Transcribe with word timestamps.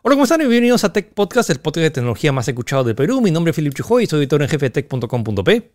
Hola, 0.00 0.14
¿cómo 0.14 0.22
están? 0.22 0.38
Bienvenidos 0.38 0.84
a 0.84 0.92
Tech 0.92 1.12
Podcast, 1.12 1.50
el 1.50 1.58
podcast 1.58 1.82
de 1.82 1.90
tecnología 1.90 2.30
más 2.30 2.46
escuchado 2.46 2.84
de 2.84 2.94
Perú. 2.94 3.20
Mi 3.20 3.32
nombre 3.32 3.50
es 3.50 3.56
Felipe 3.56 3.74
Chujoy 3.74 4.04
y 4.04 4.06
soy 4.06 4.20
editor 4.20 4.40
en 4.40 4.48
jefe 4.48 4.66
de 4.66 4.70
tech.com.p. 4.70 5.72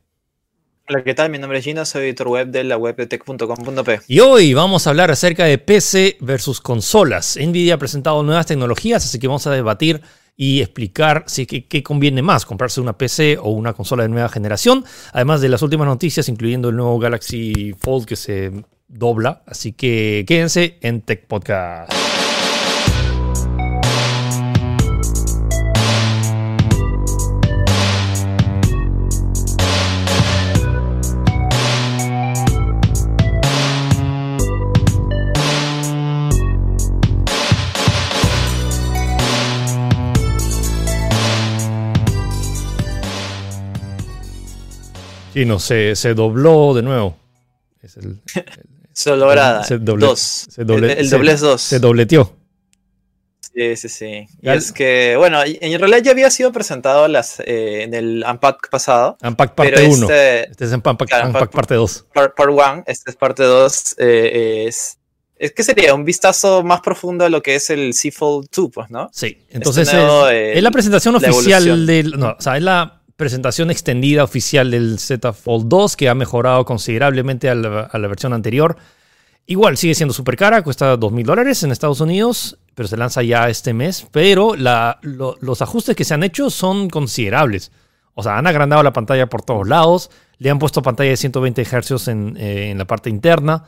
Hola, 0.88 1.04
¿qué 1.04 1.14
tal? 1.14 1.30
Mi 1.30 1.40
nombre 1.40 1.60
es 1.60 1.66
Gino, 1.66 1.84
soy 1.84 2.06
editor 2.06 2.30
web 2.30 2.48
de 2.48 2.64
la 2.64 2.78
web 2.78 2.96
de 2.96 3.06
tech.com.p. 3.06 4.00
Y 4.08 4.22
hoy 4.22 4.54
vamos 4.54 4.88
a 4.88 4.92
hablar 4.92 5.12
acerca 5.12 5.44
de 5.44 5.58
PC 5.58 6.16
versus 6.22 6.62
consolas. 6.62 7.38
Nvidia 7.38 7.74
ha 7.74 7.78
presentado 7.78 8.24
nuevas 8.24 8.46
tecnologías, 8.46 9.04
así 9.04 9.20
que 9.20 9.28
vamos 9.28 9.46
a 9.46 9.52
debatir 9.52 10.02
y 10.38 10.62
explicar 10.62 11.26
si 11.28 11.46
qué 11.46 11.84
conviene 11.84 12.22
más, 12.22 12.46
comprarse 12.46 12.80
una 12.80 12.98
PC 12.98 13.38
o 13.38 13.50
una 13.50 13.74
consola 13.74 14.04
de 14.04 14.10
nueva 14.10 14.30
generación, 14.30 14.86
además 15.12 15.42
de 15.42 15.50
las 15.50 15.62
últimas 15.64 15.88
noticias, 15.88 16.30
incluyendo 16.30 16.70
el 16.70 16.78
nuevo 16.78 16.98
Galaxy 16.98 17.76
Fold 17.78 18.06
que 18.06 18.16
se 18.16 18.54
dobla. 18.88 19.44
Así 19.46 19.74
que 19.74 20.24
quédense 20.26 20.78
en 20.80 21.02
Tech 21.02 21.28
Podcast. 21.28 21.92
Sí, 45.34 45.46
no, 45.46 45.60
se, 45.60 45.96
se 45.96 46.14
dobló 46.14 46.74
de 46.74 46.84
nuevo. 46.84 47.18
Es 47.82 47.98
el, 47.98 48.22
Solograda. 48.94 49.64
Se 49.64 49.80
doble, 49.80 50.06
dos. 50.06 50.20
Se 50.20 50.64
doble, 50.64 50.94
el, 50.94 51.10
doblez 51.10 51.42
2. 51.42 51.62
Se 51.62 51.80
dobleteó. 51.80 52.36
Sí, 53.54 53.76
sí, 53.76 53.90
sí. 53.90 54.28
Y 54.42 54.50
es 54.50 54.72
que, 54.72 55.16
bueno, 55.18 55.40
en 55.44 55.80
realidad 55.80 56.02
ya 56.04 56.12
había 56.12 56.30
sido 56.32 56.52
presentado 56.52 57.08
las, 57.08 57.40
eh, 57.40 57.84
en 57.84 57.94
el 57.94 58.26
Unpack 58.28 58.70
pasado. 58.70 59.18
Unpack 59.22 59.54
parte 59.54 59.88
1. 59.88 60.04
Este, 60.04 60.50
este, 60.50 60.66
es 60.66 60.72
Unpack, 60.72 61.02
Unpack, 61.26 61.52
parte 61.52 61.76
2. 61.76 62.08
Part 62.14 62.34
1, 62.40 62.84
este 62.88 63.12
es 63.12 63.16
parte 63.16 63.44
2. 63.44 63.96
Eh, 63.98 64.66
es, 64.68 64.98
es 65.36 65.52
que 65.52 65.64
sería 65.64 65.94
un 65.94 66.06
vistazo 66.06 66.64
más 66.64 66.82
profundo 66.82 67.26
a 67.26 67.30
lo 67.30 67.44
que 67.44 67.56
es 67.56 67.70
el 67.70 67.94
Fold 67.94 68.48
2, 68.56 68.70
pues, 68.74 68.90
¿no? 68.90 69.10
Sí, 69.12 69.38
este 69.40 69.58
entonces 69.58 69.88
es, 69.88 69.94
eh, 69.94 70.54
es, 70.56 70.64
la 70.64 70.72
presentación 70.72 71.16
oficial 71.16 71.86
del. 71.86 72.18
No, 72.18 72.36
o 72.38 72.42
sea, 72.42 72.58
es 72.58 72.64
la 72.64 73.03
presentación 73.24 73.72
extendida 73.72 74.22
oficial 74.22 74.70
del 74.70 75.00
Z 75.00 75.32
Fold 75.32 75.70
2 75.70 75.96
que 75.96 76.10
ha 76.10 76.14
mejorado 76.14 76.66
considerablemente 76.66 77.50
a 77.50 77.56
la, 77.56 78.08
versión 78.10 78.34
anterior. 78.34 78.76
Igual 79.46 79.78
sigue 79.78 79.96
siendo 79.96 80.14
súper 80.14 80.36
cara, 80.36 80.62
cuesta 80.62 80.98
2.000 80.98 81.24
dólares 81.24 81.64
en 81.64 81.72
Estados 81.72 82.02
Unidos, 82.02 82.58
pero 82.76 82.90
se 82.90 82.98
lanza 82.98 83.24
ya 83.24 83.48
este 83.48 83.74
mes. 83.74 84.08
Pero 84.12 84.56
los 84.58 85.62
ajustes 85.62 85.96
que 85.96 86.04
se 86.04 86.14
han 86.14 86.24
hecho 86.24 86.50
son 86.50 86.90
considerables. 86.90 87.72
O 88.14 88.24
sea, 88.24 88.38
han 88.38 88.46
agrandado 88.46 88.84
la 88.84 88.92
pantalla 88.92 89.28
por 89.30 89.42
todos 89.42 89.66
lados, 89.66 90.12
le 90.38 90.50
han 90.50 90.60
puesto 90.60 90.82
pantalla 90.82 91.12
de 91.12 91.16
120 91.16 91.64
Hz 91.64 92.08
eh, 92.10 92.72
en, 92.72 92.78
la 92.78 92.86
parte 92.86 93.10
interna. 93.10 93.64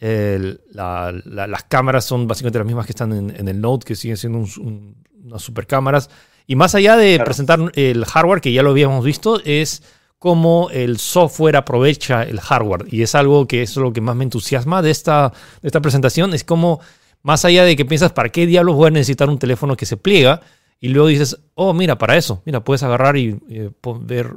las 0.00 1.62
cámaras 1.68 2.04
son 2.04 2.26
básicamente 2.26 2.58
las 2.58 2.66
mismas 2.66 2.86
que 2.86 2.92
están 2.92 3.12
en, 3.12 3.46
el 3.46 3.60
Note, 3.60 3.86
que 3.86 3.94
siguen 3.94 4.16
siendo 4.16 4.44
unas 4.58 5.42
super 5.42 5.64
cámaras. 5.68 6.10
Y 6.46 6.56
más 6.56 6.74
allá 6.74 6.96
de 6.96 7.18
presentar 7.24 7.58
el 7.74 8.04
hardware, 8.04 8.40
que 8.40 8.52
ya 8.52 8.62
lo 8.62 8.70
habíamos 8.70 9.04
visto, 9.04 9.40
es 9.44 9.82
cómo 10.18 10.70
el 10.72 10.98
software 10.98 11.56
aprovecha 11.56 12.22
el 12.22 12.40
hardware. 12.40 12.86
Y 12.88 13.02
es 13.02 13.14
algo 13.14 13.46
que 13.46 13.62
es 13.62 13.76
lo 13.76 13.92
que 13.92 14.00
más 14.00 14.16
me 14.16 14.24
entusiasma 14.24 14.82
de 14.82 14.90
esta, 14.90 15.32
de 15.62 15.68
esta 15.68 15.80
presentación. 15.80 16.34
Es 16.34 16.44
como, 16.44 16.80
más 17.22 17.44
allá 17.44 17.64
de 17.64 17.76
que 17.76 17.84
piensas, 17.84 18.12
¿para 18.12 18.28
qué 18.28 18.46
diablos 18.46 18.76
voy 18.76 18.88
a 18.88 18.90
necesitar 18.90 19.28
un 19.28 19.38
teléfono 19.38 19.76
que 19.76 19.86
se 19.86 19.96
pliega? 19.96 20.40
Y 20.78 20.88
luego 20.88 21.08
dices, 21.08 21.38
oh, 21.54 21.72
mira, 21.72 21.96
para 21.96 22.16
eso, 22.16 22.42
mira, 22.44 22.62
puedes 22.62 22.82
agarrar 22.82 23.16
y 23.16 23.38
eh, 23.48 23.70
ver, 24.00 24.34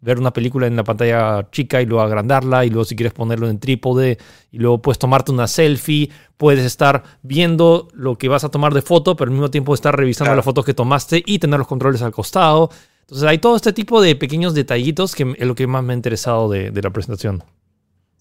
ver 0.00 0.18
una 0.18 0.32
película 0.32 0.68
en 0.68 0.76
la 0.76 0.84
pantalla 0.84 1.50
chica 1.50 1.82
y 1.82 1.86
luego 1.86 2.02
agrandarla 2.02 2.64
y 2.64 2.70
luego 2.70 2.84
si 2.84 2.94
quieres 2.94 3.12
ponerlo 3.12 3.48
en 3.48 3.58
trípode 3.58 4.18
y 4.52 4.58
luego 4.58 4.80
puedes 4.80 5.00
tomarte 5.00 5.32
una 5.32 5.48
selfie, 5.48 6.10
puedes 6.36 6.64
estar 6.64 7.02
viendo 7.22 7.88
lo 7.92 8.16
que 8.16 8.28
vas 8.28 8.44
a 8.44 8.50
tomar 8.50 8.72
de 8.72 8.82
foto, 8.82 9.16
pero 9.16 9.28
al 9.28 9.32
mismo 9.32 9.50
tiempo 9.50 9.74
estar 9.74 9.96
revisando 9.96 10.34
las 10.34 10.44
fotos 10.44 10.64
que 10.64 10.74
tomaste 10.74 11.22
y 11.26 11.40
tener 11.40 11.58
los 11.58 11.68
controles 11.68 12.02
al 12.02 12.12
costado. 12.12 12.70
Entonces 13.00 13.28
hay 13.28 13.38
todo 13.38 13.56
este 13.56 13.72
tipo 13.72 14.00
de 14.00 14.14
pequeños 14.14 14.54
detallitos 14.54 15.14
que 15.14 15.34
es 15.36 15.46
lo 15.46 15.56
que 15.56 15.66
más 15.66 15.82
me 15.82 15.92
ha 15.92 15.96
interesado 15.96 16.48
de, 16.48 16.70
la 16.70 16.90
presentación. 16.90 17.42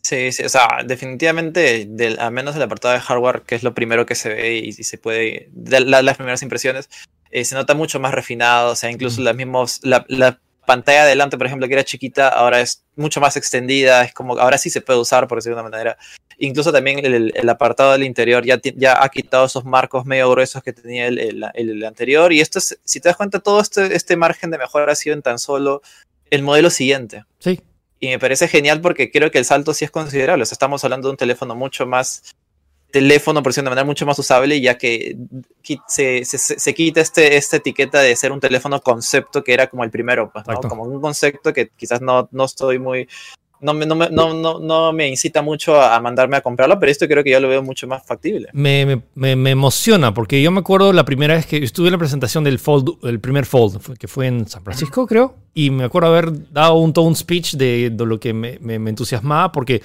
Sí, 0.02 0.34
sí, 0.34 0.44
o 0.44 0.50
sea, 0.50 0.68
definitivamente, 0.86 1.88
al 2.20 2.32
menos 2.34 2.56
el 2.58 2.62
apartado 2.64 2.94
de 2.94 3.00
hardware, 3.00 3.44
que 3.44 3.56
es 3.56 3.64
lo 3.64 3.74
primero 3.74 4.06
que 4.06 4.16
se 4.16 4.28
ve 4.28 4.58
y, 4.58 4.74
se 4.74 4.98
puede, 4.98 5.50
las 5.56 6.18
primeras 6.18 6.42
impresiones, 6.42 6.90
eh, 7.34 7.46
se 7.46 7.56
nota 7.56 7.74
mucho 7.74 8.00
más 8.00 8.14
refinado, 8.14 8.74
o 8.74 8.76
sea, 8.76 8.92
incluso 8.92 9.20
las 9.22 9.36
mismos, 9.36 9.80
la, 9.82 10.40
pantalla 10.68 11.02
adelante, 11.02 11.36
por 11.36 11.48
ejemplo, 11.48 11.68
que 11.68 11.74
era 11.74 11.84
chiquita, 11.84 12.30
ahora 12.30 12.62
es 12.62 12.86
mucho 12.96 13.20
más 13.20 13.36
extendida, 13.36 14.04
es 14.04 14.14
como, 14.14 14.38
ahora 14.38 14.58
sí 14.58 14.70
se 14.70 14.80
puede 14.80 15.00
usar, 15.00 15.28
por 15.28 15.40
decirlo 15.40 15.58
de 15.58 15.62
una 15.64 15.70
manera. 15.70 15.98
Incluso 16.38 16.72
también 16.72 17.04
el, 17.04 17.50
apartado 17.50 17.92
del 17.92 18.04
interior 18.04 18.46
ya, 18.46 18.62
ya 18.76 19.04
ha 19.04 19.10
quitado 19.10 19.48
esos 19.48 19.66
marcos 19.66 20.06
medio 20.06 20.30
gruesos 20.30 20.64
que 20.64 20.72
tenía 20.72 21.08
el, 21.08 21.84
anterior, 21.84 22.32
y 22.32 22.40
esto 22.40 22.60
es, 22.60 22.80
si 22.86 23.02
te 23.02 23.10
das 23.10 23.18
cuenta, 23.18 23.40
todo 23.40 23.60
este, 23.60 23.96
este 23.96 24.16
margen 24.16 24.52
de 24.52 24.60
mejora 24.60 24.94
ha 24.94 24.96
sido 24.96 25.16
en 25.16 25.24
tan 25.24 25.40
solo 25.40 25.82
el 26.30 26.44
modelo 26.44 26.70
siguiente. 26.70 27.26
Sí. 27.40 27.60
Y 28.00 28.10
me 28.10 28.20
parece 28.20 28.48
genial 28.48 28.80
porque 28.80 29.12
creo 29.12 29.32
que 29.32 29.40
el 29.40 29.46
salto 29.46 29.74
sí 29.74 29.86
es 29.86 29.92
considerable. 29.92 30.44
O 30.44 30.46
sea, 30.46 30.54
estamos 30.54 30.84
hablando 30.84 31.08
de 31.08 31.14
un 31.14 31.18
teléfono 31.18 31.56
mucho 31.56 31.88
más 31.88 32.36
teléfono, 32.94 33.42
por 33.42 33.52
decirlo 33.52 33.72
de 33.72 33.72
manera 33.72 33.86
mucho 33.86 34.06
más 34.06 34.20
usable, 34.20 34.62
ya 34.62 34.78
que 34.78 35.18
se, 35.88 36.24
se, 36.24 36.74
quita 36.76 37.02
este, 37.02 37.36
esta 37.36 37.58
etiqueta 37.58 38.00
de 38.00 38.16
ser 38.16 38.32
un 38.32 38.40
teléfono 38.40 38.80
concepto 38.82 39.44
que 39.44 39.52
era 39.52 39.66
como 39.66 39.84
el 39.84 39.90
primero, 39.90 40.32
pues, 40.32 40.46
como 40.70 40.84
un 40.84 41.02
concepto 41.02 41.52
que 41.52 41.72
quizás 41.76 42.02
no, 42.02 42.30
no 42.32 42.46
estoy 42.46 42.78
muy... 42.78 43.10
No 43.62 43.74
me, 43.74 43.86
no, 43.86 43.96
me, 43.96 44.10
no, 44.10 44.60
no, 44.60 44.92
me 44.92 45.08
incita 45.08 45.42
mucho 45.42 45.82
a 45.82 45.98
mandarme 46.02 46.36
a 46.36 46.42
comprarlo, 46.42 46.78
pero 46.80 46.92
esto 46.92 47.08
creo 47.08 47.24
que 47.24 47.32
yo 47.32 47.40
lo 47.40 47.48
veo 47.48 47.64
mucho 47.64 47.88
más 47.88 48.06
factible. 48.06 48.50
Me, 48.52 49.02
me, 49.16 49.36
me, 49.38 49.52
emociona, 49.52 50.14
porque 50.14 50.42
yo 50.42 50.52
me 50.52 50.60
acuerdo 50.60 50.92
la 50.92 51.06
primera 51.06 51.36
vez 51.36 51.46
que 51.46 51.64
estuve 51.64 51.88
en 51.88 51.94
la 51.94 51.98
presentación 51.98 52.44
del 52.44 52.60
Fold, 52.60 52.98
el 53.04 53.22
primer 53.22 53.46
Fold, 53.46 53.98
que 53.98 54.10
fue 54.10 54.28
en 54.28 54.50
San 54.50 54.66
Francisco, 54.66 55.08
creo, 55.08 55.36
y 55.54 55.70
me 55.70 55.86
acuerdo 55.86 56.10
haber 56.10 56.52
dado 56.52 56.76
un, 56.76 56.92
todo 56.92 57.06
un 57.06 57.16
speech 57.16 57.54
de, 57.56 57.90
de 57.90 58.06
lo 58.06 58.20
que 58.20 58.34
me, 58.34 58.60
entusiasmaba, 58.90 59.54
porque 59.54 59.82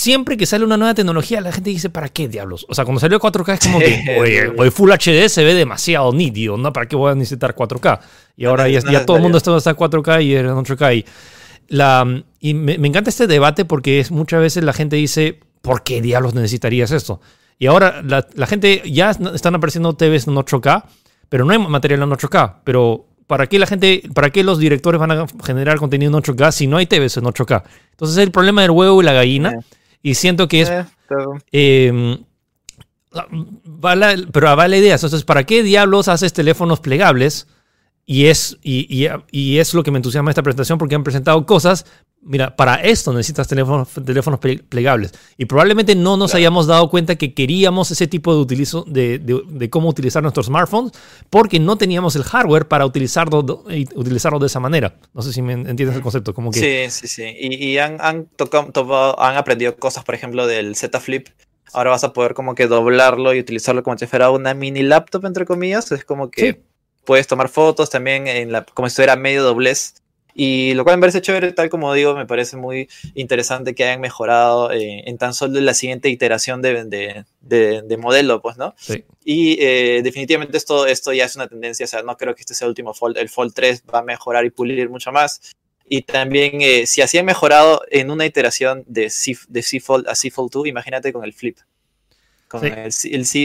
siempre 0.00 0.38
que 0.38 0.46
sale 0.46 0.64
una 0.64 0.78
nueva 0.78 0.94
tecnología, 0.94 1.42
la 1.42 1.52
gente 1.52 1.68
dice, 1.68 1.90
¿para 1.90 2.08
qué 2.08 2.26
diablos? 2.26 2.64
O 2.70 2.74
sea, 2.74 2.84
cuando 2.84 3.00
salió 3.00 3.20
4K 3.20 3.52
es 3.52 3.60
como 3.60 3.78
que, 3.78 4.52
oye, 4.56 4.70
Full 4.70 4.90
HD 4.90 5.28
se 5.28 5.44
ve 5.44 5.52
demasiado 5.52 6.10
nítido, 6.12 6.56
¿no? 6.56 6.72
¿Para 6.72 6.86
qué 6.86 6.96
voy 6.96 7.12
a 7.12 7.14
necesitar 7.14 7.54
4K? 7.54 8.00
Y 8.36 8.46
ahora 8.46 8.66
ya, 8.68 9.04
todo 9.04 9.18
el 9.18 9.22
mundo 9.22 9.36
está 9.36 9.50
en 9.50 9.76
4K 9.76 10.24
y 10.24 10.36
en 10.36 10.46
8K. 10.46 10.96
Y, 10.96 11.04
la, 11.68 12.24
y 12.40 12.54
me, 12.54 12.74
encanta 12.74 13.10
este 13.10 13.26
debate 13.26 13.66
porque 13.66 14.00
es, 14.00 14.10
muchas 14.10 14.40
veces 14.40 14.64
la 14.64 14.72
gente 14.72 14.96
dice, 14.96 15.38
¿por 15.60 15.82
qué 15.82 16.00
diablos 16.00 16.34
necesitarías 16.34 16.90
esto? 16.92 17.20
Y 17.58 17.66
ahora 17.66 18.00
la, 18.02 18.26
la 18.34 18.46
gente 18.46 18.82
ya 18.90 19.10
están 19.10 19.54
apareciendo 19.54 19.92
TVs 19.92 20.26
en 20.28 20.34
8K, 20.34 20.84
pero 21.28 21.44
no 21.44 21.52
hay 21.52 21.58
material 21.58 22.02
en 22.02 22.10
8K. 22.10 22.54
Pero 22.64 23.04
¿para 23.26 23.48
qué 23.48 23.58
la 23.58 23.66
gente, 23.66 24.02
para 24.14 24.30
qué 24.30 24.44
los 24.44 24.58
directores 24.58 24.98
van 24.98 25.10
a 25.10 25.26
generar 25.44 25.76
contenido 25.76 26.16
en 26.16 26.24
8K 26.24 26.52
si 26.52 26.66
no 26.66 26.78
hay 26.78 26.86
TVs 26.86 27.18
en 27.18 27.24
8K? 27.24 27.64
Entonces 27.90 28.16
es 28.16 28.24
el 28.24 28.30
problema 28.30 28.62
del 28.62 28.70
huevo 28.70 29.02
y 29.02 29.04
la 29.04 29.12
gallina. 29.12 29.60
Y 30.02 30.14
siento 30.14 30.48
que 30.48 30.62
es... 30.62 30.72
Eh, 31.52 31.88
em, 31.88 32.24
pero 34.32 34.56
va 34.56 34.68
la 34.68 34.76
idea. 34.76 34.94
Entonces, 34.94 35.24
¿para 35.24 35.44
qué 35.44 35.62
diablos 35.62 36.08
haces 36.08 36.32
teléfonos 36.32 36.80
plegables? 36.80 37.46
Y 38.10 38.26
es, 38.26 38.58
y, 38.64 39.06
y, 39.30 39.58
es 39.58 39.72
lo 39.72 39.84
que 39.84 39.92
me 39.92 39.98
entusiasma 39.98 40.32
esta 40.32 40.42
presentación 40.42 40.78
porque 40.78 40.96
han 40.96 41.04
presentado 41.04 41.46
cosas. 41.46 41.86
Mira, 42.20 42.56
para 42.56 42.74
esto 42.74 43.12
necesitas 43.12 43.46
teléfonos, 43.46 43.88
teléfonos 44.04 44.40
plegables. 44.40 45.12
Y 45.38 45.44
probablemente 45.44 45.94
no 45.94 46.16
nos 46.16 46.34
hayamos 46.34 46.66
dado 46.66 46.90
cuenta 46.90 47.14
que 47.14 47.34
queríamos 47.34 47.92
ese 47.92 48.08
tipo 48.08 48.34
de, 48.34 48.40
utilizo, 48.40 48.84
de, 48.88 49.20
de, 49.20 49.70
cómo 49.70 49.88
utilizar 49.88 50.24
nuestros 50.24 50.46
smartphones 50.46 50.90
porque 51.30 51.60
no 51.60 51.78
teníamos 51.78 52.16
el 52.16 52.24
hardware 52.24 52.66
para 52.66 52.84
utilizarlo, 52.84 53.62
utilizarlo 53.94 54.40
de 54.40 54.46
esa 54.48 54.58
manera. 54.58 54.96
No 55.14 55.22
sé 55.22 55.32
si 55.32 55.40
me 55.40 55.52
entiendes 55.52 55.94
el 55.94 56.02
concepto. 56.02 56.34
Como 56.34 56.50
que... 56.50 56.90
Sí, 56.90 57.06
sí, 57.06 57.06
sí. 57.06 57.36
Y, 57.38 57.64
y 57.64 57.78
han, 57.78 57.98
han, 58.00 58.26
tocado, 58.26 59.22
han 59.22 59.36
aprendido 59.36 59.76
cosas, 59.76 60.02
por 60.02 60.16
ejemplo, 60.16 60.48
del 60.48 60.74
Z 60.74 60.98
Flip. 60.98 61.28
Ahora 61.72 61.90
vas 61.90 62.02
a 62.02 62.12
poder 62.12 62.34
como 62.34 62.56
que 62.56 62.66
doblarlo 62.66 63.32
y 63.34 63.38
utilizarlo 63.38 63.84
como 63.84 63.96
si 63.96 64.08
fuera 64.08 64.32
una 64.32 64.52
mini 64.52 64.82
laptop, 64.82 65.26
entre 65.26 65.46
comillas. 65.46 65.92
Es 65.92 66.04
como 66.04 66.28
que 66.28 66.60
puedes 67.04 67.26
tomar 67.26 67.48
fotos 67.48 67.90
también 67.90 68.26
en 68.26 68.52
la, 68.52 68.64
como 68.64 68.88
si 68.88 68.96
fuera 68.96 69.16
medio 69.16 69.42
doblez. 69.42 69.94
Y 70.32 70.74
lo 70.74 70.84
cual 70.84 70.96
me 70.96 71.00
parece 71.00 71.20
chévere, 71.20 71.52
tal 71.52 71.68
como 71.68 71.92
digo, 71.92 72.14
me 72.14 72.24
parece 72.24 72.56
muy 72.56 72.88
interesante 73.14 73.74
que 73.74 73.84
hayan 73.84 74.00
mejorado 74.00 74.70
eh, 74.70 75.02
en 75.06 75.18
tan 75.18 75.34
solo 75.34 75.60
la 75.60 75.74
siguiente 75.74 76.08
iteración 76.08 76.62
de, 76.62 77.24
de, 77.40 77.96
modelo, 77.98 78.40
pues, 78.40 78.56
¿no? 78.56 78.74
Sí. 78.78 79.04
Y 79.24 79.58
eh, 79.60 80.00
definitivamente 80.02 80.56
esto, 80.56 80.86
esto 80.86 81.12
ya 81.12 81.24
es 81.24 81.34
una 81.34 81.48
tendencia, 81.48 81.84
o 81.84 81.88
sea, 81.88 82.02
no 82.02 82.16
creo 82.16 82.34
que 82.34 82.42
este 82.42 82.54
sea 82.54 82.66
el 82.66 82.70
último 82.70 82.94
Fold, 82.94 83.18
el 83.18 83.28
Fold 83.28 83.52
3 83.54 83.82
va 83.92 83.98
a 83.98 84.02
mejorar 84.02 84.44
y 84.44 84.50
pulir 84.50 84.88
mucho 84.88 85.10
más. 85.10 85.40
Y 85.88 86.02
también, 86.02 86.60
eh, 86.60 86.86
si 86.86 87.02
así 87.02 87.18
han 87.18 87.26
mejorado 87.26 87.82
en 87.90 88.12
una 88.12 88.24
iteración 88.24 88.84
de 88.86 89.10
C, 89.10 89.36
de 89.48 89.62
C 89.62 89.80
Fold 89.80 90.08
a 90.08 90.14
C 90.14 90.30
Fold 90.30 90.52
2, 90.52 90.68
imagínate 90.68 91.12
con 91.12 91.24
el 91.24 91.32
Flip. 91.32 91.58
Con 92.50 92.66
el, 92.66 92.72
el, 92.74 92.92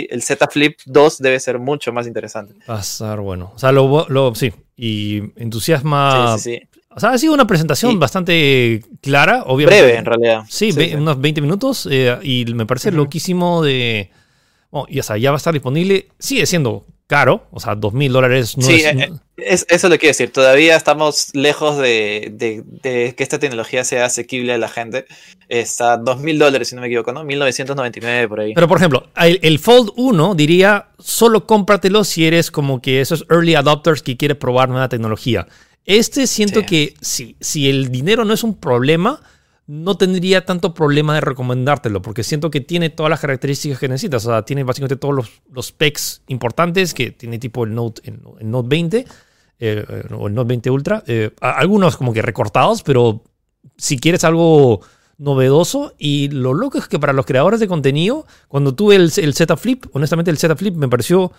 el, 0.10 0.22
Z 0.24 0.48
Flip 0.48 0.80
2 0.86 1.19
debe 1.19 1.40
ser 1.40 1.60
mucho 1.60 1.94
más 1.94 2.07
interesante. 2.07 2.56
Va 2.68 2.78
a 2.78 2.81
estar 2.81 3.19
bueno. 3.19 3.52
O 3.54 3.60
sea, 3.60 3.72
lo, 3.72 4.07
lo 4.10 4.34
sí, 4.34 4.52
y 4.75 5.19
entusiasma. 5.36 6.36
Sí, 6.40 6.44
sí, 6.44 6.60
sí. 6.72 6.80
O 6.90 7.00
sea, 7.00 7.12
ha 7.12 7.18
sido 7.19 7.34
una 7.34 7.46
presentación 7.46 8.00
bastante 8.00 8.81
clara, 9.02 9.44
obviamente. 9.44 9.84
Breve, 9.84 9.98
en 10.00 10.06
realidad. 10.06 10.44
Sí, 10.50 10.72
unos 10.96 11.22
20 11.22 11.42
minutos. 11.42 11.88
Eh, 11.92 12.18
y 12.24 12.46
me 12.54 12.66
parece 12.66 12.92
loquísimo 12.92 13.62
de. 13.62 14.10
Bueno, 14.72 14.88
y, 14.90 15.00
o 15.00 15.04
sea, 15.04 15.18
ya 15.18 15.30
va 15.30 15.36
a 15.36 15.38
estar 15.38 15.54
disponible. 15.54 16.08
Sigue 16.18 16.48
siendo 16.48 16.88
caro, 17.06 17.48
o 17.51 17.60
sea, 17.60 17.75
dos 17.75 17.94
mil 17.94 18.12
dólares 18.12 18.58
no 18.58 18.66
sí, 18.66 18.75
es, 18.75 18.86
eh, 18.86 19.12
es, 19.38 19.66
Eso 19.70 19.90
lo 19.90 19.98
quiero 19.98 20.12
decir. 20.12 20.32
Todavía 20.32 20.76
estamos 20.76 21.30
lejos 21.34 21.78
de, 21.78 22.32
de, 22.32 23.14
que 23.16 23.24
esta 23.24 23.40
tecnología 23.40 23.84
sea 23.84 24.06
asequible 24.06 24.54
a 24.54 24.58
la 24.58 24.70
gente. 24.70 25.06
Está 25.50 25.98
dos 25.98 26.20
mil 26.20 26.40
dólares, 26.40 26.70
si 26.70 26.76
no 26.76 26.82
me 26.82 26.88
equivoco, 26.88 27.12
¿no? 27.12 27.24
1999 27.24 28.28
por 28.28 28.40
ahí. 28.40 28.54
Pero, 28.54 28.68
por 28.68 28.78
ejemplo, 28.78 29.08
el, 29.18 29.40
el, 29.42 29.60
Fold 29.60 29.92
1 29.96 30.36
diría, 30.36 30.90
solo 31.00 31.46
cómpratelo 31.46 32.04
si 32.04 32.26
eres 32.26 32.52
como 32.52 32.82
que 32.82 33.02
esos 33.02 33.26
early 33.30 33.56
adopters 33.56 34.02
que 34.02 34.18
quiere 34.18 34.36
probar 34.36 34.70
nueva 34.70 34.90
tecnología. 34.90 35.48
Este 35.86 36.26
siento 36.26 36.64
que 36.66 36.96
si, 37.02 37.36
si 37.40 37.70
el 37.70 37.92
dinero 37.92 38.26
no 38.26 38.34
es 38.34 38.44
un 38.44 38.58
problema, 38.58 39.22
no 39.68 39.98
tendría 39.98 40.46
tanto 40.46 40.74
problema 40.74 41.16
de 41.16 41.22
recomendártelo, 41.22 42.02
porque 42.02 42.24
siento 42.24 42.52
que 42.52 42.62
tiene 42.62 42.90
todas 42.90 43.10
las 43.10 43.20
características 43.20 43.80
que 43.80 43.88
necesitas. 43.88 44.26
O 44.26 44.30
sea, 44.30 44.44
tiene 44.44 44.64
básicamente 44.64 44.96
todos 44.96 45.16
los, 45.16 45.32
los 45.52 45.68
specs 45.68 46.22
importantes 46.28 46.94
que 46.94 47.12
tiene 47.12 47.40
tipo 47.40 47.64
el 47.64 47.74
Note, 47.74 48.02
el, 48.06 48.20
Note 48.50 48.68
20 48.68 49.06
eh, 49.60 49.86
o 50.18 50.28
el 50.28 50.34
Note 50.34 50.50
20 50.50 50.69
Ultra. 50.69 51.04
Eh, 51.07 51.31
algunos 51.42 51.98
como 51.98 52.13
que 52.13 52.22
recortados, 52.22 52.84
pero 52.84 53.24
si 53.78 53.98
quieres 53.98 54.24
algo 54.24 54.81
novedoso. 55.18 55.94
Y 55.98 56.30
lo 56.30 56.54
loco 56.54 56.78
es 56.78 56.88
que 56.88 57.00
para 57.00 57.13
los 57.13 57.25
creadores 57.25 57.60
de 57.60 57.68
contenido, 57.68 58.25
cuando 58.48 58.75
tuve 58.75 58.96
el, 58.96 59.12
el 59.16 59.34
Z 59.34 59.57
Flip, 59.57 59.86
honestamente 59.94 60.31
el 60.31 60.38
Z 60.38 60.56
Flip 60.56 60.75
me 60.75 60.90
pareció 60.90 61.31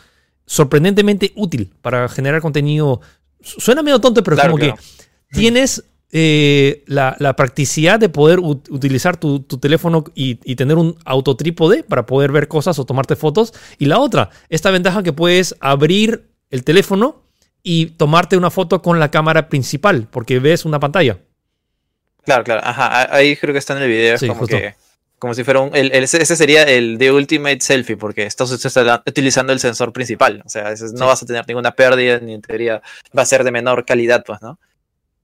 sorprendentemente 0.47 1.33
útil 1.35 1.73
para 1.83 2.09
generar 2.09 2.41
contenido 2.41 3.01
Suena 3.47 3.83
medio 3.83 4.01
tonto, 4.01 4.23
pero 4.23 4.37
es 4.37 4.43
como 4.43 4.57
que 4.57 4.75
tienes 5.31 5.85
eh, 6.11 6.85
la, 6.87 7.37
practicidad 7.37 8.01
de 8.01 8.09
poder 8.09 8.41
utilizar 8.41 9.17
tu, 9.17 9.41
teléfono 9.41 10.05
y, 10.15 10.35
tener 10.57 10.77
un 10.77 10.97
autotrípode 11.05 11.83
para 11.83 12.07
poder 12.07 12.33
ver 12.33 12.49
cosas 12.49 12.79
o 12.79 12.85
tomarte 12.85 13.17
fotos. 13.17 13.55
Y 13.79 13.87
la 13.87 14.01
otra, 14.01 14.31
esta 14.49 14.71
ventaja 14.71 15.03
que 15.03 15.12
puedes 15.12 15.57
abrir 15.61 16.29
el 16.51 16.65
teléfono 16.65 17.23
y 17.69 17.87
tomarte 17.87 18.37
una 18.37 18.49
foto 18.49 18.81
con 18.81 19.01
la 19.01 19.11
cámara 19.11 19.49
principal, 19.49 20.07
porque 20.09 20.39
ves 20.39 20.65
una 20.65 20.79
pantalla. 20.79 21.19
Claro, 22.25 22.45
claro. 22.45 22.61
Ajá, 22.63 23.13
ahí 23.13 23.37
creo 23.37 23.53
que 23.53 23.59
está 23.59 23.77
en 23.77 23.83
el 23.83 23.89
video. 23.89 24.17
como 24.29 24.47
que 24.47 24.77
como 25.19 25.35
si 25.35 25.43
fuera 25.43 25.59
un. 25.59 25.75
ese 25.75 26.25
sería 26.25 26.63
el 26.63 26.97
de 26.97 27.11
Ultimate 27.11 27.61
Selfie, 27.61 27.97
porque 27.97 28.25
estás 28.25 28.53
utilizando 29.05 29.53
el 29.53 29.59
sensor 29.59 29.93
principal. 29.93 30.45
O 30.47 30.49
sea, 30.49 30.73
no 30.95 31.09
vas 31.09 31.25
a 31.25 31.27
tener 31.27 31.45
ninguna 31.49 31.73
pérdida, 31.73 32.21
ni 32.21 32.35
en 32.35 32.43
teoría 32.43 32.81
va 33.17 33.23
a 33.23 33.27
ser 33.27 33.43
de 33.43 33.51
menor 33.51 33.85
calidad, 33.85 34.23
pues, 34.25 34.41
¿no? 34.43 34.61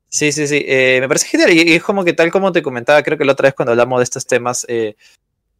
Sí, 0.08 0.32
sí, 0.32 0.48
sí. 0.48 0.64
Eh, 0.66 0.98
me 1.00 1.06
parece 1.06 1.28
genial. 1.28 1.52
Y 1.52 1.74
es 1.74 1.82
como 1.84 2.04
que, 2.04 2.12
tal 2.12 2.32
como 2.32 2.50
te 2.50 2.60
comentaba, 2.60 3.04
creo 3.04 3.16
que 3.16 3.24
la 3.24 3.32
otra 3.32 3.46
vez 3.46 3.54
cuando 3.54 3.70
hablamos 3.70 4.00
de 4.00 4.04
estos 4.04 4.26
temas, 4.26 4.66
eh, 4.68 4.96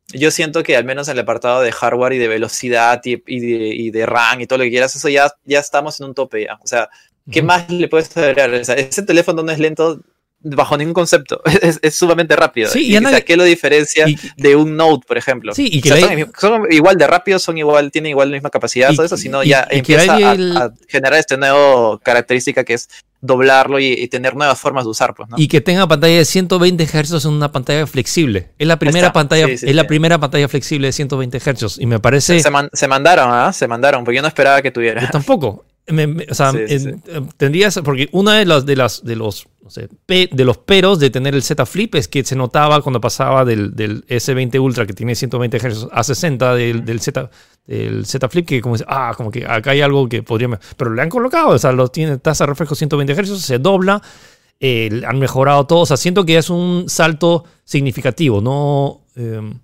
yo 0.09 0.31
siento 0.31 0.63
que 0.63 0.77
al 0.77 0.85
menos 0.85 1.09
en 1.09 1.13
el 1.13 1.21
apartado 1.21 1.63
de 1.63 1.73
hardware 1.73 2.15
y 2.15 2.19
de 2.19 2.29
velocidad 2.29 3.01
y, 3.05 3.17
de, 3.17 3.91
de, 3.91 4.07
RAM 4.07 4.41
y 4.41 4.47
todo 4.47 4.59
lo 4.59 4.65
que 4.65 4.71
quieras, 4.71 4.95
eso 4.95 5.09
ya, 5.09 5.33
ya 5.45 5.61
estamos 5.61 6.01
en 6.01 6.07
un 6.07 6.15
tope 6.15 6.45
ya. 6.45 6.59
O 6.63 6.67
sea, 6.67 6.91
¿qué 7.31 7.43
más 7.43 7.71
le 7.71 7.89
puedes 7.89 8.17
agregar? 8.17 8.53
O 8.53 8.65
sea, 8.65 8.75
ese 8.75 9.03
teléfono 9.03 9.43
no 9.43 9.53
es 9.53 9.59
lento, 9.59 10.01
bajo 10.43 10.77
ningún 10.77 10.95
concepto. 10.95 11.41
Es, 11.83 11.95
sumamente 11.95 12.35
rápido. 12.37 12.71
Sí, 12.71 12.89
y, 12.89 12.97
y 12.97 13.23
¿qué 13.23 13.37
lo 13.37 13.45
diferencia 13.45 14.07
de 14.37 14.57
un 14.57 14.77
Note, 14.77 15.05
por 15.07 15.17
ejemplo? 15.17 15.55
Sí, 15.55 15.69
y 15.71 15.81
que 15.81 16.27
son, 16.39 16.67
igual 16.71 16.97
de 16.97 17.07
rápidos, 17.07 17.43
son 17.43 17.59
igual, 17.59 17.91
tienen 17.91 18.11
igual 18.11 18.31
la 18.31 18.37
misma 18.37 18.51
capacidad, 18.51 18.93
todo 18.93 19.07
eso, 19.07 19.17
sino 19.17 19.43
ya 19.43 19.67
empieza 19.71 20.17
a, 20.17 20.73
generar 20.89 21.19
esta 21.19 21.37
nueva 21.37 21.99
característica 22.01 22.65
que 22.65 22.75
es 22.75 22.89
doblarlo 23.21 23.79
y, 23.79 24.09
tener 24.09 24.35
nuevas 24.35 24.59
formas 24.59 24.85
de 24.85 24.91
usar, 24.91 25.15
pues, 25.15 25.29
Y 25.37 25.49
que 25.49 25.61
tenga 25.61 25.87
pantalla 25.87 26.19
de 26.19 26.25
120 26.25 26.85
Hz 26.87 27.25
en 27.25 27.31
una 27.31 27.53
pantalla 27.53 27.87
flexible. 27.87 28.51
Es 28.59 28.67
la 28.67 28.79
primera 28.79 29.13
pantalla, 29.13 29.47
es 29.47 29.63
la 29.63 29.87
primera 29.87 30.19
pantalla 30.19 30.49
flexible 30.49 30.89
de 30.89 30.93
120 30.93 31.39
Hz. 31.39 31.79
Y 31.79 31.87
me 31.87 32.01
parece. 32.01 32.41
Se, 32.41 32.89
mandaron, 32.89 33.29
¿ah? 33.31 33.53
Se 33.53 33.69
mandaron, 33.69 34.05
porque 34.05 34.17
yo 34.17 34.23
no 34.23 34.29
esperaba 34.29 34.61
que 34.61 34.71
tuviera. 34.71 35.09
tampoco. 35.11 35.65
O 35.89 36.35
sea, 36.35 36.53
tendrías. 37.37 37.81
Porque 37.85 38.09
una 38.13 38.39
de 38.39 38.45
las 38.45 38.65
de 38.67 38.77
las 38.77 39.05
de 39.05 39.17
los 39.17 39.49
de 40.07 40.45
los 40.45 40.59
peros 40.59 40.99
de 40.99 41.11
tener 41.11 41.35
el 41.35 41.43
Z 41.43 41.65
Flip 41.67 41.95
es 41.95 42.09
que 42.09 42.25
se 42.25 42.37
notaba 42.37 42.83
cuando 42.83 43.01
pasaba 43.01 43.45
del, 43.45 43.75
S20 43.75 44.61
Ultra 44.61 44.87
que 44.87 44.93
tiene 44.93 45.15
120 45.15 45.59
Hz 45.59 45.89
a 45.91 46.03
60 46.03 46.55
del, 46.55 47.01
Z, 47.01 47.31
del 47.67 48.05
Z 48.05 48.29
Flip 48.29 48.47
que 48.47 48.61
como 48.61 48.77
ah, 48.87 49.15
como 49.17 49.31
que 49.31 49.47
acá 49.47 49.71
hay 49.71 49.81
algo 49.81 50.09
que 50.09 50.23
podría... 50.23 50.59
Pero 50.77 50.93
le 50.93 51.03
han 51.03 51.09
colocado, 51.09 51.51
o 51.51 51.59
sea, 51.59 51.73
lo 51.73 51.89
tiene 51.89 52.19
tasa 52.19 52.45
de 52.45 52.51
reflejo 52.51 52.75
120 52.75 53.15
Hz, 53.15 53.41
se 53.41 53.59
dobla, 53.59 54.03
eh, 54.61 55.03
han 55.07 55.19
mejorado 55.19 55.67
todo, 55.67 55.81
o 55.81 55.87
sea, 55.87 55.97
siento 55.97 56.27
que 56.27 56.37
es 56.37 56.51
un 56.51 56.89
salto 56.89 57.45
significativo, 57.65 58.41
no... 58.41 59.07
Em, 59.15 59.59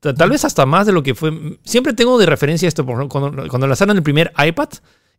tal 0.00 0.30
vez 0.30 0.44
hasta 0.44 0.66
más 0.66 0.86
de 0.86 0.92
lo 0.92 1.02
que 1.02 1.14
fue... 1.14 1.58
Siempre 1.64 1.92
tengo 1.92 2.18
de 2.18 2.26
referencia 2.26 2.68
esto, 2.68 2.84
por 2.84 3.08
cuando, 3.08 3.48
cuando 3.48 3.66
lanzaron 3.66 3.96
el 3.96 4.02
primer 4.02 4.32
iPad 4.38 4.68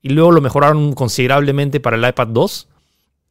y 0.02 0.10
luego 0.10 0.32
lo 0.32 0.42
mejoraron 0.42 0.94
considerablemente 0.94 1.80
para 1.80 1.98
el 1.98 2.08
iPad 2.08 2.28
2 2.28 2.68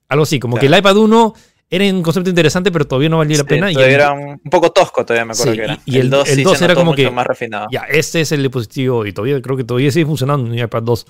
algo 0.08 0.22
así, 0.22 0.38
como 0.38 0.56
que 0.56 0.66
el 0.66 0.76
iPad 0.76 0.96
1 0.96 1.34
era 1.68 1.84
un 1.86 2.02
concepto 2.02 2.30
interesante, 2.30 2.70
pero 2.70 2.86
todavía 2.86 3.08
no 3.08 3.18
valía 3.18 3.38
la 3.38 3.44
pena. 3.44 3.72
y 3.72 3.76
era 3.76 4.12
un 4.12 4.38
poco 4.38 4.70
tosco, 4.70 5.04
todavía 5.04 5.24
me 5.24 5.32
acuerdo 5.32 5.52
que 5.52 5.62
era. 5.62 5.78
Y 5.84 5.98
el, 5.98 6.10
2, 6.10 6.28
el 6.28 6.44
2 6.44 6.62
era 6.62 6.74
como 6.74 6.94
que. 6.94 7.10
más 7.10 7.26
refinado. 7.26 7.66
Ya, 7.72 7.82
este 7.88 8.20
es 8.20 8.32
el 8.32 8.42
dispositivo 8.42 9.04
y 9.04 9.12
todavía 9.12 9.40
creo 9.42 9.56
que 9.56 9.64
todavía 9.64 9.90
sigue 9.90 10.06
funcionando 10.06 10.46
en 10.46 10.58
el 10.58 10.64
iPad 10.64 10.82
2. 10.82 11.06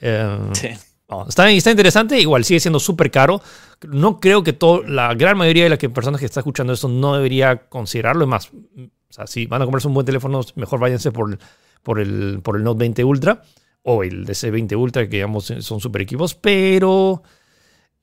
Eh, 0.00 0.38
sí. 0.52 0.68
está, 1.28 1.50
está, 1.50 1.70
interesante, 1.70 2.18
igual 2.18 2.44
sigue 2.44 2.58
siendo 2.58 2.80
súper 2.80 3.12
caro. 3.12 3.40
No 3.88 4.18
creo 4.18 4.42
que 4.42 4.52
todo, 4.52 4.82
la 4.82 5.14
gran 5.14 5.36
mayoría 5.36 5.64
de 5.64 5.70
las 5.70 5.78
personas 5.78 6.18
que 6.18 6.26
están 6.26 6.40
escuchando 6.40 6.72
esto 6.72 6.88
no 6.88 7.14
debería 7.14 7.68
considerarlo. 7.68 8.24
Es 8.24 8.28
más, 8.28 8.48
o 8.48 9.12
sea, 9.12 9.28
si 9.28 9.46
van 9.46 9.62
a 9.62 9.66
comprarse 9.66 9.86
un 9.86 9.94
buen 9.94 10.06
teléfono, 10.06 10.40
mejor 10.56 10.80
váyanse 10.80 11.12
por, 11.12 11.38
por, 11.84 12.00
el, 12.00 12.40
por 12.42 12.56
el 12.56 12.64
Note 12.64 12.80
20 12.80 13.04
Ultra 13.04 13.42
o 13.82 14.02
el 14.02 14.26
DC20 14.26 14.76
Ultra, 14.76 15.08
que 15.08 15.16
digamos 15.16 15.52
son 15.60 15.80
super 15.80 16.02
equipos, 16.02 16.34
pero 16.34 17.22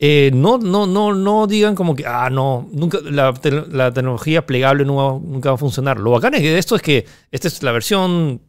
eh, 0.02 0.32
no, 0.34 0.58
no, 0.58 0.88
no, 0.88 1.14
no 1.14 1.46
digan 1.46 1.76
como 1.76 1.94
que, 1.94 2.06
ah, 2.06 2.30
no, 2.30 2.70
nunca, 2.72 3.00
la, 3.04 3.34
tecnología 3.34 4.46
plegable 4.46 4.86
nunca 4.86 5.50
va 5.50 5.56
a 5.56 5.58
funcionar. 5.58 6.00
Lo 6.00 6.12
bacán 6.12 6.32
que 6.34 6.58
esto 6.58 6.78
es 6.78 6.82
que 6.82 7.06
esta 7.32 7.50
es 7.50 7.62
la 7.64 7.74
versión 7.74 8.42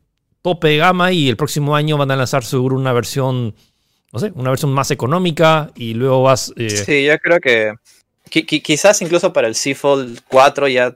tope 0.42 0.68
de 0.68 0.76
gama 0.76 1.10
y 1.12 1.28
el 1.28 1.36
próximo 1.36 1.74
año 1.74 1.98
van 1.98 2.12
a 2.12 2.16
lanzar 2.16 2.44
seguro 2.44 2.76
una 2.76 2.92
versión, 2.92 3.56
no 4.12 4.18
sé, 4.20 4.30
una 4.36 4.50
versión 4.50 4.72
más 4.72 4.92
económica 4.92 5.72
y 5.74 5.94
luego 5.94 6.22
vas... 6.22 6.52
Eh, 6.56 6.70
sí, 6.70 7.04
yo 7.04 7.18
creo 7.18 7.40
que, 7.40 7.74
quizás 8.62 9.02
incluso 9.02 9.32
para 9.32 9.48
el 9.48 9.56
C 9.56 9.74
Fold 9.74 10.20
4 10.28 10.68
ya, 10.68 10.86
eh, 10.86 10.94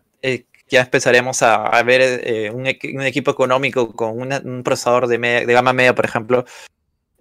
ya 0.68 0.80
empezaremos 0.80 1.42
a, 1.42 1.82
ver 1.82 2.52
un, 2.54 2.66
equipo 2.66 3.30
económico 3.30 3.92
con 3.92 4.20
un 4.20 4.62
procesador 4.62 5.06
de, 5.06 5.18
de 5.18 5.52
gama 5.52 5.72
media, 5.72 5.94
por 5.94 6.04
ejemplo, 6.04 6.44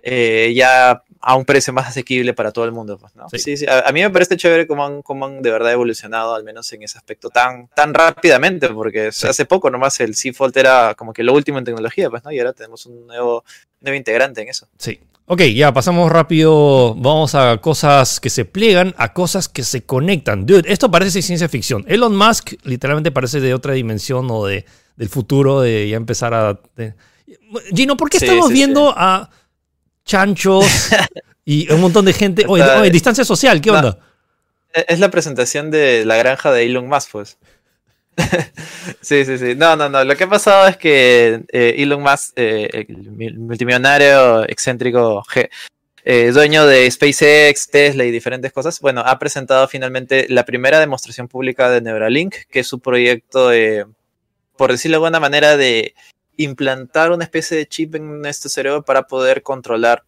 ya 0.04 1.04
a 1.26 1.36
un 1.38 1.46
precio 1.46 1.72
más 1.72 1.88
asequible 1.88 2.34
para 2.34 2.52
todo 2.52 2.66
el 2.66 2.74
mundo. 2.74 2.98
Pues, 2.98 3.16
¿no? 3.16 3.30
sí. 3.30 3.56
Sí, 3.56 3.66
A, 3.68 3.90
mí 3.94 4.02
me 4.02 4.10
parece 4.10 4.36
chévere 4.36 4.68
cómo 4.68 4.86
han, 4.86 5.02
cómo 5.02 5.26
han, 5.26 5.42
de 5.42 5.50
verdad 5.50 5.72
evolucionado, 5.72 6.36
al 6.36 6.44
menos 6.44 6.72
en 6.74 6.84
ese 6.84 6.98
aspecto, 6.98 7.30
tan, 7.30 7.70
tan 7.70 7.94
rápidamente, 7.94 8.68
porque 8.70 9.08
hace 9.08 9.46
poco 9.46 9.70
nomás 9.70 10.00
el 10.02 10.16
C 10.16 10.34
Fold 10.34 10.58
era 10.58 10.96
como 10.96 11.14
que 11.14 11.24
lo 11.24 11.34
último 11.34 11.60
en 11.60 11.64
tecnología, 11.64 12.10
pues, 12.10 12.26
¿no? 12.26 12.32
Y 12.32 12.40
ahora 12.40 12.52
tenemos 12.52 12.86
un 12.86 13.08
nuevo, 13.08 13.46
nuevo 13.80 13.96
integrante 13.96 14.42
en 14.42 14.50
eso. 14.50 14.68
Sí. 14.78 15.00
Ok, 15.26 15.42
ya 15.56 15.74
pasamos 15.74 16.12
rápido. 16.12 16.96
Vamos 16.96 17.34
a 17.36 17.58
cosas 17.58 18.20
que 18.20 18.30
se 18.30 18.46
pliegan, 18.46 18.94
a 18.98 19.14
cosas 19.14 19.48
que 19.48 19.64
se 19.64 19.84
conectan. 19.84 20.46
Dude, 20.46 20.72
esto 20.72 20.92
parece 20.92 21.22
ciencia 21.22 21.48
ficción. 21.48 21.86
Elon 21.88 22.16
Musk 22.16 22.54
literalmente 22.64 23.12
parece 23.12 23.40
de 23.40 23.54
otra 23.54 23.74
dimensión 23.74 24.28
o 24.30 24.46
de, 24.46 24.66
del 24.96 25.10
futuro, 25.10 25.62
de 25.62 25.90
ya 25.90 25.98
empezar 25.98 26.34
a. 26.34 26.60
Gino, 27.74 27.96
¿por 27.98 28.10
qué 28.10 28.18
estamos 28.18 28.52
viendo 28.52 28.94
a 28.96 29.30
chanchos 30.06 30.66
y 31.46 31.72
un 31.72 31.82
montón 31.82 32.06
de 32.06 32.14
gente. 32.14 32.46
Oye, 32.48 32.90
distancia 32.92 33.24
social, 33.24 33.62
¿qué 33.62 33.72
onda? 33.72 34.00
E-, 34.74 34.86
es 34.88 35.00
la 35.00 35.10
presentación 35.12 35.72
de 35.72 36.06
la 36.06 36.18
granja 36.18 36.52
de 36.52 36.66
Elon 36.66 36.88
Musk, 36.88 37.12
pues. 37.12 37.38
Sí, 39.02 39.26
sí, 39.26 39.38
sí. 39.38 39.56
No, 39.56 39.76
no, 39.76 39.90
no. 39.90 40.04
Lo 40.04 40.16
que 40.16 40.26
ha 40.26 40.30
pasado 40.30 40.68
es 40.68 40.78
que 40.78 41.44
eh, 41.52 41.76
Elon 41.78 42.02
Musk, 42.02 42.34
eh, 42.36 42.86
el 42.88 43.38
multimillonario 43.40 44.44
excéntrico 44.44 45.24
eh, 46.06 46.32
dueño 46.32 46.66
de 46.66 46.90
SpaceX, 46.90 47.70
Tesla 47.70 48.04
y 48.04 48.12
diferentes 48.12 48.52
cosas, 48.52 48.80
bueno, 48.80 49.02
ha 49.06 49.18
presentado 49.20 49.68
finalmente 49.68 50.28
la 50.30 50.46
primera 50.46 50.80
demostración 50.80 51.28
pública 51.28 51.70
de 51.70 51.82
Neuralink, 51.82 52.36
que 52.50 52.60
es 52.60 52.68
su 52.68 52.80
proyecto, 52.80 53.52
por 54.58 54.72
decirlo 54.72 54.98
de 54.98 55.06
alguna 55.06 55.20
manera, 55.20 55.58
de 55.58 55.96
implantar 56.38 57.12
una 57.12 57.24
especie 57.24 57.58
de 57.58 57.68
chip 57.68 57.96
en 57.96 58.26
este 58.26 58.50
cerebro 58.50 58.84
para 58.84 59.04
poder 59.04 59.44
controlar 59.44 60.04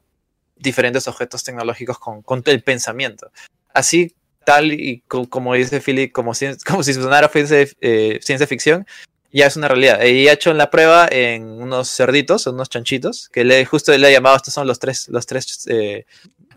diferentes 0.55 1.07
objetos 1.07 1.43
tecnológicos 1.43 1.99
con, 1.99 2.43
el 2.45 2.63
pensamiento. 2.63 3.31
Así, 3.73 4.15
tal 4.45 4.71
y 4.71 5.03
como 5.07 5.53
dice 5.53 5.81
Philip, 5.81 6.11
como, 6.11 6.33
como 6.65 6.83
si 6.83 6.93
sonara 6.93 7.29
eh, 7.33 8.19
ciencia 8.21 8.47
ficción, 8.47 8.85
Ya 9.31 9.47
es 9.47 9.57
una 9.57 9.67
realidad. 9.67 10.01
Y 10.03 10.27
ha 10.27 10.33
hecho 10.33 10.53
la 10.53 10.69
prueba 10.69 11.07
en 11.11 11.43
unos 11.43 11.89
cerditos, 11.89 12.47
unos 12.47 12.69
chanchitos, 12.69 13.29
que 13.29 13.43
le, 13.43 13.65
justo 13.65 13.95
le 13.97 14.07
ha 14.07 14.11
llamado, 14.11 14.37
estos 14.37 14.53
son 14.53 14.67
los 14.67 14.79
tres, 14.79 15.09
los 15.09 15.25
tres, 15.25 15.65
eh, 15.67 16.05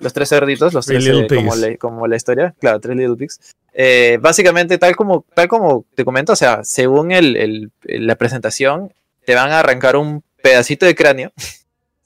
los 0.01 0.13
tres 0.13 0.29
cerditos, 0.29 0.73
los 0.73 0.87
tres, 0.87 1.05
eh, 1.07 1.27
como, 1.29 1.53
como, 1.79 2.07
la 2.07 2.17
historia, 2.17 2.55
claro, 2.61 2.79
tres 2.79 2.97
Little 2.97 3.17
Pigs. 3.17 3.41
Eh, 3.73 4.19
básicamente, 4.21 4.79
tal 4.79 4.95
como, 4.97 5.25
tal 5.35 5.49
como 5.49 5.87
te 5.95 6.05
comento, 6.05 6.33
o 6.33 6.37
sea, 6.37 6.63
según 6.65 7.13
el, 7.13 7.37
el, 7.37 7.73
la 7.83 8.17
presentación, 8.17 8.93
te 9.25 9.35
van 9.35 9.51
a 9.51 9.61
arrancar 9.61 9.97
un 9.97 10.23
pedacito 10.43 10.87
de 10.87 10.95
cráneo, 10.95 11.33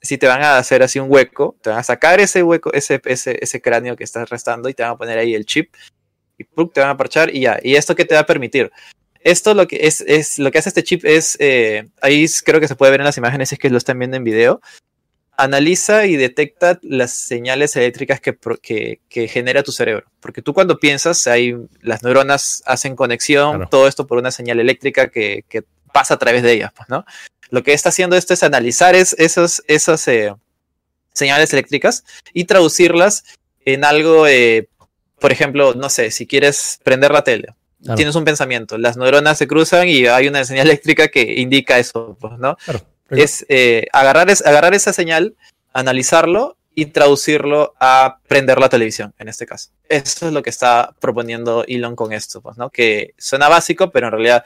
si 0.03 0.17
te 0.17 0.27
van 0.27 0.43
a 0.43 0.57
hacer 0.57 0.83
así 0.83 0.99
un 0.99 1.09
hueco, 1.09 1.55
te 1.61 1.69
van 1.69 1.79
a 1.79 1.83
sacar 1.83 2.19
ese 2.19 2.43
hueco, 2.43 2.71
ese, 2.73 3.01
ese, 3.05 3.37
ese 3.41 3.61
cráneo 3.61 3.95
que 3.95 4.03
estás 4.03 4.29
restando 4.29 4.67
y 4.67 4.73
te 4.73 4.83
van 4.83 4.91
a 4.91 4.97
poner 4.97 5.17
ahí 5.17 5.33
el 5.33 5.45
chip 5.45 5.73
y 6.37 6.43
te 6.43 6.81
van 6.81 6.89
a 6.89 6.97
parchar 6.97 7.33
y 7.33 7.41
ya. 7.41 7.59
¿Y 7.63 7.75
esto 7.75 7.95
qué 7.95 8.03
te 8.03 8.15
va 8.15 8.21
a 8.21 8.25
permitir? 8.25 8.71
Esto 9.21 9.53
lo 9.53 9.65
que 9.65 9.87
es, 9.87 10.01
es 10.01 10.39
lo 10.39 10.51
que 10.51 10.57
hace 10.57 10.69
este 10.69 10.83
chip 10.83 11.05
es, 11.05 11.37
eh, 11.39 11.87
ahí 12.01 12.25
creo 12.43 12.59
que 12.59 12.67
se 12.67 12.75
puede 12.75 12.91
ver 12.91 12.99
en 12.99 13.05
las 13.05 13.17
imágenes, 13.17 13.53
es 13.53 13.59
que 13.59 13.69
lo 13.69 13.77
están 13.77 13.97
viendo 13.97 14.17
en 14.17 14.25
video, 14.25 14.59
analiza 15.37 16.05
y 16.05 16.17
detecta 16.17 16.79
las 16.81 17.13
señales 17.13 17.75
eléctricas 17.77 18.19
que, 18.19 18.37
que, 19.09 19.27
genera 19.29 19.63
tu 19.63 19.71
cerebro. 19.71 20.05
Porque 20.19 20.41
tú 20.41 20.53
cuando 20.53 20.77
piensas, 20.79 21.25
hay, 21.27 21.55
las 21.81 22.03
neuronas 22.03 22.61
hacen 22.65 22.97
conexión, 22.97 23.67
todo 23.69 23.87
esto 23.87 24.05
por 24.05 24.17
una 24.17 24.31
señal 24.31 24.59
eléctrica 24.59 25.07
que, 25.07 25.45
que, 25.47 25.63
pasa 25.93 26.15
a 26.15 26.17
través 26.17 26.41
de 26.41 26.51
ellas, 26.51 26.73
pues, 26.75 26.89
¿no? 26.89 27.05
Lo 27.53 27.61
que 27.61 27.73
está 27.73 27.89
haciendo 27.89 28.15
esto 28.15 28.33
es 28.33 28.41
analizar 28.41 28.95
es, 28.95 29.13
esos, 29.19 29.61
esas 29.67 30.07
eh, 30.07 30.33
señales 31.13 31.53
eléctricas 31.53 32.03
y 32.33 32.45
traducirlas 32.45 33.25
en 33.63 33.85
algo, 33.85 34.25
eh, 34.25 34.69
por 35.19 35.31
ejemplo, 35.31 35.75
no 35.75 35.91
sé, 35.91 36.09
si 36.09 36.25
quieres 36.25 36.79
prender 36.83 37.11
la 37.11 37.23
tele, 37.23 37.53
Tienes 37.95 38.15
un 38.15 38.23
pensamiento, 38.23 38.77
las 38.79 38.97
neuronas 38.97 39.37
se 39.37 39.45
cruzan 39.45 39.87
y 39.87 40.07
hay 40.07 40.27
una 40.27 40.45
señal 40.45 40.65
eléctrica 40.71 41.09
que 41.09 41.21
indica 41.41 41.77
eso, 41.77 42.17
pues, 42.19 42.39
¿no? 42.39 42.57
Es 43.11 43.45
eh, 43.49 43.85
agarrar, 43.93 44.31
es 44.31 44.43
agarrar 44.43 44.73
esa 44.73 44.91
señal, 44.91 45.35
analizarlo 45.73 46.57
y 46.73 46.87
traducirlo 46.87 47.75
a 47.79 48.17
prender 48.27 48.57
la 48.57 48.69
televisión, 48.69 49.13
en 49.19 49.27
este 49.27 49.45
caso. 49.45 49.69
Eso 49.89 50.25
es 50.25 50.33
lo 50.33 50.41
que 50.41 50.49
está 50.49 50.95
proponiendo 50.99 51.65
Elon 51.67 51.95
con 51.95 52.13
esto, 52.13 52.41
pues, 52.41 52.57
¿no? 52.57 52.71
Que 52.71 53.13
suena 53.19 53.47
básico, 53.47 53.91
pero 53.91 54.07
en 54.07 54.13
realidad 54.13 54.45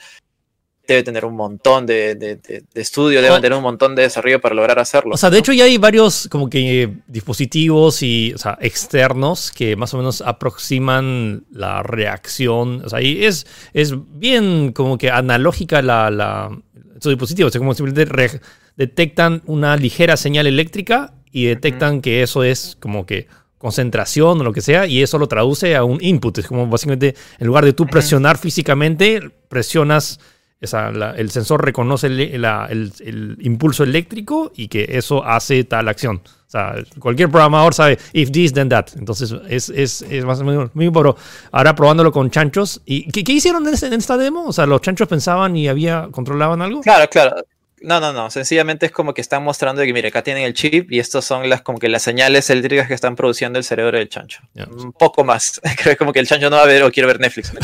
debe 0.88 1.04
tener 1.04 1.26
un 1.26 1.36
montón 1.36 1.86
de, 1.86 2.16
de, 2.16 2.38
de, 2.38 2.64
estudio, 2.76 3.22
debe 3.22 3.40
tener 3.42 3.58
un 3.58 3.64
montón 3.64 3.94
de 3.94 4.04
desarrollo 4.04 4.40
para 4.40 4.56
lograr 4.56 4.80
hacerlo. 4.80 5.14
O 5.14 5.18
sea, 5.18 5.30
de 5.30 5.40
hecho 5.40 5.52
ya 5.52 5.66
hay 5.66 5.78
varios 5.78 6.28
como 6.30 6.50
que 6.50 6.94
dispositivos 7.08 8.02
y, 8.02 8.34
o 8.34 8.38
sea, 8.38 8.58
externos 8.62 9.52
que 9.52 9.76
más 9.76 9.94
o 9.94 9.98
menos 9.98 10.22
aproximan 10.22 11.46
la 11.52 11.84
reacción. 11.84 12.82
O 12.86 12.90
sea, 12.90 13.02
y 13.02 13.26
es, 13.26 13.46
es 13.74 13.94
bien 14.18 14.72
como 14.72 14.98
que 14.98 15.12
analógica 15.12 15.82
la, 15.82 16.10
la 16.10 16.58
estos 16.96 17.12
dispositivos. 17.12 17.56
O 17.56 17.60
como 17.60 17.74
simplemente 17.74 18.40
detectan 18.76 19.42
una 19.46 19.76
ligera 19.76 20.18
señal 20.18 20.48
eléctrica 20.48 21.14
y 21.32 21.46
detectan 21.46 22.02
que 22.02 22.24
eso 22.24 22.44
es 22.44 22.78
como 22.80 23.06
que 23.06 23.28
concentración 23.58 24.40
o 24.40 24.44
lo 24.44 24.54
que 24.54 24.62
sea, 24.62 24.86
y 24.86 25.02
eso 25.02 25.18
lo 25.18 25.28
traduce 25.28 25.76
a 25.76 25.84
un 25.84 25.98
input. 26.02 26.38
Es 26.38 26.48
como 26.48 26.68
básicamente, 26.68 27.16
en 27.40 27.48
lugar 27.48 27.66
de 27.66 27.74
tú 27.74 27.88
presionar 27.88 28.38
físicamente, 28.38 29.20
presionas 29.50 30.20
el 30.60 31.32
sensor 31.32 31.64
reconoce 31.64 32.08
el, 32.08 33.38
impulso 33.42 33.84
eléctrico 33.84 34.52
y 34.56 34.68
que 34.68 34.88
eso 34.90 35.24
hace 35.24 35.64
tal 35.64 35.88
acción. 35.88 36.22
O 36.26 36.50
sea, 36.50 36.76
cualquier 37.00 37.30
programador 37.30 37.74
sabe, 37.74 38.00
if 38.14 38.32
this, 38.32 38.54
then 38.54 38.70
that. 38.70 38.88
Entonces, 38.96 39.36
es, 39.50 39.70
es, 39.70 40.02
es 40.02 40.26
más 40.26 40.40
o 40.40 40.46
menos 40.46 40.74
mismo, 40.76 40.94
pero 40.94 41.18
ahora 41.52 41.76
probándolo 41.76 42.12
con 42.12 42.32
chanchos. 42.32 42.82
¿Y 42.86 43.12
qué, 43.12 43.24
qué 43.24 43.34
hicieron 43.34 43.68
en, 43.68 43.94
esta 43.94 44.18
demo? 44.18 44.46
O 44.46 44.54
sea, 44.54 44.66
¿los 44.66 44.82
chanchos 44.82 45.08
pensaban 45.08 45.56
y 45.58 45.68
había 45.68 46.08
controlaban 46.12 46.62
algo? 46.62 46.82
Claro, 46.82 47.08
claro. 47.10 47.36
No, 47.82 48.00
no, 48.00 48.12
no. 48.12 48.32
Sencillamente 48.32 48.88
es 48.88 48.92
como 48.92 49.14
que 49.14 49.22
están 49.22 49.44
mostrando 49.44 49.84
que, 49.84 49.94
mire, 49.94 50.08
acá 50.08 50.24
tienen 50.24 50.44
el 50.44 50.54
chip 50.54 50.92
y 50.92 51.00
estos 51.00 51.26
son 51.26 51.48
las 51.48 51.62
como 51.62 51.78
que 51.78 51.90
las 51.90 52.02
señales 52.02 52.50
eléctricas 52.50 52.88
que 52.88 52.94
están 52.94 53.16
produciendo 53.16 53.60
el 53.60 53.66
cerebro 53.66 53.98
del 53.98 54.10
chancho. 54.10 54.42
Un 54.56 54.92
poco 54.94 55.24
más. 55.24 55.62
Creo 55.78 55.94
que 55.94 55.98
como 55.98 56.12
que 56.12 56.20
el 56.20 56.28
chancho 56.28 56.50
no 56.50 56.56
va 56.56 56.64
a 56.64 56.68
ver 56.68 56.84
o 56.84 56.92
quiere 56.92 57.08
ver 57.08 57.20
Netflix. 57.20 57.54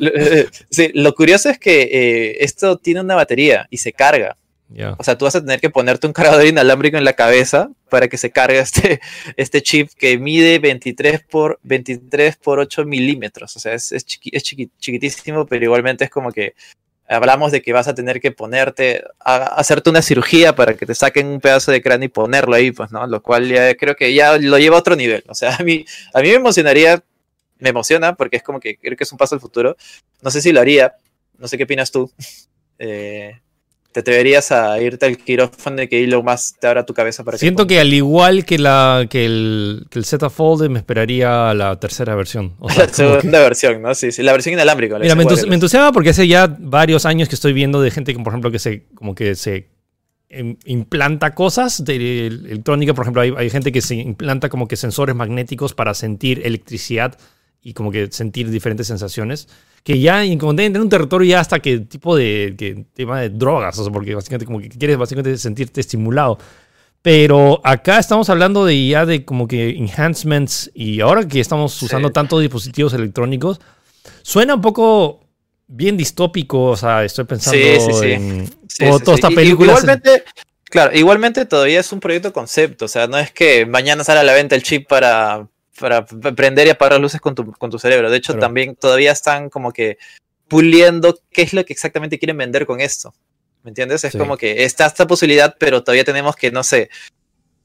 Eh, 0.00 0.46
sí, 0.70 0.92
lo 0.94 1.12
curioso 1.12 1.50
es 1.50 1.58
que 1.58 1.82
eh, 1.82 2.36
esto 2.44 2.76
tiene 2.76 3.00
una 3.00 3.16
batería 3.16 3.66
y 3.68 3.78
se 3.78 3.92
carga. 3.92 4.36
O 4.98 5.02
sea, 5.02 5.18
tú 5.18 5.24
vas 5.24 5.34
a 5.34 5.40
tener 5.40 5.60
que 5.60 5.70
ponerte 5.70 6.06
un 6.06 6.12
cargador 6.12 6.46
inalámbrico 6.46 6.98
en 6.98 7.04
la 7.04 7.14
cabeza 7.14 7.70
para 7.88 8.06
que 8.06 8.16
se 8.16 8.30
cargue 8.30 8.58
este, 8.58 9.00
este 9.36 9.62
chip 9.62 9.90
que 9.98 10.18
mide 10.18 10.58
23 10.58 11.22
por, 11.24 11.58
23 11.62 12.36
por 12.36 12.60
8 12.60 12.84
milímetros. 12.84 13.56
O 13.56 13.60
sea, 13.60 13.72
es, 13.72 13.90
es, 13.92 14.04
es 14.30 14.42
chiquitísimo, 14.42 15.46
pero 15.46 15.64
igualmente 15.64 16.04
es 16.04 16.10
como 16.10 16.30
que 16.30 16.54
hablamos 17.08 17.52
de 17.52 17.62
que 17.62 17.72
vas 17.72 17.88
a 17.88 17.94
tener 17.94 18.20
que 18.20 18.32
ponerte, 18.32 19.02
a, 19.18 19.36
hacerte 19.36 19.90
una 19.90 20.02
cirugía 20.02 20.54
para 20.54 20.74
que 20.74 20.86
te 20.86 20.94
saquen 20.94 21.26
un 21.26 21.40
pedazo 21.40 21.72
de 21.72 21.82
cráneo 21.82 22.06
y 22.06 22.10
ponerlo 22.10 22.54
ahí, 22.54 22.70
pues, 22.70 22.92
¿no? 22.92 23.06
Lo 23.06 23.22
cual 23.22 23.48
ya 23.48 23.74
creo 23.74 23.96
que 23.96 24.12
ya 24.14 24.36
lo 24.38 24.58
lleva 24.58 24.76
a 24.76 24.80
otro 24.80 24.94
nivel. 24.94 25.24
O 25.28 25.34
sea, 25.34 25.56
a 25.58 25.62
mí, 25.62 25.84
a 26.12 26.20
mí 26.20 26.28
me 26.28 26.34
emocionaría, 26.34 27.02
me 27.58 27.70
emociona 27.70 28.14
porque 28.14 28.36
es 28.36 28.42
como 28.42 28.60
que 28.60 28.76
creo 28.76 28.96
que 28.96 29.04
es 29.04 29.12
un 29.12 29.18
paso 29.18 29.34
al 29.34 29.40
futuro. 29.40 29.76
No 30.22 30.30
sé 30.30 30.42
si 30.42 30.52
lo 30.52 30.60
haría, 30.60 30.94
no 31.38 31.48
sé 31.48 31.56
qué 31.56 31.64
opinas 31.64 31.90
tú. 31.90 32.10
Eh, 32.80 33.40
te 33.92 34.00
atreverías 34.00 34.52
a 34.52 34.80
irte 34.80 35.06
al 35.06 35.16
quirófano 35.16 35.82
y 35.82 35.88
que 35.88 36.06
lo 36.06 36.22
más 36.22 36.54
te 36.60 36.66
abra 36.66 36.84
tu 36.84 36.92
cabeza 36.92 37.24
para 37.24 37.38
Siento 37.38 37.66
que, 37.66 37.80
al 37.80 37.92
igual 37.92 38.44
que, 38.44 38.58
la, 38.58 39.06
que, 39.08 39.24
el, 39.24 39.86
que 39.90 39.98
el 39.98 40.04
Z 40.04 40.28
Fold, 40.28 40.68
me 40.68 40.78
esperaría 40.78 41.54
la 41.54 41.78
tercera 41.80 42.14
versión. 42.14 42.54
la 42.76 42.88
segunda 42.92 43.40
versión, 43.40 43.80
¿no? 43.80 43.94
Sí, 43.94 44.12
sí, 44.12 44.22
la 44.22 44.32
versión 44.32 44.52
inalámbrica. 44.52 44.98
Mira, 44.98 45.14
me, 45.14 45.24
entusiasma 45.24 45.92
porque 45.92 46.10
hace 46.10 46.28
ya 46.28 46.54
varios 46.58 47.06
años 47.06 47.28
que 47.28 47.34
estoy 47.34 47.54
viendo 47.54 47.80
de 47.80 47.90
gente 47.90 48.12
que, 48.12 48.22
por 48.22 48.32
ejemplo, 48.32 48.50
que 48.50 48.58
se, 48.58 48.84
como 48.94 49.14
que 49.14 49.34
se 49.34 49.68
implanta 50.66 51.34
cosas 51.34 51.82
de 51.82 52.26
electrónica. 52.26 52.92
Por 52.92 53.04
ejemplo, 53.04 53.22
hay, 53.22 53.32
hay 53.36 53.48
gente 53.48 53.72
que 53.72 53.80
se 53.80 53.94
implanta 53.94 54.50
como 54.50 54.68
que 54.68 54.76
sensores 54.76 55.16
magnéticos 55.16 55.72
para 55.72 55.94
sentir 55.94 56.42
electricidad 56.44 57.16
y 57.68 57.74
como 57.74 57.92
que 57.92 58.10
sentir 58.10 58.50
diferentes 58.50 58.86
sensaciones 58.86 59.46
que 59.84 60.00
ya 60.00 60.24
en 60.24 60.42
un 60.42 60.88
territorio 60.88 61.28
ya 61.28 61.40
hasta 61.40 61.60
que 61.60 61.80
tipo 61.80 62.16
de 62.16 62.54
que, 62.56 62.86
tema 62.94 63.20
de 63.20 63.28
drogas, 63.28 63.78
o 63.78 63.84
sea, 63.84 63.92
porque 63.92 64.14
básicamente 64.14 64.46
como 64.46 64.58
que 64.58 64.70
quieres 64.70 64.96
básicamente 64.96 65.36
sentirte 65.36 65.80
estimulado. 65.80 66.38
Pero 67.02 67.60
acá 67.64 67.98
estamos 67.98 68.28
hablando 68.30 68.64
de 68.64 68.88
ya 68.88 69.04
de 69.06 69.24
como 69.24 69.46
que 69.46 69.70
enhancements 69.70 70.70
y 70.74 71.00
ahora 71.00 71.28
que 71.28 71.40
estamos 71.40 71.80
usando 71.82 72.10
tantos 72.10 72.40
dispositivos 72.40 72.92
electrónicos, 72.94 73.60
suena 74.22 74.54
un 74.54 74.62
poco 74.62 75.20
bien 75.66 75.96
distópico, 75.96 76.64
o 76.64 76.76
sea, 76.76 77.04
estoy 77.04 77.24
pensando 77.24 77.58
en 77.58 78.50
toda 79.04 79.14
esta 79.14 79.30
película. 79.30 79.72
Igualmente, 79.72 80.24
claro, 80.64 80.96
igualmente 80.96 81.44
todavía 81.44 81.80
es 81.80 81.92
un 81.92 82.00
proyecto 82.00 82.32
concepto, 82.32 82.86
o 82.86 82.88
sea, 82.88 83.06
no 83.06 83.18
es 83.18 83.30
que 83.30 83.66
mañana 83.66 84.04
sale 84.04 84.20
a 84.20 84.24
la 84.24 84.32
venta 84.32 84.54
el 84.54 84.62
chip 84.62 84.88
para 84.88 85.46
para 85.78 86.04
prender 86.06 86.66
y 86.66 86.70
apagar 86.70 87.00
luces 87.00 87.20
con 87.20 87.34
tu, 87.34 87.52
con 87.52 87.70
tu 87.70 87.78
cerebro. 87.78 88.10
De 88.10 88.16
hecho, 88.16 88.38
también 88.38 88.76
todavía 88.76 89.12
están 89.12 89.50
como 89.50 89.72
que 89.72 89.98
puliendo 90.48 91.18
qué 91.30 91.42
es 91.42 91.52
lo 91.52 91.64
que 91.64 91.72
exactamente 91.72 92.18
quieren 92.18 92.36
vender 92.36 92.66
con 92.66 92.80
esto. 92.80 93.14
¿Me 93.62 93.70
entiendes? 93.70 94.04
Es 94.04 94.16
como 94.16 94.36
que 94.36 94.64
está 94.64 94.86
esta 94.86 95.06
posibilidad, 95.06 95.56
pero 95.58 95.82
todavía 95.82 96.04
tenemos 96.04 96.36
que, 96.36 96.50
no 96.50 96.62
sé, 96.62 96.90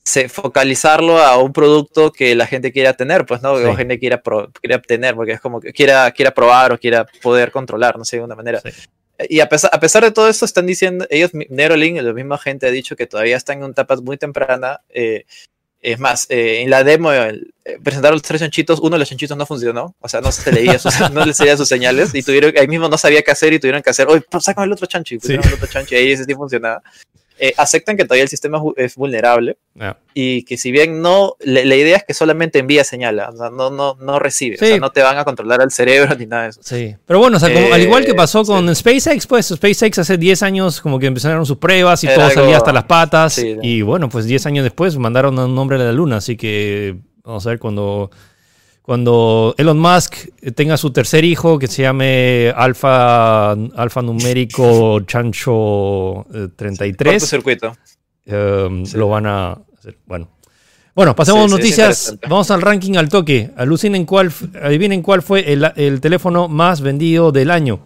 se, 0.03 0.27
focalizarlo 0.27 1.19
a 1.19 1.37
un 1.37 1.53
producto 1.53 2.11
que 2.11 2.35
la 2.35 2.45
gente 2.45 2.71
quiera 2.71 2.93
tener, 2.93 3.25
pues, 3.25 3.41
¿no? 3.41 3.55
Que 3.55 3.63
la 3.63 3.75
gente 3.75 3.99
quiera, 3.99 4.21
quiera 4.21 4.75
obtener, 4.75 5.15
porque 5.15 5.33
es 5.33 5.39
como 5.39 5.61
que 5.61 5.71
quiera, 5.71 6.11
quiera 6.11 6.33
probar 6.33 6.73
o 6.73 6.77
quiera 6.77 7.05
poder 7.21 7.51
controlar, 7.51 7.97
no 7.97 8.05
sé, 8.05 8.17
de 8.17 8.23
una 8.23 8.35
manera. 8.35 8.61
Y 9.29 9.39
a 9.39 9.47
pesar, 9.47 9.69
a 9.73 9.79
pesar 9.79 10.03
de 10.03 10.11
todo 10.11 10.27
esto, 10.27 10.43
están 10.43 10.65
diciendo, 10.65 11.05
ellos, 11.09 11.31
Neuralink, 11.33 12.01
la 12.01 12.13
misma 12.13 12.37
gente 12.37 12.67
ha 12.67 12.71
dicho 12.71 12.95
que 12.95 13.07
todavía 13.07 13.37
están 13.37 13.59
en 13.59 13.63
una 13.65 13.71
etapa 13.71 13.95
muy 13.97 14.17
temprana 14.17 14.81
eh, 14.89 15.25
es 15.83 15.99
más, 15.99 16.25
eh, 16.29 16.61
en 16.61 16.69
la 16.69 16.83
demo 16.83 17.11
eh, 17.11 17.43
presentaron 17.83 18.15
los 18.15 18.21
tres 18.21 18.39
chanchitos, 18.39 18.79
uno 18.79 18.91
de 18.91 18.99
los 18.99 19.09
chanchitos 19.09 19.37
no 19.37 19.45
funcionó, 19.45 19.93
o 19.99 20.07
sea, 20.07 20.21
no 20.21 20.31
se 20.31 20.49
leía 20.51 20.79
sus, 20.79 20.97
no 21.11 21.25
le 21.25 21.33
sus 21.33 21.67
señales 21.67 22.15
y 22.15 22.23
tuvieron, 22.23 22.53
ahí 22.57 22.67
mismo 22.69 22.87
no 22.87 22.97
sabía 22.97 23.21
qué 23.21 23.31
hacer 23.31 23.51
y 23.51 23.59
tuvieron 23.59 23.83
que 23.83 23.89
hacer, 23.89 24.07
oye, 24.07 24.21
pues, 24.21 24.45
sácame 24.45 24.65
el 24.65 24.71
otro 24.71 24.87
y 25.09 25.19
pusieron 25.19 25.45
el 25.45 25.53
otro 25.53 25.67
chancho 25.67 25.93
y 25.95 25.97
ahí 25.97 26.11
ese 26.13 26.23
sí 26.23 26.33
funcionaba. 26.33 26.81
Eh, 27.39 27.53
aceptan 27.57 27.97
que 27.97 28.03
todavía 28.03 28.23
el 28.23 28.29
sistema 28.29 28.61
es 28.77 28.95
vulnerable 28.95 29.57
y 30.13 30.43
que 30.43 30.55
si 30.55 30.71
bien 30.71 31.01
no, 31.01 31.35
la, 31.39 31.61
idea 31.61 31.97
es 31.97 32.03
que 32.03 32.13
solamente 32.13 32.59
envía 32.59 32.83
señales, 32.83 33.25
no, 33.33 33.71
no, 33.71 33.97
no 33.99 34.19
recibe, 34.19 34.55
o 34.55 34.59
sea, 34.59 34.77
no 34.77 34.91
te 34.91 35.01
van 35.01 35.17
a 35.17 35.25
controlar 35.25 35.61
el 35.61 35.71
cerebro 35.71 36.15
ni 36.19 36.27
nada 36.27 36.43
de 36.43 36.49
eso. 36.49 36.61
Sí, 36.63 36.95
pero 37.05 37.19
bueno, 37.19 37.37
o 37.37 37.39
sea, 37.39 37.49
al 37.49 37.81
igual 37.81 38.05
que 38.05 38.13
pasó 38.13 38.43
con 38.43 38.73
SpaceX, 38.73 39.25
pues 39.25 39.47
SpaceX 39.47 39.97
hace 39.99 40.17
10 40.17 40.43
años 40.43 40.79
como 40.79 40.99
que 40.99 41.07
empezaron 41.07 41.43
sus 41.45 41.57
pruebas 41.57 42.03
y 42.03 42.07
todo 42.07 42.29
salía 42.29 42.57
hasta 42.57 42.71
las 42.71 42.85
patas 42.85 43.41
y 43.43 43.81
bueno, 43.81 44.09
pues 44.09 44.25
10 44.25 44.45
años 44.45 44.63
después 44.63 44.95
mandaron 44.97 45.37
a 45.39 45.45
un 45.45 45.57
hombre 45.57 45.77
a 45.77 45.79
la 45.79 45.91
luna, 45.91 46.17
así 46.17 46.37
que 46.37 46.97
vamos 47.23 47.45
a 47.47 47.49
ver 47.49 47.59
cuando 47.59 48.11
cuando 48.83 49.55
Elon 49.57 49.79
Musk 49.79 50.15
tenga 50.55 50.75
su 50.75 50.91
tercer 50.91 51.23
hijo 51.23 51.57
que 51.57 51.67
se 51.67 51.83
llame 51.83 52.53
Alfa, 52.55 53.55
Numérico 54.03 54.99
Chancho 55.07 56.25
33. 56.57 57.23
Eh, 57.23 57.25
circuito. 57.25 57.75
Em, 58.25 58.83
lo 58.93 59.07
van 59.07 59.25
a 59.25 59.57
hacer. 59.77 59.97
Bueno. 60.05 60.29
Bueno, 60.93 61.15
pasemos 61.15 61.49
noticias. 61.49 62.17
Vamos 62.27 62.51
al 62.51 62.61
ranking 62.61 62.97
al 62.97 63.07
toque. 63.07 63.51
Alucinen 63.55 64.05
cuál, 64.05 64.31
adivinen 64.61 65.01
cuál 65.01 65.21
fue 65.21 65.51
el, 65.51 65.71
el 65.77 66.01
teléfono 66.01 66.49
más 66.49 66.81
vendido 66.81 67.31
del 67.31 67.51
año. 67.51 67.79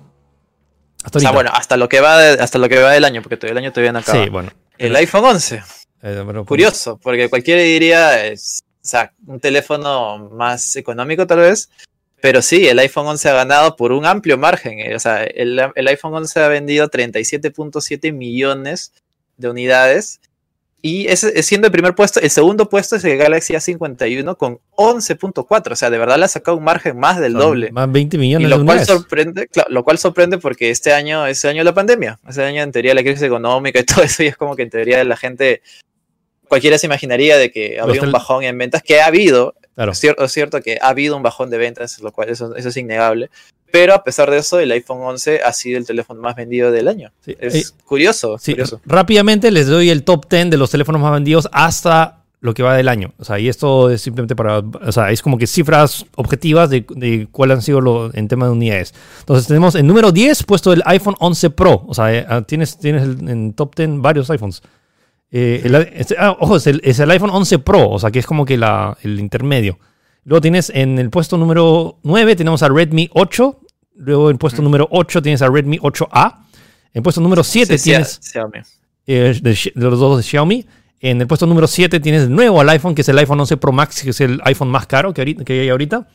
o 1.13 1.19
sea, 1.19 1.31
bueno, 1.31 1.51
hasta 1.53 1.77
lo 1.77 1.87
que 1.87 2.01
va 2.01 2.31
hasta 2.33 2.57
lo 2.57 2.67
que 2.67 2.79
va 2.79 2.91
del 2.91 3.05
año, 3.05 3.21
porque 3.21 3.37
el 3.47 3.57
año 3.57 3.71
todavía 3.71 3.91
no 3.91 3.99
acaba. 3.99 4.23
Sí, 4.23 4.29
bueno. 4.31 4.51
El 4.79 4.95
iPhone 4.95 5.25
11. 5.25 5.61
Eh, 6.01 6.23
Curioso, 6.45 6.99
porque 7.01 7.29
cualquiera 7.29 7.61
diría, 7.61 8.25
es, 8.25 8.63
o 8.87 8.89
sea, 8.89 9.11
un 9.25 9.41
teléfono 9.41 10.29
más 10.31 10.77
económico 10.77 11.27
tal 11.27 11.39
vez, 11.39 11.69
pero 12.21 12.41
sí, 12.41 12.69
el 12.69 12.79
iPhone 12.79 13.05
11 13.05 13.27
ha 13.27 13.33
ganado 13.33 13.75
por 13.75 13.91
un 13.91 14.05
amplio 14.05 14.37
margen. 14.37 14.79
Eh, 14.79 14.95
o 14.95 14.99
sea, 14.99 15.25
el, 15.25 15.59
el 15.75 15.87
iPhone 15.89 16.13
11 16.13 16.39
ha 16.39 16.47
vendido 16.47 16.89
37.7 16.89 18.13
millones 18.13 18.93
de 19.35 19.49
unidades 19.49 20.21
y 20.81 21.07
ese, 21.07 21.41
siendo 21.41 21.67
el 21.67 21.71
primer 21.71 21.95
puesto, 21.95 22.19
el 22.21 22.29
segundo 22.29 22.69
puesto 22.69 22.95
es 22.95 23.03
el 23.03 23.17
Galaxy 23.17 23.53
A51 23.55 24.37
con 24.37 24.59
11.4. 24.77 25.71
O 25.71 25.75
sea, 25.75 25.89
de 25.89 25.97
verdad 25.97 26.17
le 26.17 26.25
ha 26.25 26.29
sacado 26.29 26.55
un 26.57 26.63
margen 26.63 26.97
más 26.99 27.19
del 27.19 27.33
doble. 27.33 27.71
Más 27.71 27.91
20 27.91 28.17
millones 28.17 28.49
lo 28.49 28.63
cual 28.63 28.85
sorprende, 28.85 29.49
lo 29.69 29.83
cual 29.83 29.97
sorprende 29.97 30.37
porque 30.37 30.69
este 30.69 30.93
año 30.93 31.25
es 31.25 31.43
el 31.43 31.51
año 31.51 31.59
de 31.61 31.65
la 31.65 31.73
pandemia. 31.73 32.19
Este 32.27 32.43
año 32.43 32.61
en 32.61 32.71
teoría 32.71 32.93
la 32.93 33.01
crisis 33.01 33.23
económica 33.23 33.79
y 33.79 33.83
todo 33.85 34.03
eso. 34.03 34.23
Y 34.23 34.27
es 34.27 34.37
como 34.37 34.55
que 34.55 34.63
en 34.63 34.69
teoría 34.69 35.03
la 35.03 35.17
gente, 35.17 35.61
cualquiera 36.47 36.77
se 36.77 36.87
imaginaría 36.87 37.37
de 37.37 37.51
que 37.51 37.79
había 37.79 38.01
un 38.01 38.11
bajón 38.11 38.43
en 38.43 38.57
ventas, 38.57 38.83
que 38.83 39.01
ha 39.01 39.07
habido. 39.07 39.55
Claro. 39.75 39.91
Es, 39.91 39.99
cierto, 39.99 40.23
es 40.23 40.31
cierto 40.31 40.61
que 40.61 40.77
ha 40.81 40.89
habido 40.89 41.15
un 41.15 41.23
bajón 41.23 41.49
de 41.49 41.57
ventas, 41.57 41.99
lo 41.99 42.11
cual 42.11 42.29
eso, 42.29 42.55
eso 42.55 42.69
es 42.69 42.77
innegable. 42.77 43.29
Pero 43.71 43.93
a 43.93 44.03
pesar 44.03 44.31
de 44.31 44.37
eso, 44.37 44.59
el 44.59 44.71
iPhone 44.71 45.01
11 45.01 45.41
ha 45.43 45.51
sido 45.53 45.77
el 45.77 45.85
teléfono 45.85 46.21
más 46.21 46.35
vendido 46.35 46.71
del 46.71 46.87
año. 46.87 47.11
Es 47.25 47.55
eh, 47.55 47.63
curioso, 47.85 48.37
Rápidamente 48.85 49.51
les 49.51 49.67
doy 49.67 49.89
el 49.89 50.03
top 50.03 50.27
10 50.29 50.49
de 50.49 50.57
los 50.57 50.71
teléfonos 50.71 51.01
más 51.01 51.11
vendidos 51.11 51.49
hasta 51.51 52.23
lo 52.39 52.53
que 52.53 52.63
va 52.63 52.75
del 52.75 52.87
año. 52.87 53.13
O 53.17 53.25
sea, 53.25 53.39
y 53.39 53.49
esto 53.49 53.89
es 53.89 54.01
simplemente 54.01 54.35
para. 54.35 54.59
O 54.59 54.91
sea, 54.91 55.11
es 55.11 55.21
como 55.21 55.37
que 55.37 55.47
cifras 55.47 56.05
objetivas 56.15 56.69
de, 56.69 56.85
de 56.89 57.27
cuáles 57.31 57.57
han 57.57 57.61
sido 57.61 57.81
lo, 57.81 58.13
en 58.13 58.27
tema 58.27 58.45
de 58.45 58.53
unidades. 58.53 58.93
Entonces, 59.19 59.47
tenemos 59.47 59.75
el 59.75 59.85
número 59.85 60.11
10 60.11 60.43
puesto 60.43 60.71
el 60.71 60.81
iPhone 60.85 61.15
11 61.19 61.49
Pro. 61.49 61.83
O 61.87 61.93
sea, 61.93 62.13
eh, 62.13 62.25
ah, 62.27 62.41
tienes, 62.41 62.77
tienes 62.77 63.03
en 63.03 63.53
top 63.53 63.75
10 63.75 64.01
varios 64.01 64.29
iPhones. 64.29 64.61
Eh, 65.31 65.89
este, 65.93 66.15
ah, 66.17 66.35
ojo, 66.39 66.55
es 66.55 66.67
el, 66.67 66.81
es 66.83 66.99
el, 66.99 67.11
iPhone 67.11 67.29
11 67.31 67.59
Pro, 67.59 67.89
o 67.89 67.99
sea, 67.99 68.11
que 68.11 68.19
es 68.19 68.25
como 68.25 68.45
que 68.45 68.57
la, 68.57 68.97
el 69.01 69.19
intermedio. 69.19 69.77
Luego 70.23 70.41
tienes 70.41 70.69
en 70.73 70.99
el 70.99 71.09
puesto 71.09 71.37
número 71.37 71.99
9 72.03 72.35
tenemos 72.35 72.61
a 72.61 72.67
Redmi 72.67 73.09
8. 73.13 73.61
Luego 73.95 74.29
en 74.29 74.35
el 74.35 74.39
puesto 74.39 74.61
número 74.61 74.87
8 74.91 75.21
tienes 75.21 75.41
a 75.41 75.47
Redmi 75.47 75.79
8A. 75.79 76.35
En 76.93 76.99
el 76.99 77.01
puesto 77.01 77.21
número 77.21 77.43
7 77.43 77.77
tienes 77.77 78.19
Xiaomi. 78.21 78.59
Eh, 79.05 79.39
de, 79.41 79.71
los 79.75 79.99
dos 79.99 80.17
de 80.17 80.23
Xiaomi. 80.23 80.65
En 80.99 81.21
el 81.21 81.27
puesto 81.27 81.45
número 81.45 81.65
7 81.65 82.01
tienes 82.01 82.23
de 82.23 82.29
nuevo 82.29 82.59
al 82.59 82.67
iPhone, 82.69 82.93
que 82.93 83.03
es 83.03 83.09
el 83.09 83.17
iPhone 83.19 83.39
11 83.39 83.55
Pro 83.55 83.71
Max, 83.71 84.01
que 84.03 84.09
es 84.09 84.19
el 84.19 84.41
iPhone 84.43 84.69
más 84.69 84.85
caro 84.85 85.13
que, 85.13 85.35
que 85.35 85.61
hay 85.61 85.69
ahorita. 85.69 86.07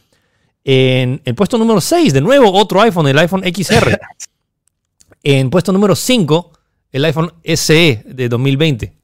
En 0.64 1.22
el 1.24 1.34
puesto 1.34 1.56
número 1.56 1.80
6, 1.80 2.12
de 2.12 2.20
nuevo 2.20 2.52
otro 2.52 2.82
iPhone, 2.82 3.08
el 3.08 3.18
iPhone 3.18 3.42
XR. 3.44 3.98
en 5.22 5.48
puesto 5.48 5.72
número 5.72 5.96
5, 5.96 6.52
el 6.92 7.04
iPhone 7.06 7.32
SE 7.44 8.02
de 8.04 8.28
2020. 8.28 9.01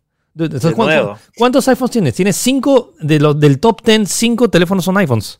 ¿Cuántos, 1.36 1.68
iPhones 1.68 1.90
tienes? 1.90 2.14
Tienes 2.14 2.36
cinco 2.36 2.94
de 3.00 3.18
los 3.18 3.38
del 3.38 3.58
top 3.58 3.82
10, 3.84 4.10
cinco 4.10 4.48
teléfonos 4.48 4.84
son 4.84 4.96
iPhones. 4.98 5.38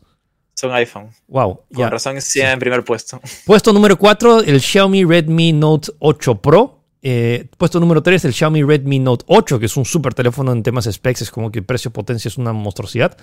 Son 0.53 0.71
iPhone. 0.73 1.09
Wow. 1.27 1.61
Con 1.73 1.89
razón 1.89 2.17
es 2.17 2.35
en 2.35 2.59
primer 2.59 2.83
puesto. 2.83 3.21
Puesto 3.45 3.71
número 3.71 3.97
4, 3.97 4.41
el 4.41 4.59
Xiaomi 4.59 5.05
Redmi 5.05 5.53
Note 5.53 5.91
8 5.99 6.35
Pro. 6.41 6.75
Eh, 7.01 7.47
puesto 7.57 7.79
número 7.79 8.03
3, 8.03 8.25
el 8.25 8.33
Xiaomi 8.33 8.63
Redmi 8.63 8.99
Note 8.99 9.23
8, 9.27 9.57
que 9.57 9.67
es 9.67 9.77
un 9.77 9.85
super 9.85 10.13
teléfono 10.13 10.51
en 10.51 10.63
temas 10.63 10.83
specs, 10.91 11.21
es 11.21 11.31
como 11.31 11.49
que 11.49 11.61
precio-potencia 11.61 12.27
es 12.27 12.37
una 12.37 12.51
monstruosidad. 12.51 13.17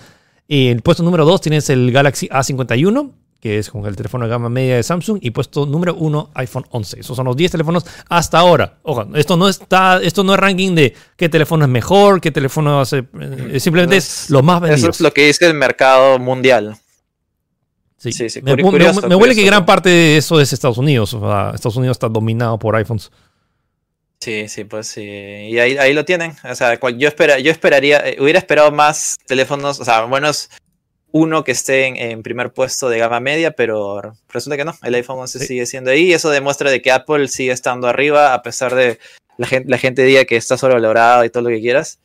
Y 0.47 0.69
el 0.69 0.81
puesto 0.81 1.03
número 1.03 1.25
2 1.25 1.41
tienes 1.41 1.69
el 1.69 1.91
Galaxy 1.91 2.27
A51 2.29 3.11
que 3.39 3.59
es 3.59 3.69
con 3.69 3.85
el 3.85 3.95
teléfono 3.95 4.25
de 4.25 4.29
gama 4.29 4.49
media 4.49 4.75
de 4.75 4.83
Samsung, 4.83 5.19
y 5.21 5.31
puesto 5.31 5.65
número 5.65 5.95
uno, 5.95 6.31
iPhone 6.33 6.65
11. 6.69 6.99
Esos 6.99 7.15
son 7.15 7.25
los 7.25 7.35
10 7.35 7.51
teléfonos 7.51 7.85
hasta 8.09 8.39
ahora. 8.39 8.77
Ojo, 8.83 9.07
esto 9.15 9.37
no 9.37 9.47
está, 9.47 10.01
esto 10.01 10.23
no 10.23 10.33
es 10.33 10.39
ranking 10.39 10.73
de 10.73 10.95
qué 11.15 11.29
teléfono 11.29 11.65
es 11.65 11.69
mejor, 11.69 12.19
qué 12.19 12.31
teléfono 12.31 12.81
hace, 12.81 13.05
eh, 13.19 13.59
simplemente 13.59 13.97
es, 13.97 14.29
lo 14.29 14.41
más 14.41 14.59
vendido. 14.61 14.89
Eso 14.89 14.89
es 14.89 15.01
lo 15.01 15.13
que 15.13 15.27
dice 15.27 15.45
el 15.45 15.53
mercado 15.53 16.17
mundial. 16.19 16.77
Sí, 17.97 18.11
sí, 18.11 18.29
sí. 18.29 18.41
Me, 18.41 18.53
huele 18.53 19.35
que 19.35 19.43
gran 19.43 19.65
parte 19.65 19.89
de 19.89 20.17
eso 20.17 20.39
es 20.39 20.53
Estados 20.53 20.77
Unidos. 20.77 21.13
Estados 21.13 21.75
Unidos 21.75 21.95
está 21.95 22.07
dominado 22.07 22.59
por 22.59 22.75
iPhones. 22.75 23.11
Sí, 24.19 24.47
sí, 24.49 24.63
pues 24.63 24.87
sí. 24.87 25.01
Y 25.01 25.59
ahí, 25.59 25.77
ahí 25.77 25.93
lo 25.93 26.05
tienen. 26.05 26.35
O 26.43 26.55
sea, 26.55 26.79
yo, 26.79 27.07
espera, 27.07 27.39
yo 27.39 27.51
esperaría, 27.51 27.99
eh, 28.07 28.17
hubiera 28.19 28.39
esperado 28.39 28.71
más 28.71 29.17
teléfonos, 29.25 29.79
o 29.79 29.85
sea, 29.85 30.05
buenos 30.05 30.49
uno 31.11 31.43
que 31.43 31.51
esté 31.51 32.11
en, 32.11 32.23
primer 32.23 32.51
puesto 32.51 32.89
de 32.89 32.99
gama 32.99 33.19
media, 33.19 33.51
pero 33.51 34.13
resulta 34.29 34.57
que 34.57 34.65
no, 34.65 34.75
el 34.83 34.95
iPhone 34.95 35.19
11 35.19 35.39
sigue 35.39 35.65
siendo 35.65 35.91
ahí 35.91 36.09
y 36.09 36.13
eso 36.13 36.29
demuestra 36.29 36.69
de 36.69 36.81
que 36.81 36.91
Apple 36.91 37.27
sigue 37.27 37.51
estando 37.51 37.87
arriba 37.87 38.33
a 38.33 38.41
pesar 38.43 38.75
de 38.75 38.99
la 39.37 39.47
gente, 39.47 39.69
la 39.69 39.77
gente 39.77 40.03
diga 40.03 40.25
que 40.25 40.35
está 40.35 40.57
sobrevalorado 40.57 41.23
y 41.23 41.29
todo 41.29 41.43
lo 41.43 41.49
que 41.49 41.61
quieras. 41.61 41.99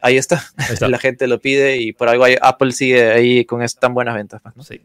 Ahí 0.00 0.16
está. 0.16 0.44
la 0.80 0.98
gente 0.98 1.26
lo 1.26 1.40
pide 1.40 1.76
y 1.78 1.92
por 1.92 2.08
algo 2.08 2.24
Apple 2.40 2.72
sigue 2.72 3.10
ahí 3.10 3.44
con 3.44 3.64
tan 3.80 3.94
buenas 3.94 4.14
ventas. 4.14 4.40
Pues, 4.54 4.66
sí. 4.66 4.80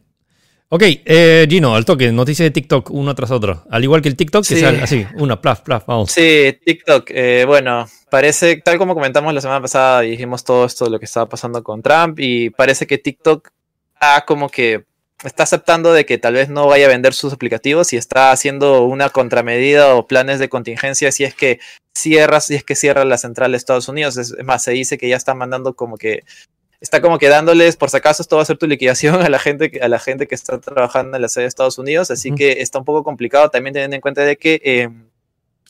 Ok, 0.74 0.84
eh, 0.86 1.46
Gino, 1.50 1.76
al 1.76 1.84
toque, 1.84 2.14
noticia 2.14 2.46
de 2.46 2.52
TikTok, 2.52 2.92
uno 2.92 3.14
tras 3.14 3.30
otro. 3.30 3.66
Al 3.70 3.84
igual 3.84 4.02
que 4.02 4.08
el 4.08 4.16
TikTok, 4.16 4.48
que 4.48 4.56
sea 4.56 4.70
así, 4.82 5.06
una, 5.16 5.42
plaf, 5.42 5.60
plaf, 5.62 5.86
vamos. 5.86 6.14
Sí, 6.14 6.58
TikTok, 6.66 7.10
eh, 7.10 7.44
bueno, 7.46 7.88
parece, 8.10 8.56
tal 8.56 8.78
como 8.78 8.94
comentamos 8.94 9.34
la 9.34 9.42
semana 9.42 9.60
pasada, 9.60 10.00
dijimos 10.00 10.46
todo 10.46 10.64
esto 10.64 10.86
de 10.86 10.92
lo 10.92 11.00
que 11.00 11.04
estaba 11.04 11.28
pasando 11.28 11.62
con 11.62 11.82
Trump, 11.82 12.18
y 12.22 12.52
parece 12.52 12.88
que 12.88 12.98
TikTok 12.98 13.50
como 14.26 14.50
que 14.50 14.86
está 15.24 15.44
aceptando 15.44 15.94
de 15.94 16.06
que 16.06 16.18
tal 16.18 16.34
vez 16.34 16.50
no 16.50 16.68
vaya 16.68 16.86
a 16.86 16.90
vender 16.90 17.14
sus 17.14 17.34
aplicativos 17.34 17.94
y 17.94 17.98
está 17.98 18.32
haciendo 18.32 18.84
una 18.86 19.10
contramedida 19.10 19.96
o 19.96 20.08
planes 20.08 20.40
de 20.40 20.50
contingencia 20.50 21.12
si 21.12 21.24
es 21.24 21.36
que 21.36 21.60
cierra, 21.96 22.40
si 22.40 22.56
es 22.56 22.64
que 22.64 22.76
cierra 22.76 23.06
la 23.06 23.18
central 23.18 23.52
de 23.52 23.58
Estados 23.58 23.88
Unidos. 23.88 24.18
Es, 24.18 24.36
más, 24.44 24.64
se 24.64 24.72
dice 24.72 24.98
que 24.98 25.08
ya 25.08 25.18
está 25.18 25.34
mandando 25.36 25.76
como 25.76 25.98
que 25.98 26.24
está 26.80 27.00
como 27.00 27.20
que 27.20 27.30
dándoles, 27.30 27.78
por 27.78 27.92
si 27.92 27.98
acaso, 27.98 28.24
esto 28.24 28.38
va 28.38 28.42
a 28.42 28.46
ser 28.46 28.58
tu 28.58 28.68
liquidación 28.68 29.16
a 29.22 29.30
la 29.30 29.40
gente, 29.40 29.80
a 29.82 29.88
la 29.88 30.00
gente 30.00 30.28
que 30.28 30.36
está 30.36 30.60
trabajando 30.60 31.16
en 31.16 31.22
la 31.22 31.30
sede 31.30 31.44
de 31.44 31.50
Estados 31.50 31.78
Unidos, 31.78 32.10
así 32.10 32.34
que 32.34 32.62
está 32.62 32.80
un 32.80 32.86
poco 32.86 33.04
complicado 33.04 33.50
también 33.50 33.74
teniendo 33.74 33.96
en 33.96 34.02
cuenta 34.02 34.22
de 34.22 34.38
que 34.38 34.62
eh, 34.64 34.90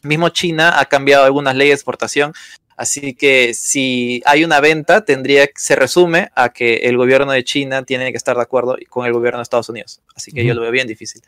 mismo 0.03 0.29
China 0.29 0.79
ha 0.79 0.85
cambiado 0.85 1.25
algunas 1.25 1.55
leyes 1.55 1.71
de 1.71 1.75
exportación 1.75 2.33
Así 2.81 3.13
que 3.13 3.53
si 3.53 4.23
hay 4.25 4.43
una 4.43 4.59
venta, 4.59 5.05
tendría 5.05 5.47
se 5.55 5.75
resume 5.75 6.31
a 6.33 6.49
que 6.49 6.77
el 6.77 6.97
gobierno 6.97 7.31
de 7.31 7.43
China 7.43 7.83
tiene 7.83 8.09
que 8.09 8.17
estar 8.17 8.35
de 8.35 8.41
acuerdo 8.41 8.75
con 8.89 9.05
el 9.05 9.13
gobierno 9.13 9.37
de 9.37 9.43
Estados 9.43 9.69
Unidos. 9.69 10.01
Así 10.15 10.31
que 10.31 10.43
yo 10.43 10.55
lo 10.55 10.61
veo 10.61 10.71
bien 10.71 10.87
difícil. 10.87 11.21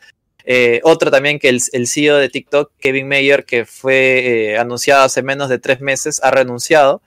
Eh, 0.44 0.80
otro 0.82 1.12
también 1.12 1.38
que 1.38 1.48
el, 1.48 1.86
CEO 1.86 2.16
de 2.16 2.28
TikTok, 2.28 2.72
Kevin 2.80 3.06
Mayer, 3.06 3.44
que 3.44 3.66
fue 3.66 4.54
eh, 4.54 4.58
anunciado 4.58 5.04
hace 5.04 5.22
menos 5.22 5.48
de 5.48 5.60
tres 5.60 5.80
meses, 5.80 6.20
ha 6.24 6.32
renunciado. 6.32 7.02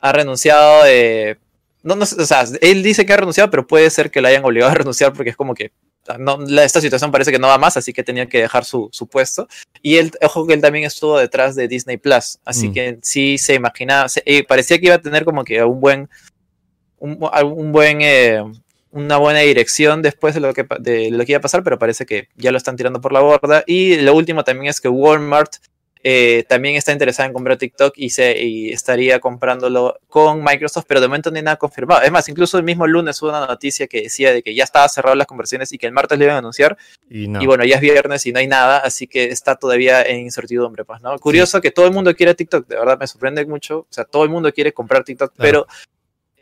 Ha 0.00 0.10
renunciado. 0.10 0.82
Eh, 0.84 1.36
no, 1.84 1.94
no, 1.94 2.02
o 2.02 2.06
sea, 2.06 2.44
él 2.60 2.82
dice 2.82 3.06
que 3.06 3.12
ha 3.12 3.18
renunciado, 3.18 3.52
pero 3.52 3.68
puede 3.68 3.88
ser 3.90 4.10
que 4.10 4.20
lo 4.20 4.26
hayan 4.26 4.44
obligado 4.44 4.72
a 4.72 4.74
renunciar 4.74 5.12
porque 5.12 5.30
es 5.30 5.36
como 5.36 5.54
que 5.54 5.70
esta 6.60 6.80
situación 6.80 7.10
parece 7.10 7.30
que 7.30 7.38
no 7.38 7.48
va 7.48 7.58
más, 7.58 7.76
así 7.76 7.92
que 7.92 8.02
tenía 8.02 8.26
que 8.26 8.42
dejar 8.42 8.64
su, 8.64 8.90
puesto. 9.10 9.48
Y 9.82 9.96
él, 9.96 10.12
ojo 10.22 10.46
que 10.46 10.54
él 10.54 10.60
también 10.60 10.84
estuvo 10.84 11.18
detrás 11.18 11.54
de 11.54 11.68
Disney 11.68 11.96
Plus, 11.96 12.38
así 12.44 12.68
mm. 12.68 12.72
que 12.72 12.98
sí 13.02 13.38
se 13.38 13.54
imaginaba, 13.54 14.06
eh, 14.24 14.44
parecía 14.44 14.78
que 14.78 14.86
iba 14.86 14.96
a 14.96 15.00
tener 15.00 15.24
como 15.24 15.44
que 15.44 15.62
un 15.62 15.80
buen, 15.80 16.08
un, 16.98 17.72
buen, 17.72 18.00
eh, 18.02 18.42
una 18.90 19.16
buena 19.16 19.40
dirección 19.40 20.02
después 20.02 20.34
de 20.34 20.40
lo, 20.40 20.54
que, 20.54 20.66
de 20.80 21.10
lo 21.10 21.24
que 21.24 21.32
iba 21.32 21.38
a 21.38 21.42
pasar, 21.42 21.62
pero 21.62 21.78
parece 21.78 22.06
que 22.06 22.28
ya 22.36 22.52
lo 22.52 22.58
están 22.58 22.76
tirando 22.76 23.00
por 23.00 23.12
la 23.12 23.20
borda. 23.20 23.64
Y 23.66 23.96
lo 23.96 24.14
último 24.14 24.44
también 24.44 24.70
es 24.70 24.80
que 24.80 24.88
Walmart 24.88 25.56
eh, 26.04 26.44
también 26.48 26.74
está 26.74 26.90
interesada 26.90 27.28
en 27.28 27.32
comprar 27.32 27.56
TikTok 27.56 27.94
y, 27.96 28.10
se, 28.10 28.72
estaría 28.72 29.20
comprándolo 29.20 29.98
con 30.08 30.42
Microsoft, 30.42 30.84
pero 30.88 31.00
de 31.00 31.06
momento 31.06 31.30
no 31.30 31.36
hay 31.36 31.44
nada 31.44 31.56
confirmado. 31.56 32.02
Es 32.02 32.10
más, 32.10 32.28
incluso 32.28 32.58
el 32.58 32.64
mismo 32.64 32.86
lunes 32.86 33.20
hubo 33.22 33.30
una 33.30 33.46
noticia 33.46 33.86
que 33.86 34.02
decía 34.02 34.32
de 34.32 34.42
que 34.42 34.54
ya 34.54 34.64
estaba 34.64 34.88
cerrado 34.88 35.14
las 35.14 35.26
conversiones 35.26 35.72
y 35.72 35.78
que 35.78 35.86
el 35.86 35.92
martes 35.92 36.18
le 36.18 36.24
iban 36.24 36.36
a 36.36 36.38
anunciar. 36.38 36.76
Y, 37.08 37.46
bueno, 37.46 37.64
ya 37.64 37.76
es 37.76 37.80
viernes 37.80 38.26
y 38.26 38.32
no 38.32 38.40
hay 38.40 38.48
nada, 38.48 38.78
así 38.78 39.06
que 39.06 39.26
está 39.26 39.54
todavía 39.54 40.02
en 40.02 40.20
incertidumbre. 40.20 40.84
Pues, 40.84 41.00
¿no? 41.02 41.16
Curioso 41.18 41.60
que 41.60 41.70
todo 41.70 41.86
el 41.86 41.92
mundo 41.92 42.14
quiere 42.14 42.34
TikTok, 42.34 42.66
de 42.66 42.76
verdad 42.76 42.98
me 42.98 43.06
sorprende 43.06 43.46
mucho. 43.46 43.80
O 43.80 43.86
sea, 43.90 44.04
todo 44.04 44.24
el 44.24 44.30
mundo 44.30 44.52
quiere 44.52 44.72
comprar 44.72 45.04
TikTok, 45.04 45.34
pero 45.36 45.66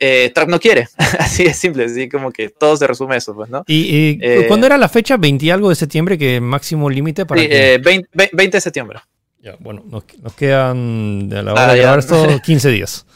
eh, 0.02 0.32
Trump 0.34 0.50
no 0.50 0.58
quiere. 0.58 0.88
así 1.18 1.42
es 1.42 1.58
simple, 1.58 1.84
así 1.84 2.08
como 2.08 2.32
que 2.32 2.48
todo 2.48 2.78
se 2.78 2.86
resume 2.86 3.16
eso, 3.16 3.34
pues, 3.34 3.50
¿no? 3.50 3.64
¿Y, 3.66 4.18
eh, 4.22 4.46
cuándo 4.48 4.66
era 4.66 4.78
la 4.78 4.88
fecha? 4.88 5.18
¿20 5.18 5.42
y 5.42 5.50
algo 5.50 5.68
de 5.68 5.74
septiembre 5.74 6.16
que 6.16 6.40
máximo 6.40 6.88
límite 6.88 7.26
para.? 7.26 7.42
Sí, 7.42 7.48
20, 7.48 8.08
20, 8.32 8.56
de 8.56 8.60
septiembre. 8.60 9.00
Ya, 9.42 9.56
bueno, 9.58 9.82
nos, 9.86 10.04
quedan 10.34 11.30
a 11.32 11.42
la 11.42 11.52
hora 11.52 11.72
de 11.72 11.80
grabar 11.80 11.98
esto 11.98 12.26
15 12.44 12.68
días. 12.70 13.06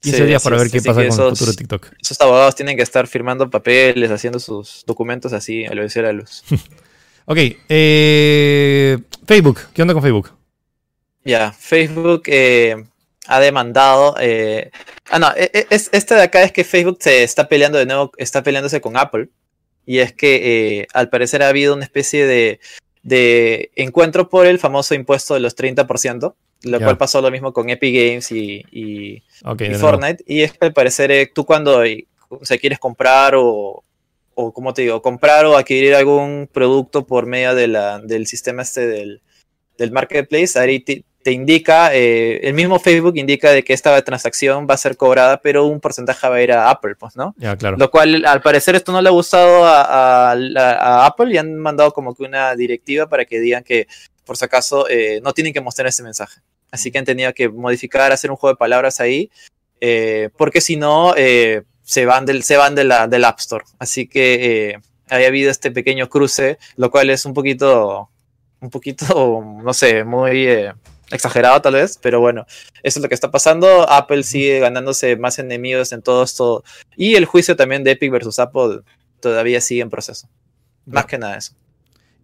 15 0.00 0.26
días 0.26 0.42
para 0.42 0.58
ver 0.58 0.70
qué 0.70 0.80
pasa 0.80 0.94
con 0.94 1.04
el 1.04 1.12
futuro 1.12 1.50
de 1.50 1.56
TikTok. 1.56 1.86
Esos 2.00 2.20
abogados 2.20 2.54
tienen 2.54 2.76
que 2.76 2.82
estar 2.82 3.06
firmando 3.06 3.48
papeles, 3.50 4.10
haciendo 4.10 4.38
sus 4.38 4.84
documentos 4.86 5.32
así, 5.32 5.64
a 5.64 5.74
lo 5.74 5.86
de 5.86 6.02
la 6.02 6.12
luz. 6.12 6.44
ok, 7.24 7.38
eh, 7.68 8.98
Facebook, 9.26 9.60
¿qué 9.72 9.82
onda 9.82 9.94
con 9.94 10.02
Facebook? 10.02 10.32
Ya, 11.24 11.50
Facebook 11.50 12.24
eh, 12.26 12.84
ha 13.26 13.40
demandado. 13.40 14.14
Eh, 14.20 14.70
ah, 15.10 15.18
no, 15.18 15.32
e, 15.34 15.50
e, 15.52 15.66
es, 15.70 15.88
este 15.92 16.14
de 16.14 16.22
acá 16.22 16.42
es 16.42 16.52
que 16.52 16.62
Facebook 16.62 16.98
se 17.00 17.24
está 17.24 17.48
peleando 17.48 17.78
de 17.78 17.86
nuevo, 17.86 18.12
está 18.18 18.42
peleándose 18.42 18.80
con 18.80 18.96
Apple. 18.96 19.30
Y 19.84 19.98
es 19.98 20.12
que 20.12 20.86
al 20.92 21.08
parecer 21.08 21.42
ha 21.42 21.48
habido 21.48 21.74
una 21.74 21.84
especie 21.84 22.26
de 22.26 22.60
de 23.08 23.70
encuentro 23.74 24.28
por 24.28 24.46
el 24.46 24.58
famoso 24.58 24.94
impuesto 24.94 25.34
de 25.34 25.40
los 25.40 25.56
30%, 25.56 26.34
lo 26.64 26.80
cual 26.80 26.98
pasó 26.98 27.20
lo 27.20 27.30
mismo 27.30 27.52
con 27.52 27.70
Epic 27.70 27.94
Games 27.94 28.32
y, 28.32 28.64
y, 28.70 29.22
Fortnite. 29.74 30.22
Y 30.26 30.42
es 30.42 30.52
que 30.52 30.66
al 30.66 30.72
parecer 30.72 31.10
eh, 31.10 31.30
tú 31.32 31.44
cuando 31.44 31.82
se 32.42 32.58
quieres 32.58 32.78
comprar 32.78 33.34
o, 33.36 33.82
o, 34.34 34.52
como 34.52 34.74
te 34.74 34.82
digo, 34.82 35.00
comprar 35.00 35.46
o 35.46 35.56
adquirir 35.56 35.94
algún 35.94 36.48
producto 36.52 37.06
por 37.06 37.26
medio 37.26 37.54
de 37.54 37.68
la, 37.68 38.00
del 38.00 38.26
sistema 38.26 38.62
este 38.62 38.86
del, 38.86 39.22
del 39.78 39.90
marketplace, 39.90 40.58
ahí 40.58 40.84
te, 41.22 41.32
indica, 41.32 41.94
eh, 41.94 42.40
el 42.42 42.54
mismo 42.54 42.78
Facebook 42.78 43.16
indica 43.16 43.50
de 43.50 43.62
que 43.64 43.72
esta 43.72 44.00
transacción 44.02 44.66
va 44.68 44.74
a 44.74 44.78
ser 44.78 44.96
cobrada, 44.96 45.40
pero 45.40 45.66
un 45.66 45.80
porcentaje 45.80 46.28
va 46.28 46.36
a 46.36 46.42
ir 46.42 46.52
a 46.52 46.70
Apple, 46.70 46.94
pues, 46.94 47.16
¿no? 47.16 47.34
Ya, 47.38 47.56
claro. 47.56 47.76
Lo 47.76 47.90
cual, 47.90 48.24
al 48.24 48.40
parecer, 48.40 48.76
esto 48.76 48.92
no 48.92 49.02
le 49.02 49.08
ha 49.08 49.12
gustado 49.12 49.64
a, 49.64 51.06
Apple 51.06 51.32
y 51.32 51.38
han 51.38 51.56
mandado 51.56 51.92
como 51.92 52.14
que 52.14 52.24
una 52.24 52.54
directiva 52.54 53.08
para 53.08 53.24
que 53.24 53.40
digan 53.40 53.64
que, 53.64 53.88
por 54.24 54.36
si 54.36 54.44
acaso, 54.44 54.88
eh, 54.88 55.20
no 55.22 55.32
tienen 55.32 55.52
que 55.52 55.60
mostrar 55.60 55.86
este 55.88 56.02
mensaje. 56.02 56.40
Así 56.70 56.90
que 56.90 56.98
han 56.98 57.04
tenido 57.04 57.32
que 57.32 57.48
modificar, 57.48 58.12
hacer 58.12 58.30
un 58.30 58.36
juego 58.36 58.54
de 58.54 58.58
palabras 58.58 59.00
ahí, 59.00 59.30
eh, 59.80 60.30
porque 60.36 60.60
si 60.60 60.76
no, 60.76 61.14
se 61.14 62.06
van, 62.06 62.26
del, 62.26 62.42
se 62.42 62.56
van 62.56 62.74
de 62.74 62.84
la, 62.84 63.08
del 63.08 63.24
App 63.24 63.38
Store. 63.38 63.64
Así 63.78 64.06
que 64.06 64.78
había 65.08 65.28
habido 65.28 65.50
este 65.50 65.70
pequeño 65.70 66.08
cruce, 66.08 66.58
lo 66.76 66.90
cual 66.90 67.10
es 67.10 67.24
un 67.24 67.34
poquito, 67.34 68.10
un 68.60 68.70
poquito, 68.70 69.42
no 69.62 69.72
sé, 69.72 70.04
muy 70.04 70.48
exagerado 71.10 71.60
tal 71.62 71.74
vez, 71.74 71.98
pero 72.00 72.20
bueno, 72.20 72.46
eso 72.82 72.98
es 72.98 73.02
lo 73.02 73.08
que 73.08 73.14
está 73.14 73.30
pasando. 73.30 73.88
Apple 73.88 74.22
sigue 74.22 74.60
ganándose 74.60 75.16
más 75.16 75.38
enemigos 75.38 75.92
en 75.92 76.02
todo 76.02 76.22
esto. 76.22 76.64
Y 76.96 77.14
el 77.14 77.24
juicio 77.24 77.56
también 77.56 77.84
de 77.84 77.92
Epic 77.92 78.10
versus 78.10 78.38
Apple 78.38 78.80
todavía 79.20 79.60
sigue 79.60 79.82
en 79.82 79.90
proceso. 79.90 80.28
Más 80.86 81.06
que 81.06 81.18
nada 81.18 81.36
eso. 81.36 81.52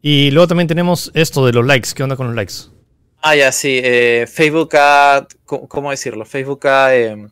Y 0.01 0.31
luego 0.31 0.49
también 0.49 0.69
tenemos 0.69 1.11
esto 1.15 1.47
de 1.47 1.53
los 1.53 1.65
likes. 1.65 1.91
¿Qué 1.95 2.03
onda 2.03 2.17
con 2.17 2.27
los 2.27 2.37
likes? 2.37 2.55
Ah, 3.23 3.35
ya, 3.35 3.53
sí. 3.53 3.81
Eh, 3.83 4.27
Facebook 4.31 4.71
ha, 4.75 5.27
¿cómo 5.47 5.91
decirlo? 5.91 6.27
Facebook 6.27 6.67
ha, 6.67 6.95
em, 6.95 7.31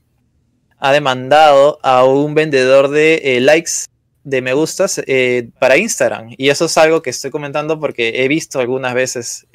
ha 0.78 0.92
demandado 0.92 1.78
a 1.82 2.04
un 2.04 2.34
vendedor 2.34 2.88
de 2.88 3.20
eh, 3.22 3.40
likes 3.40 3.84
de 4.24 4.40
me 4.40 4.54
gustas 4.54 5.02
eh, 5.06 5.50
para 5.58 5.76
Instagram. 5.76 6.34
Y 6.38 6.48
eso 6.48 6.64
es 6.64 6.78
algo 6.78 7.02
que 7.02 7.10
estoy 7.10 7.30
comentando 7.30 7.78
porque 7.78 8.24
he 8.24 8.28
visto 8.28 8.58
algunas 8.58 8.94
veces 8.94 9.46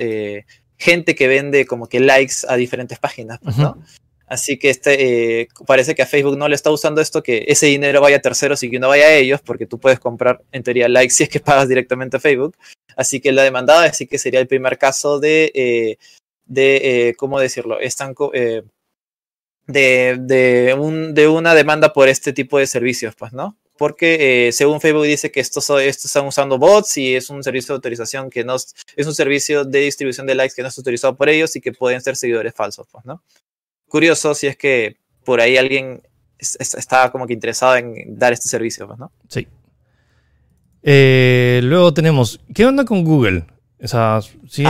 gente 0.78 1.16
que 1.16 1.28
vende 1.28 1.66
como 1.66 1.88
que 1.88 2.00
likes 2.00 2.36
a 2.48 2.56
diferentes 2.56 3.00
páginas, 3.00 3.40
pues, 3.44 3.58
¿no? 3.58 3.82
Así 4.28 4.60
que 4.60 4.70
este, 4.70 5.42
eh, 5.42 5.48
parece 5.66 5.96
que 5.96 6.02
a 6.02 6.06
Facebook 6.06 6.38
no 6.38 6.50
le 6.50 6.56
está 6.56 6.70
usando 6.70 7.00
esto, 7.00 7.24
que 7.24 7.46
ese 7.48 7.68
dinero 7.68 8.02
vaya 8.02 8.18
a 8.18 8.22
terceros 8.22 8.62
y 8.62 8.70
que 8.70 8.78
no 8.78 8.90
vaya 8.90 9.06
a 9.06 9.14
ellos, 9.14 9.40
porque 9.42 9.66
tú 9.66 9.80
puedes 9.80 10.00
comprar 10.00 10.44
en 10.52 10.64
teoría 10.64 10.90
likes 10.90 11.14
si 11.14 11.24
es 11.24 11.30
que 11.30 11.40
pagas 11.40 11.70
directamente 11.70 12.18
a 12.18 12.20
Facebook. 12.20 12.58
Así 12.98 13.22
que 13.22 13.32
la 13.32 13.44
demandada, 13.44 13.86
así 13.86 14.06
que 14.06 14.18
sería 14.18 14.42
el 14.42 14.48
primer 14.48 14.78
caso 14.78 15.20
de, 15.20 15.52
eh, 15.56 15.98
de 16.46 17.10
eh, 17.10 17.16
¿cómo 17.16 17.40
decirlo? 17.40 17.80
Están, 17.80 18.14
de, 19.68 20.18
de, 20.20 20.76
un, 20.78 21.14
de 21.14 21.28
una 21.28 21.54
demanda 21.54 21.94
por 21.94 22.10
este 22.10 22.34
tipo 22.34 22.58
de 22.60 22.68
servicios, 22.68 23.16
pues, 23.16 23.32
¿no? 23.32 23.58
Porque 23.78 24.48
eh, 24.48 24.52
según 24.52 24.82
Facebook 24.82 25.06
dice 25.06 25.32
que 25.32 25.40
estos, 25.40 25.70
estos 25.70 26.06
están 26.06 26.26
usando 26.26 26.58
bots 26.58 26.98
y 26.98 27.16
es 27.16 27.30
un 27.30 27.44
servicio 27.44 27.74
de 27.74 27.78
autorización 27.78 28.30
que 28.30 28.44
no 28.44 28.56
es 28.56 29.08
un 29.08 29.16
servicio 29.16 29.64
de 29.64 29.80
distribución 29.80 30.28
de 30.28 30.36
likes 30.36 30.56
que 30.56 30.62
no 30.62 30.68
es 30.68 30.78
autorizado 30.78 31.16
por 31.16 31.30
ellos 31.30 31.56
y 31.56 31.62
que 31.62 31.72
pueden 31.72 32.02
ser 32.02 32.16
seguidores 32.16 32.54
falsos, 32.54 32.88
pues, 32.92 33.06
¿no? 33.06 33.24
Curioso 33.88 34.34
si 34.34 34.48
es 34.48 34.58
que 34.58 34.98
por 35.24 35.42
ahí 35.42 35.58
alguien 35.58 36.02
estaba 36.40 37.12
como 37.12 37.28
que 37.28 37.34
interesado 37.34 37.76
en 37.78 38.18
dar 38.18 38.34
este 38.34 38.48
servicio, 38.48 38.88
pues, 38.88 39.00
¿no? 39.00 39.12
Sí. 39.28 39.48
Eh, 40.84 41.60
luego 41.64 41.94
tenemos, 41.94 42.40
¿qué 42.54 42.66
onda 42.66 42.86
con 42.86 43.04
Google? 43.04 43.46
O 43.84 44.22
sí, 44.48 44.64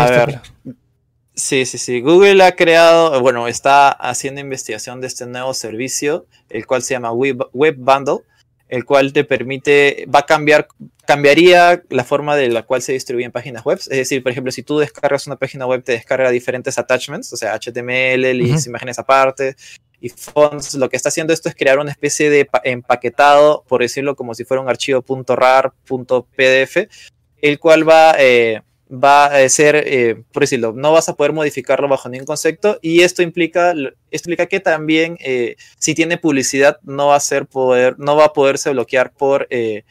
sí, 1.35 1.65
sí, 1.65 1.77
sí. 1.77 2.01
Google 2.01 2.43
ha 2.43 2.55
creado, 2.55 3.21
bueno, 3.21 3.47
está 3.47 3.89
haciendo 3.89 4.41
investigación 4.41 4.99
de 4.99 5.07
este 5.07 5.25
nuevo 5.27 5.53
servicio, 5.53 6.25
el 6.49 6.65
cual 6.65 6.81
se 6.81 6.95
llama 6.95 7.11
Web, 7.11 7.49
Web 7.53 7.75
Bundle 7.77 8.19
el 8.69 8.85
cual 8.85 9.13
te 9.13 9.23
permite, 9.23 10.05
va 10.13 10.19
a 10.19 10.25
cambiar, 10.25 10.67
cambiaría 11.05 11.83
la 11.89 12.03
forma 12.03 12.35
de 12.35 12.49
la 12.49 12.63
cual 12.63 12.81
se 12.81 12.93
distribuyen 12.93 13.31
páginas 13.31 13.63
web. 13.63 13.77
Es 13.79 13.87
decir, 13.87 14.21
por 14.23 14.31
ejemplo, 14.31 14.51
si 14.51 14.63
tú 14.63 14.79
descargas 14.79 15.27
una 15.27 15.37
página 15.37 15.65
web, 15.65 15.83
te 15.83 15.93
descarga 15.93 16.29
diferentes 16.29 16.77
attachments, 16.77 17.31
o 17.33 17.37
sea, 17.37 17.57
HTML, 17.57 18.33
links, 18.33 18.67
imágenes 18.67 18.99
aparte 18.99 19.55
y 19.99 20.09
fonts. 20.09 20.75
Lo 20.75 20.89
que 20.89 20.97
está 20.97 21.09
haciendo 21.09 21.33
esto 21.33 21.49
es 21.49 21.55
crear 21.55 21.79
una 21.79 21.91
especie 21.91 22.29
de 22.29 22.47
empaquetado, 22.63 23.63
por 23.67 23.81
decirlo 23.81 24.15
como 24.15 24.33
si 24.33 24.43
fuera 24.43 24.61
un 24.61 24.69
archivo 24.69 25.03
.rar, 25.27 25.73
.pdf, 25.85 26.77
el 27.41 27.59
cual 27.59 27.87
va, 27.87 28.15
eh, 28.17 28.61
va 28.91 29.25
a 29.25 29.49
ser, 29.49 29.75
eh, 29.75 30.23
por 30.31 30.43
decirlo, 30.43 30.73
no 30.73 30.91
vas 30.91 31.09
a 31.09 31.15
poder 31.15 31.33
modificarlo 31.33 31.87
bajo 31.87 32.09
ningún 32.09 32.25
concepto 32.25 32.79
y 32.81 33.01
esto 33.01 33.21
implica, 33.21 33.73
explica 34.11 34.45
que 34.45 34.59
también 34.59 35.17
eh, 35.19 35.55
si 35.77 35.93
tiene 35.93 36.17
publicidad 36.17 36.79
no 36.83 37.07
va 37.07 37.15
a 37.15 37.19
ser 37.19 37.45
poder, 37.45 37.95
no 37.99 38.15
va 38.15 38.25
a 38.25 38.33
poderse 38.33 38.69
bloquear 38.71 39.11
por 39.11 39.47
eh, 39.49 39.83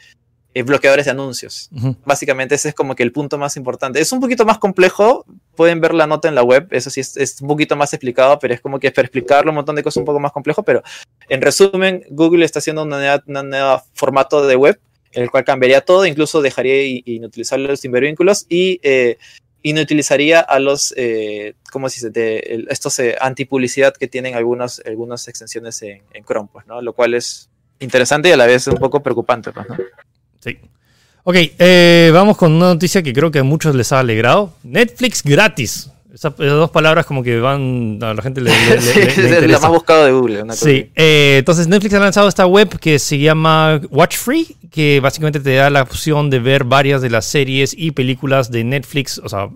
bloqueadores 0.65 1.05
de 1.05 1.11
anuncios. 1.11 1.69
Básicamente 2.07 2.55
ese 2.55 2.71
es 2.71 2.75
como 2.75 2.95
que 2.95 3.03
el 3.03 3.13
punto 3.13 3.37
más 3.37 3.59
importante. 3.59 4.01
Es 4.01 4.11
un 4.13 4.21
poquito 4.21 4.47
más 4.47 4.57
complejo, 4.57 5.27
pueden 5.55 5.83
ver 5.83 5.93
la 5.93 6.07
nota 6.07 6.29
en 6.29 6.35
la 6.35 6.43
web, 6.43 6.67
eso 6.71 6.89
sí 6.89 7.01
es, 7.01 7.41
un 7.43 7.49
poquito 7.49 7.77
más 7.77 7.93
explicado, 7.93 8.39
pero 8.39 8.55
es 8.55 8.63
como 8.63 8.81
que 8.81 8.91
para 8.91 9.05
explicarlo 9.05 9.51
un 9.51 9.57
montón 9.57 9.77
de 9.77 9.83
cosas 9.83 9.99
un 9.99 10.07
poco 10.07 10.19
más 10.19 10.33
complejo, 10.33 10.63
pero 10.63 10.83
en 11.29 11.43
resumen, 11.43 12.05
Google 12.09 12.47
está 12.47 12.61
haciendo 12.61 12.85
un 12.85 12.89
nuevo 12.89 13.83
formato 13.93 14.47
de 14.47 14.57
web 14.57 14.81
el 15.23 15.31
cual 15.31 15.45
cambiaría 15.45 15.81
todo, 15.81 16.07
incluso 16.07 16.43
dejaría 16.43 17.03
inutilizar 17.05 17.59
los 17.59 17.81
cibervínculos 17.81 18.45
y 18.49 18.79
eh, 18.83 19.17
inutilizaría 19.63 20.41
a 20.41 20.61
los, 20.61 20.93
eh, 20.97 21.55
¿cómo 21.73 21.89
se 21.89 22.09
dice?, 22.09 22.67
estos 22.69 22.99
eh, 22.99 23.17
antipublicidad 23.21 23.95
que 23.95 24.09
tienen 24.09 24.35
algunas, 24.35 24.83
algunas 24.87 25.27
extensiones 25.27 25.83
en, 25.83 26.03
Chrome, 26.25 26.49
pues, 26.53 26.67
¿no? 26.67 26.83
Lo 26.83 26.93
cual 26.93 27.15
es 27.15 27.49
interesante 27.81 28.29
y 28.29 28.33
a 28.33 28.37
la 28.37 28.47
vez 28.47 28.67
un 28.67 28.77
poco 28.77 29.03
preocupante, 29.03 29.53
pues, 29.53 29.69
¿no? 29.69 29.77
Sí. 30.39 30.59
Ok, 31.25 31.35
eh, 31.59 32.11
vamos 32.13 32.37
con 32.37 32.53
una 32.53 32.67
noticia 32.67 33.03
que 33.03 33.13
creo 33.13 33.31
que 33.31 33.41
a 33.41 33.43
muchos 33.43 33.75
les 33.75 33.91
ha 33.91 33.99
alegrado. 33.99 34.55
Netflix 34.63 35.25
gratis. 35.25 35.91
Esas, 36.17 36.35
dos 36.35 36.71
palabras 36.71 37.05
como 37.05 37.23
que 37.23 37.39
van 37.41 37.99
a 38.01 38.15
la 38.15 38.23
gente 38.23 38.41
le, 38.41 38.51
es 38.75 39.51
la 39.51 39.59
más 39.59 39.71
buscado 39.71 40.07
de 40.07 40.13
Google. 40.13 40.45
sí, 40.53 40.91
eh, 40.97 41.37
entonces 41.41 41.69
Netflix 41.69 41.93
ha 41.93 41.99
lanzado 41.99 42.27
esta 42.27 42.47
web 42.47 42.79
que 42.79 42.99
se 42.99 43.19
llama 43.19 43.83
Watch 43.91 44.17
Free, 44.17 44.57
que 44.71 44.99
básicamente 45.01 45.41
te 45.41 45.55
da 45.57 45.69
la 45.69 45.83
opción 45.83 46.31
de 46.31 46.39
ver 46.39 46.65
varias 46.65 47.03
de 47.03 47.11
las 47.11 47.27
series 47.27 47.75
y 47.77 47.91
películas 47.91 48.51
de 48.51 48.65
Netflix, 48.65 49.19
o 49.23 49.29
sea, 49.29 49.51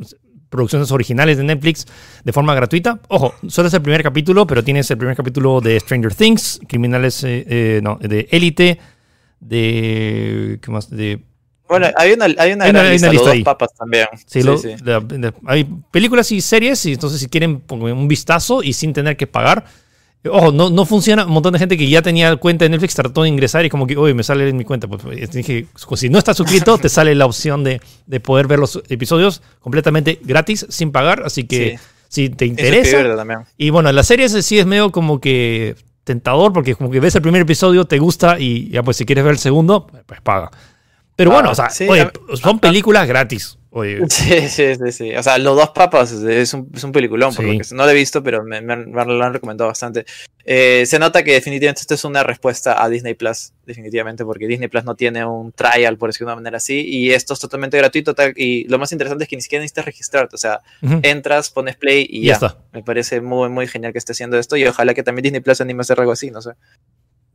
producciones 0.50 0.92
originales 0.92 1.38
de 1.38 1.44
Netflix 1.44 1.86
de 2.24 2.32
forma 2.34 2.54
gratuita. 2.54 3.00
Ojo, 3.08 3.32
solo 3.48 3.68
es 3.68 3.72
el 3.72 3.80
primer 3.80 4.02
capítulo, 4.02 4.46
pero 4.46 4.62
tienes 4.62 4.90
el 4.90 4.98
primer 4.98 5.16
capítulo 5.16 5.62
de 5.62 5.80
Stranger 5.80 6.14
Things, 6.14 6.60
Criminales, 6.68 7.24
eh, 7.24 7.42
eh, 7.48 7.80
no, 7.82 7.96
de 8.02 8.28
Élite, 8.30 8.78
de... 9.40 10.58
¿Qué 10.60 10.70
más? 10.70 10.90
De 10.90 11.22
bueno, 11.70 11.86
hay 11.96 12.12
una, 12.12 12.24
hay 12.24 12.52
una, 12.52 12.64
hay 12.64 12.98
lista, 12.98 13.12
dos 13.12 13.38
papas 13.44 13.72
también. 13.74 14.08
Sí, 14.26 14.42
hay 15.46 15.68
películas 15.92 16.32
y 16.32 16.40
series, 16.40 16.84
y 16.86 16.94
entonces 16.94 17.20
si 17.20 17.28
quieren 17.28 17.62
un 17.70 18.08
vistazo 18.08 18.64
y 18.64 18.72
sin 18.72 18.92
tener 18.92 19.16
que 19.16 19.28
pagar. 19.28 19.64
Ojo, 20.28 20.50
no, 20.50 20.68
no 20.68 20.84
funciona. 20.84 21.24
Un 21.24 21.32
montón 21.32 21.52
de 21.52 21.60
gente 21.60 21.78
que 21.78 21.88
ya 21.88 22.02
tenía 22.02 22.36
cuenta 22.36 22.64
de 22.64 22.70
Netflix 22.70 22.94
trató 22.94 23.22
de 23.22 23.28
ingresar 23.28 23.64
y 23.64 23.70
como 23.70 23.86
que, 23.86 23.96
oye, 23.96 24.12
me 24.14 24.24
sale 24.24 24.48
en 24.48 24.56
mi 24.56 24.64
cuenta. 24.64 24.88
Pues, 24.88 25.00
pues 25.00 25.30
dije, 25.30 25.66
pues, 25.88 26.00
si 26.00 26.10
no 26.10 26.18
estás 26.18 26.36
suscrito, 26.36 26.76
te 26.76 26.88
sale 26.88 27.14
la 27.14 27.24
opción 27.24 27.62
de, 27.62 27.80
de, 28.06 28.20
poder 28.20 28.48
ver 28.48 28.58
los 28.58 28.82
episodios 28.88 29.40
completamente 29.60 30.18
gratis, 30.22 30.66
sin 30.68 30.90
pagar. 30.90 31.22
Así 31.24 31.44
que 31.44 31.78
si 32.08 32.28
te 32.30 32.46
interesa. 32.46 32.98
Y 33.56 33.70
bueno, 33.70 33.90
la 33.92 34.02
serie 34.02 34.28
sí 34.28 34.58
es 34.58 34.66
medio 34.66 34.90
como 34.90 35.20
que 35.20 35.76
tentador 36.04 36.52
porque 36.52 36.74
como 36.74 36.90
que 36.90 36.98
ves 36.98 37.14
el 37.14 37.22
primer 37.22 37.42
episodio, 37.42 37.84
te 37.84 37.98
gusta 37.98 38.38
y 38.38 38.68
ya 38.70 38.82
pues 38.82 38.96
si 38.96 39.06
quieres 39.06 39.22
ver 39.22 39.34
el 39.34 39.38
segundo, 39.38 39.86
pues 40.06 40.20
paga. 40.20 40.50
Pero 41.20 41.32
bueno, 41.32 41.50
ah, 41.50 41.52
o 41.52 41.54
sea, 41.54 41.68
oye, 41.86 42.10
son 42.40 42.58
películas 42.58 43.06
gratis. 43.06 43.58
Sí, 44.08 44.48
sí, 44.48 44.74
sí, 44.74 44.92
sí. 44.92 45.14
O 45.14 45.22
sea, 45.22 45.38
Los 45.38 45.54
Dos 45.54 45.70
Papas 45.70 46.12
es 46.12 46.54
un, 46.54 46.68
es 46.74 46.82
un 46.82 46.92
peliculón, 46.92 47.34
porque 47.34 47.60
no 47.72 47.84
lo 47.84 47.90
he 47.90 47.94
visto, 47.94 48.22
pero 48.22 48.42
me, 48.42 48.60
lo 48.60 49.24
han 49.24 49.32
recomendado 49.32 49.68
bastante. 49.68 50.06
Eh, 50.44 50.84
se 50.86 50.98
nota 50.98 51.22
que 51.22 51.32
definitivamente 51.34 51.82
esto 51.82 51.94
es 51.94 52.04
una 52.04 52.22
respuesta 52.22 52.82
a 52.82 52.88
Disney 52.88 53.14
Plus, 53.14 53.52
definitivamente, 53.66 54.24
porque 54.24 54.46
Disney 54.46 54.68
Plus 54.68 54.84
no 54.84 54.96
tiene 54.96 55.24
un 55.24 55.52
trial, 55.52 55.98
por 55.98 56.08
decirlo 56.08 56.28
de 56.28 56.32
una 56.32 56.40
manera 56.40 56.56
así, 56.56 56.80
y 56.80 57.12
esto 57.12 57.34
es 57.34 57.40
totalmente 57.40 57.76
gratuito. 57.76 58.14
y 58.34 58.66
lo 58.66 58.78
más 58.78 58.90
interesante 58.92 59.24
es 59.24 59.30
que 59.30 59.36
ni 59.36 59.42
siquiera 59.42 59.60
necesitas 59.60 59.84
registrarte, 59.84 60.34
o 60.34 60.38
sea, 60.38 60.60
entras, 61.02 61.50
pones 61.50 61.76
play 61.76 62.06
y 62.08 62.24
ya. 62.24 62.34
Está. 62.34 62.56
Me 62.72 62.82
parece 62.82 63.20
muy, 63.20 63.50
muy 63.50 63.68
genial 63.68 63.92
que 63.92 63.98
esté 63.98 64.12
haciendo 64.12 64.38
esto, 64.38 64.56
y 64.56 64.66
ojalá 64.66 64.94
que 64.94 65.02
también 65.02 65.24
Disney 65.24 65.40
Plus 65.42 65.60
anime 65.60 65.80
a 65.80 65.82
hacer 65.82 66.00
algo 66.00 66.12
así, 66.12 66.30
no 66.30 66.42
sé. 66.42 66.52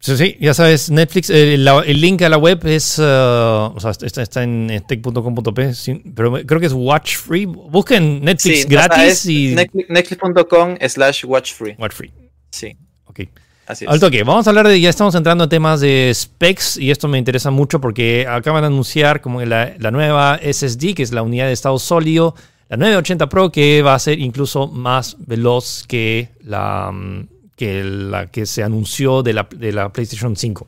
Sí, 0.05 0.17
sí, 0.17 0.37
ya 0.39 0.53
sabes, 0.53 0.91
Netflix, 0.91 1.31
eh, 1.31 1.55
el 1.55 1.99
link 1.99 2.21
a 2.21 2.29
la 2.29 2.37
web 2.37 2.63
es, 2.67 2.99
uh, 2.99 3.73
o 3.73 3.77
sea, 3.79 3.89
está, 3.89 4.43
en 4.43 4.83
tech.com.p, 4.87 5.71
pero 6.13 6.33
creo 6.45 6.59
que 6.59 6.67
es 6.67 6.73
watch 6.73 7.15
free. 7.15 7.47
Busquen 7.47 8.23
Netflix 8.23 8.67
gratis 8.69 9.25
y... 9.25 9.55
Netflix.com 9.55 10.75
slash 10.87 11.25
watch 11.25 11.53
free. 11.53 11.75
Watch 11.79 11.93
free. 11.93 12.13
Sí. 12.51 12.77
Ok. 13.05 13.21
Así 13.65 13.85
es. 13.85 13.89
Al 13.89 13.99
toque, 13.99 14.23
vamos 14.23 14.45
a 14.45 14.51
hablar 14.51 14.67
de, 14.67 14.79
ya 14.79 14.91
estamos 14.91 15.15
entrando 15.15 15.45
en 15.45 15.49
temas 15.49 15.81
de 15.81 16.11
specs 16.13 16.77
y 16.77 16.91
esto 16.91 17.07
me 17.07 17.17
interesa 17.17 17.49
mucho 17.49 17.81
porque 17.81 18.27
acaban 18.29 18.61
de 18.61 18.67
anunciar 18.67 19.21
como 19.21 19.41
la, 19.41 19.73
la 19.79 19.89
nueva 19.89 20.39
SSD, 20.39 20.93
que 20.93 21.01
es 21.01 21.13
la 21.13 21.23
unidad 21.23 21.47
de 21.47 21.53
estado 21.53 21.79
sólido, 21.79 22.35
la 22.69 22.77
980 22.77 23.27
Pro, 23.27 23.51
que 23.51 23.81
va 23.81 23.95
a 23.95 23.99
ser 23.99 24.19
incluso 24.19 24.67
más 24.67 25.17
veloz 25.17 25.83
que 25.87 26.29
la 26.43 26.91
mm, 26.91 27.27
que, 27.55 27.83
la 27.83 28.27
que 28.27 28.45
se 28.45 28.63
anunció 28.63 29.23
de 29.23 29.33
la, 29.33 29.47
de 29.55 29.71
la 29.71 29.91
PlayStation 29.91 30.35
5. 30.35 30.67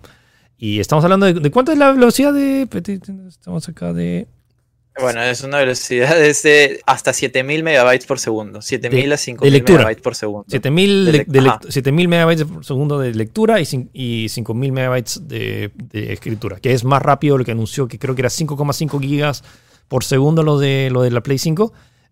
Y 0.57 0.79
estamos 0.79 1.03
hablando 1.03 1.25
de, 1.25 1.33
de 1.33 1.51
cuánto 1.51 1.71
es 1.71 1.77
la 1.77 1.91
velocidad 1.91 2.33
de... 2.33 2.67
Estamos 3.27 3.67
acá 3.69 3.93
de... 3.93 4.27
Bueno, 4.99 5.21
es 5.21 5.43
una 5.43 5.59
velocidad 5.59 6.15
de 6.15 6.81
hasta 6.87 7.13
7000 7.13 7.61
megabytes 7.61 8.07
por 8.07 8.17
segundo. 8.19 8.63
7000 8.63 9.09
De- 9.09 9.13
a 9.13 9.17
5000 9.17 9.51
de 9.51 9.57
lectura. 9.59 9.77
megabytes 9.77 10.01
por 10.01 10.15
segundo. 10.15 10.45
7000 10.49 11.05
De 11.05 11.11
de, 11.11 11.17
lec- 11.19 11.27
de 11.27 11.41
lec- 11.43 11.47
ajá. 11.49 11.59
7000 11.69 12.07
megabytes 12.07 12.45
por 12.45 12.65
segundo 12.65 12.97
de 12.97 13.13
lectura 13.13 13.61
y, 13.61 13.67
y 13.93 14.27
5000 14.29 14.71
megabytes 14.71 15.27
de, 15.27 15.69
de 15.75 16.13
escritura, 16.13 16.59
que 16.59 16.73
es 16.73 16.83
más 16.83 17.03
rápido 17.03 17.37
lo 17.37 17.45
que 17.45 17.51
anunció, 17.51 17.87
que 17.87 17.99
creo 17.99 18.15
que 18.15 18.21
era 18.21 18.29
5,5 18.29 18.99
gigas 18.99 19.43
por 19.87 20.03
segundo 20.03 20.41
lo 20.41 20.57
de, 20.57 20.89
lo 20.91 21.03
de 21.03 21.11
la 21.11 21.21
Play 21.21 21.37
5. 21.37 21.71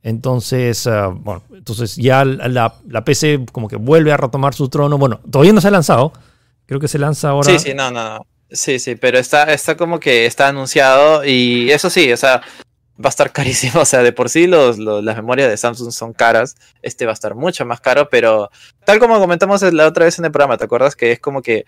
Entonces, 0.09 0.85
ah, 0.85 1.07
bueno, 1.07 1.41
entonces 1.51 1.95
ya 1.95 2.23
la, 2.25 2.75
la 2.87 3.03
PC 3.03 3.43
como 3.51 3.67
que 3.67 3.75
vuelve 3.75 4.11
a 4.11 4.17
retomar 4.17 4.53
su 4.53 4.69
trono. 4.69 4.99
Bueno, 4.99 5.19
todavía 5.31 5.51
no 5.51 5.61
se 5.61 5.67
ha 5.69 5.71
lanzado. 5.71 6.13
Creo 6.67 6.79
que 6.79 6.87
se 6.87 6.99
lanza 6.99 7.29
ahora. 7.29 7.49
Sí, 7.51 7.57
sí, 7.57 7.73
no, 7.73 7.89
no. 7.89 8.23
Sí, 8.51 8.77
sí, 8.77 8.93
pero 8.95 9.17
está, 9.17 9.51
está 9.51 9.75
como 9.75 9.99
que 9.99 10.27
está 10.27 10.47
anunciado 10.47 11.25
y 11.25 11.71
eso 11.71 11.89
sí, 11.89 12.13
o 12.13 12.17
sea, 12.17 12.43
va 13.03 13.07
a 13.07 13.09
estar 13.09 13.31
carísimo. 13.33 13.81
O 13.81 13.85
sea, 13.85 14.03
de 14.03 14.11
por 14.13 14.29
sí 14.29 14.45
los, 14.45 14.77
los- 14.77 15.03
las 15.03 15.15
memorias 15.15 15.49
de 15.49 15.57
Samsung 15.57 15.91
son 15.91 16.13
caras. 16.13 16.55
Este 16.83 17.05
va 17.05 17.11
a 17.11 17.15
estar 17.15 17.33
mucho 17.33 17.65
más 17.65 17.81
caro, 17.81 18.07
pero 18.07 18.51
tal 18.85 18.99
como 18.99 19.17
comentamos 19.19 19.63
la 19.73 19.87
otra 19.87 20.05
vez 20.05 20.19
en 20.19 20.25
el 20.25 20.31
programa, 20.31 20.55
¿te 20.57 20.65
acuerdas? 20.65 20.95
Que 20.95 21.13
es 21.13 21.19
como 21.19 21.41
que, 21.41 21.65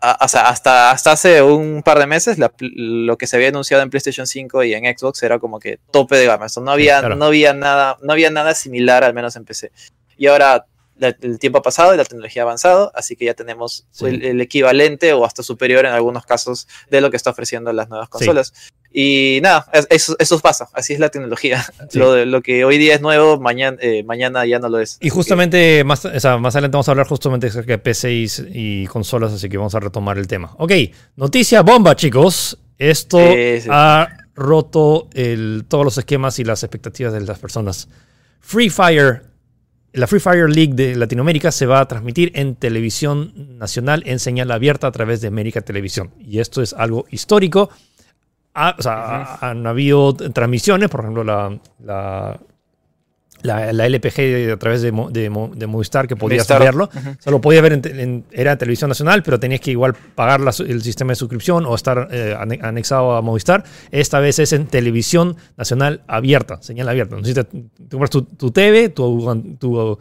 a- 0.00 0.24
o 0.24 0.28
sea, 0.28 0.48
hasta, 0.48 0.90
hasta 0.90 1.12
hace 1.12 1.42
un 1.42 1.82
par 1.82 1.98
de 1.98 2.06
meses 2.06 2.38
la 2.38 2.52
lo 2.60 3.16
que 3.18 3.26
se 3.26 3.36
había 3.36 3.48
anunciado 3.48 3.82
en 3.82 3.90
PlayStation 3.90 4.26
5 4.26 4.62
y 4.64 4.74
en 4.74 4.84
Xbox 4.96 5.22
era 5.22 5.38
como 5.38 5.58
que 5.58 5.78
tope 5.90 6.16
de 6.16 6.26
gama. 6.26 6.46
Eso 6.46 6.60
no 6.60 6.70
había, 6.70 7.00
claro. 7.00 7.16
no 7.16 7.26
había 7.26 7.52
nada, 7.54 7.96
no 8.02 8.12
había 8.12 8.30
nada 8.30 8.54
similar, 8.54 9.04
al 9.04 9.14
menos 9.14 9.36
en 9.36 9.44
PC. 9.44 9.72
Y 10.16 10.26
ahora 10.28 10.66
la- 10.96 11.14
el 11.20 11.38
tiempo 11.38 11.58
ha 11.58 11.62
pasado 11.62 11.94
y 11.94 11.96
la 11.96 12.04
tecnología 12.04 12.42
ha 12.42 12.44
avanzado, 12.44 12.90
así 12.94 13.14
que 13.14 13.24
ya 13.24 13.34
tenemos 13.34 13.86
Sí. 13.92 14.06
el, 14.06 14.24
el 14.24 14.40
equivalente 14.40 15.12
o 15.12 15.24
hasta 15.24 15.42
superior 15.44 15.86
en 15.86 15.92
algunos 15.92 16.26
casos 16.26 16.66
de 16.90 17.00
lo 17.00 17.10
que 17.10 17.16
está 17.16 17.30
ofreciendo 17.30 17.72
las 17.72 17.88
nuevas 17.88 18.08
consolas. 18.08 18.52
Y 18.92 19.40
nada, 19.42 19.66
es- 19.72 19.86
eso, 19.90 20.16
eso 20.18 20.38
pasa, 20.40 20.68
así 20.72 20.94
es 20.94 20.98
la 21.00 21.08
tecnología. 21.10 21.64
Sí. 21.90 21.98
Lo, 21.98 22.40
que 22.42 22.64
hoy 22.64 22.78
día 22.78 22.94
es 22.94 23.00
nuevo, 23.00 23.38
mañana, 23.38 23.76
eh, 23.80 24.02
mañana 24.02 24.44
ya 24.46 24.58
no 24.58 24.68
lo 24.68 24.80
es. 24.80 24.98
Y 25.00 25.10
justamente 25.10 25.84
más, 25.84 26.04
o 26.04 26.20
sea, 26.20 26.38
más 26.38 26.54
adelante 26.54 26.76
vamos 26.76 26.88
a 26.88 26.92
hablar 26.92 27.06
justamente 27.06 27.46
acerca 27.48 27.72
de 27.72 27.78
PC 27.78 28.12
y, 28.12 28.26
y 28.52 28.86
consolas, 28.86 29.32
así 29.32 29.48
que 29.48 29.56
vamos 29.58 29.74
a 29.74 29.80
retomar 29.80 30.16
el 30.18 30.26
tema. 30.26 30.54
Ok, 30.58 30.72
noticia 31.16 31.62
bomba, 31.62 31.94
chicos. 31.96 32.58
Esto 32.78 33.18
Sí, 33.18 33.60
sí. 33.62 33.68
ha 33.70 34.08
roto 34.34 35.08
el- 35.14 35.64
todos 35.68 35.84
los 35.84 35.98
esquemas 35.98 36.38
y 36.38 36.44
las 36.44 36.62
expectativas 36.62 37.12
de 37.12 37.20
las 37.20 37.38
personas. 37.38 37.88
Free 38.40 38.70
Fire, 38.70 39.22
la 39.92 40.06
Free 40.06 40.20
Fire 40.20 40.48
League 40.48 40.74
de 40.74 40.94
Latinoamérica 40.94 41.50
se 41.50 41.66
va 41.66 41.80
a 41.80 41.88
transmitir 41.88 42.30
en 42.34 42.54
televisión 42.54 43.32
nacional 43.58 44.02
en 44.06 44.18
señal 44.20 44.50
abierta 44.52 44.86
a 44.86 44.92
través 44.92 45.20
de 45.20 45.28
América 45.28 45.60
Televisión. 45.60 46.14
Y 46.20 46.38
esto 46.38 46.62
es 46.62 46.72
algo 46.72 47.04
histórico. 47.10 47.68
Ha- 48.54 48.74
o 48.78 48.82
sea, 48.82 49.34
han 49.40 49.66
habido 49.66 50.14
transmisiones, 50.14 50.88
por 50.88 51.00
ejemplo, 51.00 51.22
la, 51.24 51.56
la, 51.84 52.38
la, 53.42 53.72
la 53.72 53.86
LPG 53.86 54.50
a 54.52 54.56
través 54.56 54.82
de, 54.82 54.90
Mo- 54.90 55.10
de, 55.10 55.30
Mo- 55.30 55.52
de 55.54 55.66
Movistar 55.68 56.08
que 56.08 56.16
podías 56.16 56.42
verlo. 56.64 56.90
Ujú. 56.92 57.10
O 57.10 57.22
sea, 57.22 57.30
lo 57.30 57.40
podías 57.40 57.62
ver 57.62 57.72
en, 57.74 57.82
te- 57.82 58.02
en- 58.02 58.24
era 58.32 58.58
televisión 58.58 58.88
nacional, 58.88 59.22
pero 59.22 59.38
tenías 59.38 59.60
que 59.60 59.70
igual 59.70 59.94
pagar 60.16 60.40
la 60.40 60.52
el 60.66 60.82
sistema 60.82 61.12
de 61.12 61.16
suscripción 61.16 61.64
o 61.66 61.74
estar 61.76 62.08
eh, 62.10 62.34
ane- 62.36 62.58
anexado 62.62 63.14
a 63.14 63.22
Movistar. 63.22 63.62
Esta 63.92 64.18
vez 64.18 64.40
es 64.40 64.52
en 64.52 64.66
televisión 64.66 65.36
nacional 65.56 66.02
abierta, 66.08 66.60
señal 66.62 66.88
abierta. 66.88 67.14
Necesitas, 67.14 67.46
tú 67.52 67.88
compras 67.90 68.10
tu, 68.10 68.22
tu 68.22 68.50
TV, 68.50 68.88
tu, 68.88 69.56
tu, 69.60 69.98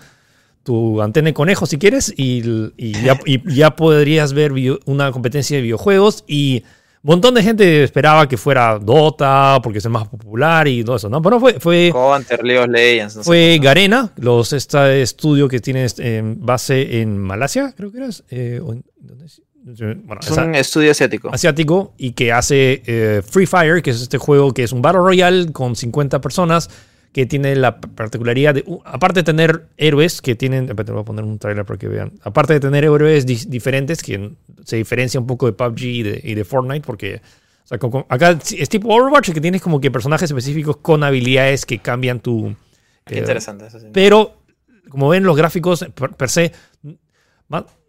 tu 0.63 1.01
antena 1.03 1.27
de 1.27 1.33
conejo 1.35 1.67
si 1.67 1.77
quieres, 1.77 2.11
y, 2.17 2.71
y 2.75 2.93
ya, 3.03 3.19
y 3.25 3.53
ya 3.53 3.75
podrías 3.75 4.33
ver 4.33 4.51
video- 4.51 4.79
una 4.85 5.11
competencia 5.11 5.57
de 5.57 5.61
videojuegos 5.61 6.23
y 6.27 6.63
montón 7.07 7.33
de 7.33 7.41
gente 7.43 7.83
esperaba 7.83 8.27
que 8.27 8.37
fuera 8.37 8.77
Dota, 8.79 9.59
porque 9.63 9.79
es 9.79 9.85
el 9.85 9.91
más 9.91 10.07
popular 10.07 10.67
y 10.67 10.83
todo 10.83 10.95
eso, 10.97 11.09
¿no? 11.09 11.21
Pero 11.21 11.35
no 11.37 11.39
fue, 11.39 11.59
fue, 11.59 11.89
Counter, 11.91 12.43
League 12.43 12.59
of 12.63 12.67
Legends. 12.69 13.15
no 13.17 13.23
fue. 13.23 13.59
Garena, 13.61 14.11
los, 14.17 14.53
este 14.53 15.01
estudio 15.01 15.47
que 15.47 15.59
tiene 15.59 15.85
eh, 15.99 16.21
base 16.37 17.01
en 17.01 17.17
Malasia, 17.17 17.73
creo 17.75 17.91
que 17.91 17.97
era. 17.97 18.09
eh. 18.29 18.59
Bueno, 18.61 20.21
Es 20.21 20.27
esa- 20.31 20.45
un 20.45 20.55
estudio 20.55 20.91
asiático. 20.91 21.29
asiático 21.33 21.93
y 21.97 22.11
que 22.13 22.31
hace 22.31 22.81
eh, 22.85 23.21
Free 23.27 23.45
Fire, 23.45 23.81
que 23.81 23.89
es 23.89 24.01
este 24.01 24.17
juego 24.17 24.53
que 24.53 24.63
es 24.63 24.71
un 24.71 24.81
Battle 24.81 25.01
Royale 25.01 25.51
con 25.51 25.75
50 25.75 26.21
personas 26.21 26.69
que 27.17 27.25
tiene 27.25 27.55
la 27.55 27.81
particularidad 27.81 28.53
de, 28.53 28.63
uh, 28.67 28.79
aparte 28.85 29.21
de 29.21 29.23
tener 29.23 29.65
héroes 29.75 30.21
que 30.21 30.35
tienen, 30.35 30.67
voy 30.67 30.99
a 30.99 31.03
poner 31.03 31.25
un 31.25 31.39
trailer 31.39 31.65
para 31.65 31.79
que 31.79 31.87
vean, 31.87 32.11
aparte 32.21 32.53
de 32.53 32.59
tener 32.59 32.83
héroes 32.83 33.25
di- 33.25 33.43
diferentes 33.47 34.03
que 34.03 34.33
se 34.63 34.75
diferencia 34.75 35.19
un 35.19 35.25
poco 35.25 35.47
de 35.47 35.53
PUBG 35.53 35.81
y 35.81 36.03
de, 36.03 36.21
y 36.23 36.35
de 36.35 36.45
Fortnite 36.45 36.85
porque 36.85 37.21
o 37.63 37.67
sea, 37.67 37.79
acá 38.09 38.37
es 38.55 38.69
tipo 38.69 38.93
Overwatch 38.93 39.31
que 39.31 39.41
tienes 39.41 39.63
como 39.63 39.81
que 39.81 39.89
personajes 39.89 40.29
específicos 40.29 40.77
con 40.77 41.03
habilidades 41.03 41.65
que 41.65 41.79
cambian 41.79 42.19
tu... 42.19 42.55
Qué 43.03 43.15
eh, 43.15 43.19
interesante 43.21 43.65
eso. 43.65 43.79
sí. 43.79 43.87
pero, 43.91 44.43
como 44.87 45.09
ven, 45.09 45.23
los 45.23 45.35
gráficos 45.35 45.87
per, 45.95 46.11
per 46.11 46.29
se, 46.29 46.51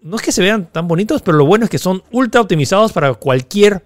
no 0.01 0.17
es 0.17 0.23
que 0.23 0.33
se 0.33 0.43
vean 0.43 0.69
tan 0.71 0.87
bonitos, 0.87 1.23
pero 1.23 1.37
lo 1.37 1.45
bueno 1.45 1.65
es 1.65 1.71
que 1.71 1.79
son 1.79 2.03
ultra 2.13 2.41
optimizados 2.41 2.93
para 2.93 3.15
cualquier, 3.15 3.83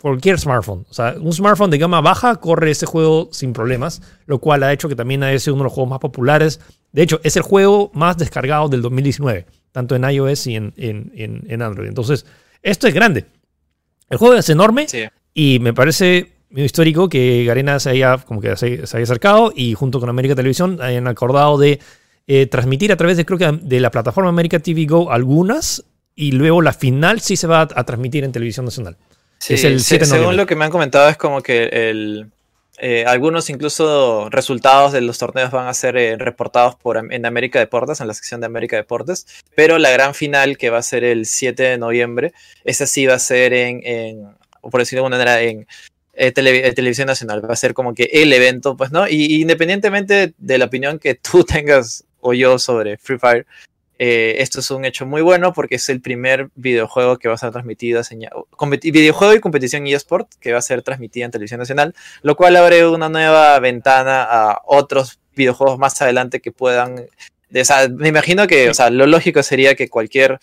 cualquier 0.00 0.38
smartphone. 0.38 0.84
O 0.90 0.94
sea, 0.94 1.14
un 1.20 1.32
smartphone 1.32 1.70
de 1.70 1.78
gama 1.78 2.00
baja 2.00 2.36
corre 2.36 2.70
ese 2.72 2.84
juego 2.86 3.28
sin 3.32 3.52
problemas, 3.52 4.02
lo 4.26 4.38
cual 4.38 4.62
ha 4.64 4.72
hecho 4.72 4.88
que 4.88 4.96
también 4.96 5.22
haya 5.22 5.38
sido 5.38 5.54
uno 5.54 5.62
de 5.62 5.66
los 5.66 5.72
juegos 5.72 5.90
más 5.90 6.00
populares. 6.00 6.60
De 6.90 7.02
hecho, 7.02 7.20
es 7.22 7.36
el 7.36 7.42
juego 7.42 7.90
más 7.94 8.18
descargado 8.18 8.68
del 8.68 8.82
2019, 8.82 9.46
tanto 9.70 9.94
en 9.94 10.04
iOS 10.04 10.46
y 10.48 10.56
en, 10.56 10.74
en- 10.76 11.12
en- 11.14 11.44
en 11.48 11.62
Android. 11.62 11.88
Entonces, 11.88 12.26
esto 12.62 12.86
es 12.88 12.94
grande. 12.94 13.26
El 14.10 14.18
juego 14.18 14.34
es 14.34 14.48
enorme. 14.50 14.88
Sí. 14.88 15.04
Y 15.32 15.58
me 15.60 15.72
parece 15.72 16.32
muy 16.50 16.64
histórico 16.64 17.08
que 17.08 17.44
Garena 17.46 17.78
se 17.80 17.90
haya, 17.90 18.18
como 18.18 18.40
que 18.40 18.54
se, 18.56 18.86
se 18.86 18.96
haya 18.96 19.04
acercado 19.04 19.52
y 19.56 19.72
junto 19.74 20.00
con 20.00 20.08
América 20.10 20.34
Televisión 20.34 20.82
hayan 20.82 21.06
acordado 21.08 21.56
de 21.56 21.78
eh, 22.26 22.46
transmitir 22.46 22.92
a 22.92 22.96
través 22.96 23.16
de, 23.16 23.24
creo 23.24 23.38
que 23.38 23.50
de 23.62 23.80
la 23.80 23.90
plataforma 23.90 24.30
América 24.30 24.58
TV 24.58 24.86
Go 24.86 25.10
algunas 25.12 25.84
y 26.14 26.32
luego 26.32 26.62
la 26.62 26.72
final 26.72 27.20
sí 27.20 27.36
se 27.36 27.46
va 27.46 27.60
a, 27.62 27.68
a 27.74 27.84
transmitir 27.84 28.24
en 28.24 28.32
televisión 28.32 28.64
nacional. 28.64 28.96
Sí, 29.38 29.54
Es 29.54 29.64
el 29.64 29.80
se- 29.80 29.96
7 29.96 30.04
de 30.04 30.10
según 30.10 30.36
lo 30.36 30.46
que 30.46 30.54
me 30.56 30.64
han 30.64 30.70
comentado 30.70 31.08
es 31.08 31.16
como 31.16 31.40
que 31.42 31.64
el, 31.90 32.26
eh, 32.78 33.04
algunos 33.06 33.50
incluso 33.50 34.28
resultados 34.30 34.92
de 34.92 35.00
los 35.00 35.18
torneos 35.18 35.50
van 35.50 35.66
a 35.66 35.74
ser 35.74 35.96
eh, 35.96 36.16
reportados 36.16 36.76
por, 36.76 36.96
en 36.96 37.26
América 37.26 37.58
Deportes, 37.58 38.00
en 38.00 38.06
la 38.08 38.14
sección 38.14 38.40
de 38.40 38.46
América 38.46 38.76
Deportes, 38.76 39.26
pero 39.56 39.78
la 39.78 39.90
gran 39.90 40.14
final 40.14 40.56
que 40.58 40.70
va 40.70 40.78
a 40.78 40.82
ser 40.82 41.02
el 41.02 41.26
7 41.26 41.62
de 41.64 41.78
noviembre, 41.78 42.32
esa 42.64 42.86
sí 42.86 43.06
va 43.06 43.14
a 43.14 43.18
ser 43.18 43.52
en, 43.52 43.82
por 44.60 44.80
decirlo 44.80 45.02
de 45.02 45.06
alguna 45.06 45.18
manera, 45.24 45.40
en 45.42 45.66
eh, 46.14 46.30
tele- 46.30 46.66
eh, 46.68 46.72
televisión 46.72 47.06
nacional, 47.06 47.42
va 47.48 47.54
a 47.54 47.56
ser 47.56 47.72
como 47.74 47.94
que 47.94 48.04
el 48.12 48.32
evento, 48.32 48.76
pues, 48.76 48.92
¿no? 48.92 49.08
Y, 49.08 49.14
y 49.26 49.40
independientemente 49.42 50.34
de 50.38 50.58
la 50.58 50.66
opinión 50.66 50.98
que 51.00 51.14
tú 51.16 51.42
tengas 51.44 52.04
o 52.22 52.32
yo 52.32 52.58
sobre 52.58 52.96
Free 52.96 53.18
Fire, 53.18 53.46
eh, 53.98 54.36
esto 54.38 54.60
es 54.60 54.70
un 54.70 54.84
hecho 54.84 55.06
muy 55.06 55.22
bueno 55.22 55.52
porque 55.52 55.76
es 55.76 55.88
el 55.88 56.00
primer 56.00 56.48
videojuego 56.56 57.18
que 57.18 57.28
va 57.28 57.34
a 57.34 57.38
ser 57.38 57.52
transmitido 57.52 58.00
a 58.00 58.04
señal, 58.04 58.32
videojuego 58.82 59.34
y 59.34 59.40
competición 59.40 59.86
eSport 59.86 60.28
que 60.40 60.52
va 60.52 60.58
a 60.58 60.62
ser 60.62 60.82
transmitida 60.82 61.24
en 61.26 61.30
televisión 61.30 61.60
nacional, 61.60 61.94
lo 62.22 62.34
cual 62.34 62.56
abre 62.56 62.86
una 62.88 63.08
nueva 63.08 63.58
ventana 63.60 64.22
a 64.24 64.62
otros 64.64 65.20
videojuegos 65.36 65.78
más 65.78 66.00
adelante 66.02 66.40
que 66.40 66.50
puedan, 66.50 67.06
de- 67.50 67.60
o 67.60 67.64
sea, 67.64 67.88
me 67.88 68.08
imagino 68.08 68.46
que, 68.46 68.70
o 68.70 68.74
sea, 68.74 68.90
lo 68.90 69.06
lógico 69.06 69.42
sería 69.42 69.74
que 69.76 69.88
cualquier 69.88 70.40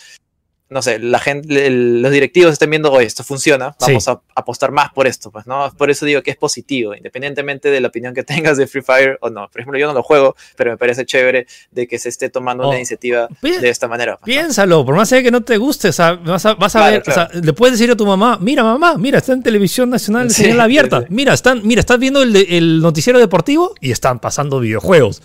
no 0.70 0.82
sé, 0.82 1.00
la 1.00 1.20
gente, 1.20 1.66
el- 1.68 2.02
los 2.02 2.12
directivos 2.12 2.54
estén 2.54 2.70
viendo, 2.70 2.92
oye, 2.92 3.06
esto 3.08 3.24
funciona, 3.24 3.76
vamos 3.80 4.08
a 4.08 4.22
apostar 4.36 4.72
más 4.72 4.92
por 4.94 5.08
esto, 5.08 5.32
pues, 5.32 5.48
¿no? 5.48 5.72
Por 5.78 5.90
eso 5.90 6.06
digo 6.06 6.22
que 6.22 6.32
es 6.32 6.38
positivo, 6.38 6.94
independientemente 6.96 7.70
de 7.72 7.82
la 7.82 7.88
opinión 7.88 8.14
que 8.14 8.24
tengas 8.24 8.58
de 8.58 8.68
Free 8.68 8.82
Fire 8.82 9.18
o 9.22 9.30
no. 9.30 9.48
Por 9.50 9.62
ejemplo, 9.62 9.80
yo 9.80 9.88
no 9.88 9.94
lo 9.94 10.04
juego, 10.04 10.36
pero 10.56 10.72
me 10.72 10.78
parece 10.78 11.06
chévere 11.06 11.48
de 11.72 11.88
que 11.88 11.98
se 12.00 12.10
esté 12.10 12.30
tomando 12.30 12.64
Oh. 12.66 12.70
una 12.70 12.78
iniciativa 12.78 13.28
Pi- 13.42 13.58
de 13.58 13.70
esta 13.70 13.88
manera. 13.88 14.18
pues, 14.18 14.36
¿no? 14.36 14.42
Piénsalo, 14.42 14.86
por 14.86 14.96
más 14.96 15.10
que 15.10 15.32
no 15.32 15.42
te 15.42 15.58
guste, 15.58 15.90
o 15.90 15.94
sea, 15.94 16.14
vas 16.14 16.46
a, 16.46 16.54
vas 16.54 16.76
a 16.76 16.80
Claro, 16.80 16.92
ver, 16.94 17.04
claro. 17.04 17.22
o 17.30 17.32
sea, 17.34 17.42
le 17.42 17.54
puedes 17.54 17.78
decir 17.80 17.92
a 17.92 17.96
tu 17.96 18.06
mamá, 18.06 18.38
mira 18.40 18.64
mamá, 18.64 18.96
mira, 18.98 19.18
está 19.18 19.34
en 19.34 19.42
televisión 19.44 19.90
nacional, 19.90 20.30
Sí, 20.30 20.44
señal 20.44 20.60
abierta, 20.62 21.00
sí, 21.02 21.06
sí. 21.10 21.14
mira, 21.14 21.34
están, 21.34 21.62
mira, 21.66 21.80
estás 21.80 21.98
viendo 22.00 22.22
el 22.22 22.80
noticiero 22.82 23.18
deportivo 23.20 23.74
y 23.82 23.92
están 23.92 24.20
pasando 24.20 24.60
videojuegos. 24.60 25.22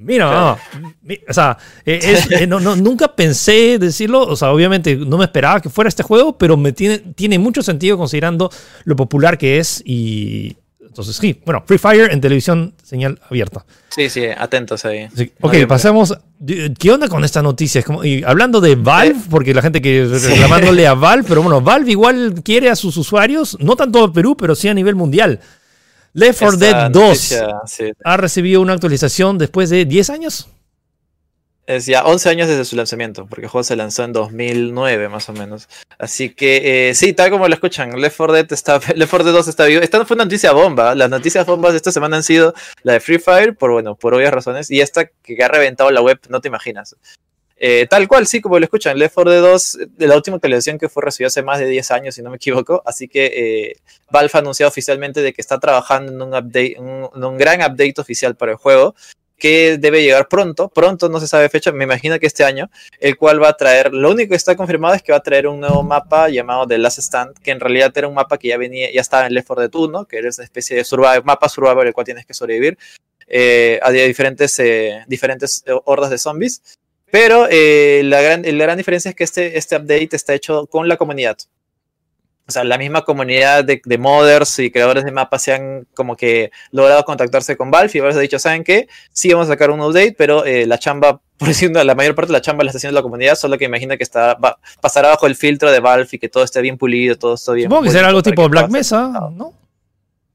Mira, 0.00 0.56
mi- 1.02 1.18
o 1.28 1.32
sea, 1.32 1.56
eh, 1.84 1.98
es- 2.02 2.30
eh, 2.30 2.46
no, 2.46 2.60
no, 2.60 2.76
nunca 2.76 3.08
pensé 3.14 3.78
decirlo, 3.78 4.22
o 4.22 4.36
sea, 4.36 4.52
obviamente 4.52 4.94
no 4.96 5.18
me 5.18 5.24
esperaba 5.24 5.60
que 5.60 5.68
fuera 5.70 5.88
este 5.88 6.02
juego, 6.02 6.38
pero 6.38 6.56
me 6.56 6.72
tiene, 6.72 6.98
tiene 6.98 7.38
mucho 7.38 7.62
sentido 7.62 7.96
considerando 7.98 8.50
lo 8.84 8.96
popular 8.96 9.36
que 9.38 9.58
es 9.58 9.82
y, 9.84 10.56
Entonces, 10.86 11.16
sí, 11.16 11.40
bueno, 11.44 11.62
Free 11.64 11.78
Fire 11.78 12.10
en 12.12 12.20
televisión, 12.20 12.74
señal 12.82 13.20
abierta. 13.30 13.64
Sí, 13.88 14.08
sí, 14.10 14.24
atentos 14.36 14.84
ahí. 14.84 15.06
Sí, 15.14 15.30
Ok, 15.40 15.54
pasamos. 15.68 16.16
¿Qué 16.78 16.90
onda 16.90 17.06
con 17.08 17.24
esta 17.24 17.40
noticia? 17.40 17.78
Es 17.80 17.84
como- 17.84 18.02
y 18.04 18.24
hablando 18.24 18.60
de 18.60 18.74
Valve, 18.74 19.14
porque 19.30 19.54
la 19.54 19.62
gente 19.62 19.80
que 19.80 20.06
reclamándole 20.10 20.86
a 20.88 20.94
Valve, 20.94 21.24
pero 21.28 21.42
bueno, 21.42 21.60
Valve 21.60 21.90
igual 21.92 22.34
quiere 22.42 22.68
a 22.70 22.74
sus 22.74 22.96
usuarios, 22.96 23.56
no 23.60 23.76
tanto 23.76 24.02
a 24.02 24.12
Perú, 24.12 24.36
pero 24.36 24.56
sí 24.56 24.66
a 24.66 24.74
nivel 24.74 24.96
mundial. 24.96 25.38
Left 26.12 26.38
4 26.38 26.54
Esta 26.54 26.66
Dead 26.66 26.90
2 26.90 27.02
noticia, 27.02 27.60
sí, 27.66 27.92
ha 28.04 28.16
recibido 28.16 28.60
una 28.60 28.72
actualización 28.72 29.38
después 29.38 29.70
de 29.70 29.84
10 29.84 30.10
años. 30.10 30.48
Es 31.68 31.84
ya 31.84 32.02
11 32.04 32.30
años 32.30 32.48
desde 32.48 32.64
su 32.64 32.76
lanzamiento, 32.76 33.26
porque 33.26 33.44
el 33.44 33.50
juego 33.50 33.62
se 33.62 33.76
lanzó 33.76 34.02
en 34.02 34.14
2009 34.14 35.10
más 35.10 35.28
o 35.28 35.34
menos. 35.34 35.68
Así 35.98 36.30
que 36.30 36.88
eh, 36.88 36.94
sí, 36.94 37.12
tal 37.12 37.30
como 37.30 37.46
lo 37.46 37.52
escuchan, 37.52 37.90
Left 38.00 38.16
4 38.16 38.32
Dead, 38.32 38.52
está, 38.52 38.80
Left 38.94 39.10
4 39.10 39.24
Dead 39.24 39.34
2 39.34 39.48
está 39.48 39.66
vivo. 39.66 39.82
Esta 39.82 40.02
fue 40.06 40.14
una 40.14 40.24
noticia 40.24 40.52
bomba. 40.52 40.94
Las 40.94 41.10
noticias 41.10 41.44
bombas 41.44 41.72
de 41.72 41.76
esta 41.76 41.92
semana 41.92 42.16
han 42.16 42.22
sido 42.22 42.54
la 42.84 42.94
de 42.94 43.00
Free 43.00 43.18
Fire, 43.18 43.54
por, 43.54 43.70
bueno, 43.70 43.96
por 43.96 44.14
obvias 44.14 44.32
razones, 44.32 44.70
y 44.70 44.80
esta 44.80 45.04
que 45.06 45.44
ha 45.44 45.48
reventado 45.48 45.90
la 45.90 46.00
web, 46.00 46.18
no 46.30 46.40
te 46.40 46.48
imaginas. 46.48 46.96
Eh, 47.60 47.86
tal 47.90 48.06
cual, 48.06 48.26
sí, 48.26 48.40
como 48.40 48.58
lo 48.58 48.64
escuchan, 48.64 48.98
Left 48.98 49.14
4 49.14 49.32
Dead 49.32 49.42
2, 49.42 49.78
de 49.96 50.06
la 50.06 50.14
última 50.14 50.36
actualización 50.36 50.78
que 50.78 50.88
fue 50.88 51.02
recibida 51.02 51.26
hace 51.26 51.42
más 51.42 51.58
de 51.58 51.66
10 51.66 51.90
años, 51.90 52.14
si 52.14 52.22
no 52.22 52.30
me 52.30 52.36
equivoco. 52.36 52.82
Así 52.86 53.08
que 53.08 53.26
eh, 53.26 53.76
Valve 54.10 54.30
ha 54.34 54.38
anunciado 54.38 54.68
oficialmente 54.68 55.22
de 55.22 55.32
que 55.32 55.40
está 55.40 55.58
trabajando 55.58 56.12
en 56.12 56.22
un, 56.22 56.34
update, 56.34 56.76
en 56.76 57.24
un 57.24 57.36
gran 57.36 57.60
update 57.60 57.94
oficial 57.98 58.36
para 58.36 58.52
el 58.52 58.58
juego 58.58 58.94
que 59.38 59.78
debe 59.78 60.02
llegar 60.02 60.28
pronto, 60.28 60.68
pronto 60.68 61.08
no 61.08 61.20
se 61.20 61.28
sabe 61.28 61.48
fecha, 61.48 61.70
me 61.70 61.84
imagino 61.84 62.18
que 62.18 62.26
este 62.26 62.44
año, 62.44 62.68
el 62.98 63.16
cual 63.16 63.40
va 63.40 63.50
a 63.50 63.56
traer, 63.56 63.94
lo 63.94 64.10
único 64.10 64.30
que 64.30 64.36
está 64.36 64.56
confirmado 64.56 64.94
es 64.94 65.02
que 65.02 65.12
va 65.12 65.18
a 65.18 65.22
traer 65.22 65.46
un 65.46 65.60
nuevo 65.60 65.82
mapa 65.84 66.28
llamado 66.28 66.66
The 66.66 66.76
Last 66.76 66.98
Stand, 66.98 67.38
que 67.38 67.52
en 67.52 67.60
realidad 67.60 67.92
era 67.96 68.08
un 68.08 68.14
mapa 68.14 68.36
que 68.36 68.48
ya 68.48 68.56
venía, 68.56 68.92
ya 68.92 69.00
estaba 69.00 69.26
en 69.26 69.34
Left 69.34 69.46
4 69.46 69.62
Dead 69.62 69.74
1, 69.74 70.04
que 70.06 70.18
era 70.18 70.28
una 70.28 70.44
especie 70.44 70.76
de 70.76 70.84
survival, 70.84 71.22
mapa 71.24 71.48
survival 71.48 71.86
el 71.86 71.92
cual 71.92 72.04
tienes 72.04 72.26
que 72.26 72.34
sobrevivir 72.34 72.76
eh, 73.28 73.78
a 73.80 73.90
diferentes, 73.92 74.58
eh, 74.58 75.04
diferentes 75.06 75.62
hordas 75.84 76.10
de 76.10 76.18
zombies. 76.18 76.60
Pero 77.10 77.46
eh, 77.50 78.02
la, 78.04 78.20
gran, 78.20 78.42
la 78.42 78.64
gran 78.64 78.76
diferencia 78.76 79.10
es 79.10 79.14
que 79.14 79.24
este, 79.24 79.58
este 79.58 79.76
update 79.76 80.10
está 80.12 80.34
hecho 80.34 80.66
con 80.66 80.88
la 80.88 80.96
comunidad. 80.96 81.38
O 82.48 82.50
sea, 82.50 82.64
la 82.64 82.78
misma 82.78 83.04
comunidad 83.04 83.62
de, 83.62 83.82
de 83.84 83.98
modders 83.98 84.58
y 84.58 84.70
creadores 84.70 85.04
de 85.04 85.12
mapas 85.12 85.42
se 85.42 85.52
han 85.52 85.86
como 85.92 86.16
que 86.16 86.50
logrado 86.70 87.04
contactarse 87.04 87.58
con 87.58 87.70
Valve 87.70 87.90
y 87.92 88.00
Valve 88.00 88.16
ha 88.16 88.22
dicho, 88.22 88.38
¿saben 88.38 88.64
qué? 88.64 88.88
Sí 89.12 89.30
vamos 89.30 89.48
a 89.48 89.52
sacar 89.52 89.70
un 89.70 89.80
update, 89.80 90.14
pero 90.16 90.46
eh, 90.46 90.66
la 90.66 90.78
chamba, 90.78 91.20
por 91.36 91.48
decirlo, 91.48 91.84
la 91.84 91.94
mayor 91.94 92.14
parte 92.14 92.28
de 92.28 92.38
la 92.38 92.40
chamba 92.40 92.64
la 92.64 92.70
está 92.70 92.78
haciendo 92.78 92.98
la 92.98 93.02
comunidad, 93.02 93.34
solo 93.34 93.58
que 93.58 93.66
imagina 93.66 93.98
que 93.98 94.02
está, 94.02 94.32
va, 94.34 94.58
pasará 94.80 95.08
bajo 95.08 95.26
el 95.26 95.36
filtro 95.36 95.70
de 95.70 95.80
Valve 95.80 96.08
y 96.10 96.18
que 96.18 96.30
todo 96.30 96.42
esté 96.42 96.62
bien 96.62 96.78
pulido, 96.78 97.16
todo 97.16 97.34
esté 97.34 97.52
bien. 97.52 97.66
Supongo 97.68 97.82
que 97.82 97.90
será 97.90 98.08
algo 98.08 98.22
tipo 98.22 98.48
Black 98.48 98.70
Mesa, 98.70 99.12
¿no? 99.30 99.52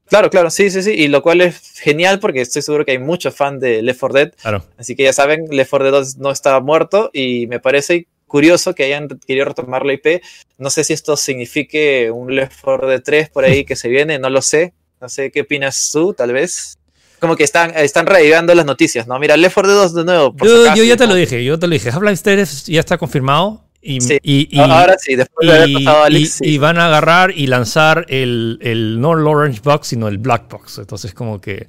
Claro, 0.08 0.30
claro, 0.30 0.50
sí, 0.50 0.70
sí, 0.70 0.82
sí, 0.82 0.90
y 0.90 1.08
lo 1.08 1.22
cual 1.22 1.40
es 1.40 1.80
genial 1.80 2.20
porque 2.20 2.40
estoy 2.40 2.62
seguro 2.62 2.84
que 2.84 2.92
hay 2.92 2.98
muchos 2.98 3.34
fans 3.34 3.60
de 3.60 3.82
Left 3.82 4.00
4 4.00 4.18
Dead, 4.18 4.32
claro. 4.40 4.64
así 4.76 4.94
que 4.94 5.04
ya 5.04 5.12
saben, 5.12 5.46
Left 5.50 5.70
4 5.70 5.90
Dead 5.90 6.00
2 6.00 6.18
no 6.18 6.30
está 6.30 6.60
muerto 6.60 7.10
y 7.12 7.46
me 7.46 7.58
parece 7.58 8.06
curioso 8.26 8.74
que 8.74 8.82
hayan 8.82 9.06
querido 9.26 9.46
retomar 9.46 9.86
la 9.86 9.92
IP. 9.92 10.20
No 10.58 10.68
sé 10.68 10.82
si 10.82 10.92
esto 10.92 11.16
signifique 11.16 12.10
un 12.10 12.34
Left 12.34 12.60
4 12.62 12.88
Dead 12.88 13.00
3 13.00 13.30
por 13.30 13.44
ahí 13.44 13.64
que 13.64 13.76
se 13.76 13.88
viene, 13.88 14.18
no 14.18 14.28
lo 14.28 14.42
sé. 14.42 14.72
No 15.00 15.08
sé 15.08 15.30
qué 15.30 15.42
opinas 15.42 15.90
tú, 15.92 16.14
tal 16.14 16.32
vez. 16.32 16.78
Como 17.20 17.36
que 17.36 17.44
están, 17.44 17.72
están 17.76 18.06
reavivando 18.06 18.54
las 18.54 18.66
noticias, 18.66 19.06
¿no? 19.06 19.18
Mira, 19.20 19.36
Left 19.36 19.54
4 19.54 19.72
Dead 19.72 19.82
2 19.82 19.94
de 19.94 20.04
nuevo. 20.04 20.34
Yo, 20.42 20.62
acaso, 20.62 20.76
yo, 20.76 20.84
ya 20.84 20.96
te 20.96 21.06
lo 21.06 21.14
dije, 21.14 21.44
yo 21.44 21.58
te 21.58 21.68
lo 21.68 21.74
dije. 21.74 21.90
Half-Life 21.90 22.22
3 22.24 22.66
ya 22.66 22.80
está 22.80 22.98
confirmado. 22.98 23.63
Y, 23.86 24.00
sí. 24.00 24.18
y, 24.22 24.48
y, 24.50 24.60
ahora 24.60 24.96
sí, 24.98 25.14
después 25.14 25.46
de 25.46 25.54
haber 25.54 25.72
pasado 25.74 26.02
a 26.02 26.06
Alex, 26.06 26.40
y, 26.40 26.54
y, 26.54 26.58
van 26.58 26.78
a 26.78 26.86
agarrar 26.86 27.32
y 27.32 27.46
lanzar 27.46 28.06
el, 28.08 28.58
el 28.62 28.98
no 28.98 29.12
el 29.12 29.26
Orange 29.26 29.60
Box, 29.62 29.88
sino 29.88 30.08
el 30.08 30.16
Black 30.16 30.48
Box. 30.50 30.78
Entonces, 30.78 31.12
como 31.12 31.40
que. 31.40 31.68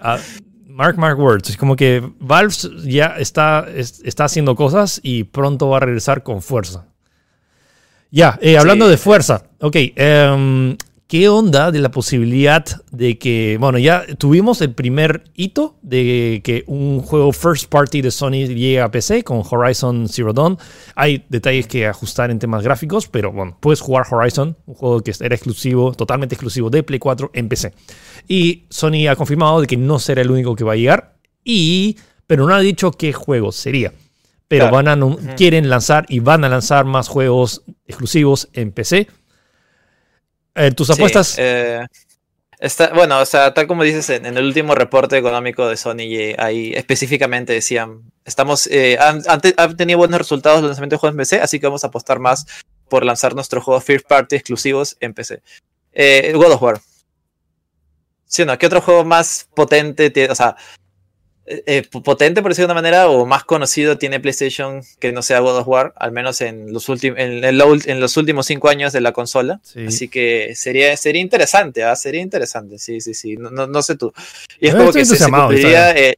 a, 0.00 0.14
a, 0.14 0.18
Mark, 0.72 0.98
mark 0.98 1.18
words. 1.18 1.50
Es 1.50 1.56
como 1.56 1.76
que 1.76 2.02
Valve 2.18 2.54
ya 2.84 3.16
está, 3.18 3.66
está 3.76 4.24
haciendo 4.24 4.56
cosas 4.56 5.00
y 5.02 5.24
pronto 5.24 5.68
va 5.68 5.76
a 5.76 5.80
regresar 5.80 6.22
con 6.22 6.42
fuerza. 6.42 6.86
Ya, 8.10 8.38
eh, 8.42 8.58
hablando 8.58 8.86
sí. 8.86 8.92
de 8.92 8.96
fuerza. 8.96 9.44
Ok, 9.60 9.76
um, 10.34 10.76
¿qué 11.12 11.28
onda 11.28 11.70
de 11.70 11.80
la 11.80 11.90
posibilidad 11.90 12.64
de 12.90 13.18
que, 13.18 13.58
bueno, 13.60 13.76
ya 13.76 14.06
tuvimos 14.16 14.62
el 14.62 14.72
primer 14.72 15.24
hito 15.34 15.76
de 15.82 16.40
que 16.42 16.64
un 16.66 17.02
juego 17.02 17.32
first 17.32 17.68
party 17.68 18.00
de 18.00 18.10
Sony 18.10 18.46
llegue 18.46 18.80
a 18.80 18.90
PC 18.90 19.22
con 19.22 19.42
Horizon 19.46 20.08
Zero 20.08 20.32
Dawn? 20.32 20.56
Hay 20.94 21.26
detalles 21.28 21.66
que 21.66 21.86
ajustar 21.86 22.30
en 22.30 22.38
temas 22.38 22.62
gráficos, 22.62 23.08
pero 23.08 23.30
bueno, 23.30 23.58
puedes 23.60 23.82
jugar 23.82 24.06
Horizon, 24.10 24.56
un 24.64 24.74
juego 24.74 25.02
que 25.02 25.12
era 25.20 25.34
exclusivo, 25.34 25.92
totalmente 25.92 26.34
exclusivo 26.34 26.70
de 26.70 26.82
Play 26.82 26.98
4 26.98 27.30
en 27.34 27.50
PC. 27.50 27.74
Y 28.26 28.64
Sony 28.70 29.06
ha 29.10 29.14
confirmado 29.14 29.60
de 29.60 29.66
que 29.66 29.76
no 29.76 29.98
será 29.98 30.22
el 30.22 30.30
único 30.30 30.56
que 30.56 30.64
va 30.64 30.72
a 30.72 30.76
llegar, 30.76 31.18
y, 31.44 31.98
pero 32.26 32.46
no 32.46 32.54
ha 32.54 32.60
dicho 32.60 32.90
qué 32.90 33.12
juego 33.12 33.52
sería. 33.52 33.92
Pero 34.48 34.70
claro. 34.70 34.76
van 34.76 35.28
a, 35.28 35.34
quieren 35.34 35.68
lanzar 35.68 36.06
y 36.08 36.20
van 36.20 36.44
a 36.44 36.48
lanzar 36.48 36.86
más 36.86 37.08
juegos 37.08 37.64
exclusivos 37.86 38.48
en 38.54 38.72
PC. 38.72 39.08
Eh, 40.54 40.70
¿Tus 40.72 40.90
apuestas? 40.90 41.28
Sí, 41.28 41.40
eh, 41.42 41.86
está, 42.62 42.92
bueno, 42.94 43.20
o 43.20 43.26
sea, 43.26 43.52
tal 43.52 43.66
como 43.66 43.82
dices 43.82 44.08
en, 44.10 44.24
en, 44.24 44.36
el 44.36 44.44
último 44.44 44.74
reporte 44.74 45.18
económico 45.18 45.66
de 45.66 45.76
Sony, 45.76 46.08
eh, 46.10 46.36
ahí 46.38 46.72
específicamente 46.74 47.52
decían, 47.52 48.12
estamos, 48.24 48.66
eh, 48.68 48.98
han, 49.00 49.22
han, 49.26 49.76
tenido 49.76 49.98
buenos 49.98 50.18
resultados 50.18 50.60
el 50.60 50.66
lanzamiento 50.66 50.94
de 50.94 51.00
juegos 51.00 51.14
en 51.14 51.18
PC, 51.18 51.40
así 51.40 51.58
que 51.58 51.66
vamos 51.66 51.84
a 51.84 51.88
apostar 51.88 52.20
más 52.20 52.46
por 52.88 53.04
lanzar 53.04 53.34
nuestros 53.34 53.64
juegos 53.64 53.84
first 53.84 54.06
party 54.06 54.36
exclusivos 54.36 54.96
en 55.00 55.12
PC. 55.12 55.42
Eh, 55.92 56.32
God 56.34 56.52
of 56.52 56.62
War. 56.62 56.80
Sí, 58.26 58.44
¿no? 58.44 58.56
¿Qué 58.56 58.66
otro 58.66 58.80
juego 58.80 59.04
más 59.04 59.48
potente 59.54 60.10
tiene? 60.10 60.30
O 60.30 60.34
sea, 60.34 60.56
eh, 61.44 61.82
potente 61.90 62.40
por 62.40 62.52
decirlo 62.52 62.68
de 62.68 62.72
una 62.72 62.80
manera 62.80 63.08
o 63.08 63.26
más 63.26 63.42
conocido 63.44 63.98
tiene 63.98 64.20
PlayStation 64.20 64.82
que 65.00 65.10
no 65.12 65.22
sea 65.22 65.40
God 65.40 65.58
of 65.58 65.68
War, 65.68 65.92
al 65.96 66.12
menos 66.12 66.40
en 66.40 66.72
los, 66.72 66.88
en, 66.88 67.18
en, 67.18 67.44
en 67.44 68.00
los 68.00 68.16
últimos 68.16 68.46
cinco 68.46 68.68
años 68.68 68.92
de 68.92 69.00
la 69.00 69.12
consola. 69.12 69.60
Sí. 69.62 69.86
Así 69.86 70.08
que 70.08 70.54
sería, 70.54 70.96
sería 70.96 71.20
interesante, 71.20 71.82
¿eh? 71.82 71.96
sería 71.96 72.20
interesante, 72.20 72.78
sí, 72.78 73.00
sí, 73.00 73.14
sí, 73.14 73.36
no, 73.36 73.50
no, 73.50 73.66
no 73.66 73.82
sé 73.82 73.96
tú. 73.96 74.12
Y 74.60 74.68
es 74.68 74.74
no, 74.74 74.80
como 74.80 74.92
que 74.92 75.04
se, 75.04 75.16
se 75.16 75.28
cumpliría 75.28 75.90
eh, 75.96 76.14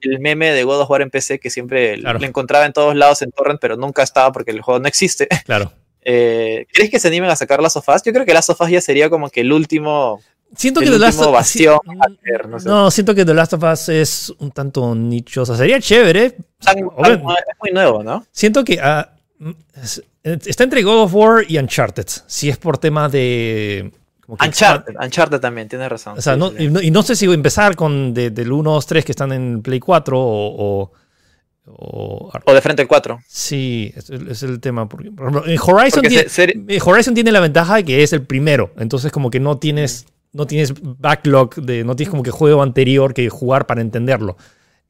el 0.00 0.20
meme 0.20 0.52
de 0.52 0.64
God 0.64 0.80
of 0.80 0.90
War 0.90 1.02
en 1.02 1.10
PC 1.10 1.38
que 1.38 1.50
siempre 1.50 1.98
claro. 1.98 2.18
lo 2.18 2.26
encontraba 2.26 2.64
en 2.64 2.72
todos 2.72 2.96
lados 2.96 3.22
en 3.22 3.30
Torrent, 3.30 3.60
pero 3.60 3.76
nunca 3.76 4.02
estaba 4.02 4.32
porque 4.32 4.52
el 4.52 4.62
juego 4.62 4.80
no 4.80 4.88
existe. 4.88 5.28
Claro. 5.44 5.72
Eh, 6.04 6.66
¿Crees 6.72 6.90
que 6.90 6.98
se 6.98 7.06
animen 7.06 7.30
a 7.30 7.36
sacar 7.36 7.62
las 7.62 7.74
sofás? 7.74 8.02
Yo 8.02 8.12
creo 8.12 8.26
que 8.26 8.34
las 8.34 8.46
sofás 8.46 8.68
ya 8.68 8.80
sería 8.80 9.08
como 9.08 9.30
que 9.30 9.42
el 9.42 9.52
último 9.52 10.20
Siento 10.54 10.80
que 10.80 10.86
el 10.86 10.92
The 10.92 10.98
Last 10.98 11.20
of 11.20 11.32
bastión 11.32 11.78
sí, 11.84 11.98
hacer, 12.00 12.48
no, 12.48 12.60
sé. 12.60 12.68
no, 12.68 12.90
siento 12.90 13.14
que 13.14 13.24
The 13.24 13.34
Last 13.34 13.54
of 13.54 13.62
Us 13.62 13.88
es 13.88 14.34
un 14.38 14.50
tanto 14.50 14.94
nicho. 14.94 15.42
O 15.42 15.46
sea, 15.46 15.56
sería 15.56 15.80
chévere. 15.80 16.36
Tan, 16.58 16.76
tan, 16.76 17.12
es 17.12 17.22
muy 17.22 17.72
nuevo, 17.72 18.02
¿no? 18.02 18.26
Siento 18.30 18.64
que 18.64 18.78
uh, 18.78 19.50
es, 19.74 20.02
está 20.22 20.64
entre 20.64 20.82
God 20.82 21.04
of 21.04 21.14
War 21.14 21.44
y 21.48 21.58
Uncharted. 21.58 22.06
Si 22.26 22.48
es 22.48 22.58
por 22.58 22.78
tema 22.78 23.08
de. 23.08 23.92
Como 24.20 24.36
que 24.36 24.46
Uncharted, 24.46 24.94
Uncharted 25.02 25.40
también, 25.40 25.68
tienes 25.68 25.88
razón. 25.88 26.18
O 26.18 26.22
sea, 26.22 26.34
sí, 26.34 26.38
no, 26.38 26.50
sí. 26.50 26.56
Y, 26.58 26.68
no, 26.68 26.80
y, 26.80 26.90
no, 26.90 27.02
sé 27.02 27.16
si 27.16 27.26
voy 27.26 27.34
a 27.34 27.36
empezar 27.36 27.74
con 27.74 28.12
de, 28.12 28.30
del 28.30 28.52
1, 28.52 28.70
2, 28.70 28.86
3 28.86 29.04
que 29.04 29.12
están 29.12 29.32
en 29.32 29.62
Play 29.62 29.80
4 29.80 30.18
o. 30.18 30.82
o 30.82 30.92
o, 31.64 32.28
o, 32.44 32.54
de 32.54 32.60
frente 32.60 32.82
al 32.82 32.88
4. 32.88 33.20
Sí, 33.28 33.92
es, 33.94 34.10
es 34.10 34.42
el 34.42 34.58
tema. 34.58 34.88
Porque, 34.88 35.12
por 35.12 35.28
ejemplo, 35.28 35.64
Horizon, 35.64 36.02
tiene, 36.02 36.28
se, 36.28 36.52
Horizon 36.84 37.14
tiene 37.14 37.30
la 37.30 37.38
ventaja 37.38 37.76
de 37.76 37.84
que 37.84 38.02
es 38.02 38.12
el 38.12 38.26
primero. 38.26 38.72
Entonces, 38.78 39.12
como 39.12 39.30
que 39.30 39.38
no 39.38 39.58
tienes 39.58 40.06
no 40.32 40.46
tienes 40.46 40.74
backlog, 40.80 41.54
de, 41.56 41.84
no 41.84 41.94
tienes 41.96 42.10
como 42.10 42.22
que 42.22 42.30
juego 42.30 42.62
anterior 42.62 43.14
que 43.14 43.28
jugar 43.28 43.66
para 43.66 43.80
entenderlo. 43.80 44.36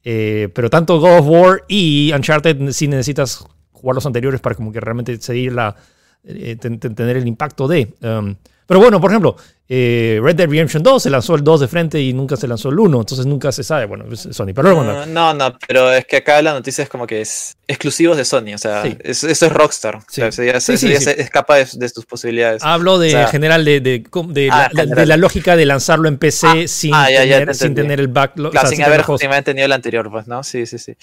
Eh, 0.03 0.49
pero 0.53 0.69
tanto 0.69 0.99
God 0.99 1.19
of 1.19 1.27
War 1.27 1.63
y 1.67 2.11
Uncharted 2.13 2.71
sí 2.71 2.87
necesitas 2.87 3.45
jugar 3.71 3.95
los 3.95 4.05
anteriores 4.05 4.41
para 4.41 4.55
como 4.55 4.71
que 4.71 4.79
realmente 4.79 5.19
seguir 5.21 5.53
la, 5.53 5.75
eh, 6.23 6.55
tener 6.55 7.17
el 7.17 7.27
impacto 7.27 7.67
de. 7.67 7.93
Um, 8.01 8.35
pero 8.65 8.79
bueno, 8.79 8.99
por 8.99 9.11
ejemplo, 9.11 9.35
eh, 9.67 10.19
Red 10.21 10.35
Dead 10.35 10.49
Redemption 10.49 10.83
2 10.83 11.03
se 11.03 11.09
lanzó 11.09 11.35
el 11.35 11.43
2 11.43 11.61
de 11.61 11.67
frente 11.67 12.01
y 12.01 12.13
nunca 12.13 12.35
se 12.35 12.47
lanzó 12.47 12.69
el 12.69 12.79
1, 12.79 12.99
entonces 12.99 13.25
nunca 13.25 13.51
se 13.51 13.63
sabe, 13.63 13.85
bueno, 13.85 14.05
es 14.11 14.27
Sony. 14.31 14.53
Pero 14.53 14.75
bueno, 14.75 15.05
no, 15.05 15.33
no, 15.33 15.57
pero 15.67 15.91
es 15.91 16.05
que 16.05 16.17
acá 16.17 16.41
la 16.41 16.53
noticia 16.53 16.83
es 16.83 16.89
como 16.89 17.07
que 17.07 17.21
es 17.21 17.55
exclusivos 17.67 18.17
de 18.17 18.25
Sony, 18.25 18.53
o 18.53 18.57
sea, 18.57 18.83
sí. 18.83 18.97
eso, 19.03 19.27
eso, 19.27 19.45
es 19.45 19.51
Rockstar, 19.51 19.99
sí. 20.09 20.21
o 20.21 20.31
sea, 20.31 20.45
ya, 20.45 20.59
sí, 20.59 20.77
sí, 20.77 20.95
se 20.97 21.19
escapa 21.21 21.55
de, 21.55 21.67
de, 21.73 21.89
tus 21.89 22.05
posibilidades. 22.05 22.63
Hablo 22.63 22.99
de 22.99 23.07
o 23.07 23.11
sea, 23.11 23.27
general 23.27 23.63
de, 23.65 23.79
de, 23.79 24.03
de, 24.29 24.49
ah, 24.51 24.69
la, 24.71 24.81
general. 24.81 24.95
de, 24.95 25.05
la, 25.05 25.17
lógica 25.17 25.55
de 25.55 25.65
lanzarlo 25.65 26.07
en 26.07 26.17
PC 26.17 26.47
ah, 26.47 26.67
sin, 26.67 26.93
ah, 26.93 27.09
ya, 27.09 27.23
ya 27.25 27.39
tener, 27.39 27.55
sin 27.55 27.75
tener 27.75 27.99
el 27.99 28.09
backlog. 28.09 28.51
Claro, 28.51 28.67
o 28.67 28.69
sea, 28.69 28.75
sin, 28.75 28.85
haber, 28.85 29.01
haber 29.01 29.43
tenido 29.43 29.65
el 29.65 29.71
anterior, 29.71 30.11
pues, 30.11 30.27
¿no? 30.27 30.43
Sí, 30.43 30.65
sí, 30.65 30.77
sí. 30.77 30.95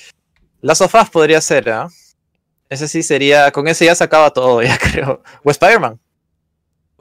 Las 0.61 0.79
sofás 0.79 1.09
podría 1.09 1.41
ser, 1.41 1.69
¿eh? 1.69 1.87
Ese 2.69 2.87
sí 2.87 3.03
sería, 3.03 3.51
con 3.51 3.67
ese 3.67 3.87
ya 3.87 3.95
se 3.95 4.05
acaba 4.05 4.31
todo, 4.31 4.63
ya 4.63 4.79
creo. 4.79 5.23
O 5.43 5.51
Spider-Man. 5.51 5.99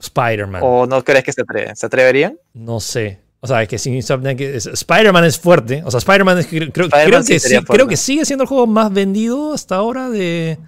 Spider-Man. 0.00 0.62
¿O 0.64 0.86
no 0.86 1.04
crees 1.04 1.24
que 1.24 1.32
se 1.32 1.42
atreven? 1.42 1.76
¿Se 1.76 1.86
atreverían? 1.86 2.38
No 2.54 2.80
sé. 2.80 3.20
O 3.40 3.46
sea, 3.46 3.62
es 3.62 3.68
que 3.68 3.78
sin 3.78 3.94
Spider-Man 3.94 5.24
es 5.24 5.38
fuerte. 5.38 5.82
O 5.84 5.90
sea, 5.90 5.98
Spider-Man 5.98 6.38
es 6.38 6.46
creo, 6.46 6.68
Spider 6.68 7.24
que 7.24 7.40
sí, 7.40 7.58
creo 7.66 7.86
que 7.86 7.96
sigue 7.96 8.24
siendo 8.24 8.44
el 8.44 8.48
juego 8.48 8.66
más 8.66 8.92
vendido 8.92 9.54
hasta 9.54 9.76
ahora 9.76 10.10
de, 10.10 10.58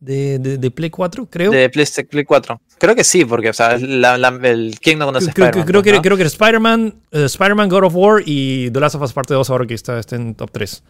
de, 0.00 0.38
de, 0.38 0.70
Play 0.70 0.88
4, 0.88 1.26
creo. 1.26 1.50
De 1.50 1.68
Play, 1.68 2.24
4. 2.24 2.60
Creo 2.78 2.94
que 2.94 3.04
sí, 3.04 3.26
porque 3.26 3.50
o 3.50 3.52
sea, 3.52 3.76
la, 3.76 4.16
la, 4.16 4.28
el 4.28 4.78
King 4.80 4.96
no 4.96 5.06
conoce 5.06 5.30
creo, 5.32 5.46
Spider-Man. 5.46 5.66
Creo, 5.66 5.82
que, 5.82 6.00
creo 6.00 6.16
que 6.16 6.22
Spider-Man, 6.22 6.94
uh, 7.12 7.18
Spider-Man, 7.18 7.68
God 7.68 7.84
of 7.84 7.94
War 7.94 8.22
y 8.24 8.70
The 8.70 8.80
Last 8.80 8.94
of 8.94 9.02
Us 9.02 9.12
Parte 9.12 9.34
2 9.34 9.50
ahora 9.50 9.66
que 9.66 9.74
está, 9.74 9.98
está 9.98 10.16
en 10.16 10.34
top 10.34 10.50
3. 10.52 10.82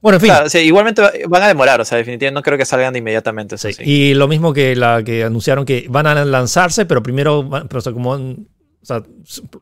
Bueno, 0.00 0.16
en 0.16 0.20
fin. 0.20 0.30
Claro, 0.30 0.46
igualmente 0.60 1.02
van 1.28 1.42
a 1.42 1.48
demorar, 1.48 1.80
o 1.80 1.84
sea, 1.84 1.98
definitivamente 1.98 2.38
no 2.38 2.42
creo 2.42 2.58
que 2.58 2.64
salgan 2.64 2.92
de 2.92 2.98
inmediatamente. 3.00 3.58
Sí. 3.58 3.70
Y 3.80 4.14
lo 4.14 4.28
mismo 4.28 4.52
que 4.52 4.76
la 4.76 5.02
que 5.02 5.24
anunciaron 5.24 5.64
que 5.64 5.86
van 5.88 6.06
a 6.06 6.24
lanzarse, 6.24 6.86
pero 6.86 7.02
primero, 7.02 7.48
pero, 7.68 7.78
o 7.78 7.80
sea, 7.80 7.92
como, 7.92 8.10
o 8.12 8.36
sea, 8.82 9.02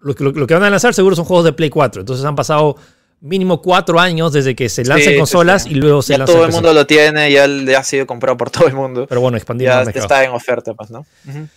lo, 0.00 0.14
lo, 0.32 0.46
que 0.46 0.54
van 0.54 0.64
a 0.64 0.70
lanzar 0.70 0.94
seguro 0.94 1.16
son 1.16 1.24
juegos 1.24 1.44
de 1.44 1.52
Play 1.52 1.70
4. 1.70 2.02
Entonces 2.02 2.24
han 2.24 2.36
pasado 2.36 2.76
mínimo 3.24 3.62
cuatro 3.62 3.98
años 3.98 4.34
desde 4.34 4.54
que 4.54 4.68
se 4.68 4.84
lancen 4.84 5.16
consolas 5.16 5.64
y 5.64 5.74
luego 5.74 6.02
se 6.02 6.16
ya 6.16 6.24
Todo 6.26 6.44
el 6.44 6.52
mundo 6.52 6.74
lo 6.74 6.86
tiene, 6.86 7.32
ya 7.32 7.46
ha 7.78 7.82
sido 7.82 8.06
comprado 8.06 8.36
por 8.36 8.50
todo 8.50 8.66
el 8.66 8.74
mundo. 8.74 9.06
Pero 9.08 9.20
bueno, 9.20 9.38
expandido. 9.38 9.72
Ya 9.72 9.90
está 9.90 10.24
en 10.24 10.32
oferta, 10.32 10.74
pues, 10.74 10.90
¿no? 10.90 11.06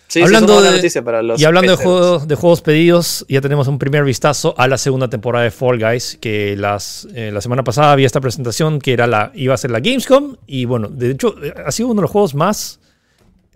sí, 0.06 0.22
hablando 0.22 0.62
de, 0.62 0.70
noticia 0.70 1.02
para 1.02 1.22
los 1.22 1.38
y 1.38 1.44
hablando 1.44 1.76
de 1.76 1.82
juegos, 1.82 2.26
de 2.26 2.34
juegos 2.34 2.62
pedidos, 2.62 3.26
ya 3.28 3.42
tenemos 3.42 3.68
un 3.68 3.78
primer 3.78 4.04
vistazo 4.04 4.54
a 4.56 4.66
la 4.66 4.78
segunda 4.78 5.08
temporada 5.08 5.44
de 5.44 5.50
Fall 5.50 5.78
Guys, 5.78 6.18
que 6.20 6.56
las, 6.56 7.06
eh, 7.14 7.30
la 7.32 7.42
semana 7.42 7.62
pasada 7.64 7.92
había 7.92 8.06
esta 8.06 8.20
presentación 8.20 8.78
que 8.78 8.94
era 8.94 9.06
la, 9.06 9.30
iba 9.34 9.52
a 9.52 9.58
ser 9.58 9.70
la 9.70 9.80
Gamescom, 9.80 10.36
y 10.46 10.64
bueno, 10.64 10.88
de 10.88 11.10
hecho 11.10 11.34
ha 11.64 11.70
sido 11.70 11.88
uno 11.88 12.00
de 12.00 12.02
los 12.02 12.10
juegos 12.10 12.34
más 12.34 12.80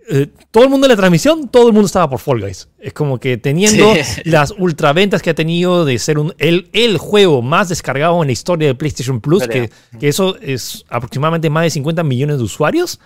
eh, 0.09 0.27
todo 0.51 0.65
el 0.65 0.69
mundo 0.69 0.87
en 0.87 0.91
la 0.91 0.97
transmisión, 0.97 1.47
todo 1.47 1.67
el 1.67 1.73
mundo 1.73 1.85
estaba 1.85 2.09
por 2.09 2.19
Fall 2.19 2.41
Guys. 2.41 2.67
Es 2.79 2.93
como 2.93 3.19
que 3.19 3.37
teniendo 3.37 3.93
las 4.25 4.51
ultraventas 4.51 5.21
que 5.21 5.29
ha 5.29 5.35
tenido 5.35 5.85
de 5.85 5.97
ser 5.97 6.19
un, 6.19 6.33
el, 6.37 6.69
el, 6.73 6.97
juego 6.97 7.41
más 7.41 7.69
descargado 7.69 8.21
en 8.21 8.27
la 8.27 8.33
historia 8.33 8.67
de 8.67 8.75
PlayStation 8.75 9.21
Plus, 9.21 9.47
que, 9.47 9.69
que, 9.99 10.07
eso 10.07 10.37
es 10.41 10.83
aproximadamente 10.89 11.49
más 11.49 11.63
de 11.63 11.69
50 11.69 12.03
millones 12.03 12.37
de 12.37 12.43
usuarios, 12.43 12.99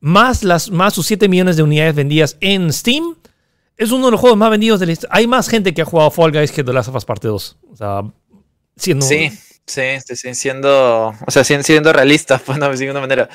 más, 0.00 0.42
las, 0.42 0.70
más 0.70 0.94
sus 0.94 1.06
7 1.06 1.28
millones 1.28 1.56
de 1.56 1.62
unidades 1.62 1.94
vendidas 1.94 2.36
en 2.40 2.72
Steam, 2.72 3.16
es 3.76 3.92
uno 3.92 4.06
de 4.06 4.12
los 4.12 4.20
juegos 4.20 4.38
más 4.38 4.50
vendidos 4.50 4.80
de 4.80 4.86
la 4.86 4.92
historia. 4.92 5.16
Hay 5.16 5.26
más 5.26 5.48
gente 5.48 5.72
que 5.72 5.82
ha 5.82 5.84
jugado 5.86 6.10
Fall 6.10 6.32
Guys 6.32 6.52
que 6.52 6.64
The 6.64 6.72
Last 6.72 6.88
of 6.88 6.96
Us 6.96 7.04
Parte 7.04 7.28
2. 7.28 7.56
O 7.72 7.76
sea, 7.76 8.02
siendo... 8.76 9.06
Sí, 9.06 9.30
sí, 9.66 9.82
sí, 10.04 10.34
siendo, 10.34 11.14
o 11.26 11.30
sea, 11.30 11.44
siendo 11.44 11.92
realistas, 11.92 12.42
pues, 12.46 12.58
de 12.58 12.66
alguna 12.66 13.00
manera. 13.00 13.28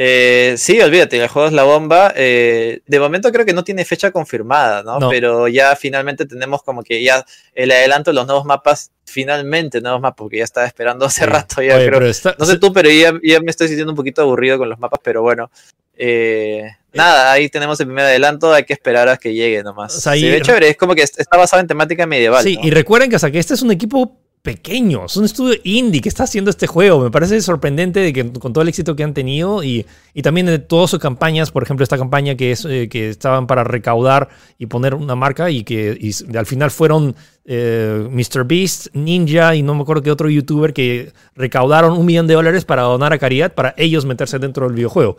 Eh, 0.00 0.54
sí, 0.58 0.80
olvídate, 0.80 1.20
el 1.20 1.26
juego 1.26 1.48
es 1.48 1.52
la 1.52 1.64
bomba. 1.64 2.12
Eh, 2.14 2.82
de 2.86 3.00
momento 3.00 3.32
creo 3.32 3.44
que 3.44 3.52
no 3.52 3.64
tiene 3.64 3.84
fecha 3.84 4.12
confirmada, 4.12 4.84
¿no? 4.84 5.08
Pero 5.08 5.48
ya 5.48 5.74
finalmente 5.74 6.24
tenemos 6.24 6.62
como 6.62 6.84
que 6.84 7.02
ya 7.02 7.26
el 7.52 7.72
adelanto 7.72 8.12
de 8.12 8.14
los 8.14 8.24
nuevos 8.28 8.44
mapas, 8.44 8.92
finalmente 9.04 9.80
nuevos 9.80 10.00
mapas, 10.00 10.18
porque 10.18 10.38
ya 10.38 10.44
estaba 10.44 10.68
esperando 10.68 11.04
hace 11.06 11.26
rato 11.26 11.62
ya 11.62 11.84
creo. 11.84 11.98
no 11.98 12.46
sé 12.46 12.58
tú, 12.60 12.72
pero 12.72 12.88
ya, 12.88 13.12
me 13.12 13.50
estoy 13.50 13.66
sintiendo 13.66 13.90
un 13.90 13.96
poquito 13.96 14.22
aburrido 14.22 14.56
con 14.56 14.68
los 14.68 14.78
mapas, 14.78 15.00
pero 15.02 15.22
bueno. 15.22 15.50
Eh, 15.96 16.62
nada, 16.92 17.32
ahí 17.32 17.48
tenemos 17.48 17.80
el 17.80 17.86
primer 17.86 18.04
adelanto, 18.04 18.54
hay 18.54 18.62
que 18.62 18.74
esperar 18.74 19.08
a 19.08 19.16
que 19.16 19.34
llegue 19.34 19.64
nomás. 19.64 19.96
O 19.96 20.12
sí, 20.12 20.40
chévere, 20.42 20.68
es 20.68 20.76
como 20.76 20.94
que 20.94 21.02
está 21.02 21.36
basado 21.36 21.60
en 21.60 21.66
temática 21.66 22.06
medieval. 22.06 22.44
Sí, 22.44 22.56
y 22.62 22.70
recuerden 22.70 23.10
que, 23.10 23.16
o 23.16 23.18
sea, 23.18 23.32
que 23.32 23.40
este 23.40 23.54
es 23.54 23.62
un 23.62 23.72
equipo 23.72 24.16
pequeño, 24.48 25.04
es 25.04 25.14
un 25.18 25.26
estudio 25.26 25.60
indie 25.62 26.00
que 26.00 26.08
está 26.08 26.24
haciendo 26.24 26.48
este 26.48 26.66
juego. 26.66 27.00
Me 27.00 27.10
parece 27.10 27.38
sorprendente 27.42 28.00
de 28.00 28.14
que 28.14 28.32
con 28.32 28.54
todo 28.54 28.62
el 28.62 28.68
éxito 28.68 28.96
que 28.96 29.04
han 29.04 29.12
tenido 29.12 29.62
y, 29.62 29.84
y 30.14 30.22
también 30.22 30.46
de 30.46 30.58
todas 30.58 30.88
sus 30.88 30.98
campañas, 30.98 31.50
por 31.50 31.62
ejemplo, 31.62 31.84
esta 31.84 31.98
campaña 31.98 32.34
que, 32.34 32.52
es, 32.52 32.64
eh, 32.64 32.88
que 32.88 33.10
estaban 33.10 33.46
para 33.46 33.62
recaudar 33.62 34.30
y 34.56 34.64
poner 34.64 34.94
una 34.94 35.14
marca 35.14 35.50
y 35.50 35.64
que 35.64 35.98
al 36.34 36.46
final 36.46 36.70
fueron 36.70 37.14
eh, 37.44 38.08
Mr. 38.10 38.44
Beast, 38.46 38.86
Ninja 38.94 39.54
y 39.54 39.62
no 39.62 39.74
me 39.74 39.82
acuerdo 39.82 40.02
qué 40.02 40.10
otro 40.10 40.30
youtuber 40.30 40.72
que 40.72 41.12
recaudaron 41.36 41.92
un 41.98 42.06
millón 42.06 42.26
de 42.26 42.32
dólares 42.32 42.64
para 42.64 42.84
donar 42.84 43.12
a 43.12 43.18
caridad 43.18 43.52
para 43.52 43.74
ellos 43.76 44.06
meterse 44.06 44.38
dentro 44.38 44.66
del 44.66 44.74
videojuego. 44.74 45.18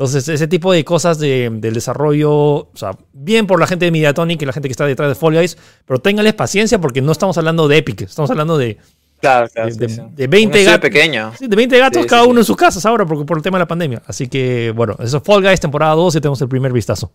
Entonces, 0.00 0.30
ese 0.30 0.48
tipo 0.48 0.72
de 0.72 0.82
cosas 0.82 1.18
de, 1.18 1.50
del 1.52 1.74
desarrollo, 1.74 2.32
o 2.32 2.70
sea, 2.72 2.96
bien 3.12 3.46
por 3.46 3.60
la 3.60 3.66
gente 3.66 3.84
de 3.84 3.90
Mediatonic 3.90 4.40
y 4.40 4.46
la 4.46 4.54
gente 4.54 4.66
que 4.66 4.72
está 4.72 4.86
detrás 4.86 5.10
de 5.10 5.14
Fall 5.14 5.34
Guys, 5.34 5.58
pero 5.84 5.98
ténganles 5.98 6.32
paciencia 6.32 6.80
porque 6.80 7.02
no 7.02 7.12
estamos 7.12 7.36
hablando 7.36 7.68
de 7.68 7.76
Epic, 7.76 8.00
estamos 8.00 8.30
hablando 8.30 8.56
de, 8.56 8.78
claro, 9.20 9.46
de, 9.54 10.26
20 10.26 10.64
gatos. 10.64 10.80
Pequeño. 10.80 11.34
de 11.38 11.54
20 11.54 11.78
gatos 11.78 12.06
cada 12.06 12.24
uno 12.24 12.40
en 12.40 12.46
sus 12.46 12.56
casas 12.56 12.86
ahora 12.86 13.04
porque, 13.04 13.26
por 13.26 13.36
el 13.36 13.42
tema 13.42 13.58
de 13.58 13.64
la 13.64 13.68
pandemia. 13.68 14.00
Así 14.06 14.26
que, 14.26 14.72
bueno, 14.74 14.96
eso 15.00 15.18
es 15.18 15.22
Fall 15.22 15.42
Guys 15.42 15.60
temporada 15.60 15.94
2 15.94 16.16
y 16.16 16.20
tenemos 16.22 16.40
el 16.40 16.48
primer 16.48 16.72
vistazo. 16.72 17.12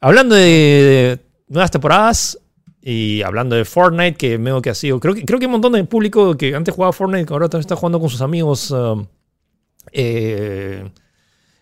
Hablando 0.00 0.34
de 0.34 1.16
nuevas 1.46 1.70
temporadas 1.70 2.40
y 2.82 3.22
hablando 3.22 3.54
de 3.54 3.64
Fortnite, 3.64 4.16
que 4.16 4.36
veo 4.36 4.60
que 4.60 4.70
ha 4.70 4.74
sido, 4.74 4.98
creo 4.98 5.14
que, 5.14 5.24
creo 5.24 5.38
que 5.38 5.44
hay 5.44 5.46
un 5.46 5.52
montón 5.52 5.74
de 5.74 5.84
público 5.84 6.36
que 6.36 6.56
antes 6.56 6.74
jugaba 6.74 6.92
Fortnite, 6.92 7.26
que 7.26 7.32
ahora 7.32 7.48
también 7.48 7.60
está 7.60 7.76
jugando 7.76 8.00
con 8.00 8.08
sus 8.08 8.20
amigos. 8.20 8.72
Um, 8.72 9.06
eh, 9.92 10.90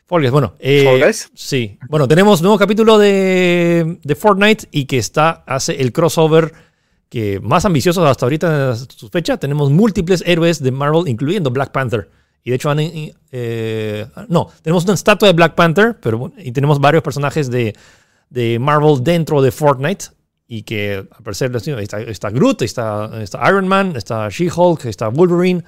Fall 0.09 0.23
Guys, 0.23 0.33
bueno. 0.33 0.55
Eh, 0.59 1.13
Sí. 1.35 1.79
Bueno, 1.91 2.09
tenemos 2.09 2.41
nuevo 2.41 2.57
capítulo 2.57 2.97
de, 2.97 3.99
de, 4.03 4.15
Fortnite 4.15 4.67
y 4.71 4.87
que 4.87 4.97
está, 4.97 5.45
hace 5.47 5.83
el 5.83 5.93
crossover 5.93 6.55
que 7.11 7.41
más 7.41 7.67
ambicioso 7.67 8.07
hasta 8.07 8.25
ahorita 8.25 8.71
en 8.71 8.77
su 8.77 9.11
fecha. 9.11 9.37
Tenemos 9.37 9.71
múltiples 9.71 10.25
héroes 10.27 10.63
de 10.63 10.73
Marvel, 10.73 11.09
incluyendo 11.09 11.51
Black 11.51 11.73
Panther. 11.73 12.09
Y 12.43 12.49
de 12.49 12.57
hecho, 12.57 12.73
eh, 13.33 14.07
no, 14.29 14.49
tenemos 14.63 14.85
una 14.85 14.95
estatua 14.95 15.29
de 15.29 15.35
Black 15.35 15.55
Panther, 15.55 15.99
pero 16.01 16.33
y 16.39 16.53
tenemos 16.53 16.81
varios 16.81 17.03
personajes 17.03 17.51
de, 17.51 17.77
de 18.31 18.59
Marvel 18.59 19.05
dentro 19.05 19.43
de 19.43 19.51
Fortnite. 19.53 20.07
Y 20.47 20.63
que, 20.63 21.07
a 21.11 21.23
parecer, 21.23 21.55
está, 21.55 22.01
está 22.01 22.31
Groot, 22.31 22.63
está, 22.63 23.23
está 23.23 23.47
Iron 23.47 23.69
Man, 23.69 23.93
está 23.95 24.31
She-Hulk, 24.31 24.87
está 24.87 25.09
Wolverine. 25.09 25.63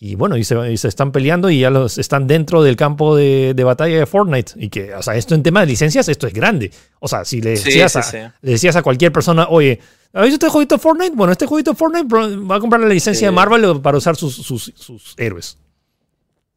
Y 0.00 0.14
bueno, 0.14 0.36
y 0.36 0.44
se, 0.44 0.56
están 0.86 1.10
peleando 1.10 1.50
y 1.50 1.60
ya 1.60 1.70
los 1.70 1.98
están 1.98 2.28
dentro 2.28 2.62
del 2.62 2.76
campo 2.76 3.16
de, 3.16 3.52
batalla 3.64 3.98
de 3.98 4.06
Fortnite. 4.06 4.52
Y 4.56 4.68
que, 4.68 4.94
o 4.94 5.02
sea, 5.02 5.16
esto 5.16 5.34
en 5.34 5.42
tema 5.42 5.60
de 5.60 5.66
licencias, 5.66 6.08
esto 6.08 6.26
es 6.28 6.32
grande. 6.32 6.70
O 7.00 7.08
sea, 7.08 7.24
si 7.24 7.40
le 7.40 7.50
decías, 7.50 7.96
a, 7.96 8.34
Le 8.40 8.52
decías 8.52 8.76
a 8.76 8.82
cualquier 8.82 9.12
persona, 9.12 9.48
oye, 9.48 9.80
¿has 10.12 10.22
visto 10.22 10.46
este 10.46 10.50
jueguito 10.50 10.76
de 10.76 10.80
Fortnite? 10.80 11.16
Bueno, 11.16 11.32
este 11.32 11.46
jueguito 11.46 11.72
de 11.72 11.76
Fortnite 11.76 12.06
va 12.14 12.56
a 12.56 12.60
comprar 12.60 12.80
la 12.80 12.88
licencia 12.88 13.26
de 13.26 13.32
Marvel 13.32 13.80
para 13.80 13.98
usar 13.98 14.14
sus, 14.14 14.36
sus, 14.36 14.72
sus 14.76 15.14
héroes. 15.16 15.58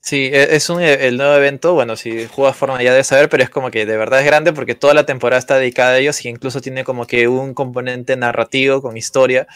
Sí, 0.01 0.31
e, 0.33 0.55
es 0.55 0.67
un, 0.69 0.81
e, 0.81 1.07
el 1.07 1.15
nuevo 1.15 1.35
evento, 1.35 1.73
bueno, 1.73 1.95
si 1.95 2.25
juegas 2.25 2.57
Fortnite 2.57 2.83
ya 2.83 2.91
debes 2.91 3.07
saber, 3.07 3.29
pero 3.29 3.43
es 3.43 3.51
como 3.51 3.69
que 3.69 3.85
de 3.85 3.97
verdad 3.97 4.19
es 4.19 4.25
grande 4.25 4.51
porque 4.51 4.73
toda 4.73 4.95
la 4.95 5.05
temporada 5.05 5.39
está 5.39 5.57
dedicada 5.57 5.91
a 5.91 5.97
ellos 5.99 6.25
y 6.25 6.29
incluso 6.29 6.59
tiene 6.59 6.83
como 6.83 7.05
que 7.05 7.27
un 7.27 7.53
componente 7.53 8.17
narrativo 8.17 8.81
con 8.81 8.97
historia. 8.97 9.47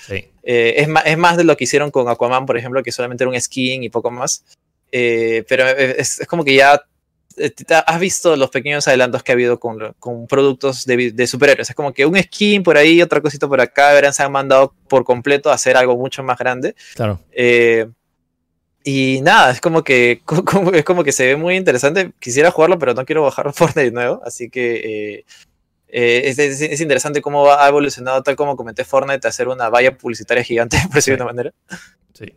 Eh, 0.44 0.76
es, 0.78 0.88
más, 0.88 1.04
es 1.08 1.18
más 1.18 1.38
de 1.38 1.46
lo 1.46 1.58
que 1.58 1.64
hicieron 1.64 1.90
con 1.90 2.08
Aquaman, 2.08 2.46
por 2.46 2.58
ejemplo, 2.58 2.84
que 2.84 2.92
solamente 2.92 3.24
era 3.24 3.32
un 3.32 3.42
skin 3.42 3.84
y 3.84 3.90
poco 3.90 4.12
más. 4.12 4.46
Eh, 4.92 5.44
pero 5.50 5.68
e, 5.68 6.00
es, 6.00 6.22
como 6.30 6.46
que 6.46 6.54
ya 6.54 6.80
eh, 7.38 7.52
has 7.88 8.00
visto 8.00 8.36
los 8.36 8.52
pequeños 8.52 8.88
adelantos 8.88 9.24
que 9.24 9.32
ha 9.32 9.34
habido 9.34 9.60
con, 9.60 9.96
con 9.98 10.28
productos 10.28 10.86
de, 10.86 11.12
de, 11.12 11.28
superhéroes. 11.28 11.72
Es 11.72 11.76
como 11.76 11.92
que 11.92 12.06
un 12.06 12.22
skin 12.22 12.62
por 12.62 12.78
ahí, 12.78 13.02
otra 13.02 13.20
cosita 13.20 13.48
por 13.48 13.60
acá, 13.62 13.94
verán, 13.94 14.14
se 14.14 14.22
han 14.22 14.32
mandado 14.32 14.76
por 14.88 15.06
completo 15.06 15.50
a 15.50 15.56
hacer 15.56 15.76
algo 15.76 15.98
mucho 15.98 16.22
más 16.22 16.38
grande. 16.38 16.76
Claro. 16.94 17.20
Y 18.88 19.22
nada, 19.24 19.50
es 19.50 19.62
como 19.62 19.84
que 19.84 20.22
es 20.74 20.84
como 20.86 21.04
que 21.04 21.12
se 21.12 21.26
ve 21.26 21.36
muy 21.36 21.56
interesante. 21.56 22.12
Quisiera 22.20 22.52
jugarlo, 22.52 22.78
pero 22.78 22.94
no 22.94 23.04
quiero 23.04 23.24
bajar 23.24 23.52
Fortnite 23.52 23.86
de 23.86 23.92
nuevo. 23.92 24.22
Así 24.24 24.50
que 24.50 25.16
eh, 25.18 25.26
eh, 25.88 26.22
es, 26.38 26.80
interesante 26.80 27.20
cómo 27.20 27.52
ha 27.52 27.68
evolucionado, 27.68 28.22
tal 28.22 28.36
como 28.36 28.56
comenté 28.56 28.86
Fortnite, 28.86 29.28
a 29.28 29.30
hacer 29.30 29.48
una 29.48 29.70
valla 29.70 29.98
publicitaria 29.98 30.44
gigante, 30.44 30.78
por 30.86 30.96
decirlo 30.96 31.18
de 31.18 31.24
una 31.24 31.32
manera. 31.32 31.54
Sí. 32.14 32.36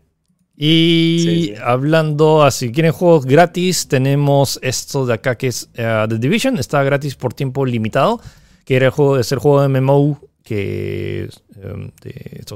Y 0.56 1.54
hablando, 1.62 2.42
así 2.42 2.72
quieren 2.72 2.92
juegos 2.92 3.26
gratis, 3.26 3.86
tenemos 3.86 4.58
esto 4.62 5.04
de 5.04 5.14
acá 5.14 5.36
que 5.36 5.48
es 5.48 5.68
eh, 5.74 6.06
The 6.08 6.16
Division. 6.16 6.58
Está 6.58 6.82
gratis 6.82 7.14
por 7.14 7.34
tiempo 7.34 7.66
limitado. 7.66 8.22
Que 8.64 8.76
era 8.76 8.86
el 8.86 8.92
juego, 8.92 9.18
es 9.18 9.30
el 9.32 9.38
juego 9.38 9.62
de 9.62 9.68
MMO 9.68 10.18
que, 10.48 11.28
em, 11.62 11.90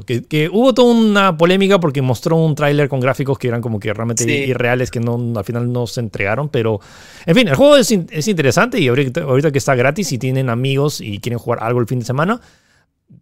que, 0.06 0.22
que, 0.22 0.48
hubo 0.48 0.72
toda 0.72 0.94
una 0.94 1.36
polémica 1.36 1.78
porque 1.78 2.00
mostró 2.00 2.36
un 2.36 2.54
tráiler 2.54 2.88
con 2.88 3.00
gráficos 3.00 3.38
que 3.38 3.48
eran 3.48 3.60
como 3.60 3.78
que 3.78 3.92
realmente 3.92 4.24
irreales 4.46 4.90
que 4.90 4.98
no, 4.98 5.20
al 5.36 5.44
final 5.44 5.70
no 5.70 5.86
se 5.86 6.00
entregaron, 6.00 6.48
pero 6.48 6.80
en 7.26 7.34
fin, 7.34 7.48
el 7.48 7.54
juego 7.54 7.76
es, 7.76 7.90
es 7.90 8.28
interesante 8.28 8.80
y 8.80 8.88
ahorita, 8.88 9.24
ahorita, 9.24 9.52
que 9.52 9.58
está 9.58 9.74
gratis 9.74 10.10
y 10.12 10.18
tienen 10.18 10.48
amigos 10.48 11.02
y 11.02 11.18
quieren 11.18 11.38
jugar 11.38 11.62
algo 11.62 11.80
el 11.80 11.86
fin 11.86 11.98
de 11.98 12.06
semana, 12.06 12.40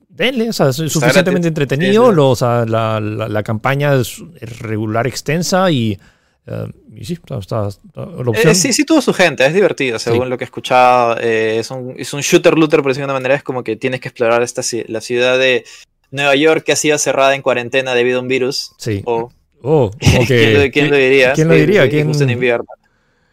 denle, 0.08 0.50
o 0.50 0.52
sea, 0.52 0.68
es 0.68 0.76
suficientemente 0.76 1.48
entretenido, 1.48 2.12
la, 2.12 2.64
la, 2.64 3.00
la, 3.00 3.42
campaña 3.42 3.96
es 3.96 4.22
regular 4.60 5.08
extensa 5.08 5.68
y 5.72 5.98
eh, 6.46 6.66
y 6.96 7.04
sí, 7.04 7.18
está, 7.38 7.68
eh, 7.68 8.54
sí, 8.54 8.72
sí 8.72 8.84
tuvo 8.84 9.00
su 9.00 9.12
gente, 9.12 9.46
es 9.46 9.54
divertido, 9.54 9.98
según 9.98 10.28
lo 10.28 10.38
que 10.38 10.44
he 10.44 10.46
escuchado. 10.46 11.16
Eh, 11.20 11.58
es, 11.58 11.70
un, 11.70 11.94
es 11.96 12.12
un 12.12 12.20
shooter 12.20 12.56
looter, 12.56 12.80
por 12.82 12.90
decirlo 12.90 13.06
de 13.06 13.12
una 13.12 13.20
manera, 13.20 13.34
es 13.34 13.42
como 13.42 13.62
que 13.62 13.76
tienes 13.76 14.00
que 14.00 14.08
explorar 14.08 14.42
esta, 14.42 14.62
la 14.88 15.00
ciudad 15.00 15.38
de 15.38 15.64
Nueva 16.10 16.34
York 16.34 16.64
que 16.64 16.72
ha 16.72 16.76
sido 16.76 16.98
cerrada 16.98 17.34
en 17.34 17.42
cuarentena 17.42 17.94
debido 17.94 18.18
a 18.18 18.22
un 18.22 18.28
virus. 18.28 18.72
Sí. 18.78 19.02
O, 19.04 19.30
oh, 19.62 19.90
¿quién, 19.98 20.90
lo, 20.90 20.96
diría? 20.96 21.34
¿Quién 21.34 21.48
lo 21.48 21.54
diría? 21.54 21.88
¿Quién... 21.88 22.10
en 22.10 22.30
invierno. 22.30 22.66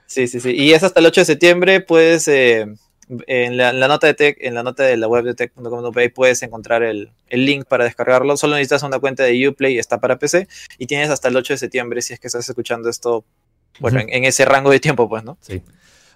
Sí, 0.05 0.27
sí, 0.27 0.39
sí. 0.39 0.51
Y 0.51 0.73
es 0.73 0.83
hasta 0.83 0.99
el 0.99 1.05
8 1.05 1.21
de 1.21 1.25
septiembre, 1.25 1.81
pues 1.81 2.29
en 3.27 3.57
la, 3.57 3.71
nota 3.87 4.07
de 4.07 4.13
tech, 4.13 4.37
en 4.41 4.53
la 4.53 4.63
nota 4.63 4.83
de 4.83 4.97
la 4.97 5.07
web 5.07 5.23
de 5.23 5.33
tech.com.py 5.33 6.09
puedes 6.09 6.41
encontrar 6.43 6.83
el, 6.83 7.09
el, 7.29 7.45
link 7.45 7.65
para 7.65 7.85
descargarlo. 7.85 8.35
Solo 8.35 8.55
necesitas 8.55 8.83
una 8.83 8.99
cuenta 8.99 9.23
de 9.23 9.47
Uplay 9.47 9.75
y 9.75 9.79
está 9.79 9.99
para 9.99 10.17
PC. 10.17 10.47
Y 10.77 10.87
tienes 10.87 11.09
hasta 11.09 11.29
el 11.29 11.37
8 11.37 11.53
de 11.53 11.57
septiembre 11.57 12.01
si 12.01 12.13
es 12.13 12.19
que 12.19 12.27
estás 12.27 12.47
escuchando 12.47 12.89
esto, 12.89 13.23
bueno, 13.79 13.99
en, 13.99 14.25
ese 14.25 14.45
rango 14.45 14.71
de 14.71 14.79
tiempo, 14.79 15.07
pues, 15.07 15.23
¿no? 15.23 15.37
Sí. 15.41 15.61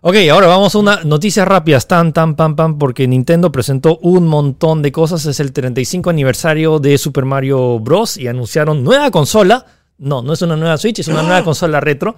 Ok, 0.01 0.15
ahora 0.31 0.47
vamos 0.47 0.73
a 0.73 0.79
una 0.79 1.03
noticia 1.03 1.45
rápida, 1.45 1.79
tan, 1.79 2.11
tan, 2.11 2.35
pam, 2.35 2.55
pam, 2.55 2.79
porque 2.79 3.07
Nintendo 3.07 3.51
presentó 3.51 3.97
un 3.99 4.27
montón 4.27 4.81
de 4.81 4.91
cosas. 4.91 5.25
Es 5.27 5.39
el 5.39 5.53
35 5.53 6.09
aniversario 6.09 6.79
de 6.79 6.97
Super 6.97 7.23
Mario 7.23 7.79
Bros. 7.79 8.17
y 8.17 8.27
anunciaron 8.27 8.83
nueva 8.83 9.11
consola. 9.11 9.65
No, 9.99 10.23
no 10.23 10.33
es 10.33 10.41
una 10.41 10.57
nueva 10.57 10.77
Switch, 10.77 10.99
es 10.99 11.07
una 11.07 11.21
nueva 11.21 11.43
consola 11.45 11.79
retro. 11.79 12.15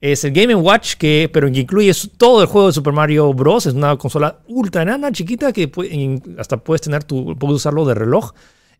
Es 0.00 0.24
el 0.24 0.32
Game 0.32 0.54
Watch, 0.54 0.94
que, 0.94 1.28
pero 1.30 1.50
que 1.52 1.60
incluye 1.60 1.92
todo 2.16 2.40
el 2.40 2.48
juego 2.48 2.68
de 2.68 2.72
Super 2.72 2.92
Mario 2.92 3.34
Bros. 3.34 3.66
Es 3.66 3.74
una 3.74 3.96
consola 3.96 4.38
ultra 4.48 4.82
enana, 4.82 5.12
chiquita, 5.12 5.52
que 5.52 5.70
hasta 6.38 6.56
puedes 6.56 6.80
tener 6.80 7.04
tu, 7.04 7.36
puedes 7.36 7.56
usarlo 7.56 7.84
de 7.84 7.94
reloj. 7.94 8.32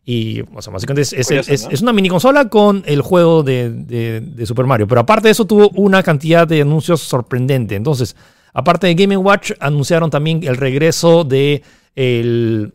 Y, 0.07 0.41
o 0.55 0.63
sea, 0.63 0.73
básicamente 0.73 1.03
es, 1.03 1.83
una 1.83 1.93
mini 1.93 2.09
consola 2.09 2.49
con 2.49 2.83
el 2.87 3.03
juego 3.03 3.43
de, 3.43 3.71
de, 3.71 4.47
Super 4.47 4.65
Mario. 4.65 4.89
Pero 4.89 5.03
aparte 5.03 5.29
de 5.29 5.33
eso, 5.33 5.45
tuvo 5.45 5.69
una 5.75 6.03
cantidad 6.03 6.49
de 6.49 6.63
anuncios 6.63 7.03
sorprendente. 7.03 7.75
Entonces, 7.75 8.17
aparte 8.55 8.87
de 8.87 8.95
Game 8.95 9.17
Watch, 9.19 9.53
anunciaron 9.61 10.09
también 10.09 10.43
el 10.45 10.57
regreso 10.57 11.25
de 11.25 11.63
el 11.97 12.73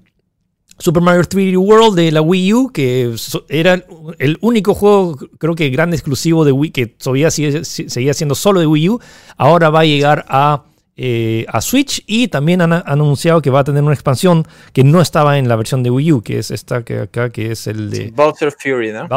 Super 0.78 1.02
Mario 1.02 1.22
3D 1.22 1.58
World 1.58 1.96
de 1.96 2.12
la 2.12 2.22
Wii 2.22 2.54
U, 2.54 2.72
que 2.72 3.16
era 3.50 3.84
el 4.20 4.38
único 4.42 4.74
juego, 4.74 5.18
creo 5.38 5.56
que 5.56 5.70
grande 5.70 5.96
exclusivo 5.96 6.44
de 6.44 6.52
Wii, 6.52 6.72
que 6.72 6.88
todavía 6.88 7.32
seguía 7.32 8.14
siendo 8.14 8.36
solo 8.36 8.60
de 8.60 8.68
Wii 8.68 8.90
U. 8.90 9.00
Ahora 9.38 9.70
va 9.70 9.82
a 9.82 9.86
llegar 9.86 10.26
a 10.28 10.64
eh, 10.98 11.46
a 11.50 11.60
Switch 11.60 12.04
y 12.08 12.30
también 12.30 12.62
han, 12.62 12.72
anunciado 12.72 13.42
que 13.42 13.50
va 13.50 13.60
a 13.60 13.64
tener 13.66 13.84
una 13.84 13.94
expansión 13.94 14.48
que 14.72 14.86
no 14.86 15.02
estaba 15.02 15.38
en 15.38 15.50
la 15.50 15.58
versión 15.58 15.84
de 15.84 15.90
Wii 15.90 16.12
U, 16.14 16.22
que 16.22 16.40
es 16.40 16.52
esta 16.52 16.84
que 16.84 17.00
acá, 17.00 17.32
que 17.32 17.52
es 17.52 17.68
el 17.68 17.90
de... 17.90 18.12
Bowser 18.16 18.54
Fury, 18.58 18.94
¿no? 18.94 19.08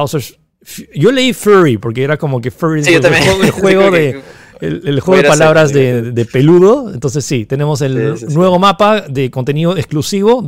yo 0.93 1.13
leí 1.13 1.33
Furry 1.33 1.79
porque 1.79 2.03
era 2.03 2.17
como 2.17 2.41
que 2.41 2.51
Furry 2.51 2.83
sí, 2.83 2.95
el, 2.95 3.03
juego, 3.03 3.43
el, 3.45 3.51
juego 3.53 3.91
de... 3.93 4.23
El, 4.61 4.99
juego 4.99 5.23
de 5.23 5.29
palabras 5.29 5.73
de, 5.73 6.29
peludo. 6.33 6.93
Entonces 6.93 7.25
sí, 7.25 7.47
tenemos 7.47 7.81
el 7.81 8.17
nuevo 8.35 8.59
mapa 8.59 9.03
de 9.03 9.31
contenido 9.31 9.77
exclusivo 9.77 10.43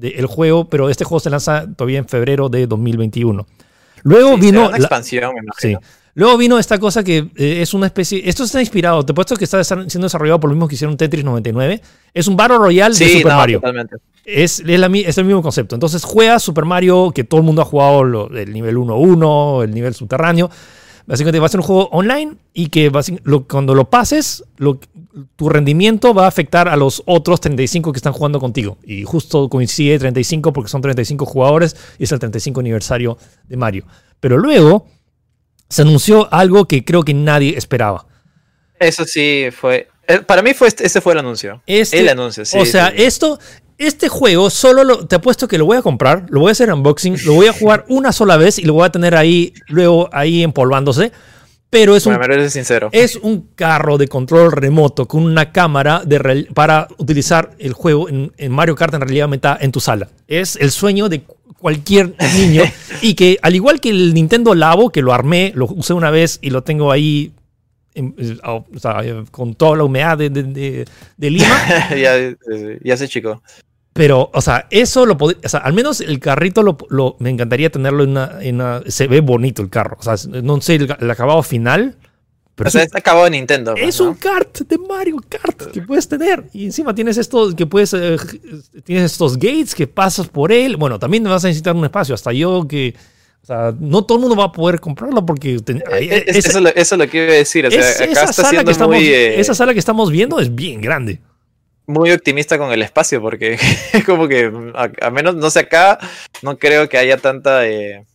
del 0.00 0.12
de, 0.12 0.18
el 0.18 0.26
juego, 0.26 0.68
pero 0.68 0.88
este 0.88 1.04
juego 1.04 1.20
se 1.20 1.30
lanza 1.30 1.66
todavía 1.76 1.98
en 1.98 2.08
febrero 2.08 2.48
de 2.48 2.66
2021. 2.66 3.46
Luego 4.02 4.36
vino... 4.38 4.68
Una 4.68 4.76
expansión, 4.76 5.34
me 5.34 5.40
imagino. 5.40 5.80
Luego 6.14 6.36
vino 6.36 6.58
esta 6.58 6.78
cosa 6.78 7.04
que 7.04 7.28
eh, 7.36 7.62
es 7.62 7.72
una 7.72 7.86
especie. 7.86 8.28
Esto 8.28 8.44
está 8.44 8.60
inspirado, 8.60 9.04
te 9.04 9.14
puesto 9.14 9.36
que 9.36 9.44
está 9.44 9.62
siendo 9.62 10.06
desarrollado 10.06 10.40
por 10.40 10.50
lo 10.50 10.56
mismo 10.56 10.66
que 10.66 10.74
hicieron 10.74 10.96
Tetris 10.96 11.24
99. 11.24 11.80
Es 12.12 12.26
un 12.26 12.36
Battle 12.36 12.58
Royale 12.58 12.96
de 12.96 13.08
Super 13.08 13.32
Mario. 13.34 13.62
Es, 14.24 14.60
es, 14.60 15.18
el 15.18 15.24
mismo 15.24 15.42
concepto. 15.42 15.76
Entonces 15.76 16.02
juega 16.04 16.38
Super 16.38 16.64
Mario, 16.64 17.12
que 17.14 17.24
todo 17.24 17.40
el 17.40 17.46
mundo 17.46 17.62
ha 17.62 17.64
jugado 17.64 18.28
el 18.34 18.52
nivel 18.52 18.76
1-1, 18.76 19.64
el 19.64 19.70
nivel 19.72 19.94
subterráneo. 19.94 20.50
Básicamente 21.06 21.40
va 21.40 21.46
a 21.46 21.48
ser 21.48 21.60
un 21.60 21.66
juego 21.66 21.88
online 21.92 22.34
y 22.54 22.68
que 22.68 22.90
cuando 23.48 23.74
lo 23.74 23.88
pases, 23.88 24.44
tu 25.36 25.48
rendimiento 25.48 26.14
va 26.14 26.24
a 26.24 26.28
afectar 26.28 26.68
a 26.68 26.76
los 26.76 27.02
otros 27.06 27.40
35 27.40 27.92
que 27.92 27.96
están 27.98 28.12
jugando 28.12 28.40
contigo. 28.40 28.78
Y 28.84 29.04
justo 29.04 29.48
coincide 29.48 29.98
35 29.98 30.52
porque 30.52 30.70
son 30.70 30.82
35 30.82 31.26
jugadores 31.26 31.76
y 31.98 32.04
es 32.04 32.12
el 32.12 32.18
35 32.18 32.60
aniversario 32.60 33.18
de 33.48 33.56
Mario. 33.56 33.86
Pero 34.20 34.38
luego 34.38 34.86
se 35.68 35.82
anunció 35.82 36.32
algo 36.32 36.66
que 36.66 36.84
creo 36.84 37.02
que 37.02 37.14
nadie 37.14 37.56
esperaba. 37.56 38.06
Eso 38.78 39.04
sí 39.04 39.48
fue. 39.52 39.88
Eh, 40.08 40.18
para 40.20 40.42
mí 40.42 40.54
fue 40.54 40.68
este, 40.68 40.86
ese 40.86 41.00
fue 41.00 41.12
el 41.12 41.20
anuncio. 41.20 41.62
Este, 41.66 42.00
el 42.00 42.08
anuncio, 42.08 42.44
sí. 42.44 42.58
O 42.58 42.64
sea, 42.64 42.88
esto, 42.88 43.38
este 43.78 44.08
juego 44.08 44.50
solo 44.50 44.84
lo, 44.84 45.06
te 45.06 45.16
apuesto 45.16 45.46
que 45.46 45.58
lo 45.58 45.66
voy 45.66 45.76
a 45.76 45.82
comprar, 45.82 46.26
lo 46.28 46.40
voy 46.40 46.48
a 46.48 46.52
hacer 46.52 46.72
unboxing, 46.72 47.16
lo 47.24 47.34
voy 47.34 47.46
a 47.46 47.52
jugar 47.52 47.84
una 47.88 48.12
sola 48.12 48.36
vez 48.36 48.58
y 48.58 48.62
lo 48.62 48.74
voy 48.74 48.84
a 48.84 48.90
tener 48.90 49.14
ahí 49.14 49.54
luego 49.68 50.08
ahí 50.12 50.42
empolvándose. 50.42 51.12
Pero 51.70 51.94
es 51.94 52.04
un, 52.04 52.18
sincero. 52.50 52.88
es 52.90 53.14
un 53.14 53.48
carro 53.54 53.96
de 53.96 54.08
control 54.08 54.50
remoto 54.50 55.06
con 55.06 55.22
una 55.22 55.52
cámara 55.52 56.02
de, 56.04 56.48
para 56.52 56.88
utilizar 56.98 57.52
el 57.58 57.74
juego 57.74 58.08
en, 58.08 58.32
en 58.36 58.50
Mario 58.50 58.74
Kart 58.74 58.92
en 58.94 59.00
realidad 59.00 59.28
meta 59.28 59.56
en 59.60 59.70
tu 59.70 59.78
sala. 59.78 60.08
Es 60.26 60.56
el 60.56 60.72
sueño 60.72 61.08
de 61.08 61.22
cualquier 61.60 62.14
niño 62.34 62.64
y 63.02 63.14
que 63.14 63.38
al 63.42 63.54
igual 63.54 63.80
que 63.80 63.90
el 63.90 64.14
Nintendo 64.14 64.54
Labo, 64.54 64.90
que 64.90 65.02
lo 65.02 65.12
armé, 65.12 65.52
lo 65.54 65.66
usé 65.66 65.92
una 65.92 66.10
vez 66.10 66.40
y 66.42 66.50
lo 66.50 66.64
tengo 66.64 66.90
ahí 66.90 67.32
eh, 67.94 69.24
con 69.30 69.54
toda 69.54 69.76
la 69.76 69.84
humedad 69.84 70.18
de, 70.18 70.30
de, 70.30 71.30
Lima. 71.30 71.90
ya, 71.90 72.34
ya 72.82 72.96
sé, 72.96 73.08
chico. 73.08 73.42
Pero, 73.92 74.30
o 74.32 74.40
sea, 74.40 74.66
eso 74.70 75.04
lo 75.04 75.16
podría, 75.16 75.40
o 75.44 75.48
sea, 75.48 75.60
al 75.60 75.72
menos 75.72 76.00
el 76.00 76.20
carrito 76.20 76.62
lo, 76.62 77.16
me 77.18 77.30
encantaría 77.30 77.70
tenerlo 77.70 78.04
en 78.04 78.10
una, 78.10 78.38
en 78.40 78.54
una, 78.56 78.82
se 78.86 79.08
ve 79.08 79.20
bonito 79.20 79.62
el 79.62 79.68
carro. 79.68 79.96
O 79.98 80.02
sea, 80.02 80.14
no 80.42 80.60
sé 80.60 80.76
el 80.76 81.10
acabado 81.10 81.42
final, 81.42 81.96
pero 82.60 82.68
o 82.68 82.70
sea, 82.72 82.82
está 82.82 82.98
acabado 82.98 83.26
en 83.26 83.32
Nintendo. 83.32 83.72
Pues, 83.72 83.88
es 83.88 84.00
un 84.00 84.12
kart 84.16 84.60
de 84.60 84.76
Mario 84.76 85.16
Kart 85.26 85.70
que 85.72 85.80
puedes 85.80 86.06
tener. 86.06 86.44
Y 86.52 86.66
encima 86.66 86.94
tienes 86.94 87.16
estos 87.16 87.54
que 87.54 87.64
puedes. 87.64 87.94
Eh, 87.94 88.18
tienes 88.84 89.12
estos 89.12 89.38
gates 89.38 89.74
que 89.74 89.86
pasas 89.86 90.28
por 90.28 90.52
él. 90.52 90.76
Bueno, 90.76 90.98
también 90.98 91.24
vas 91.24 91.42
a 91.42 91.48
necesitar 91.48 91.74
un 91.74 91.86
espacio. 91.86 92.14
Hasta 92.14 92.34
yo 92.34 92.68
que. 92.68 92.94
O 93.42 93.46
sea, 93.46 93.74
no 93.80 94.04
todo 94.04 94.18
el 94.18 94.20
mundo 94.20 94.36
va 94.36 94.44
a 94.44 94.52
poder 94.52 94.78
comprarlo 94.78 95.24
porque. 95.24 95.54
Eh, 95.54 96.24
eso, 96.26 96.58
es 96.58 96.92
lo, 96.92 97.08
que 97.08 97.24
iba 97.24 97.32
a 97.32 97.36
decir. 97.36 97.66
O 97.66 97.70
sea, 97.70 97.80
acá 97.80 98.04
está 98.04 98.32
sala 98.34 98.62
que 98.62 98.72
estamos, 98.72 98.94
muy, 98.94 99.06
eh, 99.06 99.40
esa 99.40 99.54
sala 99.54 99.72
que 99.72 99.78
estamos 99.78 100.10
viendo 100.10 100.38
es 100.38 100.54
bien 100.54 100.82
grande. 100.82 101.18
Muy 101.86 102.12
optimista 102.12 102.58
con 102.58 102.70
el 102.70 102.82
espacio 102.82 103.20
porque 103.20 103.54
es 103.92 104.04
como 104.04 104.28
que, 104.28 104.52
a, 104.74 105.10
menos, 105.10 105.34
no 105.36 105.50
sé, 105.50 105.60
acá 105.60 105.98
no 106.42 106.58
creo 106.58 106.88
que 106.88 106.98
haya 106.98 107.16
tanta, 107.16 107.62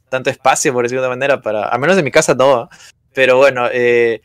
tanto 0.09 0.30
espacio, 0.30 0.74
por 0.74 0.84
decirlo 0.84 1.01
de 1.01 1.07
una 1.07 1.16
manera, 1.16 1.41
para. 1.41 1.68
A 1.70 1.78
menos 1.78 1.97
en 1.97 2.05
mi 2.05 2.11
casa 2.11 2.34
no. 2.34 2.70
Pero 3.16 3.38
bueno, 3.38 3.70
eh, 3.72 4.22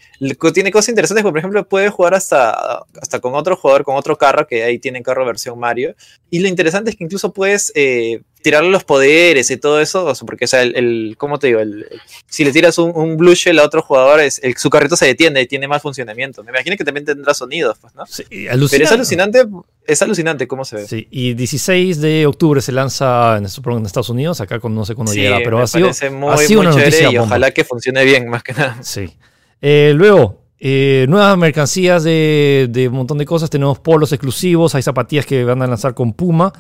tiene 0.53 0.73
cosas 0.73 0.89
interesantes, 0.89 1.23
por 1.23 1.39
ejemplo, 1.39 1.67
puede 1.67 1.91
jugar 1.91 2.13
hasta, 2.13 2.83
hasta 3.01 3.21
con 3.21 3.35
otro 3.37 3.55
jugador, 3.55 3.85
con 3.85 3.97
otro 3.97 4.19
carro, 4.19 4.49
que 4.49 4.65
ahí 4.65 4.81
tienen 4.81 5.05
carro 5.05 5.25
versión 5.25 5.59
Mario. 5.61 5.95
Y 6.29 6.41
lo 6.41 6.49
interesante 6.49 6.91
es 6.91 6.97
que 6.97 7.05
incluso 7.05 7.33
puedes 7.33 7.71
eh, 7.77 8.23
tirarle 8.43 8.71
los 8.71 8.85
poderes 8.85 9.51
y 9.51 9.57
todo 9.57 9.81
eso, 9.81 10.13
porque, 10.27 10.45
o 10.45 10.49
sea, 10.49 10.63
el, 10.63 10.77
el 10.77 11.15
¿cómo 11.19 11.39
te 11.39 11.49
digo? 11.49 11.61
El, 11.61 11.87
si 12.27 12.45
le 12.45 12.53
tiras 12.53 12.79
un, 12.79 12.93
un, 12.95 13.17
blue 13.17 13.35
shell 13.35 13.59
a 13.59 13.65
otro 13.65 13.83
jugador, 13.83 14.21
es, 14.21 14.41
su 14.57 14.71
carrito 14.71 14.97
se 14.97 15.07
detiene 15.07 15.43
y 15.43 15.47
tiene 15.47 15.69
más 15.69 15.83
funcionamiento. 15.83 16.43
Me 16.43 16.51
imagino 16.51 16.77
que 16.77 16.85
también 16.85 17.05
tendrá 17.05 17.35
sonidos, 17.35 17.79
pues, 17.81 17.95
¿no? 17.95 18.07
Sí, 18.07 18.25
Pero 18.29 18.85
es 18.85 18.93
alucinante, 18.93 19.47
es 19.87 20.03
alucinante 20.03 20.47
cómo 20.47 20.65
se 20.65 20.77
ve. 20.77 20.87
Sí, 20.87 21.07
y 21.11 21.35
16 21.35 22.01
de 22.01 22.27
octubre 22.27 22.61
se 22.61 22.73
lanza 22.73 23.37
en, 23.37 23.45
Estados 23.45 24.09
Unidos, 24.09 24.41
acá 24.41 24.59
con, 24.59 24.75
no 24.75 24.85
sé 24.85 24.95
cuándo 24.95 25.13
llegará, 25.13 25.41
pero 25.45 25.59
ha 25.61 25.67
sido, 25.67 25.91
muy, 26.13 26.33
ha 26.33 26.37
sido 26.39 26.61
una 26.61 26.71
noticia. 26.71 27.11
Y 27.11 27.19
ojalá 27.19 27.51
que 27.51 27.65
funcione 27.65 28.05
bien, 28.05 28.29
más 28.29 28.43
que 28.43 28.53
nada. 28.53 28.79
Sí. 28.83 29.17
Eh, 29.61 29.93
luego, 29.95 30.41
eh, 30.59 31.07
nuevas 31.09 31.37
mercancías 31.37 32.03
de, 32.05 32.69
de, 32.71 32.89
un 32.89 32.95
montón 32.95 33.19
de 33.19 33.27
cosas. 33.27 33.51
Tenemos 33.51 33.79
polos 33.79 34.13
exclusivos, 34.13 34.75
hay 34.75 34.83
zapatillas 34.83 35.27
que 35.27 35.45
van 35.45 35.63
a 35.63 35.67
lanzar 35.67 35.95
con 35.95 36.13
Puma. 36.13 36.53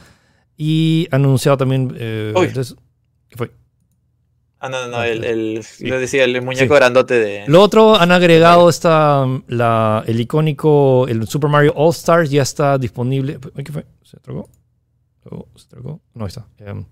Y 0.62 1.08
anunciado 1.10 1.56
también. 1.56 1.96
Eh, 1.98 2.34
¿Qué 3.30 3.34
fue? 3.34 3.50
Ah, 4.58 4.68
no, 4.68 4.88
no, 4.88 5.02
el, 5.02 5.24
el 5.24 5.64
decía, 5.78 6.24
el 6.24 6.42
muñeco 6.42 6.74
grandote 6.74 7.14
de. 7.14 7.44
Lo 7.46 7.62
otro, 7.62 7.98
han 7.98 8.12
agregado 8.12 8.68
esta, 8.68 9.24
la, 9.48 10.04
el 10.06 10.20
icónico, 10.20 11.08
el 11.08 11.26
Super 11.26 11.48
Mario 11.48 11.72
All 11.76 11.92
Stars 11.92 12.30
ya 12.30 12.42
está 12.42 12.76
disponible. 12.76 13.38
¿Qué 13.56 13.72
fue? 13.72 13.86
¿Se 14.02 14.18
trocó? 14.18 14.50
¿Se 15.56 15.66
trocó? 15.66 16.02
No, 16.12 16.26
ahí 16.26 16.28
está. 16.28 16.46
Em, 16.58 16.84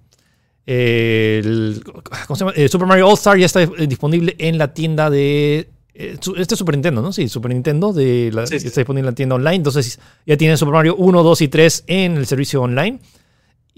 el, 0.64 1.82
¿Cómo 2.26 2.36
se 2.36 2.44
llama? 2.46 2.52
El 2.56 2.70
Super 2.70 2.88
Mario 2.88 3.08
All 3.08 3.14
Stars 3.18 3.38
ya 3.38 3.46
está 3.46 3.66
disponible 3.66 4.34
en 4.38 4.56
la 4.56 4.72
tienda 4.72 5.10
de 5.10 5.68
eh, 5.92 6.16
este 6.38 6.54
es 6.54 6.58
Super 6.58 6.74
Nintendo, 6.74 7.02
¿no? 7.02 7.12
Sí, 7.12 7.28
Super 7.28 7.52
Nintendo 7.52 7.92
de 7.92 8.30
la, 8.32 8.44
está 8.44 8.56
disponible 8.56 9.00
en 9.00 9.12
la 9.12 9.14
tienda 9.14 9.34
online. 9.34 9.56
Entonces 9.56 10.00
ya 10.24 10.38
tienen 10.38 10.56
Super 10.56 10.72
Mario 10.72 10.96
1, 10.96 11.22
2 11.22 11.40
y 11.42 11.48
3 11.48 11.84
en 11.86 12.16
el 12.16 12.24
servicio 12.24 12.62
online. 12.62 13.00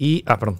Y, 0.03 0.25
ah, 0.25 0.39
perdón. 0.39 0.59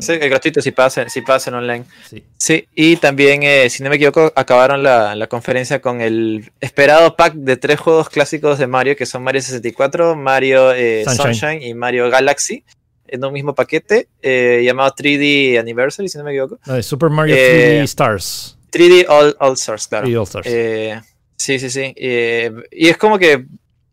Sí, 0.00 0.12
es 0.14 0.30
gratuito 0.30 0.62
si 0.62 0.70
pasan, 0.70 1.10
si 1.10 1.20
pasan 1.20 1.52
online. 1.52 1.84
Sí. 2.08 2.24
sí 2.38 2.66
y 2.74 2.96
también, 2.96 3.42
eh, 3.42 3.68
si 3.68 3.82
no 3.82 3.90
me 3.90 3.96
equivoco, 3.96 4.32
acabaron 4.34 4.82
la, 4.82 5.14
la, 5.14 5.26
conferencia 5.26 5.82
con 5.82 6.00
el 6.00 6.50
esperado 6.58 7.14
pack 7.14 7.34
de 7.34 7.58
tres 7.58 7.78
juegos 7.78 8.08
clásicos 8.08 8.58
de 8.58 8.66
Mario, 8.66 8.96
que 8.96 9.04
son 9.04 9.22
Mario 9.22 9.42
64, 9.42 10.16
Mario 10.16 10.72
eh, 10.72 11.04
Sunshine. 11.04 11.62
y 11.62 11.74
Mario 11.74 12.08
Galaxy, 12.08 12.64
en 13.06 13.22
un 13.22 13.34
mismo 13.34 13.54
paquete, 13.54 14.08
eh, 14.22 14.62
llamado 14.64 14.94
3D 14.94 15.60
Anniversary, 15.60 16.08
si 16.08 16.16
no 16.16 16.24
me 16.24 16.30
equivoco. 16.30 16.58
No, 16.64 16.82
Super 16.82 17.10
Mario 17.10 17.36
3D 17.36 17.82
Stars. 17.82 18.56
3D 18.72 19.04
All, 19.06 19.36
All 19.38 19.52
Stars, 19.52 19.86
claro. 19.86 20.06
3D 20.06 20.16
All 20.16 20.24
Stars. 20.24 21.04
sí, 21.36 21.58
sí, 21.58 21.68
sí. 21.68 21.94
y 21.94 22.88
es 22.88 22.96
como 22.96 23.18
que 23.18 23.44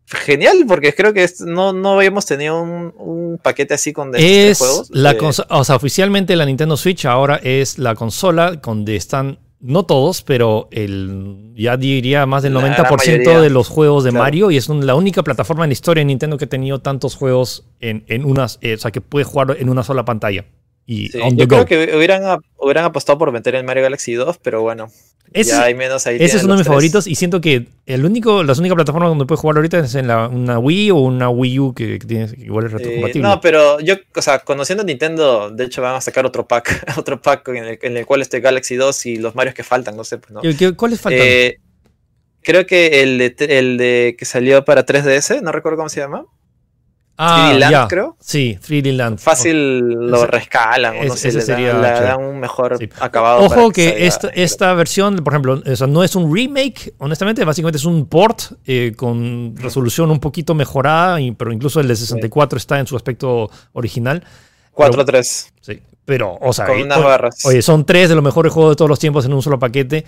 genial, 0.06 0.64
porque 0.68 0.94
creo 0.94 1.12
que 1.12 1.28
no, 1.40 1.72
no 1.72 1.96
habíamos 1.96 2.26
tenido 2.26 2.62
un, 2.62 3.40
paquete 3.42 3.74
así 3.74 3.92
con 3.92 4.12
de 4.12 4.50
es 4.50 4.58
juegos. 4.58 4.88
La 4.90 5.12
eh, 5.12 5.18
o 5.20 5.64
sea, 5.64 5.76
oficialmente 5.76 6.36
la 6.36 6.46
Nintendo 6.46 6.76
Switch 6.76 7.04
ahora 7.06 7.36
es 7.42 7.78
la 7.78 7.94
consola 7.94 8.52
donde 8.52 8.96
están, 8.96 9.38
no 9.60 9.84
todos, 9.84 10.22
pero 10.22 10.68
el 10.70 11.52
ya 11.54 11.76
diría 11.76 12.24
más 12.26 12.42
del 12.42 12.54
90% 12.54 13.40
de 13.40 13.50
los 13.50 13.68
juegos 13.68 14.04
de 14.04 14.12
Mario 14.12 14.50
y 14.50 14.56
es 14.56 14.68
la 14.68 14.94
única 14.94 15.22
plataforma 15.22 15.64
en 15.64 15.70
la 15.70 15.74
historia 15.74 16.02
de 16.02 16.06
Nintendo 16.06 16.38
que 16.38 16.44
ha 16.44 16.48
tenido 16.48 16.80
tantos 16.80 17.16
juegos 17.16 17.66
en, 17.80 18.04
en 18.06 18.24
unas, 18.24 18.58
eh, 18.62 18.74
o 18.74 18.78
sea, 18.78 18.90
que 18.90 19.00
puede 19.00 19.24
jugar 19.24 19.56
en 19.58 19.68
una 19.68 19.82
sola 19.82 20.04
pantalla. 20.04 20.44
Y 20.86 21.08
Sí, 21.08 21.18
on 21.20 21.36
yo 21.36 21.48
creo 21.48 21.64
que 21.66 21.96
hubieran, 21.96 22.40
hubieran 22.58 22.84
apostado 22.84 23.18
por 23.18 23.32
meter 23.32 23.54
el 23.56 23.64
Mario 23.64 23.82
Galaxy 23.82 24.14
2, 24.14 24.38
pero 24.38 24.62
bueno. 24.62 24.88
Ese- 25.32 25.50
ya 25.50 25.64
hay 25.64 25.74
menos 25.74 26.06
ahí. 26.06 26.16
Ese 26.20 26.36
es 26.36 26.44
uno 26.44 26.52
de 26.54 26.58
mis 26.58 26.64
tres. 26.64 26.68
favoritos 26.68 27.06
y 27.08 27.16
siento 27.16 27.40
que 27.40 27.66
el 27.86 28.04
único, 28.04 28.44
las 28.44 28.60
únicas 28.60 28.76
plataformas 28.76 29.08
donde 29.10 29.26
puedes 29.26 29.40
jugar 29.40 29.56
ahorita 29.56 29.80
es 29.80 29.96
en 29.96 30.06
la, 30.06 30.28
una 30.28 30.58
Wii 30.60 30.92
o 30.92 30.96
una 30.98 31.28
Wii 31.28 31.58
U 31.58 31.74
que, 31.74 31.98
que 31.98 32.06
tienes, 32.06 32.32
igual 32.38 32.66
es 32.66 32.72
Eh, 32.72 32.76
retrocompatible. 32.78 33.28
no, 33.28 33.40
pero 33.40 33.80
yo, 33.80 33.96
o 34.14 34.22
sea, 34.22 34.38
conociendo 34.38 34.82
a 34.82 34.86
Nintendo, 34.86 35.50
de 35.50 35.64
hecho 35.64 35.82
van 35.82 35.96
a 35.96 36.00
sacar 36.00 36.24
otro 36.26 36.46
pack, 36.46 36.84
otro 36.98 37.20
pack 37.20 37.48
en 37.48 37.64
el, 37.64 37.78
en 37.82 37.96
el 37.96 38.06
cual 38.06 38.22
esté 38.22 38.38
Galaxy 38.40 38.76
2 38.76 39.06
y 39.06 39.16
los 39.16 39.34
Marios 39.34 39.54
que 39.56 39.64
faltan, 39.64 39.96
no 39.96 40.04
sé, 40.04 40.18
pues 40.18 40.30
no. 40.30 40.40
¿Qué- 40.42 40.56
qué- 40.56 40.72
¿Cuáles 40.74 41.00
faltan? 41.00 41.20
Eh, 41.22 41.56
creo 42.42 42.64
que 42.64 43.02
el 43.02 43.18
de, 43.18 43.34
el 43.58 43.76
de 43.78 44.14
que 44.16 44.24
salió 44.24 44.64
para 44.64 44.86
3DS, 44.86 45.42
no 45.42 45.50
recuerdo 45.50 45.78
cómo 45.78 45.88
se 45.88 45.98
llama. 46.00 46.24
Ah, 47.18 47.52
3D 47.54 47.58
Land, 47.58 47.88
creo. 47.88 48.16
Sí, 48.20 48.58
3D 48.60 48.92
Land. 48.94 49.18
Fácil 49.18 49.78
lo 49.88 50.26
rescalan, 50.26 50.96
o 50.98 51.04
no 51.04 51.16
sé, 51.16 51.28
le 51.28 51.34
dan- 51.38 51.46
sería 51.46 51.72
le 51.74 51.88
dan 51.88 52.20
un 52.22 52.38
mejor 52.40 52.76
Sí. 52.78 52.88
acabado. 53.00 53.40
Ojo 53.44 53.70
que 53.70 54.06
esta, 54.06 54.28
esta 54.28 54.74
versión, 54.74 55.16
por 55.16 55.32
ejemplo, 55.32 55.62
o 55.64 55.76
sea, 55.76 55.86
no 55.86 56.02
es 56.04 56.14
un 56.16 56.34
remake, 56.34 56.94
honestamente, 56.98 57.44
básicamente 57.44 57.78
es 57.78 57.84
un 57.84 58.06
port 58.06 58.42
eh, 58.66 58.92
con 58.96 59.54
resolución 59.56 60.10
un 60.10 60.20
poquito 60.20 60.54
mejorada, 60.54 61.20
y- 61.20 61.32
pero 61.32 61.52
incluso 61.52 61.80
el 61.80 61.88
de 61.88 61.96
64 61.96 62.56
está 62.58 62.78
en 62.78 62.86
su 62.86 62.96
aspecto 62.96 63.50
original. 63.72 64.22
4-3, 64.72 65.52
Sí. 65.60 65.80
Pero, 66.04 66.38
o 66.40 66.52
sea, 66.52 66.66
con 66.66 66.80
unas 66.80 66.98
o- 66.98 67.02
barras. 67.02 67.44
oye, 67.44 67.62
son 67.62 67.84
tres 67.84 68.08
de 68.08 68.14
los 68.14 68.22
mejores 68.22 68.52
juegos 68.52 68.72
de 68.72 68.76
todos 68.76 68.88
los 68.88 68.98
tiempos 69.00 69.24
en 69.24 69.32
un 69.32 69.42
solo 69.42 69.58
paquete. 69.58 70.04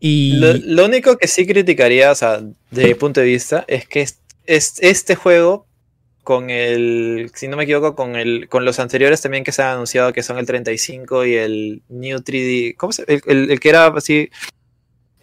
Y 0.00 0.36
Lo, 0.38 0.52
lo 0.54 0.84
único 0.86 1.16
que 1.18 1.26
sí 1.28 1.46
criticaría, 1.46 2.10
o 2.10 2.14
sea, 2.14 2.40
de 2.70 2.84
mi 2.86 2.94
punto 2.94 3.20
de 3.20 3.26
vista, 3.26 3.64
es 3.68 3.86
que 3.86 4.02
es, 4.02 4.18
es- 4.46 4.78
este 4.80 5.14
juego, 5.14 5.65
con 6.26 6.50
el, 6.50 7.30
si 7.34 7.46
no 7.46 7.56
me 7.56 7.62
equivoco, 7.62 7.94
con 7.94 8.16
el, 8.16 8.48
con 8.48 8.64
los 8.64 8.80
anteriores 8.80 9.22
también 9.22 9.44
que 9.44 9.52
se 9.52 9.62
han 9.62 9.74
anunciado, 9.74 10.12
que 10.12 10.24
son 10.24 10.38
el 10.38 10.44
35 10.46 11.24
y 11.24 11.34
el 11.36 11.82
New 11.88 12.18
3D, 12.18 12.74
¿cómo 12.76 12.90
se 12.92 13.04
el, 13.06 13.22
el- 13.26 13.50
el 13.52 13.60
que 13.60 13.68
era 13.68 13.86
así, 13.86 14.28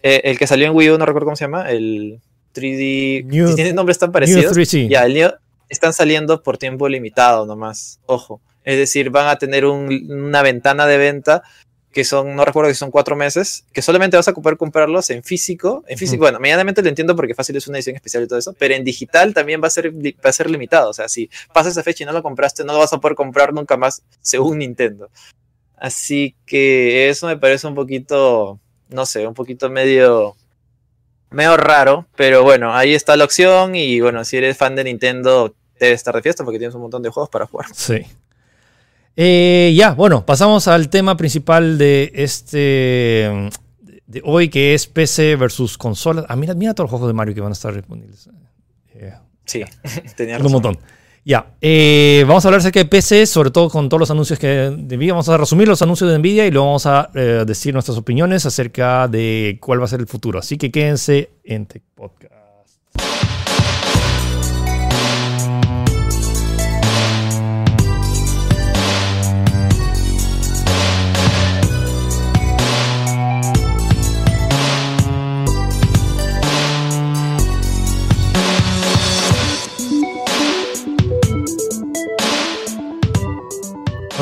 eh, 0.02 0.22
el 0.24 0.38
que 0.38 0.46
salió 0.46 0.66
en 0.66 0.74
Wii 0.74 0.90
U, 0.92 0.96
no 0.98 1.04
recuerdo 1.04 1.26
cómo 1.26 1.36
se 1.36 1.44
llama, 1.44 1.70
el 1.70 2.20
3D, 2.54 3.26
New- 3.26 3.48
si 3.48 3.54
tienen 3.54 3.74
nombres 3.74 3.98
tan 3.98 4.06
New 4.08 4.12
parecidos, 4.14 4.56
3D. 4.56 4.88
ya, 4.88 5.04
el 5.04 5.12
New- 5.12 5.30
están 5.68 5.92
saliendo 5.92 6.42
por 6.42 6.56
tiempo 6.56 6.88
limitado 6.88 7.44
nomás, 7.44 8.00
ojo. 8.06 8.40
Es 8.64 8.78
decir, 8.78 9.10
van 9.10 9.28
a 9.28 9.36
tener 9.36 9.66
un- 9.66 10.10
una 10.10 10.40
ventana 10.40 10.86
de 10.86 10.96
venta 10.96 11.42
que 11.94 12.02
son, 12.02 12.34
no 12.34 12.44
recuerdo 12.44 12.70
si 12.70 12.76
son 12.76 12.90
cuatro 12.90 13.14
meses, 13.14 13.64
que 13.72 13.80
solamente 13.80 14.16
vas 14.16 14.26
a 14.26 14.34
poder 14.34 14.58
comprarlos 14.58 15.10
en 15.10 15.22
físico. 15.22 15.84
En 15.86 15.96
físico, 15.96 16.22
bueno, 16.22 16.40
medianamente 16.40 16.82
lo 16.82 16.88
entiendo 16.88 17.14
porque 17.14 17.36
fácil 17.36 17.54
es 17.54 17.68
una 17.68 17.78
edición 17.78 17.94
especial 17.94 18.24
y 18.24 18.26
todo 18.26 18.40
eso, 18.40 18.52
pero 18.58 18.74
en 18.74 18.82
digital 18.82 19.32
también 19.32 19.62
va 19.62 19.68
a 19.68 19.70
ser, 19.70 19.94
va 19.94 20.30
a 20.30 20.32
ser 20.32 20.50
limitado. 20.50 20.90
O 20.90 20.92
sea, 20.92 21.08
si 21.08 21.30
pasa 21.52 21.68
esa 21.68 21.84
fecha 21.84 22.02
y 22.02 22.06
no 22.06 22.12
lo 22.12 22.20
compraste, 22.20 22.64
no 22.64 22.72
lo 22.72 22.80
vas 22.80 22.92
a 22.92 22.98
poder 22.98 23.14
comprar 23.14 23.54
nunca 23.54 23.76
más, 23.76 24.02
según 24.20 24.58
Nintendo. 24.58 25.08
Así 25.76 26.34
que 26.46 27.08
eso 27.08 27.28
me 27.28 27.36
parece 27.36 27.68
un 27.68 27.76
poquito, 27.76 28.58
no 28.88 29.06
sé, 29.06 29.24
un 29.28 29.34
poquito 29.34 29.70
medio, 29.70 30.34
medio 31.30 31.56
raro, 31.56 32.08
pero 32.16 32.42
bueno, 32.42 32.74
ahí 32.74 32.92
está 32.92 33.16
la 33.16 33.24
opción 33.24 33.76
y 33.76 34.00
bueno, 34.00 34.24
si 34.24 34.36
eres 34.36 34.56
fan 34.56 34.74
de 34.74 34.82
Nintendo, 34.82 35.54
debes 35.78 36.00
estar 36.00 36.16
de 36.16 36.22
fiesta 36.22 36.42
porque 36.42 36.58
tienes 36.58 36.74
un 36.74 36.80
montón 36.80 37.02
de 37.02 37.10
juegos 37.10 37.30
para 37.30 37.46
jugar. 37.46 37.68
Sí. 37.72 38.04
Eh, 39.16 39.72
ya, 39.76 39.92
bueno, 39.92 40.26
pasamos 40.26 40.66
al 40.68 40.88
tema 40.88 41.16
principal 41.16 41.78
de 41.78 42.10
este 42.14 43.50
de 44.06 44.20
hoy, 44.24 44.48
que 44.48 44.74
es 44.74 44.86
PC 44.86 45.36
versus 45.36 45.78
consolas. 45.78 46.24
Ah, 46.28 46.36
mira, 46.36 46.54
mira 46.54 46.74
todos 46.74 46.86
los 46.86 46.90
juegos 46.90 47.08
de 47.08 47.14
Mario 47.14 47.34
que 47.34 47.40
van 47.40 47.50
a 47.50 47.54
estar 47.54 47.74
disponibles. 47.74 48.28
Eh, 48.94 49.12
Sí, 49.46 49.62
tenía 50.16 50.36
un 50.36 50.42
razón. 50.42 50.52
montón. 50.52 50.78
Ya, 51.26 51.54
eh, 51.60 52.22
vamos 52.28 52.44
a 52.44 52.48
hablar 52.48 52.60
acerca 52.60 52.80
de 52.80 52.84
PC, 52.84 53.24
sobre 53.26 53.50
todo 53.50 53.70
con 53.70 53.88
todos 53.88 53.98
los 54.00 54.10
anuncios 54.10 54.38
que 54.38 54.46
de 54.46 54.96
Nvidia. 54.96 55.14
Vamos 55.14 55.28
a 55.30 55.38
resumir 55.38 55.66
los 55.68 55.80
anuncios 55.80 56.10
de 56.10 56.18
Nvidia 56.18 56.46
y 56.46 56.50
luego 56.50 56.66
vamos 56.66 56.84
a 56.84 57.10
eh, 57.14 57.44
decir 57.46 57.72
nuestras 57.72 57.96
opiniones 57.96 58.44
acerca 58.44 59.08
de 59.08 59.56
cuál 59.60 59.80
va 59.80 59.84
a 59.86 59.88
ser 59.88 60.00
el 60.00 60.06
futuro. 60.06 60.38
Así 60.38 60.58
que 60.58 60.70
quédense 60.70 61.30
en 61.44 61.64
Tech 61.66 61.82
Podcast. 61.94 62.34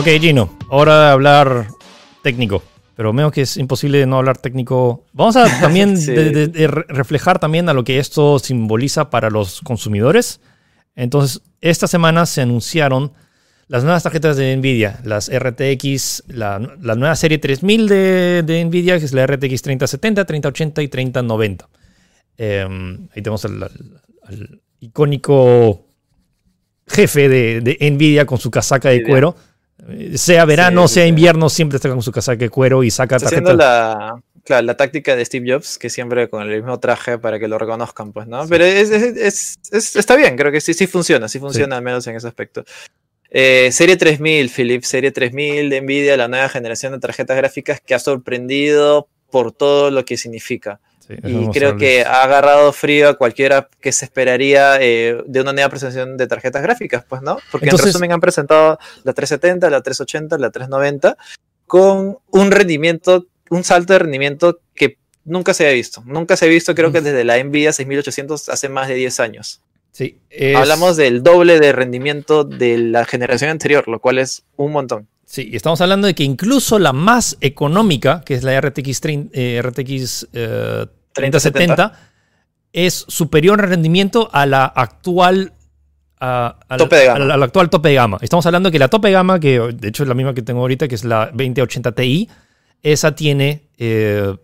Ok, 0.03 0.09
Gino, 0.21 0.57
hora 0.69 1.07
de 1.07 1.11
hablar 1.13 1.69
técnico. 2.23 2.63
Pero 2.97 3.13
veo 3.13 3.31
que 3.31 3.43
es 3.43 3.57
imposible 3.57 4.05
no 4.07 4.17
hablar 4.19 4.37
técnico. 4.37 5.05
Vamos 5.13 5.37
a 5.37 5.45
también 5.61 5.97
Sí. 5.97 6.11
de- 6.13 6.31
de- 6.31 6.49
de 6.49 6.67
re- 6.67 6.85
reflejar 6.89 7.39
también 7.39 7.69
a 7.69 7.73
lo 7.73 7.85
que 7.85 7.99
esto 7.99 8.39
simboliza 8.41 9.11
para 9.11 9.31
los 9.31 9.61
consumidores. 9.61 10.41
Entonces, 10.97 11.41
esta 11.61 11.87
semana 11.87 12.27
se 12.27 12.43
anunciaron 12.43 13.13
las 13.69 13.85
nuevas 13.85 14.03
tarjetas 14.03 14.37
de 14.37 14.55
Nvidia, 14.57 15.01
las 15.05 15.31
RTX, 15.33 16.25
la, 16.27 16.59
la 16.81 16.95
nueva 16.97 17.15
serie 17.17 17.39
3000 17.39 17.89
de, 17.89 18.43
de 18.45 18.65
Nvidia, 18.65 18.99
que 18.99 19.05
es 19.05 19.13
la 19.15 19.25
RTX 19.27 19.63
3070, 19.63 20.25
3080 20.27 20.83
y 20.83 20.89
3090. 20.89 21.69
Eh, 22.39 22.67
ahí 23.15 23.23
tenemos 23.23 23.45
al, 23.45 23.63
al- 23.63 24.03
al 24.25 24.61
icónico 24.81 25.87
jefe 26.89 27.29
de, 27.29 27.61
de 27.61 27.91
Nvidia 27.91 28.27
con 28.27 28.39
su 28.39 28.51
casaca 28.51 28.91
de 28.91 29.05
cuero. 29.05 29.37
Eh, 29.89 30.17
Sea 30.17 30.45
verano, 30.45 30.87
sí, 30.89 30.95
sea 30.95 31.03
sí. 31.05 31.09
invierno, 31.09 31.49
siempre 31.49 31.77
está 31.77 31.89
con 31.89 32.03
su 32.03 32.13
casaca 32.13 32.39
de 32.39 32.51
cuero 32.51 32.83
y 32.85 32.91
saca 32.91 33.17
Está 33.17 33.29
haciendo 33.29 33.57
tarjetas. 33.57 33.67
la, 34.15 34.23
claro, 34.45 34.67
la 34.67 34.77
táctica 34.77 35.17
de 35.17 35.25
Steve 35.25 35.53
Jobs, 35.53 35.79
que 35.79 35.91
siempre 35.91 36.29
con 36.29 36.43
el 36.43 36.57
mismo 36.57 36.79
traje 36.79 37.19
para 37.19 37.39
que 37.39 37.49
lo 37.49 37.59
reconozcan, 37.59 38.13
pues, 38.13 38.27
¿no? 38.29 38.47
Pero 38.49 38.65
es, 38.65 38.91
es- 38.91 39.17
es- 39.17 39.59
es- 39.73 39.97
está 39.97 40.15
bien, 40.17 40.37
creo 40.37 40.53
que 40.53 40.61
sí, 40.61 40.75
sí 40.75 40.87
funciona, 40.87 41.29
sí 41.29 41.39
funciona 41.39 41.77
al 41.77 41.83
menos 41.83 42.07
en 42.07 42.17
ese 42.17 42.29
aspecto. 42.29 42.65
Eh, 43.31 43.71
serie 43.73 43.97
3000, 43.97 44.51
Philip, 44.51 44.83
serie 44.85 45.11
3000 45.11 45.71
de 45.71 45.81
Nvidia, 45.81 46.17
la 46.19 46.29
nueva 46.29 46.49
generación 46.51 46.93
de 46.93 46.99
tarjetas 46.99 47.37
gráficas 47.37 47.81
que 47.81 47.95
ha 47.95 47.99
sorprendido 47.99 49.09
por 49.31 49.53
todo 49.53 49.91
lo 49.91 50.05
que 50.05 50.17
significa. 50.19 50.81
Sí, 51.07 51.15
Y 51.25 51.49
creo 51.51 51.77
que 51.77 52.05
ha 52.05 52.23
agarrado 52.23 52.73
frío 52.73 53.09
a 53.09 53.15
cualquiera 53.15 53.69
que 53.81 53.91
se 53.93 54.05
esperaría 54.05 54.77
eh, 54.81 55.21
de 55.27 55.41
una 55.41 55.53
nueva 55.53 55.69
presentación 55.69 56.17
de 56.17 56.27
tarjetas 56.29 56.63
gráficas, 56.63 57.05
pues, 57.09 57.23
¿no? 57.23 57.39
Porque 57.51 57.67
Entonces- 57.67 57.87
en 57.87 57.93
resumen 57.93 58.13
han 58.13 58.21
presentado 58.21 58.79
la 59.03 59.13
370, 59.13 59.69
la 59.69 59.81
380, 59.83 60.39
la 60.39 60.51
390 60.51 61.17
con 61.67 62.19
un 62.31 62.51
rendimiento, 62.51 63.27
un 63.51 63.65
salto 63.65 63.95
de 63.95 63.99
rendimiento 64.01 64.61
que 64.75 64.99
nunca 65.25 65.55
se 65.55 65.65
había 65.65 65.75
visto. 65.75 66.03
Nunca 66.07 66.37
se 66.37 66.45
ha 66.45 66.49
visto, 66.49 66.75
creo 66.75 66.93
que 66.93 67.01
desde 67.01 67.25
la 67.25 67.43
Nvidia 67.43 67.73
6800 67.73 68.49
hace 68.49 68.69
más 68.69 68.89
de 68.89 68.95
10 68.95 69.21
años. 69.21 69.61
Sí, 69.91 70.19
es- 70.31 70.57
Hablamos 70.57 70.97
del 70.97 71.23
doble 71.23 71.61
de 71.61 71.73
rendimiento 71.73 72.45
de 72.45 72.79
la 72.79 73.05
generación 73.05 73.51
anterior, 73.51 73.89
lo 73.89 74.01
cual 74.01 74.19
es 74.19 74.45
un 74.57 74.73
montón. 74.73 75.09
Sí, 75.33 75.49
y 75.51 75.57
estamos 75.57 75.81
hablando 75.81 76.07
de 76.07 76.15
que 76.15 76.25
incluso 76.25 76.79
la 76.79 76.93
más 76.93 77.39
económica, 77.41 78.21
que 78.21 78.35
es 78.35 78.43
la 78.45 78.61
RTX, 78.61 79.01
30, 79.01 79.31
eh, 79.33 79.63
RTX 79.63 80.29
eh, 80.35 80.85
3070, 81.15 81.93
es 82.75 83.07
superior 83.09 83.59
en 83.61 83.71
rendimiento 83.71 84.29
a 84.31 84.45
la 84.45 84.67
actual. 84.67 85.55
a- 86.21 86.59
Tope 86.77 86.97
de 86.97 87.07
gama. 87.07 87.25
al- 87.25 87.31
al 87.31 87.43
actual 87.45 87.71
tope 87.71 87.89
de 87.89 87.95
gama. 87.95 88.19
Estamos 88.21 88.45
hablando 88.45 88.71
que 88.71 88.79
la 88.79 88.89
tope 88.89 89.09
de 89.09 89.15
gama, 89.15 89.41
que 89.41 89.59
de 89.59 89.89
hecho 89.89 90.03
es 90.03 90.09
la 90.11 90.15
misma 90.15 90.35
que 90.35 90.43
tengo 90.43 90.61
ahorita, 90.61 90.87
que 90.87 90.95
es 90.97 91.05
la 91.05 91.31
2080 91.33 91.93
Ti, 91.93 92.29
esa 92.83 93.15
tiene. 93.15 93.71
eh, 93.79 94.37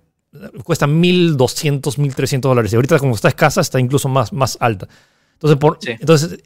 cuesta 0.64 0.86
1.200, 0.86 1.98
1.300 1.98 2.40
dólares. 2.48 2.72
Y 2.72 2.76
ahorita, 2.76 2.98
como 2.98 3.14
está 3.14 3.28
escasa, 3.28 3.60
está 3.60 3.78
incluso 3.78 4.08
más, 4.08 4.32
más 4.32 4.56
alta. 4.58 4.88
Entonces, 5.34 5.58
por, 5.58 5.78
Sí. 5.82 5.90
entonces 6.00 6.38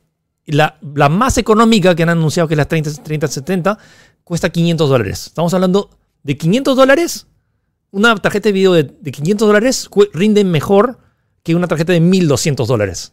la, 0.46 0.76
la 0.94 1.08
más 1.08 1.38
económica 1.38 1.94
que 1.94 2.02
han 2.02 2.08
anunciado, 2.10 2.48
que 2.48 2.54
es 2.54 2.58
la 2.58 2.64
30, 2.66 2.90
3070, 3.02 3.78
cuesta 4.32 4.48
500 4.48 4.88
dólares. 4.88 5.26
Estamos 5.26 5.52
hablando 5.52 5.90
de 6.22 6.38
500 6.38 6.74
dólares. 6.74 7.26
Una 7.90 8.16
tarjeta 8.16 8.48
de 8.48 8.52
video 8.54 8.72
de, 8.72 8.84
de 8.84 9.12
500 9.12 9.46
dólares 9.46 9.90
rinde 10.14 10.42
mejor 10.42 10.96
que 11.42 11.54
una 11.54 11.68
tarjeta 11.68 11.92
de 11.92 12.00
1200 12.00 12.66
dólares. 12.66 13.12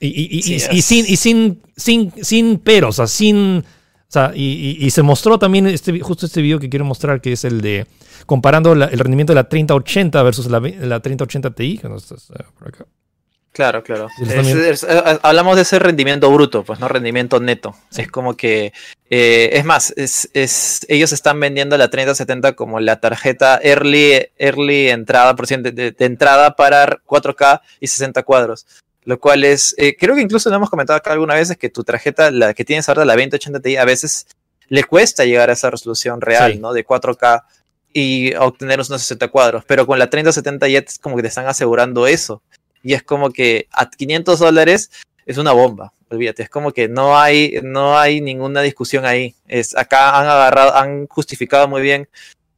Y, 0.00 0.08
y- 0.08 0.38
y- 0.38 0.42
Sí, 0.42 0.66
y- 0.72 0.82
sin, 0.82 1.04
y 1.06 1.16
sin, 1.16 1.62
sin, 1.76 2.12
sin 2.24 2.58
peros, 2.58 2.98
o 2.98 3.02
sea, 3.02 3.06
sin. 3.06 3.58
O 3.58 3.64
sea, 4.08 4.32
y, 4.34 4.90
se 4.90 5.02
mostró 5.02 5.38
también 5.38 5.68
este, 5.68 6.00
justo 6.00 6.26
este 6.26 6.42
video 6.42 6.58
que 6.58 6.68
quiero 6.68 6.84
mostrar, 6.84 7.20
que 7.20 7.32
es 7.34 7.44
el 7.44 7.60
de 7.60 7.86
comparando 8.26 8.74
la- 8.74 8.86
el 8.86 8.98
rendimiento 8.98 9.32
de 9.32 9.36
la 9.36 9.48
3080 9.48 10.20
versus 10.24 10.46
la, 10.50 10.58
la 10.58 10.98
3080 10.98 11.52
Ti. 11.54 11.78
que 11.78 11.88
no 11.88 11.96
está, 11.98 12.16
eh, 12.16 12.44
por 12.58 12.66
acá. 12.66 12.86
Claro, 13.52 13.82
claro. 13.82 14.08
Es- 14.18 14.46
es- 14.46 14.82
eh, 14.82 15.18
hablamos 15.22 15.56
de 15.56 15.62
ese 15.62 15.78
rendimiento 15.78 16.30
bruto, 16.32 16.64
pues 16.64 16.80
no 16.80 16.88
rendimiento 16.88 17.38
neto. 17.38 17.76
Es 17.94 18.08
como 18.10 18.34
que, 18.34 18.72
eh, 19.10 19.50
es 19.52 19.64
más, 19.66 19.92
es, 19.96 20.30
es- 20.32 20.86
ellos 20.88 21.12
están 21.12 21.38
vendiendo 21.38 21.76
la 21.76 21.90
3070 21.90 22.54
como 22.54 22.80
la 22.80 22.98
tarjeta 23.00 23.60
early, 23.62 24.28
early 24.38 24.88
entrada, 24.88 25.36
por 25.36 25.46
ciento 25.46 25.70
de, 25.70 25.92
de 25.92 26.04
entrada 26.06 26.56
para 26.56 26.98
4K 27.04 27.60
y 27.78 27.88
60 27.88 28.22
cuadros. 28.22 28.66
Lo 29.04 29.18
cual 29.20 29.44
es, 29.44 29.74
eh, 29.76 29.96
creo 29.98 30.14
que 30.14 30.22
incluso 30.22 30.48
lo 30.48 30.56
hemos 30.56 30.70
comentado 30.70 30.96
acá 30.96 31.12
alguna 31.12 31.34
vez, 31.34 31.50
es 31.50 31.56
que 31.58 31.68
tu 31.68 31.84
tarjeta, 31.84 32.30
la 32.30 32.54
que 32.54 32.64
tienes 32.64 32.88
ahora, 32.88 33.04
la 33.04 33.14
2080 33.16 33.60
Ti, 33.60 33.76
a 33.76 33.84
veces 33.84 34.28
le 34.68 34.84
cuesta 34.84 35.24
llegar 35.26 35.50
a 35.50 35.52
esa 35.52 35.68
resolución 35.70 36.22
real, 36.22 36.52
Sí. 36.52 36.58
¿no? 36.58 36.72
De 36.72 36.84
4K 36.86 37.44
y 37.92 38.34
obtener 38.36 38.78
unos 38.78 39.02
60 39.02 39.28
cuadros. 39.28 39.64
Pero 39.66 39.86
con 39.86 39.98
la 39.98 40.08
3070 40.08 40.68
ya 40.68 40.78
es 40.78 40.98
como 40.98 41.16
que 41.16 41.22
te 41.22 41.28
están 41.28 41.46
asegurando 41.48 42.06
eso. 42.06 42.40
Y 42.82 42.94
es 42.94 43.02
como 43.02 43.30
que 43.30 43.68
a 43.72 43.88
500 43.88 44.38
dólares 44.38 44.90
es 45.26 45.38
una 45.38 45.52
bomba. 45.52 45.92
Olvídate, 46.10 46.42
es 46.42 46.50
como 46.50 46.72
que 46.72 46.88
no 46.88 47.18
hay, 47.18 47.60
no 47.62 47.98
hay 47.98 48.20
ninguna 48.20 48.60
discusión 48.60 49.06
ahí. 49.06 49.34
Es, 49.48 49.76
acá 49.76 50.18
han 50.18 50.26
agarrado, 50.26 50.74
han 50.74 51.06
justificado 51.06 51.68
muy 51.68 51.80
bien 51.80 52.08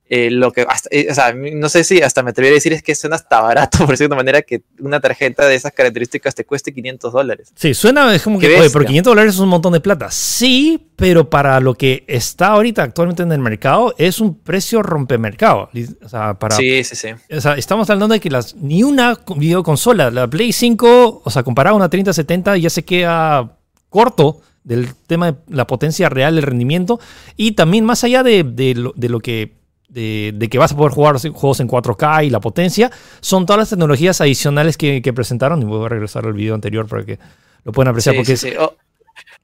eh, 0.09 0.31
lo 0.31 0.53
que, 0.53 0.67
hasta- 0.69 0.89
eh, 0.93 1.07
o 1.11 1.15
sea, 1.15 1.33
no 1.35 1.69
sé 1.69 1.83
si 1.83 2.03
hasta 2.03 2.23
me 2.23 2.31
atrevería 2.31 2.55
a 2.55 2.59
decir 2.59 2.73
es 2.75 2.83
que 2.83 2.95
suena 2.95 3.17
hasta 3.17 3.41
barato, 3.41 3.79
por 3.87 3.89
decirlo 3.91 4.09
de 4.11 4.15
una 4.15 4.17
manera, 4.17 4.43
que 4.43 4.63
una 4.79 5.01
tarjeta 5.01 5.47
de 5.47 5.55
esas 5.55 5.73
características 5.73 6.35
te 6.35 6.45
cueste 6.45 6.75
500 6.75 7.13
dólares. 7.13 7.53
Sí, 7.57 7.73
suena 7.75 8.15
es 8.15 8.23
como 8.23 8.39
que, 8.39 8.47
oye, 8.59 8.69
pero 8.71 8.85
500 8.85 9.11
dólares 9.11 9.35
es 9.35 9.41
un 9.41 9.49
montón 9.49 9.73
de 9.73 9.81
plata. 9.81 10.11
Sí, 10.11 10.89
pero 10.97 11.31
para 11.31 11.59
lo 11.61 11.75
que 11.75 12.05
está 12.07 12.49
ahorita 12.49 12.83
actualmente 12.83 13.23
en 13.23 13.33
el 13.33 13.39
mercado, 13.41 13.95
es 13.99 14.21
un 14.21 14.39
precio 14.39 14.83
rompemercado. 14.83 15.71
O 16.03 16.09
sea, 16.09 16.39
para, 16.39 16.55
Sí, 16.57 16.85
sí, 16.85 16.95
sí. 16.97 17.09
o 17.35 17.41
sea, 17.41 17.55
estamos 17.55 17.89
hablando 17.91 18.13
de 18.13 18.21
que 18.21 18.31
las, 18.31 18.55
ni 18.57 18.83
una 18.83 19.19
videoconsola, 19.37 20.11
la 20.11 20.29
Play 20.29 20.53
5, 20.53 21.23
o 21.25 21.31
sea, 21.31 21.43
comparada 21.43 21.73
a 21.73 21.77
una 21.77 21.89
3070, 21.89 22.57
ya 22.59 22.69
se 22.71 22.85
queda 22.85 23.57
corto 23.89 24.41
del 24.65 24.95
tema 25.07 25.33
de 25.33 25.39
la 25.49 25.67
potencia 25.67 26.09
real, 26.09 26.37
el 26.37 26.43
rendimiento. 26.43 27.01
Y 27.37 27.53
también 27.53 27.85
más 27.85 28.05
allá 28.05 28.23
de, 28.23 28.43
de 28.45 28.75
lo, 28.75 28.93
de 28.97 29.09
lo 29.09 29.21
que. 29.21 29.64
De, 29.95 30.33
de 30.35 30.49
que 30.49 30.59
vas 30.59 30.73
a 30.73 30.77
poder 30.77 30.93
jugar 30.93 31.17
juegos 31.19 31.61
en 31.61 31.69
4K 31.69 32.27
y 32.27 32.31
la 32.31 32.41
potencia, 32.41 32.91
son 33.21 33.47
todas 33.47 33.61
las 33.61 33.71
tecnologías 33.71 34.21
adicionales 34.21 34.77
que, 34.77 35.01
que 35.01 35.13
presentaron. 35.13 35.63
Y 35.63 35.65
voy 35.67 35.87
a 35.87 35.89
regresar 35.89 36.27
al 36.27 36.33
video 36.33 36.55
anterior 36.57 36.89
para 36.89 37.05
que 37.05 37.19
lo 37.63 37.71
puedan 37.73 37.91
apreciar. 37.91 38.15
Sí, 38.15 38.19
porque 38.19 38.37
sí, 38.37 38.49
es- 38.49 38.55
sí. 38.55 38.59
Oh, 38.61 38.75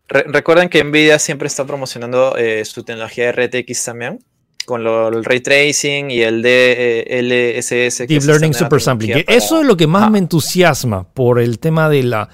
re- 0.08 0.24
recuerden 0.26 0.68
que 0.68 0.82
Nvidia 0.82 1.20
siempre 1.20 1.46
está 1.46 1.64
promocionando 1.64 2.36
eh, 2.36 2.64
su 2.64 2.82
tecnología 2.82 3.30
RTX 3.30 3.84
también, 3.84 4.18
con 4.66 4.82
lo- 4.82 5.06
el 5.08 5.24
ray 5.24 5.38
tracing 5.40 6.10
y 6.10 6.20
el 6.22 6.42
DLSS. 6.42 7.98
que 7.98 8.14
Deep 8.14 8.24
Learning 8.24 8.52
Super 8.54 8.80
Sampling. 8.80 9.24
eso 9.28 9.60
es 9.60 9.66
lo 9.66 9.76
que 9.76 9.86
más 9.86 10.10
me 10.10 10.18
entusiasma 10.18 11.04
por 11.04 11.38
el 11.40 11.58
tema 11.60 11.88
de 11.88 12.02
la, 12.02 12.28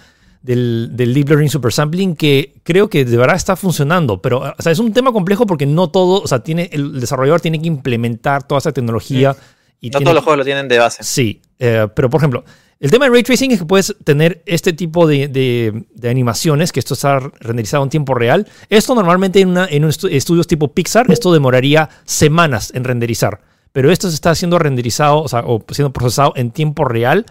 del, 0.47 0.91
del 0.93 1.13
Deep 1.13 1.29
Learning 1.29 1.51
Super 1.51 1.73
Sampling, 1.73 2.15
que 2.17 2.55
creo 2.63 2.89
que 2.89 3.05
de 3.05 3.17
verdad 3.17 3.37
está 3.37 3.57
funcionando. 3.57 4.23
Pero 4.23 4.55
o 4.57 4.63
sea, 4.63 4.73
es 4.73 4.79
un 4.79 4.93
tema 4.93 5.13
complejo 5.13 5.45
porque 5.47 5.67
no 5.67 5.89
todo, 5.91 6.23
o 6.23 6.27
sea, 6.27 6.39
tiene, 6.43 6.71
el 6.73 7.01
desarrollador 7.01 7.41
tiene 7.41 7.61
que 7.61 7.67
implementar 7.67 8.47
toda 8.47 8.59
esa 8.61 8.73
tecnología. 8.73 9.37
Y 9.81 9.89
No 9.91 9.99
tiene- 9.99 10.05
todos 10.05 10.15
los 10.15 10.25
juegos 10.25 10.39
lo 10.39 10.45
tienen 10.45 10.69
de 10.69 10.79
base. 10.79 11.03
Sí, 11.05 11.43
eh, 11.59 11.87
pero 11.95 12.09
por 12.09 12.21
ejemplo, 12.21 12.45
el 12.81 12.91
tema 12.91 13.07
de 13.07 13.11
ray 13.11 13.23
tracing 13.23 13.51
es 13.53 13.59
que 13.59 13.65
puedes 13.67 13.95
tener 14.05 14.43
este 14.47 14.73
tipo 14.73 15.07
de, 15.07 15.29
de- 15.29 15.85
de 15.95 16.09
animaciones, 16.09 16.73
que 16.73 16.81
esto 16.81 16.95
está 16.95 17.19
renderizado 17.41 17.83
en 17.85 17.91
tiempo 17.91 18.15
real. 18.15 18.47
Esto 18.71 18.95
normalmente 18.95 19.41
en, 19.41 19.49
una- 19.49 19.67
en 19.67 19.85
un 19.85 19.91
estu- 19.91 20.11
estudios 20.11 20.47
tipo 20.47 20.73
Pixar, 20.73 21.11
esto 21.11 21.33
demoraría 21.33 21.89
semanas 22.05 22.73
en 22.75 22.85
renderizar. 22.85 23.41
Pero 23.73 23.91
esto 23.91 24.09
se 24.09 24.15
está 24.15 24.35
siendo 24.35 24.59
renderizado, 24.59 25.21
o 25.23 25.29
sea, 25.29 25.41
o 25.45 25.63
siendo 25.71 25.93
procesado 25.93 26.33
en 26.37 26.51
tiempo 26.51 26.85
real 26.87 27.27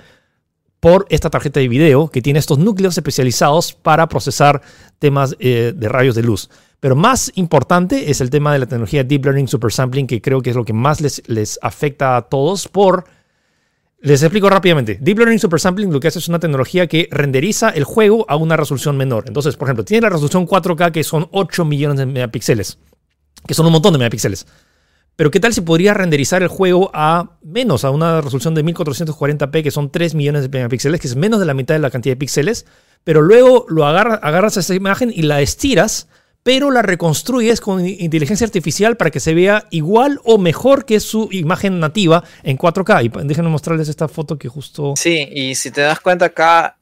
por 0.86 1.08
esta 1.10 1.32
tarjeta 1.32 1.60
de 1.60 1.68
video 1.68 2.10
que 2.10 2.22
tiene 2.22 2.38
estos 2.38 2.60
núcleos 2.60 2.96
especializados 2.96 3.74
para 3.74 4.08
procesar 4.08 4.62
temas 5.00 5.36
eh, 5.40 5.74
de 5.76 5.90
rayos 5.90 6.14
de 6.14 6.22
luz. 6.22 6.48
Pero 6.80 6.96
más 6.96 7.32
importante 7.34 8.12
es 8.12 8.22
el 8.22 8.30
tema 8.30 8.54
de 8.54 8.60
la 8.60 8.68
tecnología 8.68 9.04
Deep 9.04 9.26
Learning 9.26 9.48
Super 9.48 9.72
Sampling, 9.72 10.06
que 10.06 10.22
creo 10.22 10.44
que 10.44 10.52
es 10.52 10.56
lo 10.56 10.64
que 10.64 10.74
más 10.74 11.02
les, 11.02 11.24
les 11.26 11.58
afecta 11.64 12.18
a 12.18 12.22
todos 12.22 12.68
por... 12.68 13.06
Les 14.00 14.22
explico 14.22 14.48
rápidamente. 14.48 15.00
Deep 15.02 15.18
Learning 15.18 15.40
Super 15.40 15.60
Sampling 15.60 15.92
lo 15.92 16.00
que 16.00 16.10
hace 16.10 16.20
es 16.20 16.28
una 16.28 16.38
tecnología 16.38 16.86
que 16.86 17.08
renderiza 17.10 17.72
el 17.72 17.84
juego 17.84 18.24
a 18.30 18.36
una 18.36 18.56
resolución 18.56 18.96
menor. 18.96 19.24
Entonces, 19.26 19.56
por 19.58 19.68
ejemplo, 19.68 19.86
tiene 19.86 20.04
la 20.04 20.10
resolución 20.12 20.46
4K 20.48 20.92
que 20.92 21.04
son 21.04 21.28
8 21.32 21.66
millones 21.66 21.98
de 21.98 22.06
megapíxeles, 22.06 22.78
que 23.48 23.56
son 23.56 23.66
un 23.66 23.72
montón 23.72 23.92
de 23.94 23.98
megapíxeles. 23.98 24.46
Pero 25.16 25.32
¿qué 25.32 25.40
tal 25.40 25.54
si 25.54 25.62
podría 25.62 25.94
renderizar 25.94 26.42
el 26.42 26.50
juego 26.50 26.92
a 26.94 27.38
menos, 27.42 27.86
a 27.86 27.90
una 27.92 28.20
resolución 28.22 28.54
de 28.54 28.66
1440p, 28.66 29.64
que 29.64 29.72
son 29.72 29.90
3 29.92 30.14
millones 30.14 30.42
de 30.44 30.50
megapíxeles, 30.50 31.00
que 31.00 31.08
es 31.08 31.16
menos 31.16 31.40
de 31.40 31.46
la 31.46 31.54
mitad 31.54 31.74
de 31.76 31.80
la 31.80 31.90
cantidad 31.90 32.14
de 32.14 32.18
píxeles? 32.20 32.66
Pero 33.04 33.22
luego 33.22 33.66
lo 33.70 33.86
agarra- 33.86 34.16
agarras 34.22 34.58
a 34.58 34.60
esa 34.60 34.76
imagen 34.76 35.12
y 35.16 35.22
la 35.22 35.40
estiras, 35.42 36.10
pero 36.44 36.70
la 36.70 36.82
reconstruyes 36.82 37.62
con 37.62 37.88
inteligencia 37.88 38.46
artificial 38.46 38.98
para 38.98 39.10
que 39.10 39.20
se 39.22 39.34
vea 39.34 39.68
igual 39.72 40.20
o 40.26 40.38
mejor 40.38 40.86
que 40.86 41.00
su 41.00 41.30
imagen 41.32 41.80
nativa 41.80 42.24
en 42.44 42.58
4K. 42.58 43.04
Y 43.06 43.10
pa- 43.10 43.24
déjenme 43.24 43.50
mostrarles 43.50 43.88
esta 43.90 44.08
foto 44.08 44.38
que 44.38 44.50
justo... 44.50 44.94
Sí, 44.98 45.28
y 45.32 45.56
si 45.56 45.72
te 45.72 45.82
das 45.82 46.00
cuenta 46.02 46.26
acá, 46.26 46.78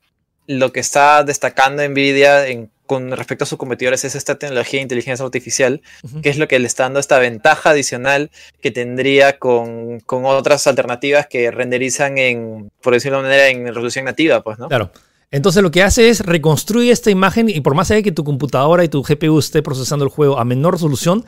lo 0.48 0.74
que 0.74 0.80
está 0.80 1.24
destacando 1.24 1.88
Nvidia 1.88 2.48
en- 2.48 2.72
con 2.86 3.12
respecto 3.12 3.44
a 3.44 3.48
sus 3.48 3.58
competidores 3.58 4.04
es 4.04 4.16
esta 4.16 4.36
tecnología 4.36 4.80
de 4.80 4.84
inteligencia 4.84 5.26
artificial, 5.26 5.82
que 6.22 6.30
es 6.30 6.38
lo 6.38 6.48
que 6.48 6.60
le 6.60 6.68
está 6.68 6.84
dando 6.84 7.00
esta 7.00 7.20
ventaja 7.20 7.72
adicional 7.72 8.30
que 8.62 8.72
tendría 8.72 9.40
con, 9.40 10.00
con 10.02 10.26
otras 10.26 10.68
alternativas 10.68 11.28
que 11.28 11.50
renderizan 11.52 12.18
en, 12.18 12.72
por 12.82 12.94
decirlo 12.94 13.18
de 13.18 13.22
una 13.22 13.30
manera, 13.30 13.48
en 13.50 13.68
resolución 13.68 14.06
nativa, 14.06 14.42
pues, 14.44 14.60
¿no? 14.60 14.68
Claro. 14.68 14.92
Entonces 15.32 15.64
lo 15.64 15.72
que 15.72 15.82
hace 15.82 16.10
es 16.10 16.20
reconstruye 16.20 16.92
esta 16.92 17.10
imagen 17.10 17.50
y 17.50 17.60
por 17.62 17.74
más 17.74 17.90
allá 17.90 17.98
de 17.98 18.04
que 18.04 18.12
tu 18.12 18.24
computadora 18.24 18.84
y 18.84 18.90
tu 18.90 19.02
GPU 19.02 19.40
esté 19.40 19.64
procesando 19.64 20.06
el 20.06 20.12
juego 20.12 20.38
a 20.38 20.46
menor 20.46 20.74
resolución, 20.74 21.26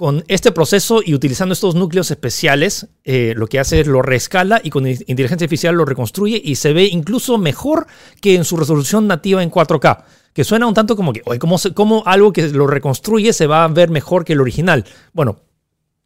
con 0.00 0.24
este 0.28 0.50
proceso 0.50 1.02
y 1.04 1.12
utilizando 1.14 1.52
estos 1.52 1.74
núcleos 1.74 2.10
especiales, 2.10 2.88
eh, 3.04 3.34
lo 3.36 3.46
que 3.46 3.60
hace 3.60 3.80
es 3.80 3.86
lo 3.86 4.00
rescala 4.00 4.60
y 4.64 4.70
con 4.70 4.86
in- 4.86 4.96
inteligencia 5.06 5.44
artificial 5.44 5.74
lo 5.74 5.84
reconstruye 5.84 6.40
y 6.42 6.56
se 6.56 6.72
ve 6.72 6.84
incluso 6.86 7.36
mejor 7.36 7.86
que 8.22 8.34
en 8.34 8.44
su 8.44 8.56
resolución 8.56 9.06
nativa 9.06 9.42
en 9.42 9.50
4K. 9.50 10.04
Que 10.32 10.42
suena 10.42 10.66
un 10.66 10.72
tanto 10.74 10.96
como 10.96 11.12
que, 11.12 11.20
oye, 11.26 11.38
¿cómo, 11.38 11.56
cómo 11.74 12.02
algo 12.06 12.32
que 12.32 12.48
lo 12.48 12.66
reconstruye 12.66 13.32
se 13.34 13.46
va 13.46 13.62
a 13.64 13.68
ver 13.68 13.90
mejor 13.90 14.24
que 14.24 14.32
el 14.32 14.40
original? 14.40 14.84
Bueno, 15.12 15.40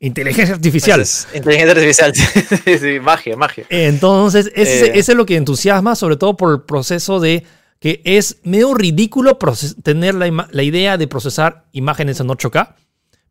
inteligencia 0.01 0.55
artificial. 0.57 1.01
Entonces, 1.01 1.29
inteligencia 1.35 1.73
artificial, 2.07 2.15
sí, 2.65 2.79
sí, 2.79 3.01
magia, 3.01 3.37
magia. 3.37 3.65
Entonces, 3.71 4.51
ese, 4.57 4.87
Eh. 4.87 4.93
ese 4.99 5.13
es 5.13 5.17
lo 5.17 5.25
que 5.25 5.37
entusiasma, 5.37 5.95
sobre 5.95 6.17
todo 6.17 6.37
por 6.37 6.53
el 6.53 6.63
proceso 6.63 7.21
de 7.21 7.45
que 7.81 8.01
es 8.05 8.39
medio 8.45 8.75
ridículo 8.75 9.39
tener 9.83 10.15
la, 10.15 10.49
la 10.51 10.63
idea 10.63 10.97
de 10.97 11.07
procesar 11.07 11.67
imágenes 11.73 12.19
en 12.19 12.29
8K, 12.29 12.75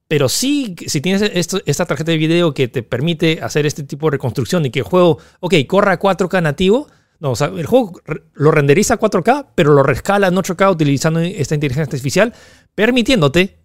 pero 0.08 0.30
sí, 0.30 0.76
si 0.88 1.02
tienes 1.02 1.22
esto- 1.22 1.62
esta 1.66 1.86
tarjeta 1.86 2.12
de 2.12 2.18
video 2.18 2.54
que 2.54 2.68
te 2.68 2.84
permite 2.84 3.40
hacer 3.42 3.66
este 3.66 3.84
tipo 3.84 4.08
de 4.08 4.12
reconstrucción 4.18 4.66
y 4.66 4.70
que 4.70 4.80
el 4.80 4.86
juego, 4.86 5.18
ok, 5.40 5.54
corra 5.68 5.94
a 5.94 6.00
4K 6.00 6.42
nativo, 6.42 6.88
no, 7.20 7.32
o 7.32 7.36
sea, 7.36 7.48
el 7.48 7.66
juego 7.66 7.94
lo 8.34 8.52
renderiza 8.52 8.96
a 8.96 9.00
4K, 9.00 9.48
pero 9.56 9.74
lo 9.74 9.82
rescala 9.84 10.28
en 10.28 10.36
8K 10.36 10.70
utilizando 10.72 11.20
esta 11.22 11.56
inteligencia 11.56 11.84
artificial, 11.92 12.34
permitiéndote 12.76 13.58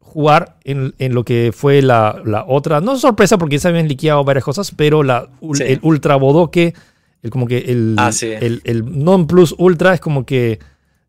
jugar 0.00 0.58
en, 0.64 0.94
en 0.98 1.14
lo 1.14 1.24
que 1.24 1.52
fue 1.54 1.80
la, 1.82 2.20
la 2.24 2.44
otra, 2.46 2.80
no 2.80 2.96
sorpresa 2.98 3.38
porque 3.38 3.56
ya 3.56 3.60
se 3.62 3.68
habían 3.68 3.88
liqueado 3.88 4.22
varias 4.24 4.44
cosas, 4.44 4.72
pero 4.76 5.02
la, 5.02 5.28
Sí. 5.54 5.62
el 5.64 5.78
ultra 5.82 6.16
bodoque, 6.16 6.74
el 7.22 7.30
como 7.30 7.46
que 7.46 7.58
el, 7.58 7.94
Ah, 7.98 8.12
sí. 8.12 8.26
el, 8.32 8.60
el 8.64 8.84
non 9.04 9.26
plus 9.26 9.54
ultra 9.58 9.94
es 9.94 10.00
como 10.00 10.24
que 10.26 10.58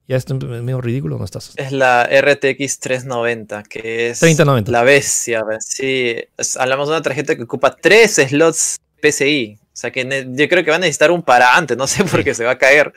ya 0.08 0.18
es 0.18 0.30
medio 0.30 0.82
ridículo, 0.82 1.18
¿no 1.18 1.26
estás? 1.26 1.54
Es 1.58 1.72
la 1.72 2.04
RTX 2.06 2.80
390, 2.80 3.64
que 3.64 4.10
es 4.10 4.20
3090. 4.20 4.72
la 4.72 4.84
bestia. 4.84 5.44
Sí, 5.60 6.16
hablamos 6.58 6.88
de 6.90 6.94
una 6.96 7.02
tarjeta 7.02 7.36
que 7.36 7.44
ocupa 7.44 7.76
tres 7.76 8.16
slots 8.16 8.78
PCI. 9.02 9.58
O 9.62 9.78
sea 9.78 9.92
que 9.92 10.04
yo 10.30 10.48
creo 10.48 10.64
que 10.64 10.70
va 10.70 10.78
a 10.78 10.80
necesitar 10.80 11.12
un 11.12 11.22
para 11.24 11.56
antes, 11.58 11.76
no 11.78 11.88
sé 11.88 12.04
por 12.06 12.24
qué 12.24 12.34
se 12.34 12.46
va 12.46 12.52
a 12.52 12.58
caer. 12.58 12.94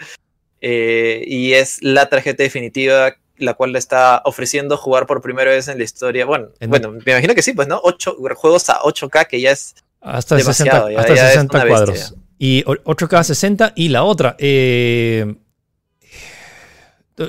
Eh, 0.61 1.25
y 1.27 1.53
es 1.55 1.79
la 1.83 2.09
tarjeta 2.09 2.43
definitiva, 2.43 3.15
la 3.37 3.55
cual 3.55 3.73
le 3.73 3.79
está 3.79 4.23
ofreciendo 4.25 4.77
jugar 4.77 5.07
por 5.07 5.21
primera 5.23 5.51
vez 5.51 5.69
en 5.69 5.79
la 5.79 5.85
historia. 5.85 6.25
Bueno, 6.27 6.49
En- 6.61 6.71
bueno 6.71 6.93
me 6.93 7.13
imagino 7.13 7.35
que 7.35 7.43
sí, 7.43 7.53
pues, 7.53 7.69
¿no? 7.69 7.81
Ocho, 7.83 8.17
juegos 8.37 8.69
a 8.71 8.81
8K, 8.83 9.27
que 9.27 9.41
ya 9.41 9.53
es 9.53 9.75
Hasta 10.01 10.37
demasiado, 10.37 10.87
60, 10.89 10.93
ya- 10.93 11.01
hasta 11.01 11.15
ya 11.15 11.23
es 11.27 11.33
60 11.35 11.59
una 11.59 11.67
cuadros. 11.69 11.95
bestia. 11.95 12.19
Y 12.39 12.63
o- 12.67 12.77
8K 12.85 13.25
60 13.25 13.73
y 13.77 13.89
la 13.89 14.05
otra. 14.05 14.37
eh, 14.39 15.35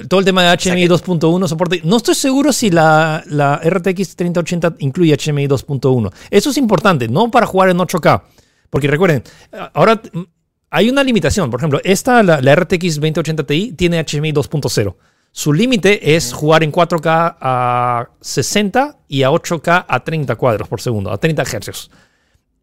todo 0.07 0.19
el 0.19 0.25
tema 0.25 0.43
de 0.43 0.55
HMI 0.55 0.87
2.1 0.87 1.47
soporte. 1.47 1.81
No 1.83 1.97
estoy 1.97 2.15
seguro 2.15 2.53
si 2.53 2.69
la, 2.69 3.23
la 3.27 3.57
RTX 3.57 4.15
3080 4.15 4.75
incluye 4.79 5.17
HMI 5.17 5.47
2.1. 5.47 6.11
Eso 6.29 6.49
es 6.51 6.57
importante, 6.57 7.07
no 7.07 7.31
para 7.31 7.45
jugar 7.47 7.69
en 7.69 7.77
8K. 7.77 8.21
Porque 8.69 8.87
recuerden, 8.87 9.23
ahora 9.73 9.99
mm, 10.13 10.21
hay 10.69 10.89
una 10.89 11.03
limitación. 11.03 11.49
Por 11.49 11.59
ejemplo, 11.59 11.81
esta, 11.83 12.21
la, 12.21 12.39
la 12.41 12.55
RTX 12.55 12.95
2080 12.95 13.43
Ti, 13.43 13.73
tiene 13.73 14.03
HMI 14.03 14.31
2.0. 14.31 14.95
Su 15.31 15.53
límite 15.53 16.15
es 16.15 16.33
jugar 16.33 16.63
en 16.63 16.71
4K 16.71 17.37
a 17.39 18.09
60 18.21 18.97
y 19.07 19.23
a 19.23 19.29
8K 19.29 19.85
a 19.87 20.03
30 20.03 20.35
cuadros 20.35 20.67
por 20.67 20.81
segundo, 20.81 21.11
a 21.11 21.17
30 21.17 21.43
Hz. 21.45 21.89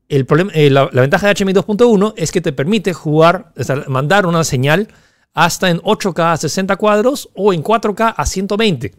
El 0.08 0.26
problema, 0.26 0.52
eh, 0.54 0.70
la, 0.70 0.88
la 0.92 1.00
ventaja 1.00 1.26
de 1.26 1.44
HMI 1.44 1.52
2.1 1.52 2.14
es 2.16 2.30
que 2.30 2.40
te 2.40 2.52
permite 2.52 2.92
jugar, 2.92 3.52
o 3.56 3.64
sea, 3.64 3.84
mandar 3.88 4.26
una 4.26 4.44
señal 4.44 4.88
hasta 5.36 5.68
en 5.70 5.78
8K 5.82 6.32
a 6.32 6.36
60 6.38 6.76
cuadros 6.76 7.28
o 7.34 7.52
en 7.52 7.62
4K 7.62 8.14
a 8.16 8.26
120 8.26 8.94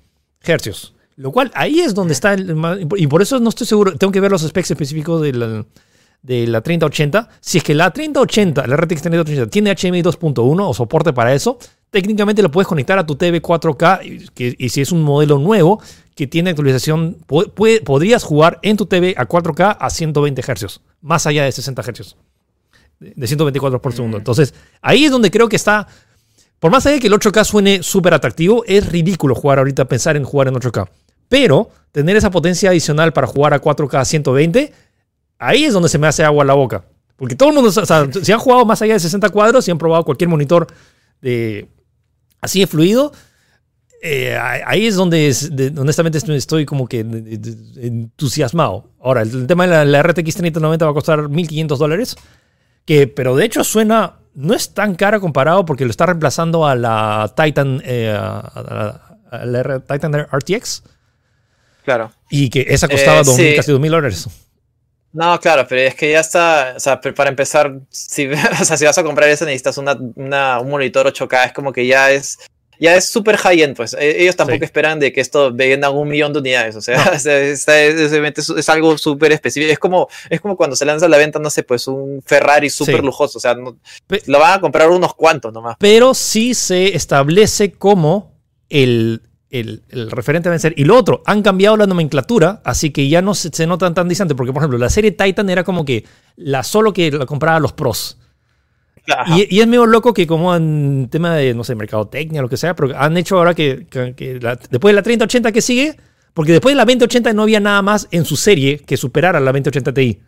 Hz. 0.46 0.94
Lo 1.16 1.32
cual 1.32 1.52
ahí 1.56 1.80
es 1.80 1.96
donde 1.96 2.14
está 2.14 2.34
el 2.34 2.56
y 2.96 3.08
por 3.08 3.24
eso 3.24 3.40
no 3.40 3.50
estoy 3.50 3.66
seguro, 3.66 3.98
tengo 3.98 4.12
que 4.14 4.20
ver 4.22 4.30
los 4.32 4.44
specs 4.44 4.70
específicos 4.70 5.20
de 5.24 5.34
la, 5.34 5.66
de 6.22 6.46
la 6.46 6.62
3080. 6.62 7.28
Si 7.42 7.58
es 7.58 7.64
que 7.64 7.74
la 7.74 7.90
3080, 7.92 8.68
la 8.68 8.76
RTX 8.78 9.02
3080 9.02 9.50
tiene 9.50 9.72
HMI 9.72 10.04
2.1 10.04 10.70
o 10.70 10.74
soporte 10.76 11.12
para 11.14 11.34
eso, 11.34 11.58
técnicamente 11.90 12.44
lo 12.44 12.52
puedes 12.52 12.68
conectar 12.68 13.00
a 13.00 13.06
tu 13.08 13.16
TV 13.16 13.42
4K 13.42 14.02
y, 14.06 14.28
que- 14.30 14.56
y 14.60 14.70
si 14.70 14.82
es 14.82 14.92
un 14.92 15.02
modelo 15.02 15.40
nuevo, 15.40 15.82
que 16.14 16.28
tiene 16.28 16.52
actualización, 16.52 17.18
podrías 17.84 18.24
jugar 18.24 18.60
en 18.62 18.78
tu 18.78 18.86
TV 18.86 19.16
a 19.18 19.28
4K 19.28 19.76
a 19.80 19.90
120 19.90 20.42
Hz, 20.44 20.82
más 21.02 21.26
allá 21.26 21.46
de 21.46 21.52
60 21.52 21.82
Hz, 21.82 22.16
de 23.00 23.28
124 23.28 23.82
por 23.82 23.94
segundo. 23.94 24.18
Mm. 24.18 24.22
Entonces, 24.22 24.54
ahí 24.82 25.06
es 25.06 25.12
donde 25.12 25.32
creo 25.32 25.50
que 25.50 25.56
está, 25.56 25.88
por 26.60 26.72
más 26.72 26.86
allá 26.86 27.00
que 27.00 27.08
el 27.08 27.14
8K 27.14 27.44
suene 27.44 27.84
súper 27.84 28.14
atractivo, 28.14 28.64
es 28.66 28.88
ridículo 28.90 29.36
jugar 29.36 29.60
ahorita, 29.60 29.86
pensar 29.86 30.18
en 30.18 30.24
jugar 30.24 30.48
en 30.48 30.56
8K. 30.56 30.88
Pero 31.30 31.70
tener 31.92 32.16
esa 32.16 32.32
potencia 32.32 32.70
adicional 32.70 33.14
para 33.14 33.28
jugar 33.28 33.54
a 33.54 33.62
4K 33.62 34.00
a 34.00 34.06
120, 34.06 34.74
ahí 35.40 35.66
es 35.66 35.74
donde 35.74 35.90
se 35.90 35.98
me 35.98 36.08
hace 36.08 36.24
agua 36.24 36.46
la 36.46 36.54
boca. 36.54 36.86
Porque 37.16 37.36
todo 37.36 37.50
el 37.50 37.56
mundo, 37.56 37.70
o 37.70 37.86
sea, 37.86 38.08
si 38.12 38.32
han 38.32 38.40
jugado 38.40 38.66
más 38.66 38.82
allá 38.82 38.94
de 38.94 39.00
60 39.00 39.30
cuadros, 39.30 39.66
si 39.66 39.72
han 39.72 39.78
probado 39.78 40.04
cualquier 40.04 40.30
monitor 40.30 40.68
de, 41.22 41.68
así 42.42 42.60
de 42.60 42.68
fluido, 42.68 43.12
eh, 44.02 44.38
ahí 44.38 44.86
es 44.86 44.96
donde, 44.96 45.34
honestamente 45.78 46.20
estoy 46.20 46.66
como 46.66 46.88
que 46.88 47.00
entusiasmado. 47.00 48.92
Ahora, 49.02 49.24
el, 49.24 49.48
tema 49.48 49.66
de 49.66 49.86
la, 49.86 50.04
RTX 50.04 50.36
3090 50.36 50.86
va 50.86 50.92
a 50.92 50.94
costar 50.94 51.20
1.500 51.22 51.78
dólares, 51.78 52.16
que, 52.86 53.08
pero 53.08 53.36
de 53.36 53.46
hecho 53.46 53.64
suena, 53.64 54.18
no 54.38 54.54
es 54.54 54.72
tan 54.72 54.94
cara 54.94 55.20
comparado 55.20 55.66
porque 55.66 55.84
lo 55.84 55.90
está 55.90 56.06
reemplazando 56.06 56.68
a 56.68 56.76
la 56.76 57.34
Titan, 57.36 57.82
eh, 57.84 58.16
a, 58.16 59.02
la, 59.44 59.80
Titan 59.80 60.14
RTX. 60.32 60.84
Claro. 61.84 62.12
Y 62.30 62.52
que 62.52 62.68
esa 62.70 62.88
costaba 62.88 63.22
eh, 63.22 63.56
casi 63.56 63.72
2.000 63.72 63.90
dólares. 63.90 64.30
No, 65.12 65.40
claro, 65.40 65.66
pero 65.68 65.82
es 65.82 65.96
que 65.96 66.12
ya 66.12 66.20
está, 66.20 66.74
o 66.76 66.80
sea, 66.80 67.02
para 67.02 67.32
empezar, 67.32 67.80
si, 67.90 68.28
o 68.62 68.66
sea, 68.66 68.78
si 68.78 68.86
vas 68.86 68.98
a 69.00 69.04
comprar 69.04 69.28
eso 69.28 69.44
necesitas 69.44 69.80
una, 69.80 69.94
un 70.60 70.70
monitor 70.70 71.12
8K, 71.12 71.48
es 71.48 71.54
como 71.54 71.74
que 71.74 71.88
ya 71.88 72.12
es 72.12 72.38
ya 72.80 72.96
es 72.96 73.10
súper 73.10 73.38
high-end, 73.38 73.76
pues. 73.76 73.94
E, 73.94 74.22
ellos 74.22 74.36
tampoco 74.36 74.64
esperan 74.64 75.00
de 75.00 75.12
que 75.12 75.22
esto 75.22 75.52
venda 75.54 75.90
un 75.90 76.08
millón 76.08 76.34
de 76.34 76.40
unidades, 76.40 76.76
o 76.76 76.82
sea, 76.82 77.04
es, 77.14 78.70
algo 78.70 78.98
súper 78.98 79.32
específico. 79.32 79.72
Es 79.72 79.80
como, 79.80 80.08
es 80.30 80.42
como 80.42 80.58
cuando 80.58 80.76
se 80.76 80.86
lanza 80.86 81.06
a 81.06 81.10
la 81.10 81.18
venta, 81.18 81.40
no 81.40 81.50
sé, 81.50 81.64
pues 81.64 81.88
un 81.88 82.22
Ferrari 82.26 82.70
súper 82.70 83.04
lujoso, 83.04 83.38
o 83.38 83.42
sea, 83.42 83.56
lo 83.56 84.40
van 84.40 84.54
a 84.54 84.62
comprar 84.62 84.90
unos 84.90 85.14
cuantos 85.16 85.54
nomás. 85.54 85.76
Pero 85.80 86.14
sí 86.14 86.54
se 86.54 86.96
establece 86.96 87.74
como 87.74 88.36
el 88.70 89.22
el, 89.50 90.12
referente 90.12 90.50
a 90.50 90.52
vencer. 90.52 90.74
Y 90.78 90.86
lo 90.86 90.98
otro, 90.98 91.24
han 91.26 91.42
cambiado 91.42 91.78
la 91.78 91.88
nomenclatura, 91.88 92.62
así 92.64 92.92
que 92.92 93.08
ya 93.08 93.22
no 93.22 93.34
se, 93.34 93.50
se, 93.50 93.68
notan 93.68 93.94
tan 93.94 94.08
distantes. 94.08 94.36
Porque, 94.36 94.54
por 94.54 94.62
ejemplo, 94.62 94.78
la 94.78 94.90
serie 94.90 95.12
Titan 95.12 95.50
era 95.50 95.64
como 95.64 95.86
que 95.86 96.06
la 96.36 96.64
solo 96.64 96.94
que 96.94 97.12
la 97.12 97.26
compraba 97.26 97.60
los 97.60 97.74
pros. 97.74 98.18
Y, 99.28 99.60
es 99.60 99.68
medio 99.68 99.86
loco 99.86 100.14
que 100.14 100.28
como 100.28 100.56
en 100.56 101.08
tema 101.10 101.36
de, 101.36 101.54
no 101.54 101.64
sé, 101.64 101.76
mercadotecnia, 101.76 102.42
lo 102.42 102.50
que 102.50 102.58
sea, 102.58 102.76
pero 102.76 102.98
han 102.98 103.16
hecho 103.18 103.38
ahora 103.38 103.54
que, 103.54 103.88
después 104.70 104.92
de 104.92 104.96
la 104.96 105.02
3080 105.02 105.52
que 105.52 105.62
sigue, 105.62 105.96
porque 106.34 106.52
después 106.52 106.74
de 106.74 106.78
la 106.78 106.86
2080 106.86 107.34
no 107.34 107.44
había 107.44 107.60
nada 107.60 107.82
más 107.82 108.08
en 108.12 108.26
su 108.26 108.36
serie 108.36 108.80
que 108.80 108.98
superara 108.98 109.40
la 109.40 109.52
2080 109.52 109.94
Ti. 109.94 110.20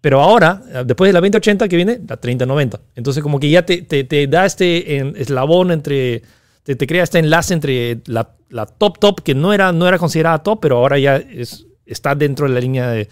Pero 0.00 0.20
ahora, 0.20 0.62
después 0.84 1.08
de 1.08 1.14
la 1.14 1.20
2080 1.20 1.66
que 1.66 1.76
viene, 1.76 2.00
la 2.06 2.18
3090. 2.18 2.80
Entonces 2.94 3.22
como 3.22 3.40
que 3.40 3.48
ya 3.48 3.64
te, 3.64 3.82
te 3.82 4.26
da 4.26 4.44
este 4.44 5.20
eslabón 5.20 5.70
entre 5.70 6.22
te, 6.64 6.86
crea 6.86 7.04
este 7.04 7.18
enlace 7.18 7.54
entre 7.54 8.00
la, 8.06 8.24
top 8.66 8.98
top, 8.98 9.20
que 9.22 9.34
no 9.34 9.52
era, 9.52 9.72
no 9.72 9.86
era 9.86 9.98
considerada 9.98 10.42
top, 10.42 10.60
pero 10.60 10.78
ahora 10.78 10.98
ya 10.98 11.16
es, 11.16 11.66
está 11.84 12.14
dentro 12.14 12.48
de 12.48 12.54
la 12.54 12.60
línea 12.60 12.90
de, 12.90 13.08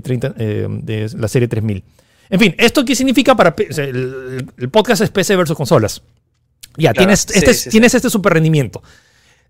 30, 0.00 0.34
eh, 0.38 0.66
de 0.68 1.10
la 1.16 1.28
serie 1.28 1.46
3000. 1.46 1.84
En 2.30 2.40
fin, 2.40 2.54
¿esto 2.58 2.84
qué 2.84 2.94
significa 2.94 3.34
para... 3.34 3.54
El, 3.76 4.46
podcast 4.70 5.02
es 5.02 5.10
PC 5.10 5.36
versus 5.36 5.56
consolas. 5.56 6.02
Ya, 6.76 6.92
tienes, 6.92 7.26
este, 7.30 7.70
tienes 7.70 7.94
este 7.94 8.10
super 8.10 8.34
rendimiento. 8.34 8.82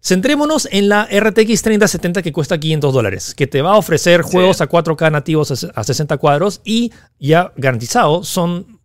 Centrémonos 0.01 0.69
en 0.71 0.89
la 0.89 1.05
RTX 1.07 1.63
3070 1.63 2.23
que 2.23 2.33
cuesta 2.33 2.59
500 2.59 2.95
dólares, 2.95 3.35
que 3.35 3.47
te 3.47 3.63
va 3.63 3.73
a 3.73 3.77
ofrecer 3.77 4.23
juegos 4.23 4.61
a 4.61 4.69
4K 4.69 5.11
nativos 5.11 5.69
a 5.75 5.85
60 5.85 6.17
cuadros 6.19 6.61
y 6.65 6.93
ya 7.19 7.53
garantizado 7.57 8.23
son 8.23 8.79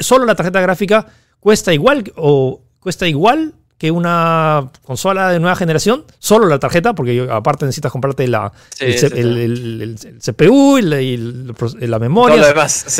solo 0.00 0.24
la 0.24 0.34
tarjeta 0.34 0.60
gráfica 0.60 1.06
cuesta 1.40 1.74
igual 1.74 2.10
o 2.16 2.62
cuesta 2.80 3.06
igual 3.06 3.54
que 3.78 3.90
una 3.90 4.70
consola 4.84 5.30
de 5.30 5.40
nueva 5.40 5.56
generación, 5.56 6.04
solo 6.18 6.46
la 6.46 6.58
tarjeta, 6.58 6.94
porque 6.94 7.26
aparte 7.30 7.64
necesitas 7.64 7.90
comprarte 7.90 8.28
la, 8.28 8.52
el, 8.78 9.96
CPU 10.24 10.78
y 10.78 10.82
la, 10.82 11.98
memoria 11.98 12.54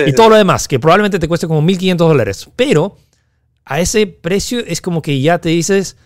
y 0.07 0.13
todo 0.13 0.31
lo 0.31 0.37
demás, 0.37 0.67
que 0.67 0.81
probablemente 0.81 1.19
te 1.19 1.29
cueste 1.29 1.47
como 1.47 1.63
1.500 1.63 1.97
dólares. 1.97 2.49
Pero 2.57 2.97
a 3.65 3.81
ese 3.81 4.07
precio 4.07 4.61
es 4.61 4.81
como 4.81 5.01
que 5.01 5.21
ya 5.21 5.39
te 5.39 5.51
dices, 5.51 5.97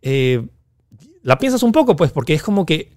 eh, 0.00 0.46
la 1.22 1.38
piensas 1.38 1.62
un 1.64 1.72
poco, 1.72 1.96
pues, 1.96 2.12
porque 2.12 2.34
es 2.34 2.42
como 2.42 2.64
que 2.64 2.92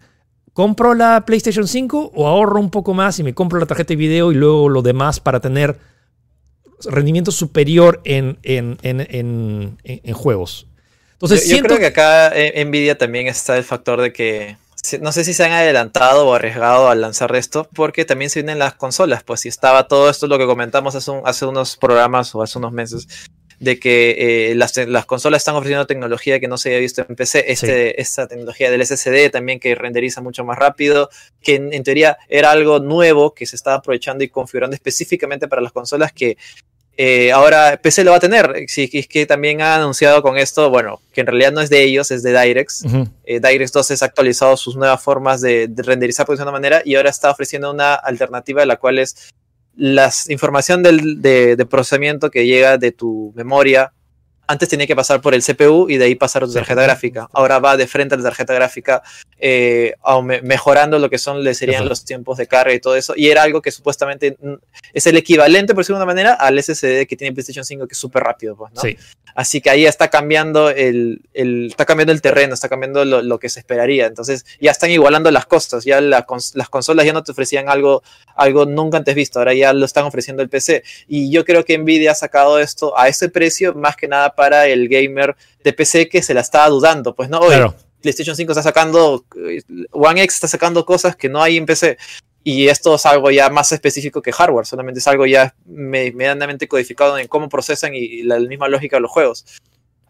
compro 0.54 0.94
la 0.94 1.26
PlayStation 1.26 1.68
5 1.68 2.12
o 2.14 2.28
ahorro 2.28 2.60
un 2.60 2.70
poco 2.70 2.94
más 2.94 3.20
y 3.20 3.24
me 3.24 3.34
compro 3.34 3.60
la 3.60 3.66
tarjeta 3.66 3.90
de 3.90 3.96
video 3.98 4.32
y 4.32 4.36
luego 4.36 4.70
lo 4.70 4.84
demás 4.84 5.20
para 5.20 5.40
tener 5.40 5.80
rendimiento 6.86 7.32
superior 7.32 8.02
en, 8.06 8.38
en, 8.44 8.78
en, 8.84 9.78
en 9.84 10.14
juegos. 10.14 10.68
Entonces, 11.16 11.48
yo, 11.48 11.62
creo 11.64 11.80
que 11.80 11.88
acá 11.88 12.32
en 12.36 12.70
Nvidia 12.70 12.98
también 12.98 13.28
está 13.28 13.58
el 13.58 13.64
factor 13.64 14.02
de 14.02 14.12
que 14.12 14.58
no 15.02 15.12
sé 15.12 15.24
si 15.24 15.34
se 15.34 15.44
han 15.44 15.52
adelantado 15.52 16.28
o 16.28 16.34
arriesgado 16.34 16.90
al 16.90 17.02
lanzar 17.02 17.36
esto, 17.36 17.68
porque 17.74 18.06
también 18.06 18.30
se 18.30 18.42
vienen 18.42 18.60
las 18.60 18.76
consolas. 18.76 19.24
Pues 19.24 19.42
si 19.42 19.50
estaba 19.50 19.88
todo 19.88 20.10
esto, 20.10 20.28
lo 20.28 20.38
que 20.38 20.46
comentamos 20.46 20.96
hace, 20.96 21.12
hace 21.24 21.46
unos 21.46 21.78
programas 21.78 22.36
o 22.36 22.44
hace 22.44 22.58
unos 22.58 22.72
meses, 22.72 23.08
de 23.60 23.80
que 23.80 24.52
eh, 24.52 24.56
las, 24.56 24.76
las, 24.78 25.06
consolas 25.06 25.42
están 25.42 25.56
ofreciendo 25.56 25.88
tecnología 25.88 26.40
que 26.40 26.48
no 26.48 26.58
se 26.58 26.70
había 26.70 26.80
visto 26.80 27.06
en 27.08 27.16
PC. 27.16 27.46
Este, 27.48 28.00
Esta 28.02 28.28
tecnología 28.28 28.70
del 28.70 28.86
SSD 28.86 29.30
también 29.32 29.60
que 29.60 29.76
renderiza 29.76 30.22
mucho 30.22 30.44
más 30.44 30.58
rápido, 30.58 31.10
que 31.42 31.56
en, 31.56 31.84
teoría 31.84 32.18
era 32.28 32.52
algo 32.52 32.80
nuevo 32.80 33.34
que 33.34 33.46
se 33.46 33.56
estaba 33.56 33.78
aprovechando 33.78 34.24
y 34.24 34.30
configurando 34.30 34.76
específicamente 34.76 35.48
para 35.48 35.62
las 35.62 35.72
consolas 35.72 36.12
que 36.12 36.38
eh, 36.98 37.32
ahora 37.32 37.80
PC 37.82 38.04
lo 38.04 38.12
va 38.12 38.18
a 38.18 38.22
tener. 38.22 38.66
Sí, 38.68 38.90
es 38.94 39.08
que 39.08 39.26
también 39.26 39.62
ha 39.62 39.76
anunciado 39.76 40.22
con 40.22 40.38
esto, 40.38 40.70
bueno, 40.70 41.02
que 41.14 41.22
en 41.22 41.28
realidad 41.28 41.52
no 41.52 41.62
es 41.62 41.70
de 41.70 41.84
ellos, 41.84 42.12
es 42.12 42.24
de 42.24 42.32
DirectX. 42.32 42.86
Eh, 43.26 43.40
DirectX 43.40 43.72
2 43.72 44.02
ha 44.02 44.06
actualizado 44.06 44.58
sus 44.58 44.76
nuevas 44.76 45.02
formas 45.02 45.42
de, 45.42 45.70
renderizar 45.78 46.26
de 46.26 46.42
una 46.42 46.52
manera 46.52 46.82
y 46.86 46.96
ahora 46.96 47.10
está 47.10 47.32
ofreciendo 47.32 47.72
una 47.72 47.96
alternativa 47.96 48.62
de 48.62 48.68
la 48.68 48.78
cual 48.78 49.00
es 49.00 49.32
la 49.76 50.12
información 50.30 50.84
del, 50.84 51.22
de 51.22 51.66
procesamiento 51.70 52.32
que 52.32 52.46
llega 52.46 52.78
de 52.78 52.92
tu 52.92 53.34
memoria 53.36 53.92
antes 54.48 54.70
tenía 54.70 54.88
que 54.88 54.96
pasar 54.96 55.22
por 55.22 55.34
el 55.34 55.44
CPU 55.44 55.90
y 55.90 55.98
de 55.98 56.06
ahí 56.06 56.16
pasar 56.16 56.44
a 56.44 56.46
tu 56.48 56.54
tarjeta 56.54 56.82
gráfica. 56.82 57.28
Ahora 57.34 57.60
va 57.60 57.78
de 57.78 57.88
frente 57.88 58.16
a 58.16 58.18
la 58.18 58.24
tarjeta 58.24 58.54
gráfica, 58.54 59.04
eh, 59.40 59.94
mejorando 60.44 61.00
lo 61.00 61.10
que 61.10 61.18
son, 61.18 61.44
le 61.44 61.54
serían 61.54 61.88
los 61.88 62.06
tiempos 62.06 62.38
de 62.38 62.48
carga 62.48 62.74
y 62.74 62.80
todo 62.80 62.96
eso. 62.96 63.14
Y 63.16 63.30
era 63.30 63.44
algo 63.44 63.62
que 63.62 63.72
supuestamente 63.72 64.38
es 64.94 65.08
el 65.08 65.18
equivalente, 65.18 65.74
por 65.74 65.84
decirlo 65.84 66.00
de 66.00 66.04
una 66.04 66.14
manera, 66.14 66.34
al 66.34 66.62
SSD 66.62 67.06
que 67.08 67.16
tiene 67.16 67.34
PlayStation 67.34 67.66
5, 67.66 67.88
que 67.88 67.94
es 67.94 67.98
súper 67.98 68.24
rápido. 68.24 68.56
Pues, 68.56 68.74
¿no? 68.74 68.82
Así 69.36 69.60
que 69.60 69.70
ahí 69.70 69.86
está 69.86 70.08
cambiando 70.08 70.70
el, 70.70 71.22
está 71.34 71.86
cambiando 71.86 72.14
el 72.14 72.22
terreno, 72.22 72.54
está 72.54 72.70
cambiando 72.70 73.04
lo, 73.04 73.38
que 73.38 73.50
se 73.50 73.60
esperaría. 73.60 74.06
Entonces 74.06 74.46
ya 74.62 74.72
están 74.72 74.92
igualando 74.92 75.30
las 75.30 75.46
costas. 75.46 75.84
Ya 75.84 76.00
las 76.00 76.24
consolas 76.70 77.06
ya 77.06 77.12
no 77.12 77.22
te 77.22 77.34
ofrecían 77.34 77.68
algo, 77.68 78.02
algo 78.36 78.66
nunca 78.66 78.98
antes 78.98 79.14
visto. 79.14 79.40
Ahora 79.40 79.54
ya 79.54 79.74
lo 79.74 79.86
están 79.86 80.06
ofreciendo 80.06 80.42
el 80.42 80.48
PC. 80.48 80.84
Y 81.10 81.32
yo 81.32 81.44
creo 81.44 81.66
que 81.66 81.78
Nvidia 81.78 82.12
ha 82.12 82.16
sacado 82.16 82.60
esto 82.60 82.98
a 82.98 83.10
ese 83.10 83.28
precio 83.28 83.74
más 83.74 83.98
que 83.98 84.08
nada 84.08 84.35
para 84.36 84.68
el 84.68 84.88
gamer 84.90 85.36
de 85.64 85.74
PC 85.74 86.10
que 86.10 86.22
se 86.22 86.34
la 86.34 86.42
estaba 86.42 86.70
dudando, 86.70 87.16
pues 87.16 87.30
no, 87.30 87.42
PlayStation 88.02 88.36
5 88.36 88.52
está 88.52 88.62
sacando, 88.62 89.26
eh, 89.50 89.62
One 89.92 90.22
X 90.24 90.36
está 90.36 90.48
sacando 90.48 90.86
cosas 90.86 91.16
que 91.16 91.28
no 91.28 91.42
hay 91.42 91.58
en 91.58 91.66
PC. 91.66 91.98
Y 92.44 92.68
esto 92.68 92.94
es 92.94 93.06
algo 93.08 93.32
ya 93.32 93.50
más 93.50 93.72
específico 93.72 94.22
que 94.22 94.32
hardware, 94.32 94.68
solamente 94.68 95.00
es 95.00 95.08
algo 95.08 95.26
ya 95.26 95.56
medianamente 95.66 96.68
codificado 96.68 97.18
en 97.18 97.28
cómo 97.28 97.50
procesan 97.50 97.96
y 97.96 98.22
la 98.22 98.38
misma 98.38 98.68
lógica 98.68 98.98
de 98.98 99.02
los 99.02 99.10
juegos. 99.10 99.46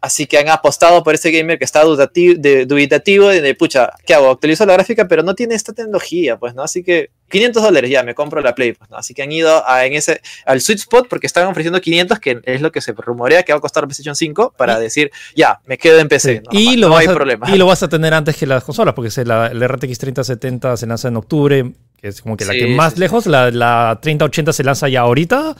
Así 0.01 0.27
que 0.27 0.37
han 0.37 0.49
apostado 0.49 1.01
por 1.01 1.15
ese 1.15 1.31
gamer 1.31 1.57
que 1.57 1.63
está 1.63 1.83
dudativo, 1.83 2.35
de, 2.37 2.65
dubitativo 2.65 3.29
de, 3.29 3.55
pucha, 3.55 3.93
¿qué 4.05 4.13
hago? 4.13 4.29
Utilizo 4.31 4.65
la 4.65 4.73
gráfica, 4.73 5.07
pero 5.07 5.23
no 5.23 5.33
tiene 5.33 5.55
esta 5.55 5.71
tecnología, 5.71 6.37
pues, 6.37 6.53
¿no? 6.53 6.61
Así 6.61 6.83
que 6.83 7.09
500 7.29 7.63
dólares 7.63 7.89
ya, 7.89 8.03
me 8.03 8.13
compro 8.13 8.41
la 8.41 8.53
Play, 8.53 8.73
pues, 8.73 8.89
¿no? 8.89 8.97
Así 8.97 9.13
que 9.13 9.23
han 9.23 9.31
ido 9.31 9.67
a, 9.67 9.85
en 9.85 9.93
ese, 9.93 10.21
al 10.45 10.61
sweet 10.61 10.79
spot 10.79 11.07
porque 11.09 11.27
estaban 11.27 11.49
ofreciendo 11.49 11.81
500, 11.81 12.19
que 12.19 12.39
es 12.43 12.61
lo 12.61 12.71
que 12.71 12.81
se 12.81 12.93
rumorea 12.93 13.43
que 13.43 13.53
va 13.53 13.57
a 13.57 13.61
costar 13.61 13.83
PlayStation 13.85 14.15
5, 14.15 14.53
para 14.57 14.79
decir, 14.79 15.11
ya, 15.35 15.59
me 15.65 15.77
quedo 15.77 15.99
en 15.99 16.07
PC. 16.07 16.43
y, 16.51 16.77
lo 16.77 16.95
hay 16.95 17.07
problema. 17.07 17.49
y 17.49 17.57
lo 17.57 17.65
vas 17.65 17.81
a 17.83 17.89
tener 17.89 18.13
antes 18.13 18.35
que 18.35 18.45
las 18.45 18.63
consolas, 18.63 18.93
porque 18.93 19.09
la, 19.23 19.53
la 19.53 19.67
RTX 19.67 19.97
3070 19.97 20.77
se 20.77 20.87
lanza 20.87 21.07
en 21.07 21.17
octubre, 21.17 21.71
que 21.99 22.07
es 22.09 22.21
como 22.21 22.37
que 22.37 22.45
la 22.45 22.53
que 22.53 22.67
más 22.67 22.97
lejos, 22.97 23.25
la, 23.25 23.51
la 23.51 23.99
3080 24.01 24.53
se 24.53 24.63
lanza 24.63 24.87
ya 24.87 25.01
ahorita, 25.01 25.55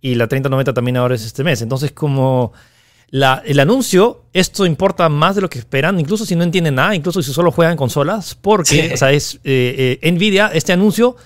y 0.00 0.14
la 0.14 0.28
3090 0.28 0.72
también 0.72 0.96
ahora 0.96 1.14
es 1.14 1.24
este 1.24 1.42
mes. 1.42 1.62
Entonces, 1.62 1.92
como 1.92 2.52
el 3.10 3.60
anuncio, 3.60 4.24
esto 4.32 4.66
importa 4.66 5.08
más 5.08 5.34
de 5.34 5.40
lo 5.40 5.48
que 5.48 5.58
esperan, 5.58 5.98
incluso 5.98 6.26
si 6.26 6.36
no 6.36 6.44
entienden 6.44 6.74
nada, 6.74 6.94
incluso 6.94 7.22
si 7.22 7.32
solo 7.32 7.50
juegan 7.50 7.76
consolas, 7.76 8.34
porque, 8.34 8.90
o 8.92 8.96
sea, 8.96 9.12
es 9.12 9.40
eh, 9.44 9.98
eh, 10.02 10.12
Nvidia, 10.12 10.50
este 10.52 10.72
anuncio 10.72 11.16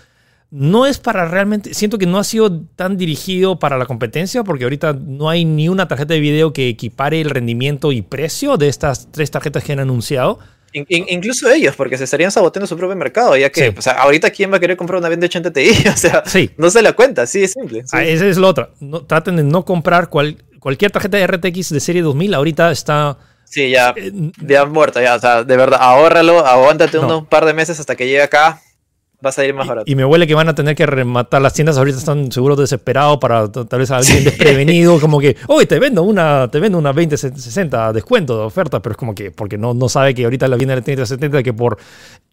no 0.51 0.87
es 0.87 0.99
para 0.99 1.27
realmente, 1.27 1.73
siento 1.73 1.97
que 1.97 2.07
no 2.07 2.19
ha 2.19 2.25
sido 2.25 2.61
tan 2.77 2.99
dirigido 2.99 3.59
para 3.59 3.79
la 3.79 3.87
competencia, 3.87 4.45
porque 4.45 4.65
ahorita 4.65 4.93
no 4.93 5.31
hay 5.31 5.47
ni 5.47 5.69
una 5.69 5.89
tarjeta 5.89 6.13
de 6.13 6.21
video 6.21 6.53
que 6.53 6.69
equipare 6.69 7.21
el 7.21 7.31
rendimiento 7.31 7.91
y 7.91 8.03
precio 8.03 8.59
de 8.59 8.69
estas 8.69 9.11
tres 9.11 9.31
tarjetas 9.31 9.65
que 9.65 9.73
han 9.73 9.81
anunciado. 9.81 10.39
incluso 10.75 11.51
ellos, 11.51 11.75
porque 11.75 11.97
se 11.97 12.05
estarían 12.05 12.31
saboteando 12.31 12.67
su 12.67 12.77
propio 12.77 12.95
mercado, 12.97 13.35
ya 13.35 13.51
que, 13.51 13.75
o 13.77 13.83
sea, 13.83 13.95
ahorita 13.95 14.31
quién 14.31 14.53
va 14.53 14.59
a 14.59 14.61
querer 14.61 14.77
comprar 14.77 14.99
una 14.99 15.09
2080 15.09 15.53
Ti, 15.53 15.71
o 15.89 15.97
sea, 15.97 16.23
no 16.59 16.71
se 16.71 16.83
la 16.83 16.93
cuenta, 16.93 17.27
sí, 17.27 17.43
es 17.43 17.53
simple. 17.53 17.83
Ah, 17.91 18.05
esa 18.05 18.27
es 18.27 18.37
la 18.37 18.49
otra. 18.49 18.71
No, 18.79 19.07
traten 19.07 19.37
de 19.37 19.45
no 19.45 19.65
comprar 19.65 20.11
cualquier 20.63 20.93
tarjeta 20.93 21.17
de 21.17 21.27
RTX 21.27 21.71
de 21.71 21.81
serie 21.81 22.03
2000, 22.03 22.35
ahorita 22.35 22.71
está... 22.71 23.19
Sí, 23.45 23.71
ya, 23.71 23.93
eh, 23.97 24.13
ya 24.41 24.65
muerto, 24.65 25.03
ya, 25.03 25.17
o 25.17 25.19
sea, 25.19 25.43
de 25.43 25.57
verdad, 25.57 25.81
ahórralo, 25.83 26.47
aguántate 26.47 26.99
unos 26.99 27.27
par 27.27 27.45
de 27.45 27.53
meses 27.53 27.81
hasta 27.81 27.97
que 27.97 28.07
llegue 28.07 28.23
acá, 28.23 28.63
vas 29.21 29.39
a 29.39 29.45
ir 29.45 29.55
más 29.55 29.67
barato. 29.67 29.91
Y, 29.91 29.97
me 29.97 30.05
huele 30.05 30.27
que 30.27 30.35
van 30.35 30.49
a 30.49 30.55
tener 30.55 30.75
que 30.77 30.87
rematar 30.87 31.43
las 31.43 31.53
tiendas. 31.53 31.77
Ahorita 31.77 31.99
están 31.99 32.31
seguros 32.31 32.57
desesperados 32.57 33.19
para 33.19 33.51
tal 33.51 33.79
vez 33.79 33.91
alguien 33.91 34.25
desprevenido, 34.25 35.01
como 35.01 35.21
que, 35.21 35.37
hoy 35.49 35.67
te 35.67 35.79
vendo 35.81 36.05
una, 36.05 36.49
te 36.51 36.61
vendo 36.61 36.79
una 36.79 36.93
2060 36.93 37.93
descuento 37.93 38.39
de 38.39 38.45
oferta, 38.45 38.81
pero 38.81 38.93
es 38.93 38.97
como 38.97 39.15
que, 39.15 39.33
porque 39.33 39.59
no, 39.59 39.75
no 39.75 39.89
sabe 39.89 40.15
que 40.15 40.25
ahorita 40.25 40.49
la 40.49 40.57
viene 40.57 40.75
la 40.75 40.81
3070 40.81 41.43
que 41.43 41.53
por 41.53 41.77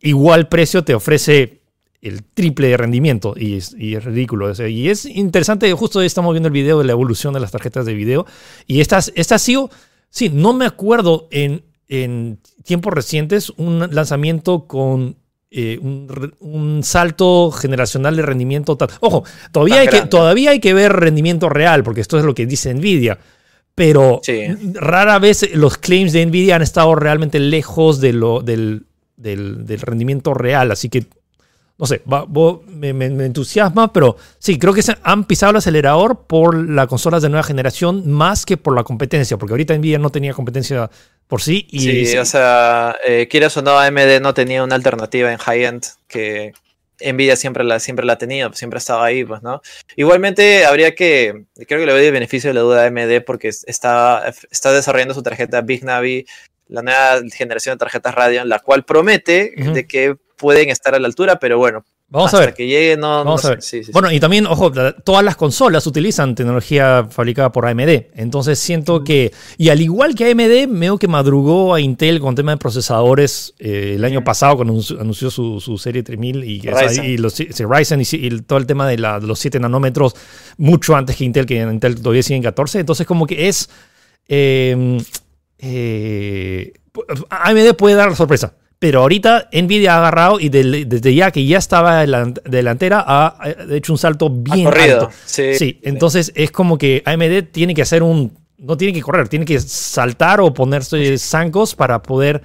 igual 0.02 0.48
precio 0.48 0.84
te 0.84 0.94
ofrece 0.94 1.59
el 2.02 2.24
triple 2.24 2.70
de 2.70 2.78
rendimiento 2.78 3.34
y 3.38 3.58
es, 3.58 3.74
ridículo. 4.04 4.52
y 4.68 4.90
es 4.90 5.06
interesante, 5.06 5.72
justo 5.74 6.02
estamos 6.02 6.34
viendo 6.34 6.48
el 6.48 6.54
video 6.54 6.80
de 6.80 6.86
la 6.86 6.94
evolución 6.94 7.34
de 7.34 7.40
las 7.40 7.52
tarjetas 7.52 7.86
de 7.86 7.94
video 7.94 8.26
y 8.68 8.80
estas, 8.80 9.12
esta 9.16 9.36
ha 9.36 9.40
sido, 9.40 9.70
sí, 10.10 10.30
no 10.30 10.54
me 10.54 10.66
acuerdo 10.66 11.28
en, 11.32 11.64
en 11.88 12.40
tiempos 12.64 12.94
recientes 12.94 13.50
un 13.58 13.80
lanzamiento 13.92 14.66
con 14.66 15.18
eh, 15.52 15.80
un, 15.82 16.82
salto 16.84 17.52
generacional 17.52 18.16
de 18.16 18.22
rendimiento. 18.22 18.78
Ojo, 19.00 19.24
todavía 19.52 19.80
hay, 19.80 19.88
que, 19.88 20.02
todavía 20.04 20.52
hay 20.52 20.60
que 20.60 20.76
ver 20.76 20.94
rendimiento 20.94 21.50
real, 21.50 21.84
porque 21.84 22.02
esto 22.02 22.20
es 22.20 22.24
lo 22.24 22.36
que 22.36 22.46
dice 22.46 22.74
Nvidia. 22.74 23.18
Pero 23.74 24.22
rara 24.74 25.20
vez 25.20 25.50
los 25.56 25.78
claims 25.78 26.14
de 26.14 26.26
Nvidia 26.26 26.58
han 26.58 26.62
estado 26.62 26.94
realmente 26.96 27.40
lejos 27.40 28.00
de 28.00 28.14
lo, 28.14 28.42
del, 28.42 28.86
del, 29.18 29.66
del 29.66 29.80
rendimiento 29.80 30.34
real. 30.34 30.72
Así 30.72 30.90
que 30.90 31.06
no 31.80 31.86
sé, 31.86 32.02
me, 32.68 32.90
entusiasma, 32.90 33.94
pero 33.94 34.18
sí, 34.38 34.60
creo 34.60 34.74
que 34.74 34.82
se 34.82 34.98
han 35.02 35.24
pisado 35.24 35.52
el 35.52 35.58
acelerador 35.58 36.26
por 36.28 36.54
las 36.70 36.88
consolas 36.88 37.22
de 37.22 37.30
nueva 37.30 37.44
generación 37.44 38.12
más 38.12 38.46
que 38.46 38.58
por 38.58 38.76
la 38.76 38.84
competencia, 38.84 39.38
porque 39.38 39.54
ahorita 39.54 39.78
Nvidia 39.78 39.98
no 39.98 40.10
tenía 40.10 40.34
competencia 40.34 40.92
por 41.28 41.42
sí. 41.42 41.68
Y 41.72 42.06
sí, 42.06 42.18
o 42.18 42.26
sea, 42.26 42.98
eh, 43.08 43.30
quieras 43.30 43.56
o 43.56 43.62
no, 43.62 43.80
AMD 43.80 44.20
no 44.22 44.34
tenía 44.34 44.62
una 44.62 44.76
alternativa 44.76 45.32
en 45.32 45.38
high-end 45.38 45.86
que 46.10 46.52
Nvidia 47.00 47.38
siempre 47.38 47.64
la, 47.64 47.80
siempre 47.80 48.06
la 48.06 48.14
ha 48.14 48.18
tenido, 48.18 48.52
siempre 48.52 48.76
ha 48.76 48.80
estado 48.80 49.02
ahí, 49.02 49.24
pues, 49.24 49.42
¿no? 49.42 49.62
Igualmente, 49.96 50.66
habría 50.66 50.96
que, 50.96 51.46
creo 51.66 51.80
que 51.80 51.86
le 51.86 51.94
doy 51.94 52.08
el 52.08 52.12
beneficio 52.12 52.50
de 52.50 52.56
la 52.56 52.62
duda 52.62 52.84
a 52.84 52.88
AMD 52.88 53.22
porque 53.26 53.48
está, 53.48 54.34
está 54.52 54.74
desarrollando 54.74 55.14
su 55.14 55.24
tarjeta 55.24 55.62
Big 55.62 55.86
Navi, 55.86 56.26
la 56.68 56.82
nueva 56.82 57.22
generación 57.34 57.76
de 57.76 57.80
tarjetas 57.80 58.14
Radeon, 58.14 58.50
la 58.50 58.60
cual 58.60 58.84
promete 58.84 59.54
de 59.56 59.88
que 59.88 60.18
pueden 60.40 60.70
estar 60.70 60.96
a 60.96 61.00
la 61.00 61.08
altura, 61.08 61.38
pero 61.38 61.58
bueno. 61.58 61.84
Vamos 62.12 62.34
a 62.34 62.40
ver. 62.40 62.56
que 62.56 62.66
llegue, 62.66 62.98
no. 62.98 63.24
Vamos 63.24 63.46
a 63.46 63.50
ver. 63.52 63.60
bueno, 63.92 64.12
y 64.12 64.20
también, 64.20 64.48
ojo, 64.48 64.72
todas 65.04 65.24
las 65.24 65.36
consolas 65.36 65.86
utilizan 65.86 66.34
tecnología 66.34 67.08
fabricada 67.08 67.52
por 67.52 67.68
AMD. 67.68 68.08
Entonces 68.16 68.58
siento 68.58 69.04
que. 69.04 69.32
Y 69.60 69.70
al 69.70 69.80
igual 69.80 70.16
que 70.16 70.32
AMD, 70.32 70.80
veo 70.80 70.98
que 70.98 71.08
madrugó 71.08 71.76
a 71.76 71.82
Intel 71.82 72.20
con 72.20 72.34
tema 72.34 72.52
de 72.54 72.58
procesadores 72.58 73.54
eh, 73.60 73.94
el 73.96 74.06
año 74.06 74.24
pasado, 74.24 74.56
cuando 74.56 74.82
anunció 75.00 75.30
su, 75.30 75.78
serie 75.78 76.02
3000 76.02 76.44
y, 76.46 76.62
Ryzen. 76.62 77.06
y, 77.06 77.18
los, 77.18 77.38
Ryzen 77.38 78.02
y, 78.02 78.42
todo 78.42 78.58
el 78.58 78.66
tema 78.66 78.88
de, 78.88 78.98
los 78.98 79.38
7 79.38 79.60
nanómetros, 79.60 80.16
mucho 80.58 80.96
antes 80.96 81.16
que 81.16 81.26
Intel, 81.26 81.46
que 81.46 81.62
Intel 81.62 82.02
todavía 82.02 82.24
sigue 82.24 82.38
en 82.38 82.44
14. 82.44 82.80
Entonces, 82.80 83.06
como 83.06 83.28
que 83.28 83.50
es. 83.50 83.70
Eh, 84.28 84.98
eh, 85.60 86.74
AMD 87.30 87.76
puede 87.76 87.96
dar 87.96 88.10
la 88.10 88.16
sorpresa. 88.16 88.56
Pero 88.80 89.02
ahorita 89.02 89.50
Nvidia 89.52 89.96
ha 89.96 89.98
agarrado 89.98 90.40
y 90.40 90.48
desde 90.48 91.14
ya 91.14 91.32
que 91.32 91.46
ya 91.46 91.58
estaba 91.58 92.04
en 92.04 92.12
la 92.12 92.26
delantera 92.46 93.04
ha 93.06 93.36
hecho 93.72 93.92
un 93.92 93.98
salto 93.98 94.30
bien 94.30 94.68
alto. 94.68 95.10
Sí, 95.26 95.80
entonces 95.84 96.32
es 96.34 96.50
como 96.52 96.78
que 96.78 97.04
AMD 97.06 97.52
tiene 97.52 97.74
que 97.76 97.82
hacer 97.82 98.04
un 98.04 98.38
no 98.58 98.78
tiene 98.78 98.94
que 98.94 99.02
correr, 99.02 99.30
tiene 99.30 99.46
que 99.46 99.60
saltar 99.60 100.42
o 100.42 100.54
ponerse 100.54 101.18
zancos 101.18 101.76
para 101.76 102.02
poder 102.02 102.42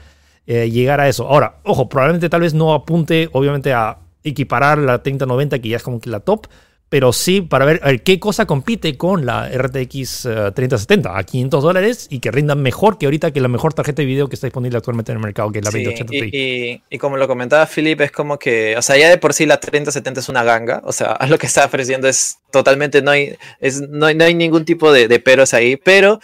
eh, 0.47 0.70
llegar 0.70 1.01
a 1.01 1.09
eso. 1.09 1.26
Ahora, 1.26 1.57
ojo, 1.64 1.89
probablemente 1.89 2.28
tal 2.28 2.43
vez 2.43 2.55
no 2.55 2.72
apunte 2.72 3.28
obviamente 3.32 3.72
a 3.72 3.99
equiparar 4.22 4.78
la 4.78 5.03
3090 5.03 5.59
que 5.59 5.68
ya 5.68 5.76
es 5.76 5.82
como 5.82 6.01
que 6.01 6.11
la 6.11 6.20
top, 6.20 6.47
pero 6.89 7.12
sí 7.12 7.41
para 7.41 7.64
ver, 7.64 8.03
qué 8.03 8.20
cosa 8.20 8.47
compite 8.47 8.97
con 8.97 9.26
la 9.26 9.49
RTX 9.49 10.28
3070 10.55 11.09
eh, 11.09 11.12
a 11.14 11.24
500 11.24 11.62
dólares 11.62 12.07
y 12.11 12.20
que 12.20 12.30
rindan 12.30 12.62
mejor 12.62 12.99
que 12.99 13.07
ahorita 13.07 13.32
que 13.32 13.41
la 13.41 13.49
mejor 13.49 13.74
tarjeta 13.74 14.03
de 14.03 14.07
video 14.07 14.28
que 14.28 14.35
está 14.35 14.47
disponible 14.47 14.78
actualmente 14.78 15.12
en 15.12 15.18
el 15.18 15.22
mercado, 15.22 15.51
que 15.51 15.59
es 15.59 15.64
la 15.64 15.70
2080 15.70 16.11
Ti. 16.11 16.82
Y, 16.89 16.99
como 16.99 17.16
lo 17.16 17.26
comentaba 17.26 17.66
Philip, 17.66 18.01
es 18.01 18.12
como 18.12 18.39
que, 18.39 18.76
o 18.76 18.82
sea, 18.82 18.97
ya 18.97 19.09
de 19.09 19.18
por 19.18 19.35
sí 19.35 19.47
la 19.47 19.59
3070 19.59 20.20
es 20.20 20.28
una 20.28 20.45
ganga, 20.45 20.82
o 20.85 20.93
sea, 20.93 21.18
lo 21.28 21.39
que 21.39 21.47
está 21.47 21.64
ofreciendo 21.64 22.09
es 22.09 22.39
totalmente, 22.51 23.03
no 23.03 23.11
hay, 23.11 23.37
es, 23.61 23.80
no, 23.80 24.07
hay, 24.07 24.14
no 24.14 24.24
hay 24.24 24.35
ningún 24.35 24.64
tipo 24.64 24.93
de, 24.93 25.09
de 25.09 25.18
peros 25.18 25.55
ahí, 25.55 25.76
pero 25.76 26.20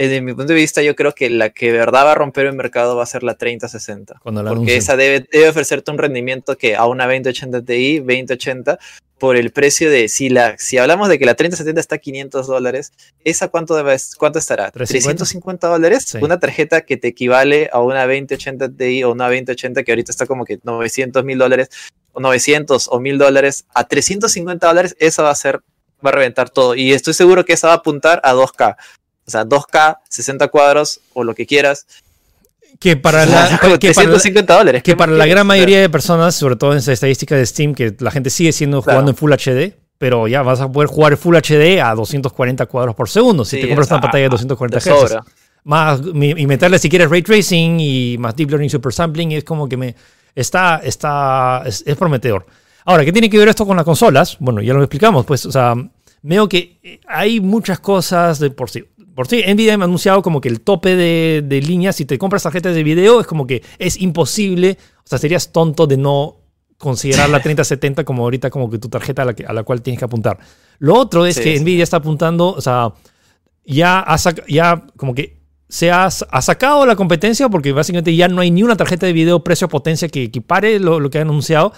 desde 0.00 0.22
mi 0.22 0.32
punto 0.32 0.54
de 0.54 0.58
vista, 0.58 0.80
yo 0.80 0.96
creo 0.96 1.14
que 1.14 1.28
la 1.28 1.50
que 1.50 1.72
de 1.72 1.78
verdad 1.78 2.06
va 2.06 2.12
a 2.12 2.14
romper 2.14 2.46
el 2.46 2.54
mercado 2.54 2.96
va 2.96 3.02
a 3.02 3.06
ser 3.06 3.22
la 3.22 3.34
3060. 3.34 4.20
porque 4.22 4.76
esa 4.76 4.96
debe, 4.96 5.26
debe, 5.30 5.50
ofrecerte 5.50 5.90
un 5.90 5.98
rendimiento 5.98 6.56
que 6.56 6.74
a 6.74 6.86
una 6.86 7.04
2080 7.04 7.62
Ti, 7.62 7.98
2080, 7.98 8.78
por 9.20 9.36
el 9.36 9.52
precio 9.52 9.90
de, 9.90 10.08
si, 10.08 10.30
la, 10.30 10.56
si 10.56 10.78
hablamos 10.78 11.10
de 11.10 11.18
que 11.18 11.26
la 11.26 11.34
3070 11.34 11.78
está 11.78 11.96
a 11.96 11.98
500 11.98 12.46
dólares, 12.46 12.92
¿esa 13.22 13.48
cuánto, 13.48 13.76
debe, 13.76 13.94
cuánto 14.16 14.38
estará? 14.38 14.70
350 14.70 15.68
dólares. 15.68 16.16
Una 16.22 16.40
tarjeta 16.40 16.80
que 16.80 16.96
te 16.96 17.08
equivale 17.08 17.68
a 17.70 17.80
una 17.80 18.06
2080 18.06 18.70
Ti 18.70 19.04
o 19.04 19.12
una 19.12 19.26
2080 19.26 19.84
que 19.84 19.92
ahorita 19.92 20.10
está 20.10 20.26
como 20.26 20.46
que 20.46 20.58
900 20.62 21.22
mil 21.22 21.36
dólares, 21.36 21.68
o 22.12 22.20
900 22.20 22.88
o 22.90 22.98
1000 22.98 23.18
dólares, 23.18 23.66
a 23.74 23.86
350 23.86 24.66
dólares, 24.66 24.96
esa 24.98 25.22
va 25.22 25.30
a 25.30 25.34
ser, 25.34 25.60
va 26.04 26.08
a 26.08 26.12
reventar 26.12 26.48
todo. 26.48 26.74
Y 26.74 26.92
estoy 26.92 27.12
seguro 27.12 27.44
que 27.44 27.52
esa 27.52 27.66
va 27.66 27.74
a 27.74 27.76
apuntar 27.76 28.22
a 28.24 28.32
2K. 28.32 28.76
O 29.26 29.30
sea, 29.30 29.44
2K, 29.44 29.98
60 30.08 30.48
cuadros 30.48 31.02
o 31.12 31.24
lo 31.24 31.34
que 31.34 31.44
quieras. 31.44 31.86
Que 32.80 32.96
para 32.96 33.26
la, 33.26 33.60
que 33.78 33.92
para 33.92 34.56
dólares. 34.58 34.82
Que 34.82 34.96
para 34.96 35.12
la 35.12 35.26
gran 35.26 35.46
mayoría 35.46 35.82
de 35.82 35.90
personas, 35.90 36.34
sobre 36.34 36.56
todo 36.56 36.72
en 36.72 36.78
esa 36.78 36.94
estadística 36.94 37.36
de 37.36 37.44
Steam, 37.44 37.74
que 37.74 37.94
la 38.00 38.10
gente 38.10 38.30
sigue 38.30 38.52
siendo 38.52 38.80
jugando 38.80 39.10
en 39.10 39.16
Full 39.18 39.30
HD, 39.30 39.74
pero 39.98 40.26
ya 40.26 40.40
vas 40.40 40.62
a 40.62 40.72
poder 40.72 40.88
jugar 40.88 41.18
Full 41.18 41.36
HD 41.36 41.78
a 41.82 41.94
240 41.94 42.64
cuadros 42.64 42.94
por 42.94 43.10
segundo 43.10 43.44
si 43.44 43.60
te 43.60 43.68
compras 43.68 43.90
una 43.90 44.00
pantalla 44.00 44.24
de 44.24 44.28
240 44.30 44.80
Hz. 44.80 45.16
Más, 45.62 46.00
y 46.00 46.46
meterle 46.46 46.78
si 46.78 46.88
quieres 46.88 47.10
ray 47.10 47.20
tracing 47.20 47.78
y 47.78 48.16
más 48.18 48.34
deep 48.34 48.48
learning 48.48 48.70
super 48.70 48.94
sampling, 48.94 49.32
es 49.32 49.44
como 49.44 49.68
que 49.68 49.76
me 49.76 49.94
está, 50.34 50.80
está, 50.82 51.62
es, 51.66 51.84
es 51.86 51.96
prometedor. 51.98 52.46
Ahora, 52.86 53.04
¿qué 53.04 53.12
tiene 53.12 53.28
que 53.28 53.36
ver 53.36 53.48
esto 53.48 53.66
con 53.66 53.76
las 53.76 53.84
consolas? 53.84 54.38
Bueno, 54.40 54.62
ya 54.62 54.72
lo 54.72 54.80
explicamos, 54.80 55.26
pues, 55.26 55.44
o 55.44 55.52
sea, 55.52 55.74
veo 56.22 56.48
que 56.48 57.02
hay 57.06 57.40
muchas 57.40 57.78
cosas 57.78 58.38
de 58.38 58.48
por 58.48 58.70
sí 58.70 58.86
por 59.20 59.28
sí, 59.28 59.44
Nvidia 59.46 59.74
ha 59.74 59.84
anunciado 59.84 60.22
como 60.22 60.40
que 60.40 60.48
el 60.48 60.62
tope 60.62 60.96
de, 60.96 61.44
de 61.44 61.60
línea, 61.60 61.92
si 61.92 62.06
te 62.06 62.16
compras 62.16 62.42
tarjetas 62.42 62.74
de 62.74 62.82
video, 62.82 63.20
es 63.20 63.26
como 63.26 63.46
que 63.46 63.62
es 63.78 64.00
imposible, 64.00 64.78
o 64.96 65.02
sea, 65.06 65.18
serías 65.18 65.52
tonto 65.52 65.86
de 65.86 65.98
no 65.98 66.38
considerar 66.78 67.28
la 67.28 67.38
3070 67.42 68.04
como 68.04 68.22
ahorita 68.22 68.48
como 68.48 68.70
que 68.70 68.78
tu 68.78 68.88
tarjeta 68.88 69.20
a 69.20 69.24
la, 69.26 69.34
a 69.46 69.52
la 69.52 69.62
cual 69.62 69.82
tienes 69.82 69.98
que 69.98 70.06
apuntar. 70.06 70.38
Lo 70.78 70.94
otro 70.94 71.26
es 71.26 71.38
que 71.38 71.60
Nvidia 71.60 71.82
está 71.82 71.98
apuntando, 71.98 72.54
o 72.54 72.62
sea, 72.62 72.94
ya, 73.66 74.06
ya 74.48 74.86
como 74.96 75.14
que 75.14 75.36
se 75.68 75.90
ha, 75.90 76.10
sacado 76.10 76.86
la 76.86 76.96
competencia 76.96 77.50
porque 77.50 77.72
básicamente 77.72 78.16
ya 78.16 78.26
no 78.26 78.40
hay 78.40 78.50
ni 78.50 78.62
una 78.62 78.76
tarjeta 78.78 79.04
de 79.04 79.12
video 79.12 79.44
precio-potencia 79.44 80.08
que 80.08 80.22
equipare 80.22 80.80
lo, 80.80 80.98
lo 80.98 81.10
que 81.10 81.18
han 81.18 81.28
anunciado. 81.28 81.74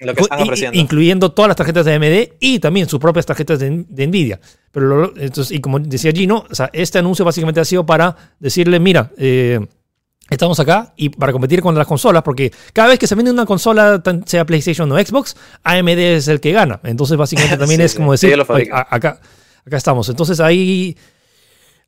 Lo 0.00 0.14
que 0.14 0.22
están 0.22 0.42
ofreciendo. 0.42 0.78
Incluyendo 0.78 1.32
todas 1.32 1.48
las 1.48 1.56
tarjetas 1.56 1.84
de 1.84 1.94
AMD 1.94 2.36
y 2.40 2.58
también 2.58 2.88
sus 2.88 3.00
propias 3.00 3.26
tarjetas 3.26 3.58
de, 3.58 4.06
Nvidia. 4.06 4.40
Pero 4.70 5.16
entonces, 5.16 5.56
y 5.56 5.60
como 5.60 5.78
decía 5.78 6.12
Gino, 6.12 6.44
o 6.50 6.54
sea, 6.54 6.70
este 6.72 6.98
anuncio 6.98 7.24
básicamente 7.24 7.60
ha 7.60 7.64
sido 7.64 7.86
para 7.86 8.14
decirle, 8.38 8.78
mira, 8.78 9.10
eh, 9.16 9.66
estamos 10.28 10.60
acá 10.60 10.92
y 10.96 11.08
para 11.08 11.32
competir 11.32 11.62
con 11.62 11.74
las 11.74 11.86
consolas, 11.86 12.22
porque 12.22 12.52
cada 12.72 12.88
vez 12.88 12.98
que 12.98 13.06
se 13.06 13.14
vende 13.14 13.30
una 13.30 13.46
consola, 13.46 14.02
sea 14.26 14.44
PlayStation 14.44 14.90
o 14.92 14.98
Xbox, 14.98 15.36
AMD 15.62 15.98
es 15.98 16.28
el 16.28 16.40
que 16.40 16.52
gana. 16.52 16.80
Entonces, 16.84 17.16
básicamente 17.16 17.56
también 17.58 17.80
es 17.80 17.94
como 17.94 18.12
decir, 18.12 18.38
acá, 18.70 19.20
acá 19.64 19.76
estamos. 19.76 20.08
Entonces 20.08 20.40
ahí 20.40 20.96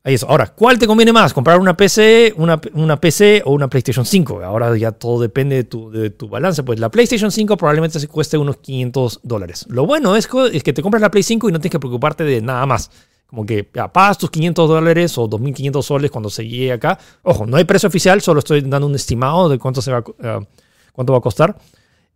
Ahí 0.03 0.13
eso. 0.13 0.29
Ahora, 0.29 0.47
¿cuál 0.47 0.79
te 0.79 0.87
conviene 0.87 1.11
más? 1.11 1.33
¿Comprar 1.33 1.59
una 1.59 1.75
PC, 1.75 2.33
una, 2.37 2.59
una, 2.73 3.01
PC 3.01 3.41
o 3.45 3.51
una 3.51 3.69
PlayStation 3.69 4.05
5? 4.05 4.43
Ahora 4.43 4.75
ya 4.77 4.93
todo 4.93 5.21
depende 5.21 5.57
de 5.57 5.63
tu, 5.65 5.91
de 5.91 6.09
tu 6.09 6.29
balance. 6.29 6.63
Pues 6.63 6.79
la 6.79 6.89
PlayStation 6.89 7.31
5 7.31 7.57
probablemente 7.57 7.99
se 7.99 8.07
cueste 8.07 8.37
unos 8.37 8.57
500 8.57 9.19
dólares. 9.23 9.65
Lo 9.69 9.85
bueno 9.85 10.15
es 10.15 10.27
que, 10.27 10.51
es 10.53 10.63
te 10.63 10.81
compras 10.81 11.01
la 11.01 11.11
Play 11.11 11.23
5 11.23 11.49
y 11.49 11.51
no 11.51 11.59
tienes 11.59 11.73
que 11.73 11.79
preocuparte 11.79 12.23
de 12.23 12.41
nada 12.41 12.65
más. 12.65 12.89
Como 13.27 13.45
que 13.45 13.69
ya, 13.73 13.91
pagas 13.91 14.17
tus 14.17 14.31
500 14.31 14.69
dólares 14.69 15.17
o 15.17 15.29
2.500 15.29 15.83
soles 15.83 16.11
cuando 16.11 16.29
se 16.29 16.47
llegue 16.47 16.71
acá. 16.71 16.97
Ojo, 17.23 17.45
no 17.45 17.57
hay 17.57 17.65
precio 17.65 17.87
oficial, 17.87 18.21
solo 18.21 18.39
estoy 18.39 18.61
dando 18.61 18.87
un 18.87 18.95
estimado 18.95 19.49
de 19.49 19.59
cuánto, 19.59 19.81
se 19.81 19.91
va, 19.91 19.99
uh, 19.99 20.45
cuánto 20.93 21.11
va 21.11 21.19
a 21.19 21.21
costar. 21.21 21.57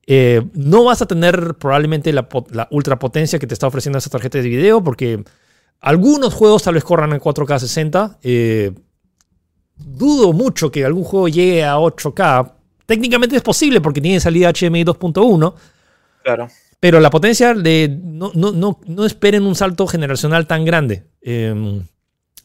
Eh, 0.08 0.42
no 0.54 0.86
vas 0.86 1.02
a 1.02 1.06
tener 1.06 1.56
probablemente 1.56 2.14
la, 2.14 2.28
la 2.50 2.68
ultra 2.72 2.98
potencia 2.98 3.40
que 3.40 3.46
te 3.46 3.54
está 3.54 3.68
ofreciendo 3.68 4.00
esa 4.00 4.10
tarjeta 4.10 4.38
de 4.38 4.48
video 4.48 4.84
porque 4.84 5.24
algunos 5.84 6.34
juegos 6.34 6.64
tal 6.64 6.74
vez 6.74 6.84
corran 6.84 7.14
en 7.14 7.20
4K 7.20 7.60
60. 7.60 8.20
Eh, 8.24 8.72
dudo 9.78 10.34
mucho 10.34 10.72
que 10.72 10.86
algún 10.86 11.04
juego 11.04 11.28
llegue 11.28 11.64
a 11.64 11.78
8K. 11.78 12.52
Técnicamente 12.86 13.36
es 13.36 13.42
posible 13.42 13.82
porque 13.82 14.02
tiene 14.02 14.20
salida 14.20 14.52
HDMI 14.52 14.84
2.1. 14.84 15.54
Claro. 16.24 16.48
Pero 16.80 17.00
la 17.00 17.10
potencia 17.10 17.54
de. 17.54 17.98
No, 18.02 18.32
no, 18.34 18.52
no, 18.52 18.80
no 18.86 19.06
esperen 19.06 19.44
un 19.46 19.56
salto 19.56 19.88
generacional 19.88 20.48
tan 20.48 20.66
grande. 20.66 21.04
Eh, 21.22 21.82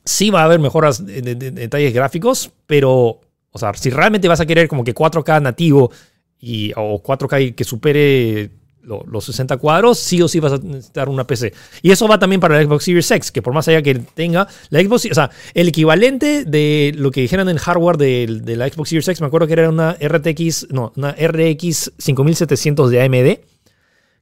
sí 0.05 0.31
va 0.31 0.43
a 0.43 0.45
haber 0.45 0.61
mejoras 0.61 1.05
de, 1.05 1.23
de- 1.23 1.35
de 1.35 1.51
detalles 1.51 1.93
gráficos, 1.95 2.51
pero. 2.67 3.21
O 3.51 3.59
sea, 3.59 3.73
si 3.75 3.91
realmente 3.91 4.29
vas 4.29 4.41
a 4.41 4.47
querer 4.47 4.69
como 4.69 4.85
que 4.85 4.95
4K 4.95 5.43
nativo 5.43 5.91
y, 6.39 6.73
o 6.77 7.03
4K 7.03 7.55
que 7.55 7.65
supere 7.65 8.51
lo- 8.89 9.05
los 9.07 9.25
60 9.27 9.59
cuadros, 9.59 9.99
sí 9.99 10.21
o 10.23 10.29
sí 10.29 10.41
vas 10.41 10.55
a 10.55 10.59
necesitar 10.59 11.09
una 11.09 11.27
PC. 11.27 11.53
Y 11.83 11.91
eso 11.91 12.09
va 12.09 12.19
también 12.19 12.41
para 12.41 12.57
la 12.57 12.65
Xbox 12.65 12.85
Series 12.85 13.11
X, 13.11 13.31
que 13.31 13.43
por 13.43 13.53
más 13.53 13.69
allá 13.69 13.83
que 13.83 13.95
tenga, 13.95 14.49
la 14.71 14.81
Xbox, 14.81 15.07
o 15.11 15.15
sea, 15.15 15.31
el 15.55 15.69
equivalente 15.69 16.45
de 16.45 16.93
lo 16.97 17.11
que 17.11 17.21
dijeron 17.21 17.49
en 17.49 17.59
hardware 17.59 17.97
de, 17.99 18.41
de 18.43 18.57
la 18.57 18.69
Xbox 18.69 18.89
Series 18.89 19.07
X, 19.09 19.21
me 19.21 19.27
acuerdo 19.27 19.47
que 19.47 19.53
era 19.53 19.69
una 19.69 19.93
RTX, 20.01 20.69
no, 20.71 20.93
una 20.97 21.13
RX 21.13 21.93
5700 21.99 22.91
de 22.91 23.03
AMD, 23.03 23.39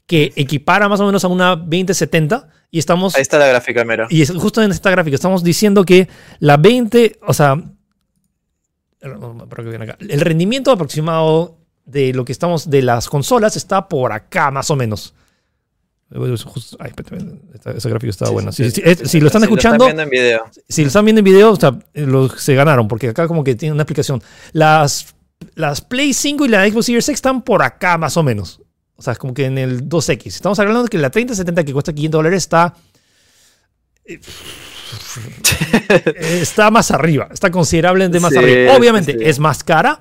que 0.07 0.33
equipara 0.37 0.89
más 0.89 1.01
o 1.01 1.07
menos 1.07 1.25
a 1.25 1.29
una 1.29 1.57
2070 1.57 2.49
y 2.71 2.79
estamos 2.79 3.15
Ahí 3.17 3.23
está 3.23 3.39
la 3.39 3.47
gráfica, 3.49 3.85
mero. 3.85 4.07
y 4.11 4.23
es 4.23 4.31
justo 4.31 4.63
en 4.63 4.71
esta 4.71 4.91
gráfica 4.91 5.15
estamos 5.15 5.43
diciendo 5.43 5.85
que 5.85 6.09
la 6.41 6.57
20, 6.57 7.19
o 7.27 7.33
sea, 7.35 7.57
el 9.01 10.21
rendimiento 10.21 10.71
aproximado 10.71 11.59
de 11.87 12.13
lo 12.13 12.25
que 12.25 12.33
estamos 12.33 12.69
de 12.69 12.83
las 12.83 13.09
consolas 13.09 13.57
está 13.57 13.89
por 13.89 14.13
acá 14.13 14.51
más 14.51 14.71
o 14.71 14.77
menos. 14.77 15.15
Justo- 16.45 16.77
ay, 16.79 16.91
espérate, 16.97 17.25
esta- 17.55 17.71
esa 17.73 17.89
gráfica 17.89 18.11
está 18.11 18.27
Sí, 18.27 18.33
buena. 18.33 18.53
sí, 18.53 18.65
Si, 18.65 18.71
sí, 18.71 18.81
si- 18.85 18.89
es- 18.91 18.99
sí, 18.99 19.07
si 19.09 19.21
lo 19.21 19.27
están 19.27 19.43
escuchando, 19.43 19.87
viendo 19.87 20.03
en 20.03 20.11
video. 20.11 20.45
si 20.69 20.83
lo 20.83 20.89
están 20.89 21.05
viendo 21.05 21.19
en 21.21 21.25
video, 21.25 21.51
o 21.53 21.57
sea, 21.57 21.77
lo- 21.95 22.29
se 22.29 22.55
ganaron, 22.55 22.87
porque 22.87 23.09
acá 23.09 23.27
como 23.27 23.43
que 23.43 23.55
tiene 23.57 23.73
una 23.73 23.83
explicación. 23.83 24.23
Las, 24.53 25.15
las 25.55 25.81
Play 25.81 26.13
5 26.15 26.45
y 26.45 26.49
la 26.49 26.65
Xbox 26.69 26.87
Series 26.87 27.09
X 27.09 27.17
están 27.17 27.43
por 27.43 27.63
acá 27.63 27.99
más 27.99 28.17
o 28.17 28.23
menos. 28.23 28.61
O 28.95 29.03
sea, 29.03 29.13
es 29.15 29.19
como 29.19 29.35
que 29.35 29.47
en 29.47 29.59
el 29.59 29.89
2X. 29.89 30.37
Estamos 30.37 30.59
hablando 30.61 30.85
de 30.85 30.89
que 30.89 30.97
la 30.99 31.11
3070 31.11 31.65
que 31.65 31.73
cuesta 31.73 31.93
500 31.93 32.19
dólares 32.19 32.43
está... 32.45 32.75
eh, 34.07 34.21
está 36.41 36.71
más 36.71 36.91
arriba, 36.91 37.29
está 37.33 37.51
considerablemente 37.51 38.21
más 38.21 38.35
arriba. 38.37 38.77
Obviamente 38.77 39.17
es 39.29 39.39
más 39.39 39.65
cara, 39.65 40.01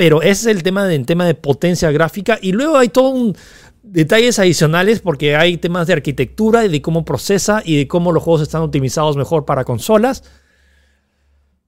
pero 0.00 0.22
ese 0.22 0.50
es 0.50 0.56
el 0.56 0.62
tema 0.62 0.86
de, 0.86 0.98
tema 1.00 1.26
de 1.26 1.34
potencia 1.34 1.90
gráfica. 1.90 2.38
Y 2.40 2.52
luego 2.52 2.78
hay 2.78 2.88
todo 2.88 3.10
un 3.10 3.36
detalles 3.82 4.38
adicionales 4.38 5.00
porque 5.00 5.36
hay 5.36 5.58
temas 5.58 5.86
de 5.88 5.92
arquitectura 5.92 6.64
y 6.64 6.70
de 6.70 6.80
cómo 6.80 7.04
procesa 7.04 7.60
y 7.66 7.76
de 7.76 7.86
cómo 7.86 8.10
los 8.10 8.22
juegos 8.22 8.40
están 8.40 8.62
optimizados 8.62 9.18
mejor 9.18 9.44
para 9.44 9.62
consolas. 9.64 10.24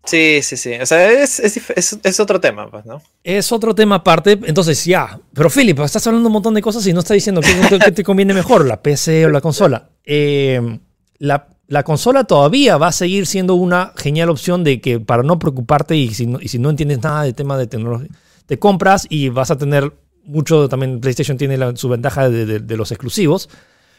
Sí, 0.07 0.41
sí, 0.41 0.57
sí. 0.57 0.73
O 0.81 0.87
sea, 0.87 1.11
es, 1.13 1.41
es, 1.41 1.59
es- 1.77 1.99
es 2.03 2.21
otro 2.21 2.41
tema, 2.41 2.71
pues, 2.71 2.87
¿no? 2.87 3.03
Es 3.23 3.53
otro 3.53 3.75
tema 3.75 3.97
aparte. 3.97 4.41
Entonces, 4.47 4.83
ya. 4.87 5.21
Pero, 5.35 5.51
Philip, 5.51 5.79
estás 5.81 6.07
hablando 6.07 6.27
un 6.29 6.33
montón 6.33 6.55
de 6.55 6.63
cosas 6.63 6.87
y 6.87 6.95
no 6.95 7.01
estás 7.01 7.17
diciendo 7.17 7.43
qué 7.43 7.93
te 7.93 8.03
conviene 8.03 8.33
mejor, 8.33 8.67
la 8.67 8.81
PC 8.81 9.27
o 9.27 9.29
la 9.29 9.43
consola. 9.43 9.91
Eh, 10.07 10.79
la, 11.19 11.49
la 11.73 11.83
consola 11.85 12.25
todavía 12.25 12.77
va 12.77 12.89
a 12.89 12.93
seguir 12.93 13.27
siendo 13.27 13.55
una 13.55 13.93
genial 13.97 14.29
opción 14.29 14.63
de 14.63 14.81
que 14.81 15.01
para 15.01 15.23
no 15.23 15.39
preocuparte 15.39 15.97
y 15.97 16.13
si 16.13 16.27
no, 16.27 16.39
y 16.41 16.49
si 16.49 16.59
no 16.59 16.69
entiendes 16.69 17.03
nada 17.03 17.23
de 17.23 17.33
tema 17.33 17.57
de 17.57 17.67
tecnología, 17.67 18.09
te 18.47 18.59
compras 18.59 19.07
y 19.09 19.31
vas 19.31 19.51
a 19.51 19.57
tener 19.57 19.91
mucho. 20.25 20.69
También 20.69 21.01
PlayStation 21.01 21.39
tiene 21.39 21.57
la- 21.57 21.75
su 21.75 21.89
ventaja 21.89 22.29
de, 22.29 22.45
de- 22.45 22.61
de 22.61 22.77
los 22.77 22.93
exclusivos. 22.93 23.49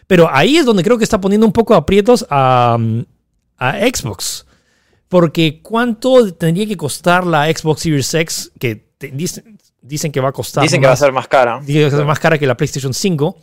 Pero 0.05 0.29
ahí 0.31 0.57
es 0.57 0.65
donde 0.65 0.83
creo 0.83 0.97
que 0.99 1.03
está 1.03 1.19
poniendo 1.19 1.47
un 1.47 1.53
poco 1.53 1.73
aprietos 1.73 2.27
a, 2.29 2.77
a 3.57 3.71
Xbox. 3.79 4.45
Porque 5.07 5.61
¿cuánto 5.63 6.31
tendría 6.33 6.67
que 6.67 6.77
costar 6.77 7.25
la 7.25 7.45
Xbox 7.51 7.81
Series 7.81 8.13
X? 8.13 8.51
Que 8.59 8.75
te 8.99 9.07
dicen, 9.07 9.57
dicen 9.81 10.11
que 10.11 10.19
va 10.19 10.29
a 10.29 10.33
costar. 10.33 10.61
Dicen 10.63 10.79
que 10.79 10.85
va 10.87 10.91
a 10.91 10.93
más- 10.93 10.99
ser 10.99 11.11
más 11.11 11.27
cara. 11.27 11.59
Dice 11.61 11.73
que 11.79 11.81
va 11.83 11.87
a 11.87 11.97
ser 11.97 12.05
más 12.05 12.19
cara 12.19 12.37
que 12.37 12.45
la 12.45 12.55
PlayStation 12.55 12.93
5. 12.93 13.35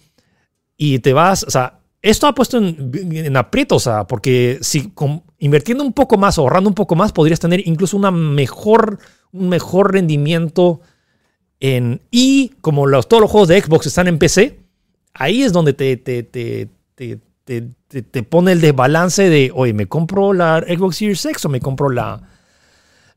Y 0.76 1.00
te 1.00 1.12
vas, 1.12 1.42
o 1.42 1.50
sea, 1.50 1.79
esto 2.02 2.26
ha 2.26 2.34
puesto 2.34 2.58
en, 2.58 2.90
en 3.12 3.36
aprietos, 3.36 3.86
o 3.86 3.90
sea, 3.90 4.04
porque 4.06 4.58
si 4.62 4.90
con- 4.90 5.22
invirtiendo 5.38 5.84
un 5.84 5.92
poco 5.92 6.16
más, 6.16 6.38
ahorrando 6.38 6.68
un 6.68 6.74
poco 6.74 6.94
más, 6.96 7.12
podrías 7.12 7.40
tener 7.40 7.66
incluso 7.66 7.96
una 7.96 8.10
mejor, 8.10 8.98
un 9.32 9.48
mejor 9.48 9.92
rendimiento 9.92 10.80
en... 11.60 12.00
Y 12.10 12.50
como 12.60 12.86
los, 12.86 13.08
todos 13.08 13.20
los 13.20 13.30
juegos 13.30 13.48
de 13.48 13.60
Xbox 13.60 13.86
están 13.86 14.08
en 14.08 14.18
PC, 14.18 14.60
ahí 15.14 15.42
es 15.42 15.52
donde 15.52 15.72
te, 15.74 15.96
te, 15.98 16.22
te, 16.22 16.68
te, 16.94 17.18
te- 17.44 18.02
te- 18.02 18.22
pone 18.22 18.52
el 18.52 18.60
desbalance 18.60 19.28
de, 19.28 19.50
oye, 19.54 19.72
¿me 19.74 19.86
compro 19.86 20.32
la 20.32 20.60
Xbox 20.66 20.96
Series 20.96 21.24
X 21.26 21.44
o 21.44 21.48
me 21.48 21.60
compro 21.60 21.90
la... 21.90 22.22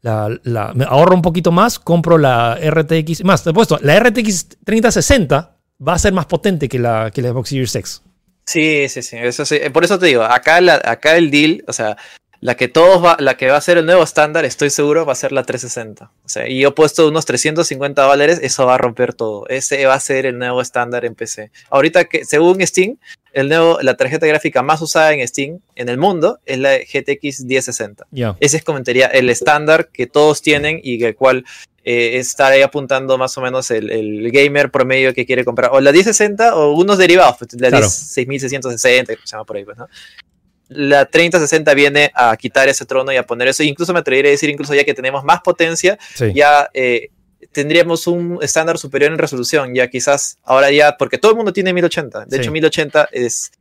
La, 0.01 0.27
la- 0.43 0.73
me 0.73 0.83
ahorro 0.83 1.15
un 1.15 1.21
poquito 1.21 1.53
más, 1.53 1.79
compro 1.79 2.17
la 2.17 2.59
RTX. 2.61 3.23
Más, 3.23 3.41
te 3.41 3.51
he 3.51 3.53
puesto, 3.53 3.79
la 3.81 3.97
RTX 3.97 4.47
3060 4.65 5.55
va 5.87 5.93
a 5.93 5.97
ser 5.99 6.11
más 6.11 6.25
potente 6.25 6.67
que 6.67 6.77
la, 6.77 7.09
que 7.09 7.21
la 7.21 7.29
Xbox 7.29 7.47
Series 7.49 7.73
X. 7.75 8.01
Sí, 8.45 8.87
sí, 8.89 9.01
sí. 9.01 9.17
Eso 9.17 9.45
sí. 9.45 9.59
Por 9.71 9.83
eso 9.83 9.97
te 9.97 10.07
digo, 10.07 10.23
acá, 10.23 10.59
la, 10.61 10.81
acá 10.83 11.15
el 11.17 11.31
deal, 11.31 11.63
o 11.67 11.73
sea, 11.73 11.97
la 12.43 12.55
que 12.55 12.67
todos 12.67 13.01
va, 13.01 13.15
la 13.19 13.37
que 13.37 13.49
va 13.49 13.55
a 13.55 13.61
ser 13.61 13.77
el 13.77 13.85
nuevo 13.85 14.03
estándar, 14.03 14.43
estoy 14.43 14.69
seguro, 14.69 15.05
va 15.05 15.13
a 15.13 15.15
ser 15.15 15.31
la 15.31 15.43
360. 15.43 16.11
O 16.25 16.27
sea, 16.27 16.49
y 16.49 16.59
yo 16.59 16.69
he 16.69 16.71
puesto 16.73 17.07
unos 17.07 17.25
350 17.25 18.03
dólares, 18.03 18.41
eso 18.43 18.65
va 18.65 18.75
a 18.75 18.77
romper 18.77 19.13
todo. 19.13 19.47
Ese 19.47 19.85
va 19.85 19.93
a 19.93 19.99
ser 20.01 20.25
el 20.25 20.37
nuevo 20.37 20.59
estándar 20.59 21.05
en 21.05 21.15
PC. 21.15 21.51
Ahorita 21.69 22.03
que, 22.03 22.25
según 22.25 22.59
Steam, 22.67 22.97
el 23.31 23.47
nuevo, 23.47 23.79
la 23.81 23.95
tarjeta 23.95 24.27
gráfica 24.27 24.61
más 24.61 24.81
usada 24.81 25.13
en 25.13 25.25
Steam 25.25 25.61
en 25.75 25.87
el 25.87 25.97
mundo 25.97 26.39
es 26.45 26.59
la 26.59 26.79
GTX 26.79 27.45
1060. 27.45 28.07
Ya. 28.11 28.35
Ese 28.41 28.57
es 28.57 28.63
como 28.65 28.77
diría, 28.81 29.07
el 29.07 29.29
estándar 29.29 29.87
que 29.87 30.05
todos 30.05 30.41
tienen 30.41 30.81
y 30.83 31.01
el 31.01 31.15
cual 31.15 31.45
eh, 31.85 32.17
está 32.17 32.47
ahí 32.47 32.61
apuntando 32.61 33.17
más 33.17 33.37
o 33.37 33.41
menos 33.41 33.71
el, 33.71 33.89
el 33.89 34.31
gamer 34.31 34.69
promedio 34.69 35.13
que 35.13 35.25
quiere 35.25 35.45
comprar. 35.45 35.69
O 35.71 35.79
la 35.79 35.93
1060 35.93 36.57
o 36.57 36.73
unos 36.73 36.97
derivados, 36.97 37.37
pues, 37.39 37.53
la 37.53 37.69
Claro. 37.69 37.85
10 37.85 37.93
6660, 37.93 39.15
que 39.15 39.21
se 39.23 39.31
llama 39.31 39.45
por 39.45 39.55
ahí, 39.55 39.63
pues, 39.63 39.77
¿no? 39.77 39.87
La 40.75 41.05
3060 41.05 41.73
viene 41.73 42.11
a 42.13 42.35
quitar 42.37 42.67
ese 42.69 42.85
trono 42.85 43.11
y 43.11 43.17
a 43.17 43.23
poner 43.25 43.47
eso. 43.47 43.63
Incluso 43.63 43.93
me 43.93 43.99
atrevería 43.99 44.29
a 44.29 44.33
decir, 44.33 44.49
incluso 44.49 44.73
ya 44.73 44.83
que 44.83 44.93
tenemos 44.93 45.23
más 45.23 45.41
potencia, 45.41 45.97
Sí. 46.15 46.31
ya 46.33 46.69
eh, 46.73 47.09
tendríamos 47.51 48.07
un 48.07 48.39
estándar 48.41 48.77
superior 48.77 49.11
en 49.11 49.17
resolución. 49.17 49.73
Ya 49.75 49.87
quizás 49.87 50.37
ahora 50.43 50.71
ya, 50.71 50.97
porque 50.97 51.17
todo 51.17 51.31
el 51.31 51.37
mundo 51.37 51.53
tiene 51.53 51.73
1080. 51.73 52.25
De 52.25 52.37
Sí. 52.37 52.41
hecho, 52.41 52.51
1080 52.51 53.09
es, 53.11 53.51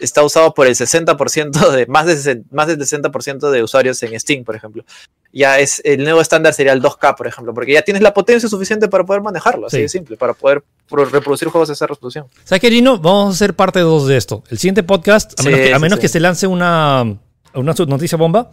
está 0.00 0.22
usado 0.22 0.52
por 0.54 0.66
el 0.66 0.74
60% 0.74 1.70
de, 1.70 1.86
más, 1.86 2.06
de, 2.24 2.42
más 2.50 2.66
del 2.66 2.78
60% 2.78 3.50
de 3.50 3.62
usuarios 3.62 4.02
en 4.02 4.18
Steam, 4.18 4.44
por 4.44 4.56
ejemplo. 4.56 4.84
Ya 5.32 5.58
es, 5.60 5.80
el 5.84 6.02
nuevo 6.02 6.20
estándar 6.20 6.52
sería 6.54 6.72
el 6.72 6.82
2K, 6.82 7.16
por 7.16 7.26
ejemplo, 7.26 7.54
porque 7.54 7.72
ya 7.72 7.82
tienes 7.82 8.02
la 8.02 8.12
potencia 8.12 8.48
suficiente 8.48 8.88
para 8.88 9.04
poder 9.04 9.22
manejarlo, 9.22 9.66
así 9.68 9.76
Sí. 9.76 9.82
de 9.82 9.88
simple, 9.88 10.16
para 10.16 10.34
poder 10.34 10.64
pro- 10.88 11.04
reproducir 11.04 11.48
juegos 11.48 11.68
de 11.68 11.74
esa 11.74 11.86
resolución. 11.86 12.26
¿Sabes 12.44 12.60
qué, 12.60 12.70
Gino? 12.70 12.98
Vamos 12.98 13.34
a 13.34 13.36
hacer 13.36 13.54
parte 13.54 13.78
2 13.80 14.06
de 14.08 14.16
esto. 14.16 14.42
El 14.50 14.58
siguiente 14.58 14.82
podcast, 14.82 15.38
a 15.38 15.42
Sí, 15.42 15.48
menos, 15.50 15.60
que, 15.66 15.72
a 15.72 15.76
sí, 15.76 15.82
menos 15.82 15.96
sí. 15.96 16.00
que 16.02 16.08
se 16.08 16.18
lance 16.20 16.46
una, 16.48 17.02
una 17.54 17.74
noticia 17.86 18.18
bomba, 18.18 18.50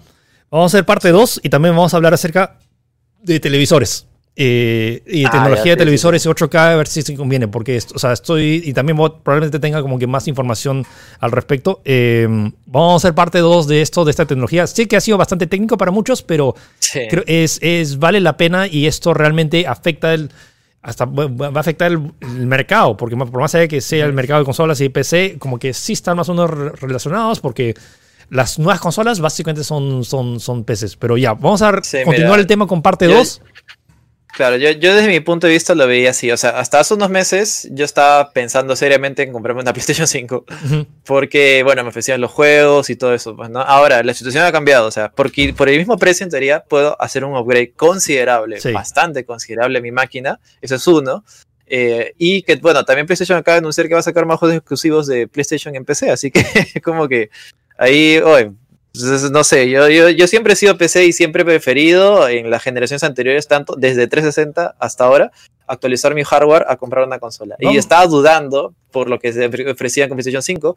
vamos 0.52 0.72
a 0.74 0.78
hacer 0.78 0.86
parte 0.86 1.10
2 1.10 1.40
y 1.44 1.50
también 1.50 1.76
vamos 1.76 1.94
a 1.94 1.98
hablar 1.98 2.14
acerca 2.14 2.60
de 3.24 3.40
televisores. 3.40 4.06
Eh, 4.40 5.02
y 5.08 5.26
Ah, 5.26 5.32
tecnología 5.32 5.64
de 5.64 5.72
sí, 5.72 5.78
televisores 5.80 6.24
y 6.26 6.30
8K, 6.30 6.56
a 6.74 6.76
ver 6.76 6.88
si 6.88 7.02
se 7.02 7.16
conviene, 7.16 7.48
porque 7.48 7.76
esto, 7.76 7.96
o 7.96 8.00
sea, 8.00 8.14
estoy, 8.14 8.62
y 8.64 8.72
también 8.74 8.96
voy- 8.96 9.12
probablemente 9.24 9.58
tenga 9.60 9.82
como 9.82 9.98
que 9.98 10.06
más 10.06 10.28
información 10.28 10.86
al 11.20 11.32
respecto. 11.32 11.82
Eh, 11.86 12.28
vamos 12.68 12.94
a 12.94 13.08
hacer 13.08 13.16
parte 13.16 13.40
2 13.40 13.68
de 13.68 13.82
esto, 13.82 14.06
de 14.06 14.12
esta 14.12 14.26
tecnología. 14.28 14.68
Sé 14.68 14.88
que 14.88 14.96
ha 14.96 15.02
sido 15.02 15.18
bastante 15.18 15.48
técnico 15.48 15.76
para 15.76 15.90
muchos, 15.92 16.22
pero 16.22 16.54
Sí. 16.78 17.00
creo 17.10 17.24
es, 17.26 17.58
es 17.64 17.98
vale 17.98 18.20
la 18.22 18.38
pena 18.38 18.68
y 18.68 18.86
esto 18.86 19.14
realmente 19.16 19.66
afecta 19.66 20.14
el 20.14 20.30
hasta 20.84 21.06
va 21.06 21.48
a 21.48 21.60
afectar 21.60 21.92
el, 21.92 22.14
el 22.22 22.46
mercado 22.46 22.96
porque 22.96 23.18
por 23.18 23.42
más 23.42 23.54
allá 23.56 23.68
que 23.68 23.82
sea 23.82 24.06
el 24.06 24.14
mercado 24.14 24.40
de 24.42 24.46
consolas 24.46 24.80
y 24.80 24.88
PC 24.88 25.36
como 25.40 25.58
que 25.60 25.74
sí 25.74 25.94
están 25.94 26.16
más 26.16 26.30
o 26.30 26.34
menos 26.34 26.50
re- 26.52 26.70
relacionados 26.80 27.42
porque 27.42 27.74
las 28.30 28.58
nuevas 28.60 28.80
consolas 28.80 29.20
básicamente 29.20 29.66
son 29.66 30.06
son 30.06 30.40
son 30.40 30.64
PCs 30.64 30.96
pero 30.96 31.18
ya 31.18 31.34
vamos 31.34 31.62
a 31.62 31.82
Sí, 31.84 31.98
continuar 32.06 32.32
mira, 32.34 32.42
el 32.42 32.48
tema 32.48 32.68
con 32.68 32.82
parte 32.82 33.10
yo- 33.10 33.16
2 33.18 33.42
Claro, 34.38 34.56
yo, 34.58 34.70
yo 34.70 34.94
desde 34.94 35.08
mi 35.10 35.20
punto 35.20 35.48
de 35.48 35.54
vista 35.54 35.74
lo 35.74 35.88
veía 35.88 36.12
así. 36.12 36.30
O 36.30 36.38
sea, 36.38 36.52
hasta 36.60 36.80
hace 36.80 36.94
unos 36.94 37.10
meses 37.10 37.68
yo 37.72 37.84
estaba 37.84 38.30
pensando 38.34 38.76
seriamente 38.76 39.24
en 39.24 39.32
comprarme 39.34 39.62
una 39.64 39.74
PlayStation 39.74 40.08
5. 40.08 40.46
Porque, 41.06 41.64
bueno, 41.64 41.82
me 41.82 41.90
ofrecían 41.90 42.22
los 42.22 42.30
juegos 42.30 42.92
y 42.92 42.96
todo 42.96 43.16
eso. 43.16 43.36
Pues, 43.36 43.50
¿no? 43.50 43.62
Ahora, 43.62 44.04
la 44.04 44.14
situación 44.14 44.44
ha 44.46 44.52
cambiado. 44.52 44.86
O 44.88 44.92
sea, 44.92 45.10
porque 45.12 45.56
por 45.58 45.70
el 45.70 45.80
mismo 45.80 45.98
precio, 45.98 46.24
en 46.24 46.30
teoría, 46.30 46.64
puedo 46.64 46.96
hacer 47.02 47.26
un 47.26 47.36
upgrade 47.36 47.72
considerable, 47.76 48.62
Sí. 48.62 48.72
bastante 48.72 49.26
considerable 49.26 49.80
a 49.80 49.82
mi 49.82 49.92
máquina. 49.92 50.40
Eso 50.62 50.76
es 50.76 50.86
uno. 50.86 51.26
Eh, 51.66 52.14
y 52.20 52.44
que, 52.44 52.58
bueno, 52.58 52.86
también 52.86 53.08
PlayStation 53.08 53.40
acaba 53.40 53.56
de 53.56 53.60
anunciar 53.62 53.88
que 53.88 53.96
va 53.96 54.02
a 54.02 54.04
sacar 54.04 54.28
más 54.28 54.38
juegos 54.38 54.56
exclusivos 54.58 55.08
de 55.08 55.28
PlayStation 55.28 55.76
en 55.76 55.84
PC. 55.84 56.12
Así 56.12 56.30
que, 56.30 56.44
como 56.84 57.08
que 57.08 57.32
ahí, 57.76 58.20
oye, 58.20 58.52
pues, 59.00 59.32
no 59.32 59.44
sé, 59.44 59.70
yo, 59.70 59.88
yo, 59.90 60.10
yo 60.10 60.28
siempre 60.28 60.54
he 60.54 60.56
sido 60.56 60.78
PC 60.78 61.06
y 61.06 61.14
siempre 61.14 61.42
he 61.44 61.46
preferido 61.46 62.28
en 62.28 62.50
las 62.50 62.64
generaciones 62.64 63.04
anteriores, 63.04 63.48
tanto 63.48 63.76
desde 63.78 64.08
360 64.08 64.76
hasta 64.80 65.04
ahora, 65.06 65.32
actualizar 65.68 66.16
mi 66.16 66.24
hardware 66.24 66.66
a 66.68 66.78
comprar 66.78 67.06
una 67.06 67.20
consola. 67.20 67.56
Y 67.60 67.78
estaba 67.78 68.06
dudando 68.08 68.74
por 68.92 69.10
lo 69.10 69.20
que 69.20 69.34
se 69.34 69.50
ofre- 69.50 69.72
ofrecían 69.72 70.10
con 70.10 70.16
PlayStation 70.18 70.42
5, 70.42 70.76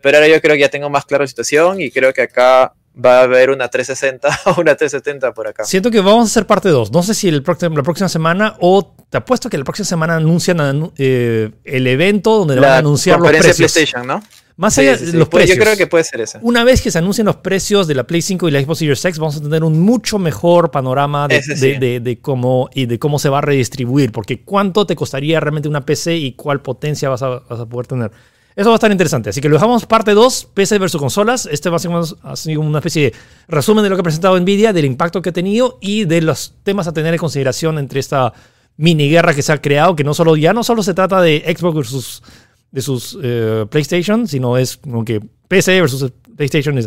pero 0.00 0.18
ahora 0.18 0.28
yo 0.28 0.40
creo 0.40 0.54
que 0.54 0.60
ya 0.60 0.68
tengo 0.68 0.88
más 0.90 1.04
clara 1.04 1.24
la 1.24 1.28
situación 1.28 1.80
y 1.80 1.90
creo 1.90 2.12
que 2.12 2.22
acá 2.22 2.72
va 3.04 3.20
a 3.20 3.22
haber 3.22 3.50
una 3.50 3.68
360 3.68 4.28
o 4.56 4.60
una 4.60 4.74
370 4.76 5.32
por 5.34 5.46
acá. 5.48 5.64
Siento 5.64 5.90
que 5.90 6.00
vamos 6.00 6.22
a 6.24 6.26
hacer 6.30 6.46
parte 6.46 6.68
2. 6.68 6.92
No 6.92 7.02
sé 7.02 7.14
si 7.14 7.28
el 7.28 7.42
próximo, 7.42 7.76
la 7.76 7.82
próxima 7.82 8.08
semana 8.08 8.56
o 8.60 8.94
te 9.10 9.18
apuesto 9.18 9.48
que 9.48 9.58
la 9.58 9.64
próxima 9.64 9.86
semana 9.86 10.16
anuncian 10.16 10.92
eh, 10.98 11.50
el 11.64 11.86
evento 11.86 12.38
donde 12.38 12.56
van 12.56 12.64
a 12.70 12.76
anunciar 12.78 13.18
los 13.20 13.28
precios. 13.28 13.72
PlayStation, 13.72 14.06
¿no? 14.06 14.22
Más 14.58 14.76
allá 14.76 14.96
de 14.96 15.12
los 15.12 15.28
precios. 15.28 15.56
Yo 15.56 15.62
creo 15.62 15.76
que 15.76 15.86
puede 15.86 16.02
ser 16.02 16.20
eso. 16.20 16.40
Una 16.42 16.64
vez 16.64 16.82
que 16.82 16.90
se 16.90 16.98
anuncien 16.98 17.24
los 17.24 17.36
precios 17.36 17.86
de 17.86 17.94
la 17.94 18.04
Play 18.04 18.22
5 18.22 18.48
y 18.48 18.50
la 18.50 18.60
Xbox 18.60 18.78
Series 18.80 19.04
X, 19.04 19.20
vamos 19.20 19.36
a 19.36 19.40
tener 19.40 19.62
un 19.62 19.78
mucho 19.78 20.18
mejor 20.18 20.72
panorama 20.72 21.28
de, 21.28 22.18
cómo, 22.20 22.68
y 22.74 22.86
de 22.86 22.98
cómo 22.98 23.20
se 23.20 23.28
va 23.28 23.38
a 23.38 23.40
redistribuir. 23.40 24.10
Porque 24.10 24.42
cuánto 24.42 24.84
te 24.84 24.96
costaría 24.96 25.38
realmente 25.38 25.68
una 25.68 25.86
PC 25.86 26.16
y 26.16 26.32
cuál 26.32 26.60
potencia 26.60 27.08
vas 27.08 27.22
a, 27.22 27.38
poder 27.66 27.86
tener. 27.86 28.10
Eso 28.56 28.70
va 28.70 28.74
a 28.74 28.78
estar 28.78 28.90
interesante. 28.90 29.30
Así 29.30 29.40
que 29.40 29.48
lo 29.48 29.54
dejamos 29.54 29.86
parte 29.86 30.10
2, 30.10 30.48
PC 30.54 30.78
versus 30.78 31.00
consolas. 31.00 31.46
Este 31.46 31.70
va 31.70 31.76
a 31.76 31.78
ser 31.78 31.92
así 32.24 32.56
una 32.56 32.78
especie 32.78 33.12
de 33.12 33.16
resumen 33.46 33.84
de 33.84 33.90
lo 33.90 33.94
que 33.94 34.00
ha 34.00 34.02
presentado 34.02 34.40
Nvidia, 34.40 34.72
del 34.72 34.86
impacto 34.86 35.22
que 35.22 35.28
ha 35.28 35.32
tenido 35.32 35.78
y 35.80 36.04
de 36.04 36.20
los 36.20 36.54
temas 36.64 36.88
a 36.88 36.92
tener 36.92 37.14
en 37.14 37.20
consideración 37.20 37.78
entre 37.78 38.00
esta 38.00 38.32
mini 38.76 39.08
guerra 39.08 39.34
que 39.34 39.42
se 39.42 39.52
ha 39.52 39.62
creado, 39.62 39.94
que 39.94 40.02
no 40.02 40.14
solo, 40.14 40.34
ya 40.34 40.52
no 40.52 40.64
solo 40.64 40.82
se 40.82 40.94
trata 40.94 41.20
de 41.20 41.44
Xbox 41.56 41.76
versus 41.76 42.22
de 42.70 42.82
sus 42.82 43.18
eh, 43.22 43.66
PlayStation, 43.70 44.26
sino 44.26 44.58
es 44.58 44.76
como 44.76 45.04
que 45.04 45.20
PC 45.48 45.80
versus 45.80 46.12
PlayStation. 46.36 46.78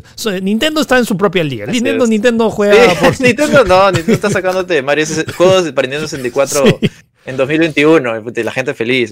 Nintendo 0.41 0.82
está 0.82 0.98
en 0.98 1.06
su 1.06 1.18
propia 1.18 1.44
liga. 1.44 1.66
Nintendo, 1.66 2.08
Nintendo 2.08 2.49
juega 2.49 2.94
por... 2.95 3.20
Nintendo 3.22 3.66
no, 3.66 3.91
Nintendo 3.91 4.14
está 4.14 4.30
sacándote 4.30 4.82
Mario, 4.82 5.06
juegos 5.36 5.72
para 5.74 5.88
Nintendo 5.88 6.08
64 6.08 6.80
en 7.26 7.38
2021. 7.38 8.24
La 8.44 8.52
gente 8.52 8.74
feliz. 8.74 9.12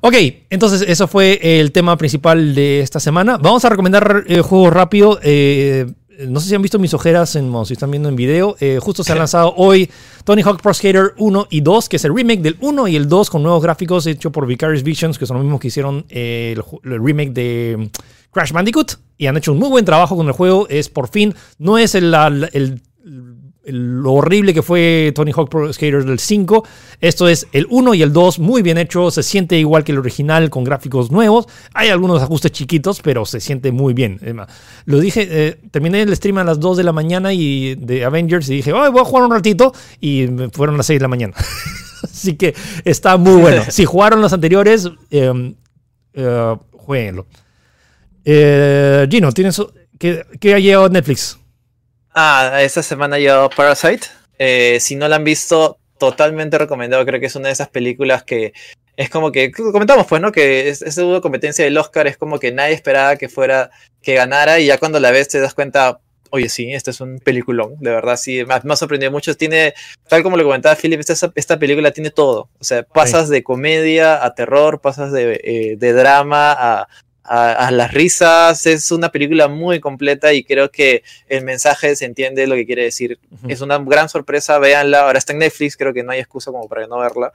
Ok, 0.00 0.14
entonces 0.50 0.84
eso 0.88 1.08
fue 1.08 1.60
el 1.60 1.72
tema 1.72 1.96
principal 1.96 2.54
de 2.54 2.80
esta 2.80 3.00
semana. 3.00 3.36
Vamos 3.36 3.64
a 3.64 3.68
recomendar 3.68 4.24
eh, 4.26 4.40
juegos 4.40 4.72
rápido. 4.72 5.18
Eh, 5.22 5.86
no 6.28 6.40
sé 6.40 6.48
si 6.48 6.54
han 6.54 6.62
visto 6.62 6.78
mis 6.78 6.94
ojeras 6.94 7.36
en, 7.36 7.52
si 7.66 7.74
están 7.74 7.90
viendo 7.90 8.08
en 8.08 8.16
video. 8.16 8.56
Eh, 8.60 8.78
justo 8.80 9.04
se 9.04 9.12
ha 9.12 9.16
lanzado 9.16 9.54
hoy 9.56 9.90
Tony 10.24 10.42
Hawk 10.42 10.60
Pro 10.60 10.74
Skater 10.74 11.14
1 11.18 11.46
y 11.50 11.60
2, 11.60 11.88
que 11.88 11.96
es 11.96 12.04
el 12.04 12.14
remake 12.14 12.40
del 12.40 12.56
1 12.60 12.88
y 12.88 12.96
el 12.96 13.08
2 13.08 13.30
con 13.30 13.42
nuevos 13.42 13.62
gráficos 13.62 14.06
hecho 14.06 14.30
por 14.32 14.46
Vicarious 14.46 14.82
Visions, 14.82 15.18
que 15.18 15.26
son 15.26 15.36
los 15.36 15.44
mismos 15.44 15.60
que 15.60 15.68
hicieron 15.68 16.04
eh, 16.08 16.56
el, 16.84 17.04
remake 17.04 17.32
de 17.32 17.76
mm, 17.78 18.30
Crash 18.32 18.52
Bandicoot. 18.52 18.92
Y 19.16 19.26
han 19.26 19.36
hecho 19.36 19.52
un 19.52 19.58
muy 19.58 19.68
buen 19.68 19.84
trabajo 19.84 20.16
con 20.16 20.26
el 20.26 20.32
juego. 20.32 20.66
Es 20.68 20.88
por 20.88 21.08
fin, 21.08 21.34
no 21.58 21.78
es 21.78 21.94
el 21.94 22.12
lo 23.66 24.12
horrible 24.12 24.52
que 24.52 24.62
fue 24.62 25.12
Tony 25.14 25.32
Hawk 25.32 25.48
Pro 25.48 25.72
Skater 25.72 26.04
del 26.04 26.18
5. 26.18 26.64
Esto 27.00 27.28
es 27.28 27.46
el 27.52 27.66
1 27.70 27.94
y 27.94 28.02
el 28.02 28.12
2, 28.12 28.38
muy 28.38 28.62
bien 28.62 28.78
hecho, 28.78 29.10
se 29.10 29.22
siente 29.22 29.58
igual 29.58 29.84
que 29.84 29.92
el 29.92 29.98
original 29.98 30.50
con 30.50 30.64
gráficos 30.64 31.10
nuevos. 31.10 31.46
Hay 31.72 31.88
algunos 31.88 32.22
ajustes 32.22 32.52
chiquitos, 32.52 33.00
pero 33.02 33.24
se 33.24 33.40
siente 33.40 33.72
muy 33.72 33.94
bien. 33.94 34.20
Lo 34.84 34.98
dije, 34.98 35.26
eh, 35.30 35.60
terminé 35.70 36.02
el 36.02 36.14
stream 36.16 36.38
a 36.38 36.44
las 36.44 36.60
2 36.60 36.76
de 36.76 36.84
la 36.84 36.92
mañana 36.92 37.32
y 37.32 37.74
de 37.76 38.04
Avengers 38.04 38.48
y 38.48 38.56
dije, 38.56 38.72
voy 38.72 39.00
a 39.00 39.04
jugar 39.04 39.24
un 39.24 39.30
ratito 39.30 39.72
y 40.00 40.26
fueron 40.52 40.76
las 40.76 40.86
6 40.86 40.98
de 40.98 41.02
la 41.02 41.08
mañana. 41.08 41.34
Así 42.04 42.36
que 42.36 42.54
está 42.84 43.16
muy 43.16 43.40
bueno. 43.40 43.62
Si 43.70 43.84
jugaron 43.84 44.20
los 44.20 44.32
anteriores, 44.32 44.88
eh, 45.10 45.54
eh, 46.12 46.56
jueguenlo. 46.72 47.26
Eh, 48.24 49.06
Gino, 49.10 49.32
¿tienes, 49.32 49.60
¿qué, 49.98 50.24
¿qué 50.40 50.54
ha 50.54 50.58
llegado 50.58 50.88
Netflix? 50.88 51.38
Ah, 52.14 52.60
esta 52.62 52.82
semana 52.82 53.18
llegado 53.18 53.50
Parasite. 53.50 54.06
Eh, 54.38 54.78
si 54.80 54.94
no 54.94 55.08
la 55.08 55.16
han 55.16 55.24
visto, 55.24 55.78
totalmente 55.98 56.56
recomendado. 56.58 57.04
Creo 57.04 57.18
que 57.18 57.26
es 57.26 57.34
una 57.34 57.48
de 57.48 57.54
esas 57.54 57.68
películas 57.68 58.22
que 58.22 58.52
es 58.96 59.10
como 59.10 59.32
que 59.32 59.50
comentamos 59.50 60.06
pues 60.06 60.22
no 60.22 60.30
que 60.30 60.68
esa 60.68 61.04
hubo 61.04 61.20
competencia 61.20 61.64
del 61.64 61.76
Oscar. 61.76 62.06
Es 62.06 62.16
como 62.16 62.38
que 62.38 62.52
nadie 62.52 62.74
esperaba 62.74 63.16
que 63.16 63.28
fuera 63.28 63.70
que 64.00 64.14
ganara. 64.14 64.60
Y 64.60 64.66
ya 64.66 64.78
cuando 64.78 65.00
la 65.00 65.10
ves 65.10 65.28
te 65.28 65.40
das 65.40 65.54
cuenta 65.54 65.98
oye 66.30 66.48
sí 66.48 66.72
este 66.72 66.92
es 66.92 67.00
un 67.00 67.18
peliculón. 67.18 67.74
De 67.80 67.90
verdad 67.90 68.16
sí 68.16 68.44
me 68.44 68.54
ha, 68.54 68.76
sorprendido 68.76 69.10
mucho. 69.10 69.36
Tiene 69.36 69.74
tal 70.08 70.22
como 70.22 70.36
lo 70.36 70.44
comentaba 70.44 70.76
Philip 70.76 71.00
esta, 71.00 71.32
esta 71.34 71.58
película 71.58 71.90
tiene 71.90 72.10
todo. 72.10 72.48
O 72.60 72.64
sea 72.64 72.84
pasas 72.84 73.28
de 73.28 73.42
comedia 73.42 74.24
a 74.24 74.34
terror 74.36 74.80
pasas 74.80 75.10
de, 75.10 75.40
eh, 75.42 75.76
de 75.76 75.92
drama 75.92 76.52
a, 76.52 76.88
a, 77.24 77.70
las 77.70 77.92
risas. 77.92 78.66
Es 78.66 78.92
una 78.92 79.10
película 79.10 79.48
muy 79.48 79.80
completa 79.80 80.32
y 80.32 80.44
creo 80.44 80.70
que 80.70 81.02
el 81.28 81.44
mensaje 81.44 81.96
se 81.96 82.04
entiende 82.04 82.46
lo 82.46 82.54
que 82.54 82.66
quiere 82.66 82.84
decir. 82.84 83.18
Es 83.48 83.60
una 83.60 83.78
gran 83.78 84.08
sorpresa, 84.08 84.58
véanla. 84.58 85.00
Ahora 85.00 85.18
está 85.18 85.32
en 85.32 85.40
Netflix, 85.40 85.76
creo 85.76 85.92
que 85.92 86.02
no 86.02 86.12
hay 86.12 86.20
excusa 86.20 86.50
como 86.50 86.68
para 86.68 86.86
no 86.86 86.98
verla. 86.98 87.32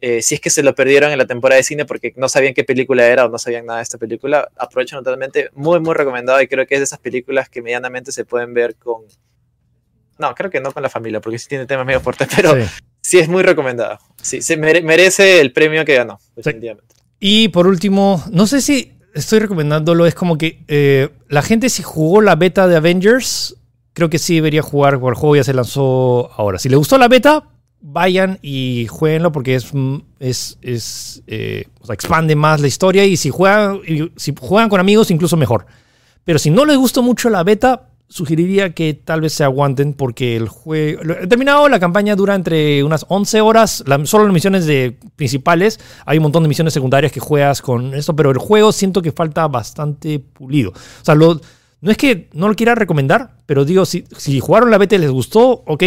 Eh, 0.00 0.20
si 0.20 0.34
es 0.34 0.40
que 0.40 0.50
se 0.50 0.62
lo 0.62 0.74
perdieron 0.74 1.10
en 1.10 1.18
la 1.18 1.26
temporada 1.26 1.56
de 1.56 1.62
cine 1.62 1.86
porque 1.86 2.12
no 2.16 2.28
sabían 2.28 2.52
qué 2.52 2.64
película 2.64 3.06
era 3.06 3.24
o 3.24 3.28
no 3.28 3.38
sabían 3.38 3.64
nada 3.64 3.78
de 3.78 3.82
esta 3.82 3.98
película, 3.98 4.48
aprovechen 4.56 4.98
totalmente. 4.98 5.50
Muy, 5.54 5.80
muy 5.80 5.94
recomendado 5.94 6.40
y 6.40 6.48
creo 6.48 6.66
que 6.66 6.74
es 6.74 6.80
de 6.80 6.84
esas 6.84 6.98
películas 6.98 7.48
que 7.48 7.62
medianamente 7.62 8.12
se 8.12 8.24
pueden 8.24 8.52
ver 8.52 8.76
con... 8.76 9.02
No, 10.18 10.34
creo 10.34 10.50
que 10.50 10.60
no 10.60 10.72
con 10.72 10.82
la 10.82 10.88
familia 10.88 11.20
porque 11.20 11.38
sí 11.38 11.48
tiene 11.48 11.66
temas 11.66 11.86
medio 11.86 12.00
fuertes, 12.00 12.28
pero 12.34 12.54
sí, 13.00 13.18
es 13.18 13.28
muy 13.28 13.42
recomendada. 13.42 13.98
Sí, 14.20 14.40
se 14.40 14.56
merece 14.56 15.40
el 15.40 15.52
premio 15.52 15.84
que 15.84 15.94
ganó, 15.94 16.18
definitivamente. 16.34 16.94
Y 17.18 17.48
por 17.48 17.66
último, 17.66 18.22
no 18.30 18.46
sé 18.46 18.60
si 18.60 18.95
estoy 19.16 19.40
recomendándolo. 19.40 20.06
Es 20.06 20.14
como 20.14 20.38
que 20.38 20.62
eh, 20.68 21.10
la 21.28 21.42
gente 21.42 21.68
si 21.68 21.82
jugó 21.82 22.20
la 22.20 22.36
beta 22.36 22.68
de 22.68 22.76
Avengers, 22.76 23.56
creo 23.92 24.10
que 24.10 24.18
sí 24.18 24.36
debería 24.36 24.62
jugar, 24.62 25.00
porque 25.00 25.16
el 25.16 25.20
juego 25.20 25.36
ya 25.36 25.44
se 25.44 25.54
lanzó 25.54 26.30
ahora. 26.36 26.58
Si 26.58 26.68
le 26.68 26.76
gustó 26.76 26.98
la 26.98 27.08
beta, 27.08 27.44
vayan 27.80 28.38
y 28.42 28.86
jueguenlo 28.88 29.32
porque 29.32 29.54
es, 29.54 29.72
es, 30.20 30.58
es 30.62 31.22
eh, 31.26 31.64
expande 31.88 32.36
más 32.36 32.60
la 32.60 32.66
historia 32.66 33.04
y 33.04 33.16
si 33.16 33.30
juegan, 33.30 33.80
si 34.16 34.34
juegan 34.38 34.68
con 34.68 34.80
amigos 34.80 35.10
incluso 35.10 35.36
mejor. 35.36 35.66
Pero 36.24 36.38
si 36.38 36.50
no 36.50 36.64
les 36.64 36.76
gustó 36.76 37.02
mucho 37.02 37.30
la 37.30 37.44
beta, 37.44 37.88
sugeriría 38.08 38.72
que 38.72 38.94
tal 38.94 39.20
vez 39.20 39.32
se 39.32 39.44
aguanten 39.44 39.92
porque 39.92 40.36
el 40.36 40.48
juego... 40.48 41.02
He 41.20 41.26
terminado, 41.26 41.68
la 41.68 41.80
campaña 41.80 42.14
dura 42.14 42.34
entre 42.34 42.84
unas 42.84 43.04
11 43.08 43.40
horas, 43.40 43.84
solo 44.04 44.24
las 44.24 44.32
misiones 44.32 44.66
de, 44.66 44.96
principales, 45.16 45.80
hay 46.04 46.18
un 46.18 46.22
montón 46.22 46.42
de 46.44 46.48
misiones 46.48 46.72
secundarias 46.72 47.12
que 47.12 47.20
juegas 47.20 47.62
con 47.62 47.94
esto, 47.94 48.14
pero 48.14 48.30
el 48.30 48.38
juego 48.38 48.72
siento 48.72 49.02
que 49.02 49.12
falta 49.12 49.48
bastante 49.48 50.20
pulido. 50.20 50.70
O 50.70 51.04
sea, 51.04 51.14
no 51.14 51.40
es 51.90 51.96
que 51.96 52.28
no 52.32 52.48
lo 52.48 52.54
quiera 52.54 52.74
recomendar, 52.74 53.38
pero 53.46 53.64
digo, 53.64 53.84
si, 53.84 54.04
si 54.16 54.38
jugaron 54.40 54.70
la 54.70 54.78
beta 54.78 54.96
les 54.98 55.10
gustó, 55.10 55.64
ok, 55.66 55.82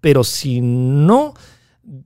pero 0.00 0.22
si 0.22 0.60
no, 0.60 1.34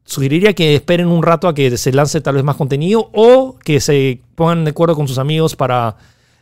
sugeriría 0.04 0.54
que 0.54 0.76
esperen 0.76 1.08
un 1.08 1.22
rato 1.22 1.48
a 1.48 1.54
que 1.54 1.76
se 1.76 1.92
lance 1.92 2.20
tal 2.20 2.36
vez 2.36 2.44
más 2.44 2.56
contenido 2.56 3.10
o 3.12 3.58
que 3.58 3.80
se 3.80 4.20
pongan 4.34 4.64
de 4.64 4.70
acuerdo 4.70 4.94
con 4.94 5.08
sus 5.08 5.18
amigos 5.18 5.56
para 5.56 5.96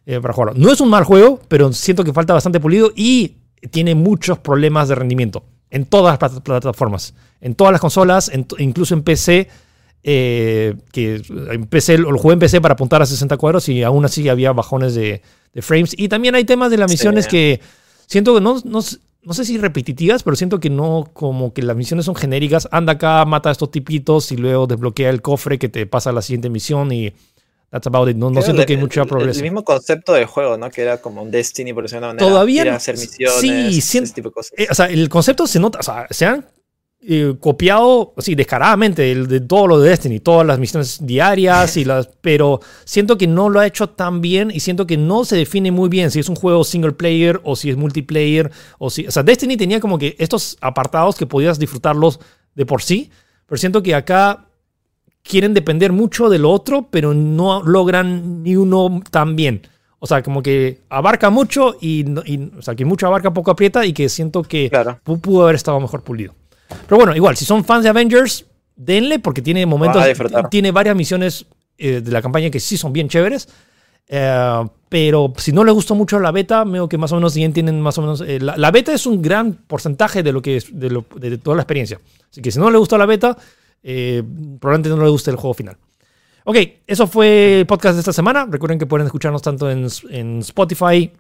eh, 0.06 0.20
para 0.20 0.32
jugarlo. 0.32 0.54
No 0.56 0.72
es 0.72 0.80
un 0.80 0.88
mal 0.88 1.02
juego, 1.02 1.40
pero 1.48 1.72
siento 1.72 2.04
que 2.04 2.12
falta 2.12 2.32
bastante 2.32 2.60
pulido 2.60 2.92
y 2.94 3.38
tiene 3.72 3.96
muchos 3.96 4.38
problemas 4.38 4.88
de 4.88 4.94
rendimiento 4.94 5.42
en 5.68 5.84
todas 5.84 6.16
las 6.20 6.40
plataformas, 6.40 7.14
en 7.40 7.56
todas 7.56 7.72
las 7.72 7.80
consolas, 7.80 8.30
incluso 8.58 8.94
en 8.94 9.02
PC. 9.02 9.48
Eh, 10.08 10.76
que 10.92 11.20
en 11.50 11.66
PC 11.66 11.98
lo 11.98 12.16
jugué 12.16 12.34
en 12.34 12.38
PC 12.38 12.60
para 12.60 12.74
apuntar 12.74 13.02
a 13.02 13.06
60 13.06 13.36
cuadros 13.38 13.68
y 13.68 13.82
aún 13.82 14.04
así 14.04 14.28
había 14.28 14.52
bajones 14.52 14.94
de, 14.94 15.20
frames. 15.56 15.94
Y 15.98 16.08
también 16.08 16.36
hay 16.36 16.44
temas 16.44 16.70
de 16.70 16.76
las 16.76 16.88
misiones 16.88 17.26
que 17.26 17.60
siento 18.06 18.32
que 18.36 18.40
no, 18.40 18.60
no, 18.64 18.78
no, 19.22 19.34
sé 19.34 19.44
si 19.44 19.58
repetitivas, 19.58 20.22
pero 20.22 20.36
siento 20.36 20.60
que 20.60 20.70
no, 20.70 21.10
como 21.12 21.52
que 21.52 21.62
las 21.62 21.76
misiones 21.76 22.06
son 22.06 22.14
genéricas. 22.14 22.68
Anda 22.70 22.92
acá, 22.92 23.24
mata 23.24 23.48
a 23.48 23.52
estos 23.52 23.72
tipitos 23.72 24.30
y 24.30 24.36
luego 24.36 24.68
desbloquea 24.68 25.10
el 25.10 25.22
cofre 25.22 25.58
que 25.58 25.68
te 25.68 25.84
pasa 25.86 26.10
a 26.10 26.12
la 26.12 26.22
siguiente 26.22 26.50
misión 26.50 26.92
y 26.92 27.12
That's 27.70 27.86
about 27.86 28.08
it. 28.08 28.16
No, 28.16 28.30
no 28.30 28.42
siento 28.42 28.64
que 28.64 28.74
hay 28.74 28.78
mucha 28.78 29.04
progreso. 29.04 29.38
El 29.38 29.44
mismo 29.44 29.64
concepto 29.64 30.12
de 30.12 30.24
juego, 30.24 30.56
¿no? 30.56 30.70
Que 30.70 30.82
era 30.82 30.98
como 30.98 31.22
un 31.22 31.30
Destiny, 31.30 31.72
por 31.72 31.82
decirlo 31.82 32.06
de 32.06 32.12
una 32.12 32.14
manera. 32.14 32.30
Todavía. 32.30 32.62
Ir 32.62 32.70
hacer 32.70 32.96
misiones, 32.96 33.40
sí, 33.40 33.78
ese 33.78 34.14
tipo 34.14 34.28
de 34.28 34.34
cosas. 34.34 34.52
Eh, 34.56 34.68
o 34.70 34.74
sea, 34.74 34.86
el 34.86 35.08
concepto 35.08 35.46
se 35.46 35.58
nota. 35.58 35.80
O 35.80 35.82
sea, 35.82 36.06
se 36.10 36.26
han 36.26 36.46
eh, 37.00 37.34
copiado, 37.40 38.14
así, 38.16 38.36
descaradamente, 38.36 39.10
el, 39.10 39.26
de 39.26 39.40
todo 39.40 39.66
lo 39.66 39.80
de 39.80 39.90
Destiny, 39.90 40.20
todas 40.20 40.46
las 40.46 40.60
misiones 40.60 41.04
diarias 41.04 41.76
y 41.76 41.84
las. 41.84 42.06
Pero 42.20 42.60
siento 42.84 43.18
que 43.18 43.26
no 43.26 43.48
lo 43.48 43.58
ha 43.58 43.66
hecho 43.66 43.88
tan 43.88 44.20
bien 44.20 44.52
y 44.52 44.60
siento 44.60 44.86
que 44.86 44.96
no 44.96 45.24
se 45.24 45.36
define 45.36 45.72
muy 45.72 45.88
bien 45.88 46.12
si 46.12 46.20
es 46.20 46.28
un 46.28 46.36
juego 46.36 46.62
single 46.62 46.92
player 46.92 47.40
o 47.42 47.56
si 47.56 47.70
es 47.70 47.76
multiplayer. 47.76 48.52
O, 48.78 48.90
si, 48.90 49.08
o 49.08 49.10
sea, 49.10 49.24
Destiny 49.24 49.56
tenía 49.56 49.80
como 49.80 49.98
que 49.98 50.14
estos 50.20 50.56
apartados 50.60 51.16
que 51.16 51.26
podías 51.26 51.58
disfrutarlos 51.58 52.20
de 52.54 52.64
por 52.64 52.80
sí. 52.80 53.10
Pero 53.46 53.58
siento 53.58 53.82
que 53.82 53.94
acá 53.94 54.46
quieren 55.28 55.54
depender 55.54 55.92
mucho 55.92 56.28
del 56.28 56.44
otro, 56.44 56.88
pero 56.90 57.14
no 57.14 57.62
logran 57.62 58.42
ni 58.42 58.56
uno 58.56 59.02
tan 59.10 59.36
bien. 59.36 59.62
O 59.98 60.06
sea, 60.06 60.22
como 60.22 60.42
que 60.42 60.82
abarca 60.88 61.30
mucho 61.30 61.76
y, 61.80 62.04
o 62.56 62.62
sea, 62.62 62.74
que 62.74 62.84
mucho 62.84 63.06
abarca, 63.06 63.32
poco 63.32 63.50
aprieta 63.50 63.84
y 63.84 63.92
que 63.92 64.08
siento 64.08 64.42
que 64.42 64.70
pudo 65.02 65.44
haber 65.44 65.56
estado 65.56 65.80
mejor 65.80 66.02
pulido. 66.02 66.34
Pero 66.86 66.96
bueno, 66.98 67.16
igual, 67.16 67.36
si 67.36 67.44
son 67.44 67.64
fans 67.64 67.84
de 67.84 67.90
Avengers, 67.90 68.44
denle 68.76 69.18
porque 69.18 69.42
tiene 69.42 69.64
momentos, 69.66 70.04
tiene 70.50 70.70
varias 70.70 70.94
misiones 70.94 71.46
eh, 71.78 72.00
de 72.00 72.10
la 72.10 72.22
campaña 72.22 72.50
que 72.50 72.60
sí 72.60 72.76
son 72.76 72.92
bien 72.92 73.08
chéveres. 73.08 73.48
Eh, 74.08 74.64
pero 74.88 75.32
si 75.36 75.50
no 75.52 75.64
les 75.64 75.74
gustó 75.74 75.94
mucho 75.94 76.20
la 76.20 76.30
beta, 76.30 76.62
veo 76.64 76.88
que 76.88 76.98
más 76.98 77.10
o 77.12 77.16
menos 77.16 77.32
tienen 77.32 77.80
más 77.80 77.98
o 77.98 78.02
menos. 78.02 78.20
Eh, 78.20 78.38
la, 78.40 78.70
beta 78.70 78.92
es 78.92 79.06
un 79.06 79.20
gran 79.20 79.54
porcentaje 79.54 80.22
de 80.22 80.32
lo 80.32 80.42
que 80.42 80.58
es, 80.58 80.78
de, 80.78 81.02
de, 81.16 81.38
toda 81.38 81.56
la 81.56 81.62
experiencia. 81.62 82.00
Así 82.30 82.40
que 82.40 82.52
si 82.52 82.58
no 82.58 82.70
les 82.70 82.78
gustó 82.78 82.96
la 82.98 83.06
beta, 83.06 83.36
eh, 83.82 84.22
probablemente 84.60 84.88
no 84.96 85.04
le 85.04 85.10
guste 85.10 85.30
el 85.30 85.36
juego 85.36 85.54
final. 85.54 85.76
Ok, 86.44 86.56
eso 86.86 87.06
fue 87.06 87.60
el 87.60 87.66
podcast 87.66 87.94
de 87.94 88.00
esta 88.00 88.12
semana. 88.12 88.46
Recuerden 88.48 88.78
que 88.78 88.86
pueden 88.86 89.06
escucharnos 89.06 89.42
tanto 89.42 89.70
en, 89.70 89.86
Spotify, 90.40 91.12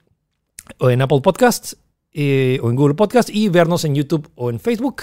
o 0.78 0.90
en 0.90 1.02
Apple 1.02 1.20
Podcasts 1.20 1.76
eh, 2.12 2.58
o 2.62 2.70
en 2.70 2.76
Google 2.76 2.94
Podcasts 2.94 3.30
y 3.34 3.48
vernos 3.48 3.84
en 3.84 3.94
YouTube 3.94 4.30
o 4.36 4.50
en 4.50 4.60
Facebook. 4.60 5.02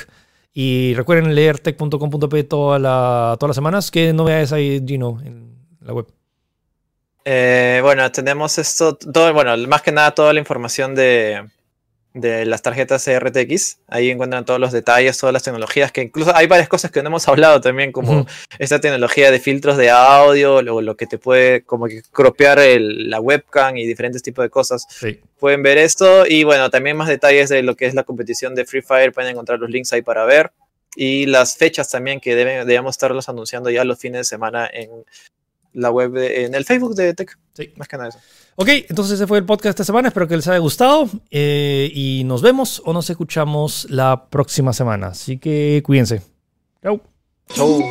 Y 0.53 0.93
recuerden 0.95 1.35
leer 1.35 1.59
tech.com.p 1.59 2.43
todas 2.45 2.81
las 2.81 3.55
semanas. 3.55 3.91
¿Qué 3.91 4.13
novedades 4.13 4.51
hay, 4.53 4.83
Gino, 4.85 5.19
en 5.23 5.57
la 5.81 5.93
web? 5.93 6.07
Eh, 7.25 7.79
bueno, 7.81 8.11
tenemos 8.11 8.57
esto, 8.57 8.95
todo, 8.95 9.33
bueno, 9.33 9.55
más 9.67 9.81
que 9.81 9.91
nada 9.91 10.13
toda 10.13 10.33
la 10.33 10.39
información 10.39 10.93
de, 10.95 11.49
de 12.13 12.45
las 12.45 12.61
tarjetas 12.61 13.07
RTX. 13.07 13.77
Ahí 13.87 14.11
encuentran 14.11 14.45
todos 14.45 14.59
los 14.59 14.71
detalles, 14.71 15.17
todas 15.17 15.33
las 15.33 15.41
tecnologías, 15.43 15.91
que 15.91 16.01
incluso 16.01 16.35
hay 16.35 16.45
varias 16.47 16.69
cosas 16.69 16.91
que 16.91 17.01
no 17.01 17.07
hemos 17.09 17.27
hablado 17.27 17.59
también, 17.61 17.91
como 17.91 18.25
esta 18.59 18.79
tecnología 18.79 19.31
de 19.31 19.39
filtros 19.39 19.77
de 19.77 19.89
audio, 19.89 20.61
lo, 20.61 20.81
lo 20.81 20.95
que 20.95 21.07
te 21.07 21.17
puede 21.17 21.63
como 21.63 21.87
que 21.87 22.03
cropear 22.11 22.59
el, 22.59 23.09
la 23.09 23.19
webcam 23.19 23.77
y 23.77 23.85
diferentes 23.87 24.21
tipos 24.21 24.43
de 24.43 24.49
cosas. 24.49 24.85
Sí. 24.89 25.19
Pueden 25.39 25.63
ver 25.63 25.77
esto 25.79 26.25
y 26.27 26.43
bueno, 26.43 26.69
también 26.69 26.95
más 26.97 27.07
detalles 27.07 27.49
de 27.49 27.63
lo 27.63 27.75
que 27.75 27.85
es 27.87 27.95
la 27.95 28.03
competición 28.03 28.53
de 28.55 28.65
Free 28.65 28.81
Fire, 28.83 29.11
pueden 29.11 29.31
encontrar 29.31 29.59
los 29.59 29.69
links 29.69 29.91
ahí 29.93 30.01
para 30.03 30.23
ver. 30.25 30.51
Y 30.95 31.25
las 31.25 31.57
fechas 31.57 31.89
también 31.89 32.19
que 32.19 32.35
deben, 32.35 32.67
debemos 32.67 32.91
estarlos 32.93 33.27
anunciando 33.27 33.71
ya 33.71 33.83
los 33.83 33.97
fines 33.97 34.19
de 34.19 34.23
semana 34.25 34.69
en 34.71 34.89
la 35.73 35.89
web, 35.89 36.11
de- 36.11 36.45
en 36.45 36.53
el 36.53 36.65
Facebook 36.65 36.93
de 36.93 37.15
Tech. 37.15 37.35
Sí. 37.55 37.73
Más 37.77 37.87
que 37.87 37.97
nada 37.97 38.09
eso. 38.09 38.19
Ok, 38.55 38.67
entonces 38.89 39.15
ese 39.15 39.27
fue 39.27 39.39
el 39.39 39.45
podcast 39.45 39.63
de 39.63 39.69
esta 39.71 39.83
semana. 39.83 40.09
Espero 40.09 40.27
que 40.27 40.35
les 40.35 40.47
haya 40.47 40.59
gustado. 40.59 41.09
eh, 41.31 41.91
y 41.93 42.23
nos 42.25 42.41
vemos 42.41 42.81
o 42.85 42.93
nos 42.93 43.09
escuchamos 43.09 43.87
la 43.89 44.27
próxima 44.29 44.73
semana. 44.73 45.07
Así 45.07 45.37
que 45.39 45.81
cuídense. 45.85 46.21
Chau. 46.83 47.01
Chau. 47.49 47.81